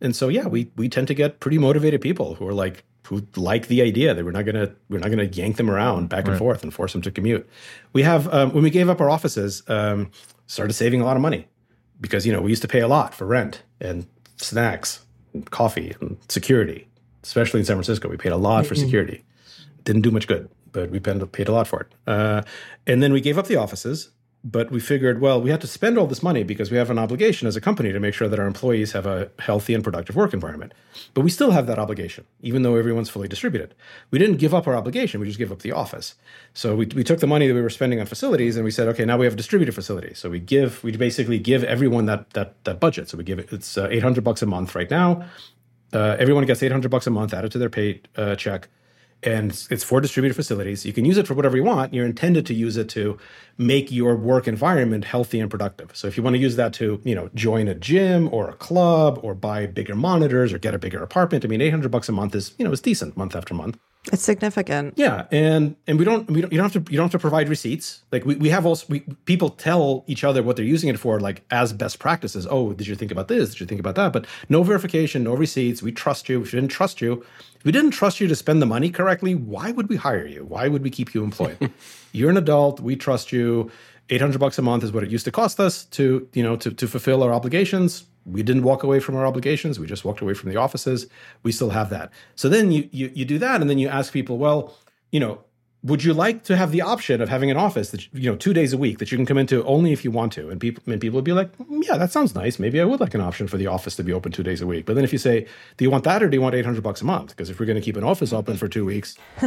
And 0.00 0.16
so 0.16 0.28
yeah, 0.28 0.46
we 0.46 0.70
we 0.76 0.88
tend 0.88 1.08
to 1.08 1.14
get 1.14 1.40
pretty 1.40 1.58
motivated 1.58 2.00
people 2.00 2.34
who 2.34 2.46
are 2.46 2.54
like 2.54 2.84
who 3.06 3.26
like 3.36 3.66
the 3.68 3.82
idea 3.82 4.14
that 4.14 4.24
we're 4.24 4.30
not 4.30 4.44
gonna 4.44 4.74
we're 4.88 4.98
not 4.98 5.10
gonna 5.10 5.24
yank 5.24 5.56
them 5.56 5.70
around 5.70 6.08
back 6.08 6.26
and 6.28 6.38
forth 6.38 6.62
and 6.62 6.72
force 6.72 6.92
them 6.92 7.02
to 7.02 7.10
commute. 7.10 7.48
We 7.92 8.02
have 8.02 8.32
um, 8.32 8.52
when 8.52 8.62
we 8.62 8.70
gave 8.70 8.88
up 8.88 9.00
our 9.00 9.10
offices, 9.10 9.62
um, 9.68 10.10
started 10.46 10.72
saving 10.74 11.00
a 11.00 11.04
lot 11.04 11.16
of 11.16 11.22
money 11.22 11.48
because 12.00 12.26
you 12.26 12.32
know 12.32 12.40
we 12.40 12.50
used 12.50 12.62
to 12.62 12.68
pay 12.68 12.80
a 12.80 12.88
lot 12.88 13.14
for 13.14 13.26
rent 13.26 13.62
and 13.80 14.06
snacks, 14.36 15.00
and 15.32 15.50
coffee, 15.50 15.94
and 16.00 16.18
security. 16.28 16.86
Especially 17.22 17.60
in 17.60 17.66
San 17.66 17.76
Francisco, 17.76 18.08
we 18.08 18.16
paid 18.16 18.32
a 18.32 18.36
lot 18.36 18.66
for 18.66 18.74
security. 18.74 19.24
Didn't 19.84 20.02
do 20.02 20.10
much 20.10 20.26
good, 20.26 20.48
but 20.72 20.90
we 20.90 20.98
paid, 21.00 21.48
a 21.48 21.52
lot 21.52 21.68
for 21.68 21.80
it. 21.82 21.94
Uh, 22.06 22.42
and 22.86 23.02
then 23.02 23.12
we 23.12 23.20
gave 23.20 23.38
up 23.38 23.46
the 23.46 23.56
offices, 23.56 24.10
but 24.44 24.72
we 24.72 24.80
figured, 24.80 25.20
well, 25.20 25.40
we 25.40 25.50
had 25.50 25.60
to 25.60 25.68
spend 25.68 25.96
all 25.98 26.08
this 26.08 26.22
money 26.22 26.42
because 26.42 26.72
we 26.72 26.76
have 26.76 26.90
an 26.90 26.98
obligation 26.98 27.46
as 27.46 27.54
a 27.54 27.60
company 27.60 27.92
to 27.92 28.00
make 28.00 28.12
sure 28.12 28.28
that 28.28 28.40
our 28.40 28.46
employees 28.46 28.90
have 28.90 29.06
a 29.06 29.30
healthy 29.38 29.72
and 29.72 29.84
productive 29.84 30.16
work 30.16 30.34
environment. 30.34 30.74
But 31.14 31.20
we 31.20 31.30
still 31.30 31.52
have 31.52 31.68
that 31.68 31.78
obligation, 31.78 32.24
even 32.40 32.62
though 32.62 32.74
everyone's 32.74 33.08
fully 33.08 33.28
distributed. 33.28 33.74
We 34.10 34.18
didn't 34.18 34.38
give 34.38 34.52
up 34.52 34.66
our 34.66 34.74
obligation; 34.74 35.20
we 35.20 35.28
just 35.28 35.38
gave 35.38 35.52
up 35.52 35.60
the 35.60 35.70
office. 35.70 36.16
So 36.54 36.74
we, 36.74 36.86
we 36.86 37.04
took 37.04 37.20
the 37.20 37.28
money 37.28 37.46
that 37.46 37.54
we 37.54 37.62
were 37.62 37.70
spending 37.70 38.00
on 38.00 38.06
facilities 38.06 38.56
and 38.56 38.64
we 38.64 38.72
said, 38.72 38.88
okay, 38.88 39.04
now 39.04 39.16
we 39.16 39.26
have 39.26 39.34
a 39.34 39.36
distributed 39.36 39.74
facility. 39.76 40.12
So 40.14 40.28
we 40.28 40.40
give, 40.40 40.82
we 40.82 40.96
basically 40.96 41.38
give 41.38 41.62
everyone 41.62 42.06
that 42.06 42.30
that 42.30 42.64
that 42.64 42.80
budget. 42.80 43.08
So 43.10 43.16
we 43.18 43.24
give 43.24 43.38
it, 43.38 43.52
it's 43.52 43.78
uh, 43.78 43.86
eight 43.92 44.02
hundred 44.02 44.24
bucks 44.24 44.42
a 44.42 44.46
month 44.46 44.74
right 44.74 44.90
now. 44.90 45.24
Uh, 45.92 46.16
everyone 46.18 46.46
gets 46.46 46.62
800 46.62 46.90
bucks 46.90 47.06
a 47.06 47.10
month 47.10 47.34
added 47.34 47.52
to 47.52 47.58
their 47.58 47.70
pay 47.70 48.00
uh, 48.16 48.34
check 48.36 48.68
and 49.24 49.50
it's- 49.52 49.68
it's 49.70 49.84
for 49.84 50.00
distributed 50.00 50.34
facilities. 50.34 50.84
You 50.84 50.92
can 50.92 51.04
use 51.04 51.16
it 51.16 51.28
for 51.28 51.34
whatever 51.34 51.56
you 51.56 51.62
want. 51.62 51.94
You're 51.94 52.06
intended 52.06 52.44
to 52.46 52.54
use 52.54 52.76
it 52.76 52.88
to 52.90 53.18
make 53.56 53.92
your 53.92 54.16
work 54.16 54.48
environment 54.48 55.04
healthy 55.04 55.38
and 55.38 55.48
productive. 55.48 55.90
So 55.94 56.08
if 56.08 56.16
you 56.16 56.24
want 56.24 56.34
to 56.34 56.40
use 56.40 56.56
that 56.56 56.72
to 56.74 57.00
you 57.04 57.14
know 57.14 57.30
join 57.34 57.68
a 57.68 57.74
gym 57.74 58.28
or 58.32 58.48
a 58.48 58.54
club 58.54 59.20
or 59.22 59.34
buy 59.34 59.66
bigger 59.66 59.94
monitors 59.94 60.52
or 60.52 60.58
get 60.58 60.74
a 60.74 60.78
bigger 60.78 61.02
apartment 61.02 61.44
i 61.44 61.48
mean 61.48 61.60
800 61.60 61.90
bucks 61.90 62.08
a 62.08 62.12
month 62.12 62.34
is 62.34 62.54
you 62.58 62.64
know 62.64 62.72
is 62.72 62.80
decent 62.80 63.16
month 63.16 63.36
after 63.36 63.54
month 63.54 63.78
It's 64.10 64.24
significant. 64.24 64.94
yeah, 64.96 65.26
and 65.30 65.76
and 65.86 65.96
we 65.96 66.04
don't 66.04 66.28
we 66.28 66.40
don't 66.40 66.52
you 66.52 66.58
don't 66.58 66.72
have 66.72 66.84
to 66.84 66.90
you 66.92 66.96
don't 66.96 67.04
have 67.04 67.12
to 67.12 67.20
provide 67.20 67.48
receipts. 67.48 68.02
Like 68.10 68.24
we, 68.24 68.34
we 68.34 68.48
have 68.48 68.66
also 68.66 68.84
we 68.88 69.00
people 69.26 69.50
tell 69.50 70.02
each 70.08 70.24
other 70.24 70.42
what 70.42 70.56
they're 70.56 70.64
using 70.64 70.88
it 70.88 70.98
for, 70.98 71.20
like 71.20 71.44
as 71.52 71.72
best 71.72 72.00
practices. 72.00 72.44
Oh, 72.50 72.72
did 72.72 72.88
you 72.88 72.96
think 72.96 73.12
about 73.12 73.28
this? 73.28 73.50
Did 73.50 73.60
you 73.60 73.66
think 73.66 73.78
about 73.78 73.94
that? 73.94 74.12
But 74.12 74.26
no 74.48 74.64
verification, 74.64 75.22
no 75.22 75.34
receipts. 75.34 75.82
We 75.82 75.92
trust 75.92 76.28
you. 76.28 76.42
If 76.42 76.52
we 76.52 76.58
didn't 76.58 76.72
trust 76.72 77.00
you, 77.00 77.24
if 77.54 77.64
we 77.64 77.70
didn't 77.70 77.92
trust 77.92 78.18
you 78.20 78.26
to 78.26 78.34
spend 78.34 78.60
the 78.60 78.66
money 78.66 78.90
correctly, 78.90 79.36
why 79.36 79.70
would 79.70 79.88
we 79.88 79.94
hire 79.94 80.26
you? 80.26 80.44
Why 80.46 80.66
would 80.66 80.82
we 80.82 80.90
keep 80.90 81.14
you 81.14 81.22
employed? 81.22 81.70
You're 82.12 82.30
an 82.30 82.36
adult. 82.36 82.80
We 82.80 82.96
trust 82.96 83.30
you. 83.30 83.70
Eight 84.10 84.20
hundred 84.20 84.40
bucks 84.40 84.58
a 84.58 84.62
month 84.62 84.82
is 84.82 84.90
what 84.92 85.04
it 85.04 85.10
used 85.10 85.24
to 85.26 85.30
cost 85.30 85.60
us 85.60 85.84
to 85.84 86.28
you 86.32 86.42
know 86.42 86.56
to 86.56 86.72
to 86.72 86.88
fulfill 86.88 87.22
our 87.22 87.32
obligations 87.32 88.04
we 88.24 88.42
didn't 88.42 88.62
walk 88.62 88.82
away 88.82 89.00
from 89.00 89.16
our 89.16 89.26
obligations. 89.26 89.78
We 89.78 89.86
just 89.86 90.04
walked 90.04 90.20
away 90.20 90.34
from 90.34 90.50
the 90.50 90.56
offices. 90.56 91.06
We 91.42 91.52
still 91.52 91.70
have 91.70 91.90
that. 91.90 92.10
So 92.34 92.48
then 92.48 92.70
you, 92.70 92.88
you 92.92 93.10
you 93.14 93.24
do 93.24 93.38
that 93.38 93.60
and 93.60 93.68
then 93.68 93.78
you 93.78 93.88
ask 93.88 94.12
people 94.12 94.38
well 94.38 94.76
you 95.10 95.20
know 95.20 95.40
would 95.84 96.04
you 96.04 96.14
like 96.14 96.44
to 96.44 96.56
have 96.56 96.70
the 96.70 96.80
option 96.80 97.20
of 97.20 97.28
having 97.28 97.50
an 97.50 97.56
office 97.56 97.90
that 97.90 98.06
you 98.14 98.30
know 98.30 98.36
two 98.36 98.52
days 98.52 98.72
a 98.72 98.78
week 98.78 98.98
that 98.98 99.10
you 99.10 99.18
can 99.18 99.26
come 99.26 99.38
into 99.38 99.64
only 99.64 99.92
if 99.92 100.04
you 100.04 100.10
want 100.10 100.32
to 100.32 100.48
and 100.50 100.60
people 100.60 100.82
and 100.86 101.00
people 101.00 101.16
would 101.16 101.24
be 101.24 101.32
like 101.32 101.56
"Mm, 101.58 101.84
yeah 101.84 101.96
that 101.96 102.12
sounds 102.12 102.34
nice 102.34 102.58
maybe 102.58 102.80
i 102.80 102.84
would 102.84 103.00
like 103.00 103.14
an 103.14 103.20
option 103.20 103.48
for 103.48 103.56
the 103.56 103.66
office 103.66 103.96
to 103.96 104.04
be 104.04 104.12
open 104.12 104.30
two 104.30 104.42
days 104.44 104.60
a 104.60 104.66
week 104.66 104.86
but 104.86 104.94
then 104.94 105.04
if 105.04 105.12
you 105.12 105.18
say 105.18 105.46
do 105.76 105.84
you 105.84 105.90
want 105.90 106.04
that 106.04 106.22
or 106.22 106.28
do 106.28 106.36
you 106.36 106.40
want 106.40 106.54
800 106.54 106.82
bucks 106.82 107.00
a 107.02 107.04
month 107.04 107.30
because 107.30 107.50
if 107.50 107.58
we're 107.58 107.66
going 107.66 107.76
to 107.76 107.82
keep 107.82 107.96
an 107.96 108.04
office 108.04 108.32
open 108.32 108.56
for 108.56 108.68
two 108.68 108.84
weeks 108.84 109.16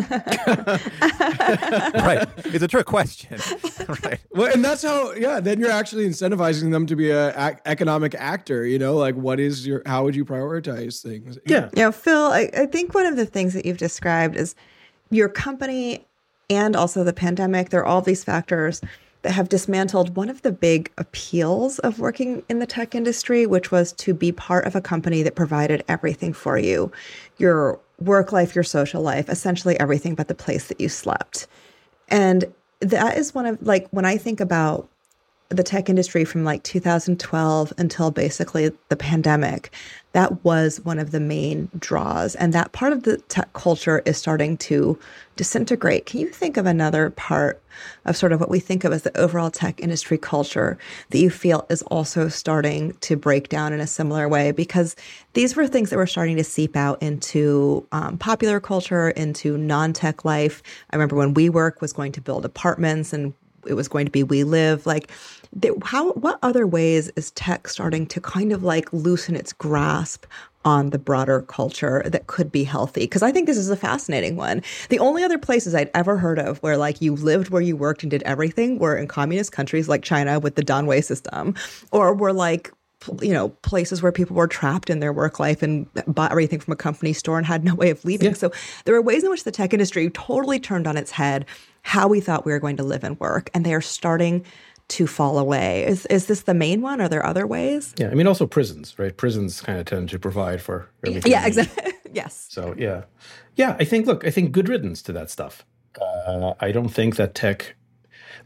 right. 1.96 2.28
It's 2.46 2.64
a 2.64 2.68
trick 2.68 2.86
question. 2.86 3.38
right. 4.04 4.20
Well, 4.32 4.52
and 4.52 4.64
that's 4.64 4.84
how, 4.84 5.14
yeah. 5.14 5.40
Then 5.40 5.60
you're 5.60 5.72
actually 5.72 6.08
incentivizing 6.08 6.72
them 6.72 6.86
to 6.88 6.96
be 6.96 7.10
a 7.10 7.30
ac- 7.38 7.60
economic 7.66 8.16
actor. 8.16 8.66
You 8.66 8.80
know, 8.80 8.96
like 8.96 9.16
what 9.16 9.40
is 9.40 9.66
your? 9.66 9.82
How 9.86 10.04
would 10.04 10.16
you 10.16 10.26
prioritize 10.26 11.02
things? 11.02 11.38
yeah 11.46 11.70
You 11.76 11.84
know, 11.84 11.92
Phil, 11.92 12.28
I, 12.28 12.50
I 12.58 12.66
think 12.66 12.94
one 12.94 13.06
of 13.06 13.16
the 13.16 13.26
things 13.26 13.54
that 13.54 13.66
you've 13.66 13.78
described 13.78 14.36
is 14.36 14.56
your 15.12 15.30
company 15.30 16.06
and 16.50 16.76
also 16.76 17.04
the 17.04 17.14
pandemic. 17.14 17.70
There 17.70 17.82
are 17.82 17.86
all 17.86 18.02
these 18.02 18.24
factors 18.24 18.82
that 19.22 19.32
have 19.32 19.50
dismantled 19.50 20.16
one 20.16 20.30
of 20.30 20.44
the 20.44 20.52
big 20.52 20.92
appeals 20.98 21.80
of 21.80 22.00
working 22.00 22.44
in 22.48 22.60
the 22.60 22.68
tech 22.68 22.94
industry, 22.94 23.48
which 23.48 23.72
was 23.72 23.92
to 23.94 24.14
be 24.14 24.32
part 24.32 24.66
of 24.68 24.76
a 24.76 24.82
company 24.82 25.24
that 25.24 25.36
provided 25.36 25.84
everything 25.88 26.32
for 26.32 26.60
you 26.60 26.92
your 27.38 27.80
work 28.00 28.32
life, 28.32 28.54
your 28.54 28.64
social 28.64 29.02
life, 29.02 29.30
essentially 29.30 29.80
everything 29.80 30.16
but 30.16 30.28
the 30.28 30.36
place 30.36 30.68
that 30.68 30.80
you 30.80 30.90
slept. 30.90 31.48
And 32.10 32.46
that 32.82 33.18
is 33.18 33.34
one 33.34 33.46
of 33.46 33.62
like 33.62 33.88
when 33.90 34.06
I 34.06 34.18
think 34.18 34.40
about 34.40 34.88
the 35.50 35.64
tech 35.64 35.90
industry 35.90 36.26
from 36.26 36.44
like 36.44 36.64
2012 36.64 37.74
until 37.78 38.10
basically 38.10 38.72
the 38.90 38.96
pandemic, 38.96 39.72
that 40.14 40.44
was 40.44 40.80
one 40.86 40.98
of 40.98 41.12
the 41.12 41.20
main 41.20 41.70
draws. 41.78 42.36
And 42.36 42.52
that 42.54 42.72
part 42.72 42.94
of 42.94 43.04
the 43.04 43.18
tech 43.18 43.52
culture 43.54 44.02
is 44.06 44.18
starting 44.18 44.58
to 44.58 44.98
disintegrate. 45.36 46.06
Can 46.06 46.22
you 46.22 46.30
think 46.30 46.58
of 46.58 46.66
another 46.66 47.12
part 47.12 47.62
of 48.06 48.16
sort 48.16 48.32
of 48.32 48.40
what 48.40 48.50
we 48.50 48.60
think 48.60 48.86
of 48.86 48.94
as 48.94 49.04
the 49.04 49.16
overall 49.18 49.52
tech 49.52 49.82
industry 49.82 50.18
culture 50.18 50.78
that 51.10 51.20
you 51.20 51.30
feel 51.30 51.68
is 51.70 51.82
also 51.84 52.28
starting 52.30 52.94
to 53.02 53.16
break 53.16 53.50
down 53.50 53.74
in 53.74 53.80
a 53.82 53.88
similar 53.88 54.28
way? 54.28 54.52
Because 54.52 54.96
these 55.34 55.56
were 55.56 55.68
things 55.68 55.90
that 55.90 55.98
were 55.98 56.08
starting 56.08 56.38
to 56.38 56.44
seep 56.44 56.76
out 56.76 57.04
into 57.04 57.86
um, 57.92 58.18
popular 58.18 58.60
culture, 58.60 59.10
into 59.10 59.58
non 59.58 59.94
tech 59.94 60.26
life. 60.26 60.64
I 60.90 60.96
remember 60.96 61.18
when 61.18 61.36
WeWork 61.36 61.82
was 61.82 61.94
going 61.94 62.14
to 62.14 62.22
build 62.22 62.46
apartments 62.46 63.14
and 63.14 63.34
it 63.68 63.74
was 63.74 63.88
going 63.88 64.06
to 64.06 64.12
be 64.12 64.24
we 64.24 64.44
live 64.44 64.86
like 64.86 65.12
th- 65.62 65.74
how 65.84 66.12
what 66.14 66.40
other 66.42 66.68
ways 66.68 67.10
is 67.16 67.32
tech 67.32 67.68
starting 67.68 68.06
to 68.08 68.22
kind 68.22 68.52
of 68.52 68.64
like 68.64 68.92
loosen 68.94 69.36
its 69.36 69.54
grasp 69.54 70.26
on 70.64 70.90
the 70.90 70.98
broader 70.98 71.44
culture 71.44 72.02
that 72.08 72.26
could 72.26 72.52
be 72.52 72.64
healthy? 72.64 73.02
Because 73.02 73.22
i 73.22 73.32
think 73.32 73.48
this 73.48 73.58
is 73.58 73.70
a 73.70 73.78
fascinating 73.78 74.36
one. 74.36 74.62
The 74.90 75.00
only 75.00 75.24
other 75.24 75.38
places 75.38 75.76
i'd 75.76 75.92
ever 75.94 76.18
heard 76.18 76.40
of 76.40 76.58
where 76.60 76.78
like 76.78 77.02
you 77.02 77.16
lived 77.16 77.50
where 77.50 77.62
you 77.62 77.76
worked 77.76 78.04
and 78.04 78.12
did 78.12 78.24
everything 78.24 78.80
were 78.80 78.96
in 78.96 79.08
communist 79.08 79.52
countries 79.52 79.88
like 79.88 80.04
china 80.04 80.40
with 80.40 80.56
the 80.56 80.64
danwei 80.64 81.04
system 81.04 81.56
or 81.92 82.14
were 82.14 82.34
like 82.34 82.72
you 83.22 83.34
know 83.34 83.50
places 83.50 84.02
where 84.02 84.12
people 84.12 84.36
were 84.36 84.48
trapped 84.48 84.90
in 84.90 85.00
their 85.00 85.14
work 85.14 85.40
life 85.40 85.62
and 85.62 85.88
bought 86.08 86.32
everything 86.32 86.60
from 86.60 86.72
a 86.72 86.76
company 86.76 87.14
store 87.14 87.38
and 87.38 87.46
had 87.46 87.64
no 87.64 87.76
way 87.76 87.90
of 87.90 88.04
leaving. 88.06 88.30
Yeah. 88.30 88.34
So 88.34 88.52
there 88.86 88.96
are 88.96 89.02
ways 89.02 89.24
in 89.24 89.30
which 89.30 89.44
the 89.44 89.52
tech 89.52 89.74
industry 89.74 90.10
totally 90.10 90.60
turned 90.60 90.88
on 90.88 90.98
its 90.98 91.12
head 91.12 91.46
how 91.82 92.08
we 92.08 92.20
thought 92.20 92.46
we 92.46 92.52
were 92.52 92.60
going 92.60 92.78
to 92.78 92.84
live 92.84 93.04
and 93.04 93.20
work, 93.20 93.52
and 93.54 93.64
they 93.64 93.74
are 93.74 93.82
starting 93.82 94.44
to 94.88 95.08
fall 95.08 95.38
away. 95.40 95.86
Is 95.86 96.06
is 96.08 96.28
this 96.28 96.42
the 96.44 96.54
main 96.54 96.82
one? 96.82 97.02
Are 97.02 97.10
there 97.10 97.26
other 97.26 97.48
ways? 97.48 97.94
Yeah, 97.98 98.10
I 98.10 98.14
mean 98.14 98.28
also 98.28 98.46
prisons, 98.46 98.98
right? 98.98 99.16
Prisons 99.16 99.62
kind 99.62 99.80
of 99.80 99.86
tend 99.86 100.10
to 100.10 100.20
provide 100.20 100.62
for 100.62 100.90
everything. 101.06 101.32
Yeah, 101.32 101.46
exactly. 101.46 101.94
yes. 102.14 102.48
So 102.50 102.76
yeah, 102.78 103.04
yeah. 103.56 103.76
I 103.80 103.84
think 103.84 104.08
look, 104.08 104.26
I 104.26 104.32
think 104.32 104.52
good 104.52 104.70
riddance 104.70 105.02
to 105.04 105.14
that 105.14 105.30
stuff. 105.30 105.66
Uh, 106.00 106.54
I 106.60 106.72
don't 106.72 106.90
think 106.90 107.16
that 107.16 107.36
tech. 107.36 107.76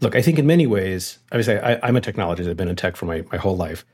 Look, 0.01 0.15
I 0.15 0.21
think 0.21 0.39
in 0.39 0.45
many 0.45 0.65
ways, 0.65 1.19
I 1.31 1.35
would 1.35 1.45
say 1.45 1.59
I, 1.59 1.87
am 1.87 1.97
a 1.97 2.01
technologist. 2.01 2.49
I've 2.49 2.55
been 2.55 2.69
in 2.69 2.75
tech 2.75 2.95
for 2.95 3.05
my, 3.05 3.25
my 3.31 3.37
whole 3.37 3.57
life, 3.57 3.85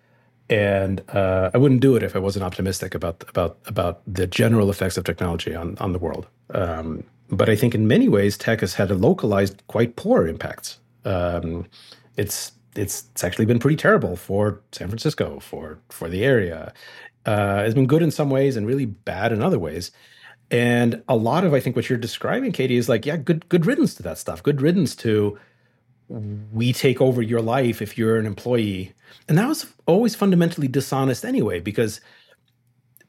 and 0.49 1.01
uh, 1.09 1.51
I 1.53 1.57
wouldn't 1.57 1.81
do 1.81 1.95
it 1.95 2.03
if 2.03 2.15
I 2.15 2.19
wasn't 2.19 2.43
optimistic 2.43 2.93
about 2.93 3.23
about 3.29 3.57
about 3.65 4.01
the 4.07 4.27
general 4.27 4.69
effects 4.69 4.97
of 4.97 5.03
technology 5.03 5.55
on 5.55 5.77
on 5.79 5.93
the 5.93 5.99
world. 5.99 6.27
Um, 6.53 7.03
but 7.29 7.49
I 7.49 7.55
think 7.55 7.73
in 7.73 7.87
many 7.87 8.07
ways, 8.07 8.37
tech 8.37 8.61
has 8.61 8.75
had 8.75 8.91
a 8.91 8.95
localized, 8.95 9.63
quite 9.67 9.95
poor 9.95 10.27
impacts. 10.27 10.79
Um, 11.03 11.65
it's 12.17 12.51
it's 12.75 13.05
it's 13.11 13.23
actually 13.23 13.45
been 13.45 13.59
pretty 13.59 13.77
terrible 13.77 14.15
for 14.15 14.61
San 14.71 14.87
Francisco, 14.87 15.39
for 15.39 15.79
for 15.89 16.09
the 16.09 16.23
area. 16.23 16.73
Uh, 17.25 17.63
it's 17.65 17.73
been 17.73 17.87
good 17.87 18.03
in 18.03 18.11
some 18.11 18.29
ways 18.29 18.55
and 18.55 18.67
really 18.67 18.85
bad 18.85 19.31
in 19.31 19.41
other 19.41 19.57
ways. 19.57 19.91
And 20.51 21.01
a 21.09 21.15
lot 21.15 21.43
of 21.43 21.53
I 21.55 21.59
think 21.59 21.75
what 21.75 21.89
you're 21.89 21.97
describing, 21.97 22.51
Katie, 22.51 22.77
is 22.77 22.87
like, 22.87 23.05
yeah, 23.05 23.17
good 23.17 23.49
good 23.49 23.65
riddance 23.65 23.95
to 23.95 24.03
that 24.03 24.19
stuff. 24.19 24.43
Good 24.43 24.61
riddance 24.61 24.95
to 24.97 25.39
we 26.07 26.71
take 26.73 27.01
over 27.01 27.21
your 27.21 27.41
life 27.41 27.81
if 27.81 27.97
you're 27.97 28.17
an 28.17 28.25
employee. 28.25 28.93
And 29.27 29.37
that 29.37 29.47
was 29.47 29.65
always 29.85 30.15
fundamentally 30.15 30.67
dishonest 30.67 31.25
anyway, 31.25 31.59
because 31.59 32.01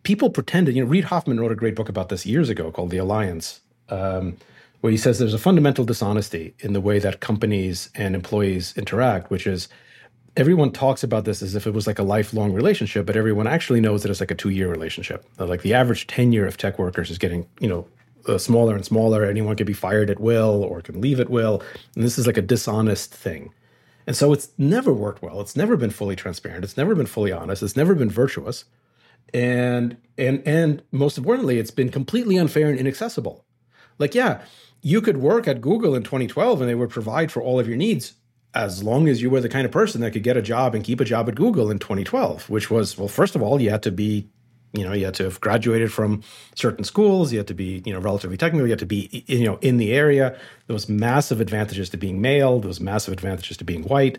people 0.03 0.31
pretended, 0.31 0.75
you 0.75 0.83
know, 0.83 0.89
Reid 0.89 1.05
Hoffman 1.05 1.39
wrote 1.39 1.53
a 1.53 1.57
great 1.57 1.75
book 1.75 1.89
about 1.89 2.09
this 2.09 2.25
years 2.25 2.49
ago 2.49 2.71
called 2.71 2.91
The 2.91 2.99
Alliance. 2.99 3.61
Um, 3.89 4.37
where 4.81 4.91
he 4.91 4.97
says 4.97 5.19
there's 5.19 5.35
a 5.35 5.39
fundamental 5.39 5.85
dishonesty 5.85 6.55
in 6.61 6.73
the 6.73 6.81
way 6.81 6.99
that 6.99 7.21
companies 7.21 7.91
and 7.95 8.15
employees 8.15 8.75
interact, 8.77 9.31
which 9.31 9.47
is 9.47 9.69
everyone 10.37 10.71
talks 10.71 11.03
about 11.03 11.25
this 11.25 11.43
as 11.43 11.55
if 11.55 11.67
it 11.67 11.73
was 11.73 11.87
like 11.87 11.99
a 11.99 12.03
lifelong 12.03 12.53
relationship, 12.53 13.07
but 13.07 13.17
everyone 13.17 13.47
actually 13.47 13.81
knows 13.81 14.03
that 14.03 14.11
it's 14.11 14.21
like 14.21 14.31
a 14.31 14.35
two 14.35 14.51
year 14.51 14.69
relationship. 14.69 15.25
Like 15.39 15.63
the 15.63 15.75
average 15.75 16.07
tenure 16.07 16.47
of 16.47 16.57
tech 16.57 16.79
workers 16.79 17.11
is 17.11 17.19
getting, 17.19 17.47
you 17.59 17.69
know, 17.69 17.87
uh, 18.27 18.39
smaller 18.39 18.75
and 18.75 18.85
smaller. 18.85 19.25
Anyone 19.25 19.57
can 19.57 19.67
be 19.67 19.73
fired 19.73 20.11
at 20.11 20.21
will 20.21 20.63
or 20.63 20.81
can 20.81 21.01
leave 21.01 21.21
at 21.21 21.31
will. 21.31 21.63
And 21.95 22.05
this 22.05 22.19
is 22.19 22.27
like 22.27 22.37
a 22.37 22.43
dishonest 22.43 23.15
thing. 23.15 23.53
And 24.07 24.17
so 24.17 24.33
it's 24.33 24.51
never 24.57 24.93
worked 24.93 25.23
well. 25.23 25.41
It's 25.41 25.57
never 25.57 25.77
been 25.77 25.91
fully 25.91 26.17
transparent. 26.17 26.65
It's 26.65 26.77
never 26.77 26.95
been 26.95 27.07
fully 27.07 27.33
honest. 27.33 27.63
It's 27.63 27.77
never 27.77 27.95
been 27.95 28.11
virtuous. 28.11 28.65
And 29.35 29.97
and 30.17 30.43
and 30.47 30.83
most 30.93 31.19
importantly, 31.19 31.59
it's 31.59 31.73
been 31.73 31.91
completely 31.91 32.37
unfair 32.37 32.69
and 32.69 32.79
inaccessible. 32.79 33.45
Like, 33.99 34.15
yeah, 34.15 34.43
you 34.83 35.01
could 35.01 35.17
work 35.17 35.49
at 35.49 35.61
Google 35.61 35.95
in 35.95 36.05
2012 36.05 36.61
and 36.61 36.71
they 36.71 36.75
would 36.75 36.91
provide 36.91 37.33
for 37.33 37.43
all 37.43 37.59
of 37.59 37.67
your 37.67 37.77
needs 37.77 38.15
as 38.55 38.83
long 38.83 39.07
as 39.07 39.21
you 39.21 39.29
were 39.29 39.41
the 39.41 39.49
kind 39.51 39.67
of 39.67 39.73
person 39.73 40.01
that 40.01 40.13
could 40.13 40.23
get 40.23 40.37
a 40.37 40.43
job 40.43 40.75
and 40.75 40.83
keep 40.83 41.01
a 41.01 41.05
job 41.05 41.29
at 41.29 41.35
Google 41.35 41.71
in 41.71 41.79
2012, 41.79 42.49
which 42.49 42.71
was, 42.71 42.97
well, 42.97 43.07
first 43.07 43.37
of 43.37 43.43
all, 43.43 43.61
you 43.61 43.69
had 43.69 43.83
to 43.83 43.91
be, 43.91 44.29
you 44.77 44.85
know, 44.85 44.93
you 44.93 45.05
had 45.05 45.15
to 45.15 45.25
have 45.25 45.41
graduated 45.41 45.93
from 45.93 46.23
certain 46.55 46.85
schools, 46.85 47.33
you 47.33 47.39
had 47.39 47.47
to 47.49 47.55
be, 47.55 47.83
you 47.85 47.93
know, 47.93 48.01
relatively 48.01 48.37
technical, 48.37 48.67
you 48.67 48.73
had 48.73 48.79
to 48.79 48.87
be, 48.87 49.25
you 49.27 49.45
know, 49.45 49.59
in 49.63 49.77
the 49.77 49.93
area. 49.93 50.39
There 50.67 50.75
was 50.75 50.89
massive 50.89 51.41
advantages 51.41 51.91
to 51.91 51.97
being 51.97 52.21
male, 52.21 52.61
there 52.61 52.69
was 52.69 52.81
massive 52.81 53.13
advantages 53.13 53.57
to 53.59 53.65
being 53.65 53.85
white. 53.85 54.19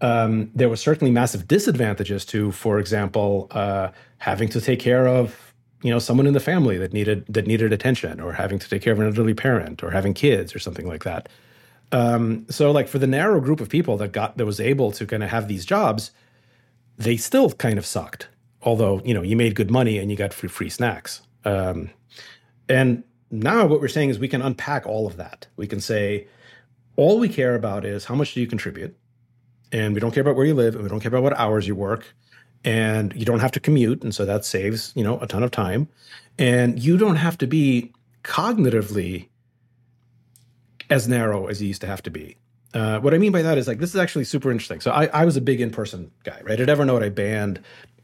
Um, 0.00 0.50
there 0.54 0.68
was 0.68 0.80
certainly 0.80 1.10
massive 1.10 1.48
disadvantages 1.48 2.26
to, 2.26 2.52
for 2.52 2.78
example, 2.78 3.48
uh, 3.50 3.88
having 4.18 4.48
to 4.50 4.60
take 4.60 4.78
care 4.78 5.08
of 5.08 5.46
you 5.82 5.90
know 5.90 5.98
someone 5.98 6.26
in 6.26 6.32
the 6.32 6.40
family 6.40 6.78
that 6.78 6.92
needed 6.92 7.24
that 7.28 7.46
needed 7.46 7.72
attention 7.72 8.20
or 8.20 8.32
having 8.32 8.58
to 8.58 8.68
take 8.68 8.82
care 8.82 8.92
of 8.92 8.98
an 8.98 9.06
elderly 9.06 9.34
parent 9.34 9.82
or 9.82 9.90
having 9.90 10.14
kids 10.14 10.54
or 10.54 10.58
something 10.58 10.88
like 10.88 11.04
that 11.04 11.28
um, 11.92 12.46
so 12.48 12.70
like 12.70 12.88
for 12.88 12.98
the 12.98 13.06
narrow 13.06 13.40
group 13.40 13.60
of 13.60 13.68
people 13.68 13.96
that 13.96 14.10
got 14.10 14.36
that 14.36 14.46
was 14.46 14.58
able 14.58 14.90
to 14.90 15.06
kind 15.06 15.22
of 15.22 15.28
have 15.28 15.48
these 15.48 15.64
jobs 15.64 16.10
they 16.96 17.16
still 17.16 17.50
kind 17.52 17.78
of 17.78 17.84
sucked 17.84 18.28
although 18.66 19.00
you 19.04 19.14
know 19.14 19.22
you 19.22 19.36
made 19.36 19.54
good 19.54 19.70
money 19.70 19.96
and 19.98 20.10
you 20.10 20.16
got 20.16 20.34
free 20.34 20.48
free 20.48 20.68
snacks. 20.68 21.22
Um, 21.44 21.90
and 22.68 23.04
now 23.30 23.64
what 23.66 23.80
we're 23.80 23.88
saying 23.88 24.10
is 24.10 24.18
we 24.18 24.28
can 24.28 24.42
unpack 24.42 24.84
all 24.84 25.06
of 25.06 25.16
that. 25.16 25.46
We 25.56 25.66
can 25.66 25.80
say 25.80 26.26
all 26.96 27.18
we 27.18 27.28
care 27.28 27.54
about 27.54 27.84
is 27.84 28.04
how 28.04 28.14
much 28.14 28.34
do 28.34 28.40
you 28.40 28.46
contribute? 28.46 28.96
And 29.72 29.94
we 29.94 30.00
don't 30.00 30.12
care 30.12 30.20
about 30.20 30.36
where 30.36 30.46
you 30.46 30.54
live 30.54 30.74
and 30.74 30.82
we 30.82 30.90
don't 30.90 31.00
care 31.00 31.08
about 31.08 31.22
what 31.22 31.38
hours 31.38 31.66
you 31.66 31.74
work. 31.74 32.14
And 32.64 33.14
you 33.14 33.24
don't 33.24 33.40
have 33.40 33.52
to 33.52 33.60
commute. 33.60 34.02
And 34.02 34.14
so 34.14 34.24
that 34.24 34.44
saves 34.44 34.92
you 34.96 35.04
know 35.04 35.18
a 35.20 35.26
ton 35.26 35.42
of 35.42 35.50
time. 35.52 35.88
And 36.38 36.78
you 36.78 36.98
don't 36.98 37.16
have 37.16 37.38
to 37.38 37.46
be 37.46 37.92
cognitively 38.24 39.28
as 40.90 41.08
narrow 41.08 41.46
as 41.46 41.62
you 41.62 41.68
used 41.68 41.80
to 41.80 41.86
have 41.86 42.02
to 42.02 42.10
be. 42.10 42.36
Uh, 42.74 42.98
what 42.98 43.14
i 43.14 43.18
mean 43.18 43.32
by 43.32 43.40
that 43.40 43.56
is 43.56 43.66
like 43.66 43.78
this 43.78 43.90
is 43.90 43.96
actually 43.96 44.24
super 44.24 44.50
interesting. 44.50 44.80
So 44.80 44.90
i, 44.90 45.06
I 45.06 45.24
was 45.24 45.36
a 45.36 45.40
big 45.40 45.60
in-person 45.60 46.10
guy 46.24 46.40
right? 46.44 46.58
At 46.58 46.68
evernote 46.68 47.02
i 47.02 47.08
banned 47.08 47.62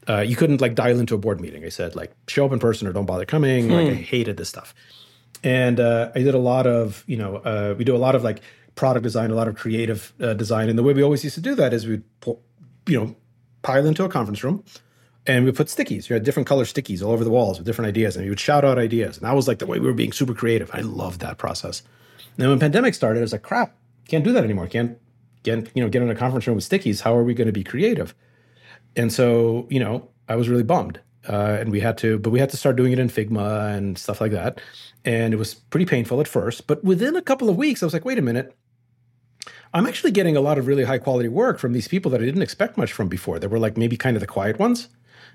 uh, 0.08 0.20
you 0.20 0.36
couldn't 0.36 0.60
like 0.60 0.74
dial 0.74 0.98
into 0.98 1.14
a 1.14 1.18
board 1.18 1.40
meeting 1.40 1.64
i 1.64 1.68
said 1.68 1.94
like 1.94 2.12
show 2.28 2.44
up 2.44 2.52
in 2.52 2.58
person 2.58 2.86
or 2.86 2.92
don't 2.92 3.06
bother 3.06 3.24
coming 3.24 3.68
hmm. 3.68 3.74
like 3.74 3.88
i 3.88 3.94
hated 3.94 4.36
this 4.36 4.48
stuff 4.48 4.74
and 5.42 5.80
uh, 5.80 6.10
i 6.14 6.18
did 6.18 6.34
a 6.34 6.38
lot 6.38 6.66
of 6.66 7.04
you 7.06 7.16
know 7.16 7.36
uh, 7.36 7.74
we 7.76 7.84
do 7.84 7.94
a 7.94 7.98
lot 7.98 8.14
of 8.14 8.22
like 8.22 8.40
product 8.74 9.02
design 9.02 9.30
a 9.30 9.34
lot 9.34 9.48
of 9.48 9.56
creative 9.56 10.12
uh, 10.20 10.34
design 10.34 10.68
and 10.68 10.78
the 10.78 10.82
way 10.82 10.92
we 10.92 11.02
always 11.02 11.22
used 11.24 11.34
to 11.34 11.40
do 11.40 11.54
that 11.54 11.72
is 11.72 11.86
we 11.86 12.00
you 12.86 12.98
know 12.98 13.14
pile 13.62 13.86
into 13.86 14.04
a 14.04 14.08
conference 14.08 14.42
room 14.42 14.64
and 15.26 15.44
we 15.44 15.52
put 15.52 15.68
stickies. 15.68 16.08
You 16.08 16.14
had 16.14 16.24
different 16.24 16.48
color 16.48 16.64
stickies 16.64 17.02
all 17.02 17.12
over 17.12 17.24
the 17.24 17.30
walls 17.30 17.58
with 17.58 17.66
different 17.66 17.88
ideas, 17.88 18.16
and 18.16 18.24
we 18.24 18.30
would 18.30 18.40
shout 18.40 18.64
out 18.64 18.78
ideas. 18.78 19.16
And 19.16 19.26
that 19.26 19.34
was 19.34 19.46
like 19.46 19.58
the 19.58 19.66
way 19.66 19.78
we 19.78 19.86
were 19.86 19.94
being 19.94 20.12
super 20.12 20.34
creative. 20.34 20.70
I 20.72 20.80
loved 20.80 21.20
that 21.20 21.38
process. 21.38 21.82
And 22.18 22.38
then 22.38 22.48
when 22.48 22.58
pandemic 22.58 22.94
started, 22.94 23.20
I 23.20 23.22
was 23.22 23.32
like, 23.32 23.42
crap, 23.42 23.76
can't 24.08 24.24
do 24.24 24.32
that 24.32 24.44
anymore. 24.44 24.66
Can't 24.66 24.98
get 25.42 25.70
you 25.74 25.82
know 25.82 25.88
get 25.88 26.02
in 26.02 26.10
a 26.10 26.14
conference 26.14 26.46
room 26.46 26.56
with 26.56 26.68
stickies. 26.68 27.02
How 27.02 27.14
are 27.16 27.24
we 27.24 27.34
going 27.34 27.46
to 27.46 27.52
be 27.52 27.64
creative? 27.64 28.14
And 28.96 29.12
so 29.12 29.66
you 29.70 29.80
know, 29.80 30.08
I 30.28 30.36
was 30.36 30.48
really 30.48 30.62
bummed. 30.62 31.00
Uh, 31.28 31.56
and 31.60 31.70
we 31.70 31.78
had 31.78 31.96
to, 31.98 32.18
but 32.18 32.30
we 32.30 32.40
had 32.40 32.50
to 32.50 32.56
start 32.56 32.74
doing 32.74 32.90
it 32.90 32.98
in 32.98 33.08
Figma 33.08 33.76
and 33.76 33.96
stuff 33.96 34.20
like 34.20 34.32
that. 34.32 34.60
And 35.04 35.32
it 35.32 35.36
was 35.36 35.54
pretty 35.54 35.86
painful 35.86 36.20
at 36.20 36.26
first, 36.26 36.66
but 36.66 36.82
within 36.82 37.14
a 37.14 37.22
couple 37.22 37.48
of 37.48 37.56
weeks, 37.56 37.80
I 37.80 37.86
was 37.86 37.92
like, 37.92 38.04
wait 38.04 38.18
a 38.18 38.22
minute, 38.22 38.56
I'm 39.74 39.86
actually 39.86 40.10
getting 40.10 40.36
a 40.36 40.40
lot 40.40 40.58
of 40.58 40.66
really 40.66 40.84
high 40.84 40.98
quality 40.98 41.28
work 41.28 41.58
from 41.58 41.72
these 41.72 41.88
people 41.88 42.10
that 42.10 42.20
I 42.20 42.24
didn't 42.24 42.42
expect 42.42 42.76
much 42.76 42.92
from 42.92 43.08
before. 43.08 43.38
That 43.38 43.48
were 43.48 43.58
like 43.58 43.76
maybe 43.76 43.96
kind 43.96 44.16
of 44.16 44.20
the 44.20 44.26
quiet 44.26 44.58
ones, 44.58 44.88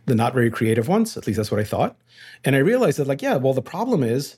the 0.06 0.16
not 0.16 0.34
very 0.34 0.52
creative 0.52 0.88
ones. 0.88 1.18
At 1.18 1.26
least 1.26 1.38
that's 1.38 1.52
what 1.52 1.60
I 1.60 1.64
thought. 1.64 1.98
And 2.44 2.56
I 2.56 2.60
realized 2.60 3.00
that, 3.00 3.08
like, 3.08 3.22
yeah, 3.22 3.36
well, 3.38 3.54
the 3.54 3.62
problem 3.62 4.04
is 4.04 4.38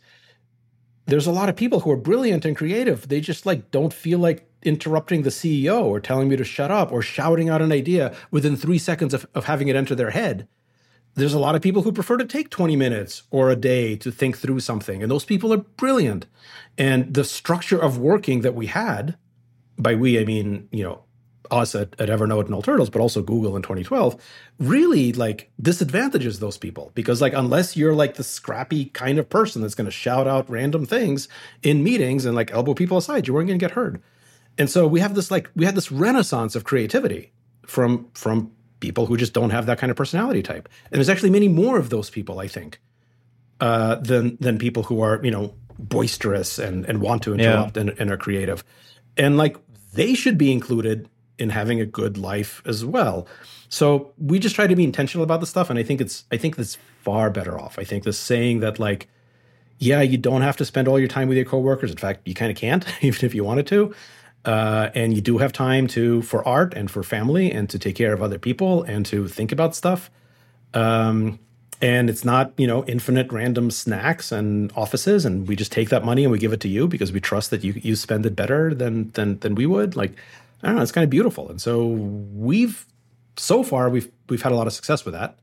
there's 1.06 1.28
a 1.28 1.32
lot 1.32 1.50
of 1.50 1.56
people 1.56 1.82
who 1.82 1.92
are 1.92 1.98
brilliant 1.98 2.46
and 2.46 2.56
creative. 2.56 3.08
They 3.08 3.20
just 3.20 3.46
like 3.46 3.72
don't 3.72 3.94
feel 3.94 4.20
like 4.20 4.49
interrupting 4.64 5.24
the 5.24 5.30
CEO 5.30 5.84
or 5.84 6.00
telling 6.00 6.30
me 6.30 6.36
to 6.36 6.44
shut 6.44 6.72
up 6.72 6.92
or 6.92 7.02
shouting 7.02 7.50
out 7.50 7.62
an 7.62 7.72
idea 7.72 8.16
within 8.32 8.56
three 8.56 8.78
seconds 8.78 9.14
of, 9.14 9.28
of 9.34 9.46
having 9.46 9.68
it 9.68 9.76
enter 9.76 9.96
their 9.96 10.12
head. 10.12 10.48
There's 11.16 11.34
a 11.34 11.40
lot 11.40 11.56
of 11.56 11.62
people 11.62 11.82
who 11.82 11.92
prefer 11.92 12.18
to 12.18 12.26
take 12.26 12.50
20 12.50 12.76
minutes 12.76 13.24
or 13.32 13.50
a 13.50 13.56
day 13.56 13.96
to 13.98 14.12
think 14.12 14.38
through 14.38 14.60
something. 14.60 15.02
And 15.02 15.12
those 15.12 15.26
people 15.26 15.54
are 15.54 15.58
brilliant. 15.58 16.28
And 16.78 17.14
the 17.14 17.24
structure 17.24 17.80
of 17.80 17.98
working 17.98 18.42
that 18.42 18.56
we 18.56 18.68
had 18.68 19.18
by 19.78 19.96
we 19.96 20.20
I 20.20 20.26
mean 20.26 20.68
you 20.72 20.84
know 20.84 21.04
us 21.52 21.76
at, 21.76 22.00
at 22.00 22.10
Evernote 22.10 22.46
and 22.46 22.54
All 22.54 22.62
Turtles, 22.62 22.90
but 22.90 23.02
also 23.02 23.22
Google 23.22 23.56
in 23.56 23.62
2012, 23.62 24.22
really 24.60 25.14
like 25.14 25.52
disadvantages 25.60 26.40
those 26.40 26.58
people 26.58 26.92
because 26.94 27.22
like 27.22 27.34
unless 27.34 27.76
you're 27.76 27.96
like 27.96 28.16
the 28.16 28.24
scrappy 28.24 28.86
kind 28.86 29.18
of 29.18 29.30
person 29.30 29.62
that's 29.62 29.76
going 29.76 29.86
to 29.86 29.92
shout 29.92 30.28
out 30.28 30.50
random 30.50 30.86
things 30.86 31.28
in 31.64 31.84
meetings 31.84 32.26
and 32.26 32.36
like 32.36 32.52
elbow 32.52 32.74
people 32.74 32.98
aside, 32.98 33.28
you 33.28 33.34
weren't 33.34 33.48
going 33.48 33.60
to 33.60 33.64
get 33.64 33.72
heard. 33.72 34.02
And 34.60 34.70
so 34.70 34.86
we 34.86 35.00
have 35.00 35.16
this 35.16 35.32
like 35.32 35.50
we 35.56 35.66
had 35.66 35.74
this 35.74 35.92
renaissance 35.92 36.56
of 36.56 36.66
creativity 36.66 37.32
from 37.66 38.10
from 38.14 38.52
people 38.82 39.06
who 39.06 39.18
just 39.18 39.34
don't 39.34 39.50
have 39.50 39.66
that 39.66 39.80
kind 39.80 39.90
of 39.90 39.98
personality 39.98 40.44
type. 40.44 40.70
And 40.92 41.00
there's 41.00 41.10
actually 41.10 41.32
many 41.32 41.48
more 41.48 41.80
of 41.80 41.90
those 41.90 42.10
people, 42.10 42.40
I 42.40 42.48
think, 42.48 42.80
uh, 43.62 43.96
than 43.96 44.38
than 44.40 44.60
people 44.60 44.84
who 44.84 45.02
are 45.02 45.20
you 45.24 45.32
know 45.32 45.56
boisterous 45.80 46.60
and 46.60 46.86
and 46.86 47.02
want 47.02 47.24
to 47.24 47.34
interrupt 47.34 47.78
yeah. 47.78 47.82
and, 47.82 47.90
and 47.98 48.12
are 48.12 48.18
creative. 48.18 48.64
And 49.18 49.38
like 49.38 49.58
they 49.94 50.14
should 50.14 50.38
be 50.38 50.52
included 50.52 51.10
in 51.38 51.50
having 51.50 51.80
a 51.80 51.86
good 51.86 52.18
life 52.18 52.62
as 52.66 52.84
well. 52.84 53.28
So 53.70 54.12
we 54.18 54.40
just 54.40 54.56
try 54.56 54.68
to 54.68 54.76
be 54.76 54.84
intentional 54.84 55.24
about 55.24 55.40
the 55.40 55.48
stuff, 55.48 55.70
and 55.70 55.80
I 55.80 55.84
think 55.84 56.02
it's 56.02 56.26
I 56.32 56.38
think 56.38 56.58
that's 56.58 56.78
far 57.02 57.30
better 57.30 57.58
off. 57.58 57.80
I 57.80 57.86
think 57.86 58.04
the 58.04 58.12
saying 58.12 58.60
that 58.60 58.78
like, 58.78 59.08
yeah, 59.78 60.02
you 60.02 60.18
don't 60.18 60.42
have 60.42 60.58
to 60.58 60.66
spend 60.66 60.90
all 60.90 61.00
your 61.00 61.08
time 61.08 61.30
with 61.30 61.38
your 61.38 61.46
coworkers. 61.46 61.92
In 61.92 61.98
fact, 61.98 62.28
you 62.28 62.34
kind 62.34 62.52
of 62.52 62.58
can't, 62.58 62.86
even 63.02 63.26
if 63.26 63.34
you 63.34 63.46
wanted 63.46 63.68
to. 63.68 63.96
Uh, 64.46 64.90
and 64.96 65.14
you 65.14 65.22
do 65.22 65.38
have 65.38 65.52
time 65.52 65.88
to 65.88 66.22
for 66.22 66.48
art 66.48 66.74
and 66.74 66.90
for 66.90 67.04
family 67.04 67.52
and 67.52 67.70
to 67.70 67.78
take 67.78 67.96
care 67.96 68.14
of 68.14 68.22
other 68.22 68.40
people 68.40 68.84
and 68.84 69.06
to 69.06 69.28
think 69.28 69.52
about 69.52 69.76
stuff. 69.76 70.10
Um, 70.74 71.40
and 71.82 72.10
it's 72.10 72.26
not 72.26 72.52
you 72.58 72.68
know 72.68 72.84
infinite 72.86 73.32
random 73.32 73.72
snacks 73.72 74.32
and 74.32 74.72
offices 74.76 75.26
and 75.26 75.48
we 75.48 75.56
just 75.56 75.72
take 75.72 75.90
that 75.90 76.04
money 76.04 76.24
and 76.24 76.32
we 76.32 76.38
give 76.38 76.52
it 76.52 76.60
to 76.60 76.68
you 76.68 76.88
because 76.88 77.14
we 77.14 77.22
trust 77.22 77.52
that 77.52 77.64
you 77.64 77.72
you 77.82 77.96
spend 77.96 78.26
it 78.26 78.36
better 78.36 78.74
than 78.74 79.10
than 79.12 79.40
than 79.40 79.56
we 79.56 79.66
would 79.66 79.96
like 79.96 80.12
i 80.62 80.68
don't 80.68 80.76
know 80.76 80.82
it's 80.82 80.92
kind 80.92 81.06
of 81.06 81.10
beautiful 81.10 81.48
and 81.50 81.62
so 81.62 81.88
we've 81.88 82.86
so 83.40 83.64
far 83.64 83.90
we've 83.90 84.12
we've 84.30 84.42
had 84.42 84.52
a 84.52 84.56
lot 84.56 84.68
of 84.68 84.74
success 84.74 85.06
with 85.06 85.14
that. 85.14 85.38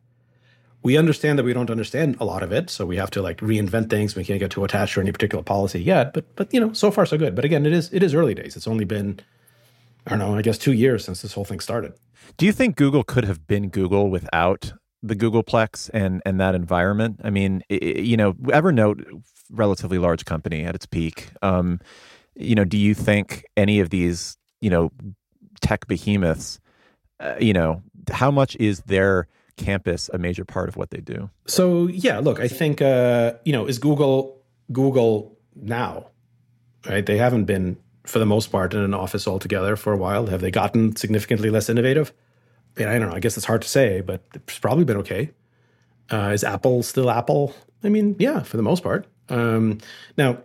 We 0.86 0.96
understand 0.96 1.36
that 1.36 1.42
we 1.42 1.52
don't 1.52 1.68
understand 1.68 2.16
a 2.20 2.24
lot 2.24 2.44
of 2.44 2.52
it, 2.52 2.70
so 2.70 2.86
we 2.86 2.96
have 2.96 3.10
to 3.10 3.20
like 3.20 3.38
reinvent 3.38 3.90
things. 3.90 4.14
We 4.14 4.24
can't 4.24 4.38
get 4.38 4.52
too 4.52 4.62
attached 4.62 4.94
to 4.94 5.00
any 5.00 5.10
particular 5.10 5.42
policy 5.42 5.82
yet, 5.82 6.14
but 6.14 6.24
but 6.36 6.54
you 6.54 6.60
know, 6.60 6.72
so 6.74 6.92
far 6.92 7.04
so 7.04 7.18
good. 7.18 7.34
But 7.34 7.44
again, 7.44 7.66
it 7.66 7.72
is 7.72 7.92
it 7.92 8.04
is 8.04 8.14
early 8.14 8.34
days. 8.34 8.54
It's 8.54 8.68
only 8.68 8.84
been 8.84 9.18
I 10.06 10.10
don't 10.10 10.20
know, 10.20 10.36
I 10.36 10.42
guess 10.42 10.58
two 10.58 10.72
years 10.72 11.04
since 11.04 11.22
this 11.22 11.32
whole 11.32 11.44
thing 11.44 11.58
started. 11.58 11.94
Do 12.36 12.46
you 12.46 12.52
think 12.52 12.76
Google 12.76 13.02
could 13.02 13.24
have 13.24 13.48
been 13.48 13.68
Google 13.68 14.10
without 14.10 14.74
the 15.02 15.16
Googleplex 15.16 15.90
and 15.92 16.22
and 16.24 16.38
that 16.38 16.54
environment? 16.54 17.20
I 17.24 17.30
mean, 17.30 17.64
it, 17.68 18.04
you 18.04 18.16
know, 18.16 18.34
Evernote, 18.34 19.04
relatively 19.50 19.98
large 19.98 20.24
company 20.24 20.62
at 20.62 20.76
its 20.76 20.86
peak. 20.86 21.30
Um, 21.42 21.80
you 22.36 22.54
know, 22.54 22.64
do 22.64 22.78
you 22.78 22.94
think 22.94 23.44
any 23.56 23.80
of 23.80 23.90
these, 23.90 24.36
you 24.60 24.70
know, 24.70 24.92
tech 25.60 25.88
behemoths, 25.88 26.60
uh, 27.18 27.34
you 27.40 27.52
know, 27.52 27.82
how 28.12 28.30
much 28.30 28.56
is 28.60 28.82
their 28.82 29.26
campus 29.56 30.10
a 30.12 30.18
major 30.18 30.44
part 30.44 30.68
of 30.68 30.76
what 30.76 30.90
they 30.90 31.00
do? 31.00 31.30
So 31.46 31.88
yeah, 31.88 32.18
look, 32.18 32.40
I 32.40 32.48
think 32.48 32.80
uh, 32.82 33.34
you 33.44 33.52
know, 33.52 33.66
is 33.66 33.78
Google 33.78 34.40
Google 34.72 35.36
now, 35.54 36.08
right? 36.88 37.04
They 37.04 37.18
haven't 37.18 37.44
been 37.44 37.76
for 38.04 38.18
the 38.18 38.26
most 38.26 38.52
part 38.52 38.74
in 38.74 38.80
an 38.80 38.94
office 38.94 39.26
altogether 39.26 39.76
for 39.76 39.92
a 39.92 39.96
while. 39.96 40.26
Have 40.26 40.40
they 40.40 40.50
gotten 40.50 40.94
significantly 40.96 41.50
less 41.50 41.68
innovative? 41.68 42.12
I, 42.76 42.80
mean, 42.80 42.88
I 42.88 42.98
don't 42.98 43.08
know. 43.08 43.16
I 43.16 43.20
guess 43.20 43.36
it's 43.36 43.46
hard 43.46 43.62
to 43.62 43.68
say, 43.68 44.00
but 44.00 44.22
it's 44.34 44.58
probably 44.58 44.84
been 44.84 44.98
okay. 44.98 45.30
Uh, 46.10 46.30
is 46.32 46.44
Apple 46.44 46.82
still 46.82 47.10
Apple? 47.10 47.54
I 47.82 47.88
mean, 47.88 48.16
yeah, 48.18 48.42
for 48.42 48.56
the 48.56 48.62
most 48.62 48.82
part. 48.82 49.06
Um, 49.28 49.78
now, 50.16 50.38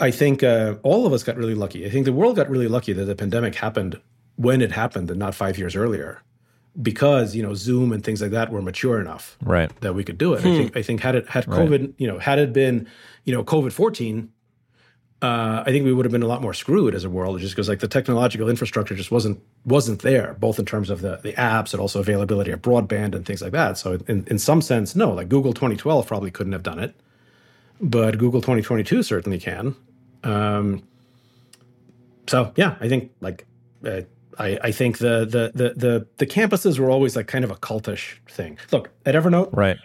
I 0.00 0.10
think 0.10 0.42
uh, 0.42 0.76
all 0.82 1.06
of 1.06 1.12
us 1.12 1.22
got 1.22 1.36
really 1.36 1.54
lucky. 1.54 1.86
I 1.86 1.90
think 1.90 2.06
the 2.06 2.12
world 2.12 2.36
got 2.36 2.50
really 2.50 2.66
lucky 2.66 2.92
that 2.92 3.04
the 3.04 3.14
pandemic 3.14 3.54
happened 3.54 4.00
when 4.36 4.60
it 4.60 4.72
happened 4.72 5.10
and 5.10 5.18
not 5.18 5.34
five 5.34 5.58
years 5.58 5.76
earlier 5.76 6.22
because 6.80 7.34
you 7.34 7.42
know 7.42 7.54
Zoom 7.54 7.92
and 7.92 8.02
things 8.02 8.20
like 8.20 8.32
that 8.32 8.50
were 8.50 8.62
mature 8.62 9.00
enough, 9.00 9.36
right, 9.42 9.70
that 9.80 9.94
we 9.94 10.04
could 10.04 10.18
do 10.18 10.34
it. 10.34 10.42
Hmm. 10.42 10.48
I 10.48 10.52
think 10.52 10.76
I 10.76 10.82
think 10.82 11.00
had 11.00 11.14
it 11.14 11.28
had 11.28 11.46
COVID, 11.46 11.80
right. 11.80 11.94
you 11.98 12.06
know, 12.06 12.18
had 12.18 12.38
it 12.38 12.52
been 12.52 12.88
you 13.24 13.34
know 13.34 13.44
COVID 13.44 13.72
fourteen, 13.72 14.32
uh, 15.22 15.62
I 15.64 15.70
think 15.70 15.84
we 15.84 15.92
would 15.92 16.04
have 16.04 16.12
been 16.12 16.22
a 16.22 16.26
lot 16.26 16.42
more 16.42 16.52
screwed 16.52 16.94
as 16.94 17.04
a 17.04 17.10
world, 17.10 17.40
just 17.40 17.54
because 17.54 17.68
like 17.68 17.78
the 17.78 17.88
technological 17.88 18.48
infrastructure 18.48 18.94
just 18.94 19.10
wasn't 19.10 19.40
wasn't 19.64 20.02
there, 20.02 20.34
both 20.38 20.58
in 20.58 20.66
terms 20.66 20.90
of 20.90 21.00
the 21.00 21.16
the 21.22 21.32
apps 21.34 21.72
and 21.72 21.80
also 21.80 22.00
availability 22.00 22.50
of 22.50 22.60
broadband 22.60 23.14
and 23.14 23.24
things 23.24 23.40
like 23.40 23.52
that. 23.52 23.78
So 23.78 23.98
in 24.06 24.26
in 24.26 24.38
some 24.38 24.60
sense, 24.60 24.94
no, 24.94 25.12
like 25.12 25.28
Google 25.28 25.54
2012 25.54 26.06
probably 26.06 26.30
couldn't 26.30 26.52
have 26.52 26.62
done 26.62 26.78
it, 26.78 26.94
but 27.80 28.18
Google 28.18 28.40
2022 28.40 29.02
certainly 29.02 29.38
can. 29.38 29.76
Um, 30.24 30.82
so 32.26 32.52
yeah, 32.56 32.76
I 32.80 32.88
think 32.88 33.12
like 33.20 33.46
uh, 33.86 34.02
I, 34.38 34.58
I 34.62 34.72
think 34.72 34.98
the, 34.98 35.24
the 35.24 35.52
the 35.54 35.74
the 35.74 36.06
the 36.18 36.26
campuses 36.26 36.78
were 36.78 36.90
always 36.90 37.16
like 37.16 37.26
kind 37.26 37.44
of 37.44 37.50
a 37.50 37.56
cultish 37.56 38.16
thing. 38.28 38.58
Look 38.72 38.90
at 39.06 39.14
Evernote, 39.14 39.50
right? 39.52 39.78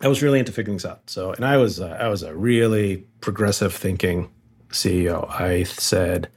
I 0.00 0.08
was 0.08 0.22
really 0.22 0.38
into 0.38 0.52
figuring 0.52 0.76
this 0.76 0.86
out. 0.86 1.08
So, 1.10 1.32
and 1.32 1.44
I 1.44 1.56
was 1.56 1.80
uh, 1.80 1.96
I 2.00 2.08
was 2.08 2.22
a 2.22 2.34
really 2.34 3.06
progressive 3.20 3.74
thinking 3.74 4.30
CEO. 4.70 5.28
I 5.30 5.64
said 5.64 6.28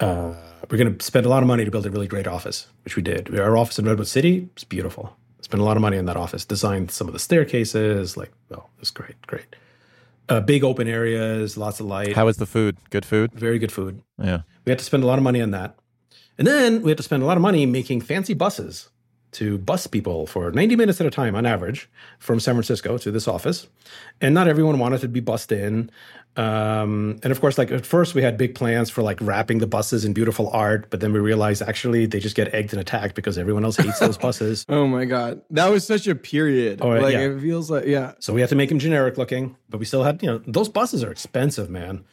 uh, 0.00 0.34
we're 0.70 0.78
going 0.78 0.96
to 0.96 1.04
spend 1.04 1.26
a 1.26 1.28
lot 1.28 1.42
of 1.42 1.46
money 1.46 1.64
to 1.64 1.70
build 1.70 1.86
a 1.86 1.90
really 1.90 2.06
great 2.06 2.26
office, 2.26 2.66
which 2.84 2.96
we 2.96 3.02
did. 3.02 3.38
Our 3.38 3.56
office 3.56 3.78
in 3.78 3.86
Redwood 3.86 4.06
City 4.08 4.48
is 4.56 4.64
beautiful. 4.64 5.16
Spent 5.40 5.60
a 5.60 5.64
lot 5.64 5.76
of 5.76 5.80
money 5.80 5.96
in 5.96 6.04
that 6.06 6.16
office. 6.16 6.44
Designed 6.44 6.90
some 6.90 7.06
of 7.06 7.14
the 7.14 7.18
staircases. 7.18 8.16
Like, 8.16 8.32
oh, 8.50 8.64
it's 8.80 8.90
great, 8.90 9.14
great. 9.26 9.56
Uh, 10.28 10.40
big 10.40 10.62
open 10.62 10.86
areas, 10.86 11.56
lots 11.56 11.80
of 11.80 11.86
light. 11.86 12.14
How 12.14 12.26
was 12.26 12.36
the 12.36 12.44
food? 12.44 12.76
Good 12.90 13.06
food. 13.06 13.32
Very 13.32 13.58
good 13.58 13.72
food. 13.72 14.02
Yeah. 14.18 14.42
We 14.66 14.70
had 14.70 14.78
to 14.78 14.84
spend 14.84 15.02
a 15.02 15.06
lot 15.06 15.18
of 15.18 15.24
money 15.24 15.40
on 15.40 15.52
that. 15.52 15.74
And 16.38 16.46
then 16.46 16.82
we 16.82 16.90
had 16.90 16.96
to 16.98 17.02
spend 17.02 17.22
a 17.22 17.26
lot 17.26 17.36
of 17.36 17.42
money 17.42 17.66
making 17.66 18.00
fancy 18.00 18.32
buses 18.32 18.88
to 19.30 19.58
bus 19.58 19.86
people 19.86 20.26
for 20.26 20.50
90 20.50 20.76
minutes 20.76 21.00
at 21.00 21.06
a 21.06 21.10
time 21.10 21.34
on 21.34 21.44
average 21.44 21.90
from 22.18 22.40
San 22.40 22.54
Francisco 22.54 22.96
to 22.98 23.10
this 23.10 23.28
office. 23.28 23.68
And 24.20 24.34
not 24.34 24.48
everyone 24.48 24.78
wanted 24.78 25.00
to 25.02 25.08
be 25.08 25.20
bussed 25.20 25.52
in. 25.52 25.90
Um, 26.36 27.18
and 27.22 27.32
of 27.32 27.40
course, 27.40 27.58
like 27.58 27.70
at 27.70 27.84
first 27.84 28.14
we 28.14 28.22
had 28.22 28.38
big 28.38 28.54
plans 28.54 28.90
for 28.90 29.02
like 29.02 29.20
wrapping 29.20 29.58
the 29.58 29.66
buses 29.66 30.04
in 30.04 30.12
beautiful 30.12 30.48
art, 30.50 30.88
but 30.88 31.00
then 31.00 31.12
we 31.12 31.18
realized 31.18 31.60
actually 31.62 32.06
they 32.06 32.20
just 32.20 32.36
get 32.36 32.54
egged 32.54 32.72
and 32.72 32.80
attacked 32.80 33.14
because 33.16 33.36
everyone 33.36 33.64
else 33.64 33.76
hates 33.76 33.98
those 33.98 34.16
buses. 34.16 34.64
oh 34.68 34.86
my 34.86 35.04
God. 35.04 35.42
That 35.50 35.68
was 35.68 35.86
such 35.86 36.06
a 36.06 36.14
period. 36.14 36.80
Oh, 36.80 36.90
like 36.90 37.14
yeah. 37.14 37.20
it 37.20 37.40
feels 37.40 37.70
like, 37.70 37.84
yeah. 37.86 38.12
So 38.20 38.32
we 38.32 38.40
had 38.40 38.50
to 38.50 38.56
make 38.56 38.68
them 38.68 38.78
generic 38.78 39.18
looking, 39.18 39.56
but 39.68 39.78
we 39.78 39.84
still 39.84 40.04
had, 40.04 40.22
you 40.22 40.30
know, 40.30 40.38
those 40.46 40.68
buses 40.68 41.02
are 41.02 41.10
expensive, 41.10 41.68
man. 41.68 42.04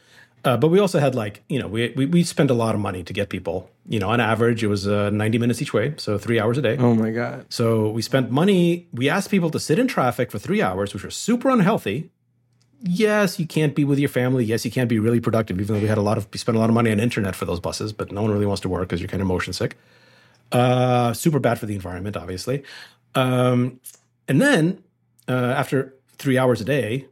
Uh, 0.46 0.56
but 0.56 0.68
we 0.68 0.80
also 0.80 1.00
had 1.00 1.16
like, 1.16 1.44
you 1.50 1.58
know, 1.58 1.68
we, 1.68 1.92
we, 1.98 2.06
we 2.06 2.24
spent 2.24 2.52
a 2.52 2.54
lot 2.54 2.76
of 2.76 2.82
money 2.82 3.04
to 3.04 3.12
get 3.12 3.30
people, 3.30 3.68
you 3.90 3.98
know, 3.98 4.10
on 4.12 4.20
average, 4.22 4.64
it 4.64 4.68
was 4.68 4.88
uh, 4.88 5.10
90 5.10 5.40
minutes 5.40 5.60
each 5.60 5.74
way. 5.74 5.96
So 5.98 6.20
three 6.20 6.40
hours 6.40 6.60
a 6.60 6.62
day. 6.62 6.78
Oh 6.78 6.94
my 6.94 7.10
God. 7.10 7.48
So 7.50 7.90
we 7.90 8.04
spent 8.04 8.30
money. 8.30 8.88
We 8.94 9.10
asked 9.10 9.32
people 9.32 9.50
to 9.50 9.60
sit 9.60 9.80
in 9.80 9.88
traffic 9.88 10.30
for 10.30 10.38
three 10.38 10.62
hours, 10.62 10.94
which 10.94 11.04
was 11.04 11.16
super 11.16 11.50
unhealthy. 11.50 12.12
Yes, 12.84 13.40
you 13.40 13.48
can't 13.48 13.74
be 13.74 13.84
with 13.84 13.98
your 13.98 14.10
family. 14.10 14.46
Yes, 14.46 14.64
you 14.64 14.70
can't 14.70 14.88
be 14.88 15.00
really 15.00 15.20
productive, 15.20 15.60
even 15.60 15.76
though 15.76 15.82
we 15.82 15.88
had 15.88 15.98
a 15.98 16.04
lot 16.04 16.20
of, 16.20 16.28
we 16.32 16.38
spent 16.38 16.56
a 16.56 16.60
lot 16.60 16.70
of 16.70 16.76
money 16.76 16.92
on 16.92 17.00
internet 17.00 17.36
for 17.36 17.46
those 17.46 17.60
buses, 17.60 17.92
but 17.92 18.12
no 18.12 18.22
one 18.22 18.30
really 18.30 18.46
wants 18.46 18.62
to 18.62 18.70
work 18.70 18.88
because 18.88 19.02
you're 19.02 19.10
kind 19.10 19.22
of 19.22 19.28
motion 19.28 19.52
sick. 19.52 19.76
Uh, 20.52 21.12
super 21.14 21.40
bad 21.40 21.58
for 21.58 21.66
the 21.66 21.74
environment, 21.74 22.16
obviously. 22.16 22.64
Um, 23.16 23.80
and 24.28 24.40
then 24.40 24.84
uh, 25.28 25.56
after 25.58 25.96
three 26.18 26.38
hours 26.38 26.62
a 26.62 26.66
day, 26.66 27.08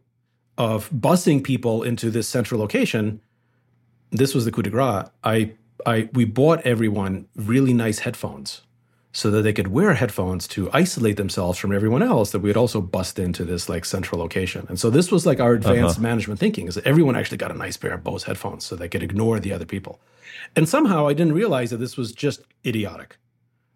of 0.58 0.90
busing 0.92 1.44
people 1.44 1.84
into 1.84 2.10
this 2.10 2.28
central 2.28 2.60
location, 2.60 3.22
this 4.12 4.36
was 4.36 4.46
the 4.46 4.52
coup 4.52 4.62
de 4.62 4.70
grace. 4.70 5.08
I, 5.24 5.54
I, 5.86 6.10
we 6.14 6.26
bought 6.26 6.62
everyone 6.62 7.28
really 7.36 7.74
nice 7.74 8.00
headphones 8.00 8.62
so 9.16 9.30
that 9.30 9.44
they 9.44 9.54
could 9.54 9.68
wear 9.68 9.94
headphones 9.94 10.48
to 10.48 10.70
isolate 10.74 11.18
themselves 11.18 11.60
from 11.60 11.72
everyone 11.72 12.02
else 12.02 12.32
that 12.32 12.40
we 12.40 12.50
had 12.50 12.58
also 12.58 12.82
bust 12.82 13.20
into 13.20 13.46
this 13.46 13.70
like 13.70 13.86
central 13.86 14.20
location. 14.20 14.66
And 14.70 14.80
so 14.80 14.90
this 14.90 15.12
was 15.12 15.26
like 15.26 15.40
our 15.40 15.54
advanced 15.54 15.98
uh-huh. 15.98 16.02
management 16.02 16.40
thinking 16.40 16.68
is 16.68 16.76
that 16.76 16.88
everyone 16.88 17.16
actually 17.16 17.38
got 17.38 17.52
a 17.52 17.58
nice 17.58 17.78
pair 17.78 17.94
of 17.94 18.04
Bose 18.04 18.24
headphones 18.24 18.66
so 18.66 18.76
they 18.76 18.90
could 18.90 19.04
ignore 19.04 19.40
the 19.40 19.54
other 19.54 19.66
people. 19.66 20.00
And 20.56 20.68
somehow 20.68 21.08
I 21.08 21.14
didn't 21.14 21.34
realize 21.34 21.70
that 21.70 21.78
this 21.78 21.96
was 21.96 22.12
just 22.12 22.42
idiotic. 22.66 23.18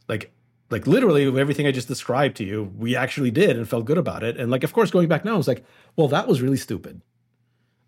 Like 0.07 0.31
like 0.69 0.87
literally 0.87 1.25
everything 1.39 1.67
I 1.67 1.71
just 1.71 1.87
described 1.87 2.37
to 2.37 2.43
you, 2.43 2.71
we 2.77 2.95
actually 2.95 3.31
did 3.31 3.55
and 3.57 3.67
felt 3.67 3.85
good 3.85 3.97
about 3.97 4.23
it. 4.23 4.37
And 4.37 4.51
like, 4.51 4.63
of 4.63 4.73
course, 4.73 4.91
going 4.91 5.07
back 5.07 5.23
now, 5.23 5.35
I 5.35 5.37
was 5.37 5.47
like, 5.47 5.65
well, 5.95 6.07
that 6.09 6.27
was 6.27 6.41
really 6.41 6.57
stupid. 6.57 7.01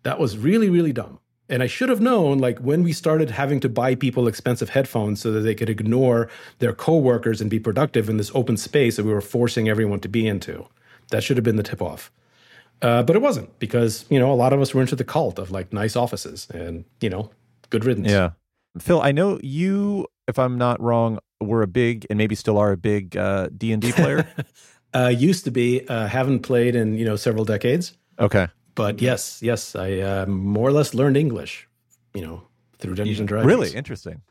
That 0.02 0.18
was 0.18 0.38
really, 0.38 0.70
really 0.70 0.92
dumb. 0.92 1.20
And 1.48 1.64
I 1.64 1.66
should 1.66 1.88
have 1.88 2.00
known, 2.00 2.38
like, 2.38 2.60
when 2.60 2.84
we 2.84 2.92
started 2.92 3.30
having 3.30 3.58
to 3.58 3.68
buy 3.68 3.96
people 3.96 4.28
expensive 4.28 4.70
headphones 4.70 5.20
so 5.20 5.32
that 5.32 5.40
they 5.40 5.54
could 5.54 5.68
ignore 5.68 6.28
their 6.60 6.72
coworkers 6.72 7.40
and 7.40 7.50
be 7.50 7.58
productive 7.58 8.08
in 8.08 8.18
this 8.18 8.30
open 8.34 8.56
space 8.56 8.96
that 8.96 9.04
we 9.04 9.12
were 9.12 9.20
forcing 9.20 9.68
everyone 9.68 9.98
to 10.00 10.08
be 10.08 10.28
into. 10.28 10.68
That 11.10 11.24
should 11.24 11.36
have 11.36 11.44
been 11.44 11.56
the 11.56 11.64
tip 11.64 11.82
off. 11.82 12.12
Uh, 12.80 13.02
but 13.02 13.16
it 13.16 13.18
wasn't 13.20 13.58
because, 13.58 14.06
you 14.08 14.18
know, 14.20 14.32
a 14.32 14.34
lot 14.34 14.52
of 14.52 14.60
us 14.60 14.72
were 14.72 14.80
into 14.80 14.94
the 14.94 15.04
cult 15.04 15.40
of 15.40 15.50
like 15.50 15.72
nice 15.72 15.96
offices 15.96 16.46
and, 16.54 16.84
you 17.00 17.10
know, 17.10 17.30
good 17.68 17.84
riddance. 17.84 18.08
Yeah. 18.08 18.30
Phil, 18.78 19.02
I 19.02 19.10
know 19.10 19.40
you, 19.42 20.06
if 20.28 20.38
I'm 20.38 20.56
not 20.56 20.80
wrong, 20.80 21.18
were 21.40 21.62
a 21.62 21.66
big 21.66 22.06
and 22.10 22.16
maybe 22.18 22.34
still 22.34 22.58
are 22.58 22.72
a 22.72 22.76
big 22.76 23.16
uh, 23.16 23.48
D 23.56 23.72
and 23.72 23.82
D 23.82 23.92
player. 24.00 24.28
uh, 24.94 25.08
used 25.08 25.44
to 25.44 25.50
be. 25.50 25.86
Uh, 25.88 26.06
haven't 26.06 26.40
played 26.40 26.74
in 26.74 26.96
you 26.96 27.04
know 27.04 27.16
several 27.16 27.44
decades. 27.44 27.96
Okay. 28.18 28.48
But 28.74 29.00
yes, 29.02 29.42
yes, 29.42 29.74
I 29.74 29.98
uh, 29.98 30.26
more 30.26 30.68
or 30.68 30.72
less 30.72 30.94
learned 30.94 31.16
English. 31.16 31.68
You 32.14 32.22
know, 32.22 32.42
through 32.78 32.94
Dungeons 32.94 33.20
and 33.20 33.28
Dragons. 33.28 33.46
Really 33.46 33.74
interesting. 33.74 34.22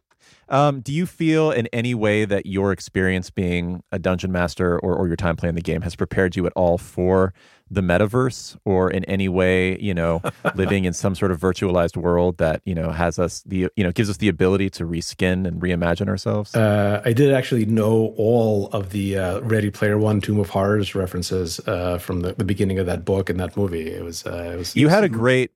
Um, 0.50 0.82
do 0.82 0.92
you 0.92 1.06
feel 1.06 1.52
in 1.52 1.68
any 1.68 1.94
way 1.94 2.26
that 2.26 2.46
your 2.48 2.72
experience 2.72 3.30
being 3.30 3.84
a 3.92 4.00
dungeon 4.00 4.32
master 4.32 4.80
or, 4.80 4.96
or 4.96 5.08
your 5.08 5.16
time 5.16 5.36
playing 5.36 5.56
the 5.56 5.62
game 5.62 5.82
has 5.84 5.96
prepared 5.96 6.36
you 6.36 6.46
at 6.48 6.54
all 6.56 6.78
for 6.80 7.34
the 7.72 7.82
metaverse 7.82 8.58
or 8.66 8.90
in 8.90 9.04
any 9.06 9.30
way, 9.30 9.80
you 9.80 9.94
know, 9.94 10.22
living 10.56 10.86
in 10.86 10.94
some 10.94 11.16
sort 11.16 11.32
of 11.32 11.40
virtualized 11.40 11.98
world 11.98 12.38
that, 12.38 12.62
you 12.66 12.74
know, 12.74 12.92
has 12.92 13.20
us 13.20 13.42
the, 13.44 13.68
you 13.76 13.84
know, 13.84 13.92
gives 13.92 14.10
us 14.10 14.18
the 14.18 14.28
ability 14.28 14.70
to 14.72 14.86
reskin 14.86 15.48
and 15.48 15.62
reimagine 15.62 16.08
ourselves? 16.08 16.56
Uh, 16.56 17.02
I 17.06 17.14
did 17.14 17.34
actually 17.34 17.66
know 17.66 18.14
all 18.18 18.68
of 18.68 18.90
the 18.90 19.18
uh, 19.18 19.40
Ready 19.42 19.70
Player 19.70 19.98
One 19.98 20.22
Tomb 20.22 20.40
of 20.40 20.50
Horrors 20.50 20.96
references 20.96 21.60
uh, 21.68 21.98
from 21.98 22.22
the, 22.22 22.34
the, 22.34 22.44
beginning 22.50 22.80
of 22.80 22.88
that 22.88 23.06
book 23.06 23.30
and 23.30 23.40
that 23.40 23.56
movie. 23.56 23.88
It 23.88 24.04
was, 24.04 24.26
uh, 24.26 24.52
it 24.54 24.58
was, 24.58 24.76
you 24.76 24.88
had 24.88 25.04
a 25.04 25.10
great 25.10 25.52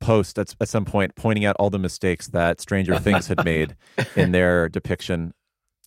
post 0.00 0.38
at, 0.38 0.54
at 0.60 0.68
some 0.68 0.84
point 0.84 1.16
pointing 1.16 1.44
out 1.44 1.56
all 1.58 1.70
the 1.70 1.78
mistakes 1.78 2.28
that 2.28 2.60
Stranger 2.60 2.98
Things 2.98 3.26
had 3.26 3.44
made 3.44 3.74
in 4.14 4.32
their 4.32 4.68
depiction 4.68 5.34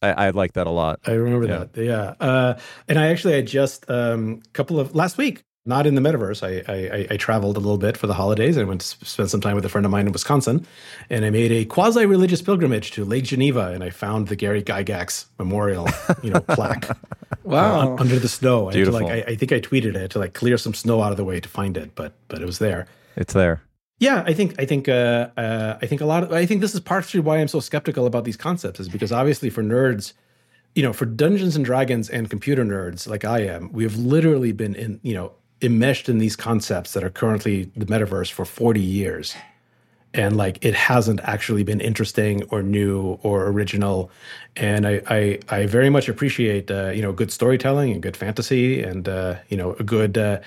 I, 0.02 0.12
I, 0.12 0.30
like 0.32 0.54
that 0.54 0.68
a 0.68 0.72
lot. 0.72 1.00
I 1.06 1.12
remember 1.12 1.48
yeah. 1.48 1.66
that. 1.72 1.78
Yeah. 1.78 2.14
Uh, 2.20 2.60
and 2.88 2.98
I 2.98 3.08
actually, 3.10 3.36
I 3.36 3.42
just 3.42 3.86
a 3.88 4.14
um, 4.14 4.42
couple 4.54 4.80
of 4.80 4.96
last 4.96 5.18
week, 5.18 5.44
not 5.66 5.86
in 5.86 5.96
the 5.96 6.02
metaverse. 6.02 6.42
I, 6.42 6.64
I, 6.72 7.08
I 7.12 7.18
traveled 7.18 7.56
a 7.56 7.60
little 7.60 7.78
bit 7.78 7.96
for 7.96 8.08
the 8.08 8.14
holidays. 8.14 8.58
I 8.58 8.64
went 8.64 8.82
to 8.82 9.06
spend 9.06 9.30
some 9.30 9.42
time 9.42 9.56
with 9.56 9.66
a 9.66 9.70
friend 9.70 9.86
of 9.86 9.92
mine 9.92 10.08
in 10.08 10.12
Wisconsin, 10.12 10.66
and 11.10 11.24
I 11.24 11.30
made 11.30 11.52
a 11.52 11.66
quasi 11.66 12.06
religious 12.06 12.42
pilgrimage 12.42 12.92
to 12.92 13.06
Lake 13.06 13.26
Geneva, 13.26 13.68
and 13.68 13.84
I 13.84 13.92
found 13.92 14.28
the 14.28 14.36
Gary 14.36 14.64
Gygax 14.64 15.26
Memorial, 15.38 15.88
you 16.24 16.32
know, 16.32 16.40
plaque. 16.50 16.98
wow, 17.44 17.94
uh, 17.94 17.96
under 18.00 18.18
the 18.18 18.30
snow. 18.30 18.70
I 18.70 18.74
Beautiful. 18.74 19.02
like, 19.02 19.28
I, 19.28 19.32
I, 19.32 19.36
think 19.36 19.52
I 19.52 19.60
tweeted 19.60 19.96
it 19.96 20.12
to 20.12 20.20
like 20.20 20.34
clear 20.34 20.58
some 20.58 20.74
snow 20.74 21.02
out 21.02 21.12
of 21.12 21.18
the 21.18 21.26
way 21.26 21.40
to 21.40 21.50
find 21.50 21.78
it, 21.78 21.94
but 21.96 22.14
but 22.28 22.42
it 22.42 22.46
was 22.46 22.60
there. 22.60 22.88
It's 23.16 23.34
there. 23.34 23.62
Yeah, 24.00 24.24
I 24.26 24.34
think 24.34 24.60
I 24.60 24.66
think 24.66 24.90
uh, 24.90 25.30
uh, 25.38 25.78
I 25.80 25.86
think 25.86 26.02
a 26.02 26.06
lot. 26.06 26.24
Of, 26.24 26.34
I 26.34 26.48
think 26.48 26.62
this 26.62 26.74
is 26.74 26.80
partially 26.80 27.20
why 27.20 27.38
I'm 27.38 27.48
so 27.48 27.60
skeptical 27.60 28.08
about 28.08 28.24
these 28.24 28.38
concepts, 28.38 28.80
is 28.80 28.90
because 28.90 29.12
obviously 29.12 29.52
for 29.52 29.62
nerds 29.62 30.14
you 30.74 30.84
know, 30.84 30.94
for 30.94 31.06
Dungeons 31.06 31.56
and 31.56 31.66
Dragons 31.66 32.10
and 32.10 32.30
computer 32.30 32.64
nerds 32.64 33.08
like 33.08 33.26
I 33.26 33.40
am, 33.42 33.72
we 33.74 33.84
have 33.84 33.98
literally 33.98 34.54
been 34.54 34.74
in, 34.76 35.00
you 35.04 35.14
know, 35.14 35.34
enmeshed 35.62 36.10
in 36.10 36.18
these 36.20 36.36
concepts 36.36 36.94
that 36.94 37.04
are 37.04 37.10
currently 37.10 37.72
the 37.76 37.86
metaverse 37.86 38.32
for 38.32 38.46
40 38.46 38.80
years. 38.82 39.36
And 40.14 40.36
like 40.36 40.64
it 40.66 40.74
hasn't 40.76 41.22
actually 41.24 41.64
been 41.64 41.80
interesting 41.80 42.44
or 42.50 42.62
new 42.62 43.18
or 43.24 43.48
original. 43.48 44.12
And 44.58 44.86
I 44.86 45.02
I, 45.10 45.40
I 45.50 45.66
very 45.68 45.90
much 45.90 46.10
appreciate 46.10 46.70
uh, 46.70 46.90
you 46.90 47.02
know 47.02 47.14
good 47.14 47.32
storytelling 47.32 47.92
and 47.94 48.02
good 48.02 48.18
fantasy 48.18 48.84
and 48.84 49.08
uh, 49.08 49.36
you 49.48 49.56
know 49.58 49.74
a 49.80 49.84
good 49.84 50.18
uh, 50.18 50.40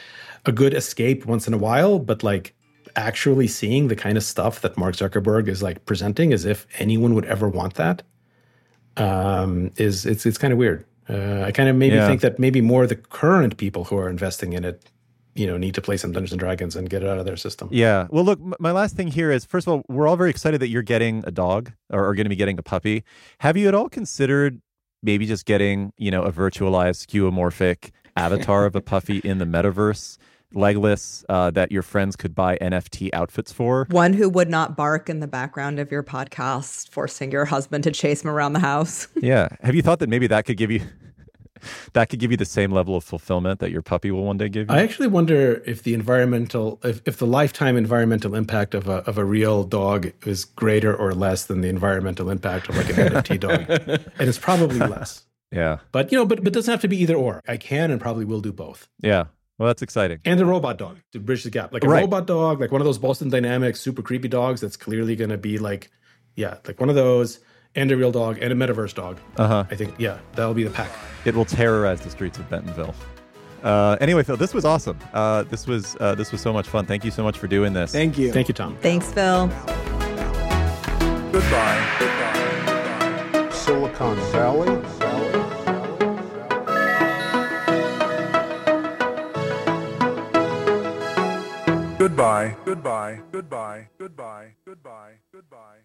a 0.44 0.52
good 0.52 0.74
escape 0.74 1.24
once 1.24 1.48
in 1.48 1.54
a 1.54 1.58
while. 1.58 1.98
But 1.98 2.22
like 2.22 2.54
actually 2.96 3.48
seeing 3.48 3.88
the 3.88 3.96
kind 3.96 4.18
of 4.18 4.22
stuff 4.24 4.60
that 4.60 4.76
Mark 4.76 4.96
Zuckerberg 4.96 5.48
is 5.48 5.62
like 5.62 5.84
presenting 5.86 6.32
as 6.34 6.44
if 6.44 6.66
anyone 6.78 7.14
would 7.14 7.24
ever 7.24 7.48
want 7.48 7.74
that 7.74 8.02
um, 8.96 9.70
is 9.76 10.06
it's 10.06 10.26
it's 10.26 10.38
kind 10.38 10.52
of 10.52 10.58
weird. 10.58 10.84
Uh, 11.08 11.42
I 11.46 11.52
kind 11.52 11.68
of 11.68 11.76
maybe 11.76 11.96
Yeah. 11.96 12.06
think 12.06 12.20
that 12.22 12.38
maybe 12.38 12.60
more 12.60 12.86
the 12.86 12.96
current 12.96 13.56
people 13.56 13.84
who 13.84 13.96
are 13.96 14.08
investing 14.08 14.52
in 14.54 14.64
it, 14.64 14.82
you 15.34 15.46
know, 15.46 15.56
need 15.56 15.74
to 15.74 15.82
play 15.82 15.96
some 15.96 16.12
Dungeons 16.12 16.32
and 16.32 16.38
Dragons 16.38 16.76
and 16.76 16.88
get 16.88 17.02
it 17.02 17.08
out 17.08 17.18
of 17.18 17.24
their 17.24 17.36
system. 17.36 17.68
Yeah. 17.72 18.06
Well, 18.10 18.24
look, 18.24 18.40
my 18.60 18.72
last 18.72 18.96
thing 18.96 19.08
here 19.08 19.30
is 19.30 19.44
first 19.44 19.66
of 19.66 19.72
all, 19.72 19.82
we're 19.88 20.06
all 20.06 20.16
very 20.16 20.30
excited 20.30 20.60
that 20.60 20.68
you're 20.68 20.82
getting 20.82 21.24
a 21.26 21.30
dog 21.30 21.72
or 21.90 22.06
are 22.06 22.14
going 22.14 22.26
to 22.26 22.30
be 22.30 22.36
getting 22.36 22.58
a 22.58 22.62
puppy. 22.62 23.04
Have 23.40 23.56
you 23.56 23.68
at 23.68 23.74
all 23.74 23.88
considered 23.88 24.60
maybe 25.02 25.26
just 25.26 25.44
getting, 25.44 25.92
you 25.98 26.10
know, 26.10 26.22
a 26.22 26.32
virtualized 26.32 27.06
skeuomorphic 27.06 27.90
avatar 28.16 28.64
of 28.64 28.76
a 28.76 28.80
puppy 28.80 29.18
in 29.18 29.38
the 29.38 29.44
metaverse, 29.44 30.18
legless, 30.54 31.24
uh, 31.28 31.50
that 31.50 31.72
your 31.72 31.82
friends 31.82 32.14
could 32.14 32.34
buy 32.34 32.56
NFT 32.58 33.10
outfits 33.12 33.52
for? 33.52 33.86
One 33.90 34.12
who 34.12 34.28
would 34.28 34.48
not 34.48 34.76
bark 34.76 35.10
in 35.10 35.18
the 35.18 35.26
background 35.26 35.80
of 35.80 35.90
your 35.90 36.04
podcast, 36.04 36.88
forcing 36.90 37.32
your 37.32 37.44
husband 37.44 37.84
to 37.84 37.90
chase 37.90 38.22
him 38.22 38.30
around 38.30 38.52
the 38.52 38.60
house. 38.60 39.08
Yeah. 39.16 39.48
Have 39.62 39.74
you 39.74 39.82
thought 39.82 39.98
that 39.98 40.08
maybe 40.08 40.26
that 40.28 40.44
could 40.44 40.56
give 40.56 40.70
you 40.70 40.80
that 41.94 42.08
could 42.08 42.18
give 42.18 42.30
you 42.30 42.36
the 42.36 42.44
same 42.44 42.70
level 42.72 42.96
of 42.96 43.04
fulfillment 43.04 43.60
that 43.60 43.70
your 43.70 43.82
puppy 43.82 44.10
will 44.10 44.24
one 44.24 44.36
day 44.36 44.48
give 44.48 44.68
you? 44.68 44.74
I 44.74 44.82
actually 44.82 45.08
wonder 45.08 45.62
if 45.66 45.82
the 45.82 45.94
environmental, 45.94 46.80
if, 46.84 47.00
if 47.06 47.18
the 47.18 47.26
lifetime 47.26 47.76
environmental 47.76 48.34
impact 48.34 48.74
of 48.74 48.88
a 48.88 48.96
of 49.08 49.18
a 49.18 49.24
real 49.24 49.64
dog 49.64 50.12
is 50.26 50.44
greater 50.44 50.94
or 50.94 51.12
less 51.12 51.46
than 51.46 51.60
the 51.60 51.68
environmental 51.68 52.30
impact 52.30 52.68
of 52.68 52.76
like 52.76 52.88
an 52.90 52.94
NFT 52.96 53.40
dog, 53.46 53.64
and 54.18 54.28
it's 54.28 54.38
probably 54.38 54.78
less. 54.78 55.24
yeah. 55.52 55.78
But 55.92 56.10
you 56.12 56.18
know, 56.18 56.26
but 56.26 56.38
but 56.38 56.48
it 56.48 56.54
doesn't 56.54 56.70
have 56.72 56.80
to 56.82 56.88
be 56.88 56.96
either 57.02 57.14
or. 57.16 57.40
I 57.46 57.56
can 57.56 57.90
and 57.90 58.00
probably 58.00 58.24
will 58.24 58.40
do 58.40 58.52
both. 58.52 58.88
Yeah. 59.00 59.24
Well, 59.58 59.68
that's 59.68 59.82
exciting. 59.82 60.18
and 60.24 60.40
a 60.40 60.44
robot 60.44 60.78
dog 60.78 60.98
to 61.12 61.20
bridge 61.20 61.44
the 61.44 61.50
gap. 61.50 61.72
Like 61.72 61.84
a 61.84 61.88
Right. 61.88 62.00
robot 62.00 62.26
dog, 62.26 62.60
like 62.60 62.72
one 62.72 62.80
of 62.80 62.84
those 62.86 62.98
Boston 62.98 63.28
Dynamics 63.30 63.80
super 63.80 64.02
creepy 64.02 64.26
dogs 64.26 64.60
that's 64.60 64.76
clearly 64.76 65.14
going 65.14 65.30
to 65.30 65.38
be 65.38 65.58
like, 65.58 65.90
yeah, 66.34 66.56
like 66.66 66.80
one 66.80 66.88
of 66.88 66.96
those, 66.96 67.38
and 67.74 67.90
a 67.90 67.96
real 67.96 68.12
dog 68.12 68.38
and 68.40 68.52
a 68.52 68.56
metaverse 68.56 68.94
dog. 68.94 69.18
Uh 69.36 69.46
huh. 69.46 69.64
I 69.70 69.74
think, 69.74 69.94
yeah, 69.98 70.18
that'll 70.34 70.54
be 70.54 70.64
the 70.64 70.70
pack. 70.70 70.90
It 71.24 71.34
will 71.34 71.44
terrorize 71.44 72.00
the 72.00 72.10
streets 72.10 72.38
of 72.38 72.48
Bentonville. 72.50 72.94
Uh, 73.62 73.96
anyway, 74.00 74.22
Phil, 74.22 74.36
this 74.36 74.52
was 74.52 74.64
awesome. 74.64 74.98
Uh, 75.14 75.42
this 75.44 75.66
was 75.66 75.96
uh, 75.98 76.14
this 76.14 76.32
was 76.32 76.40
so 76.42 76.52
much 76.52 76.68
fun. 76.68 76.84
Thank 76.84 77.04
you 77.04 77.10
so 77.10 77.22
much 77.22 77.38
for 77.38 77.46
doing 77.46 77.72
this. 77.72 77.92
Thank 77.92 78.18
you. 78.18 78.30
Thank 78.30 78.48
you, 78.48 78.54
Tom. 78.54 78.76
Thanks, 78.82 79.10
Phil. 79.10 79.46
Goodbye. 81.32 81.96
Goodbye. 81.98 83.50
Silicon 83.50 84.16
Valley. 84.32 84.82
Goodbye. 91.98 92.54
Goodbye. 92.66 93.20
Goodbye. 93.32 93.88
Goodbye. 93.98 94.54
Goodbye. 94.66 95.12
Goodbye. 95.32 95.83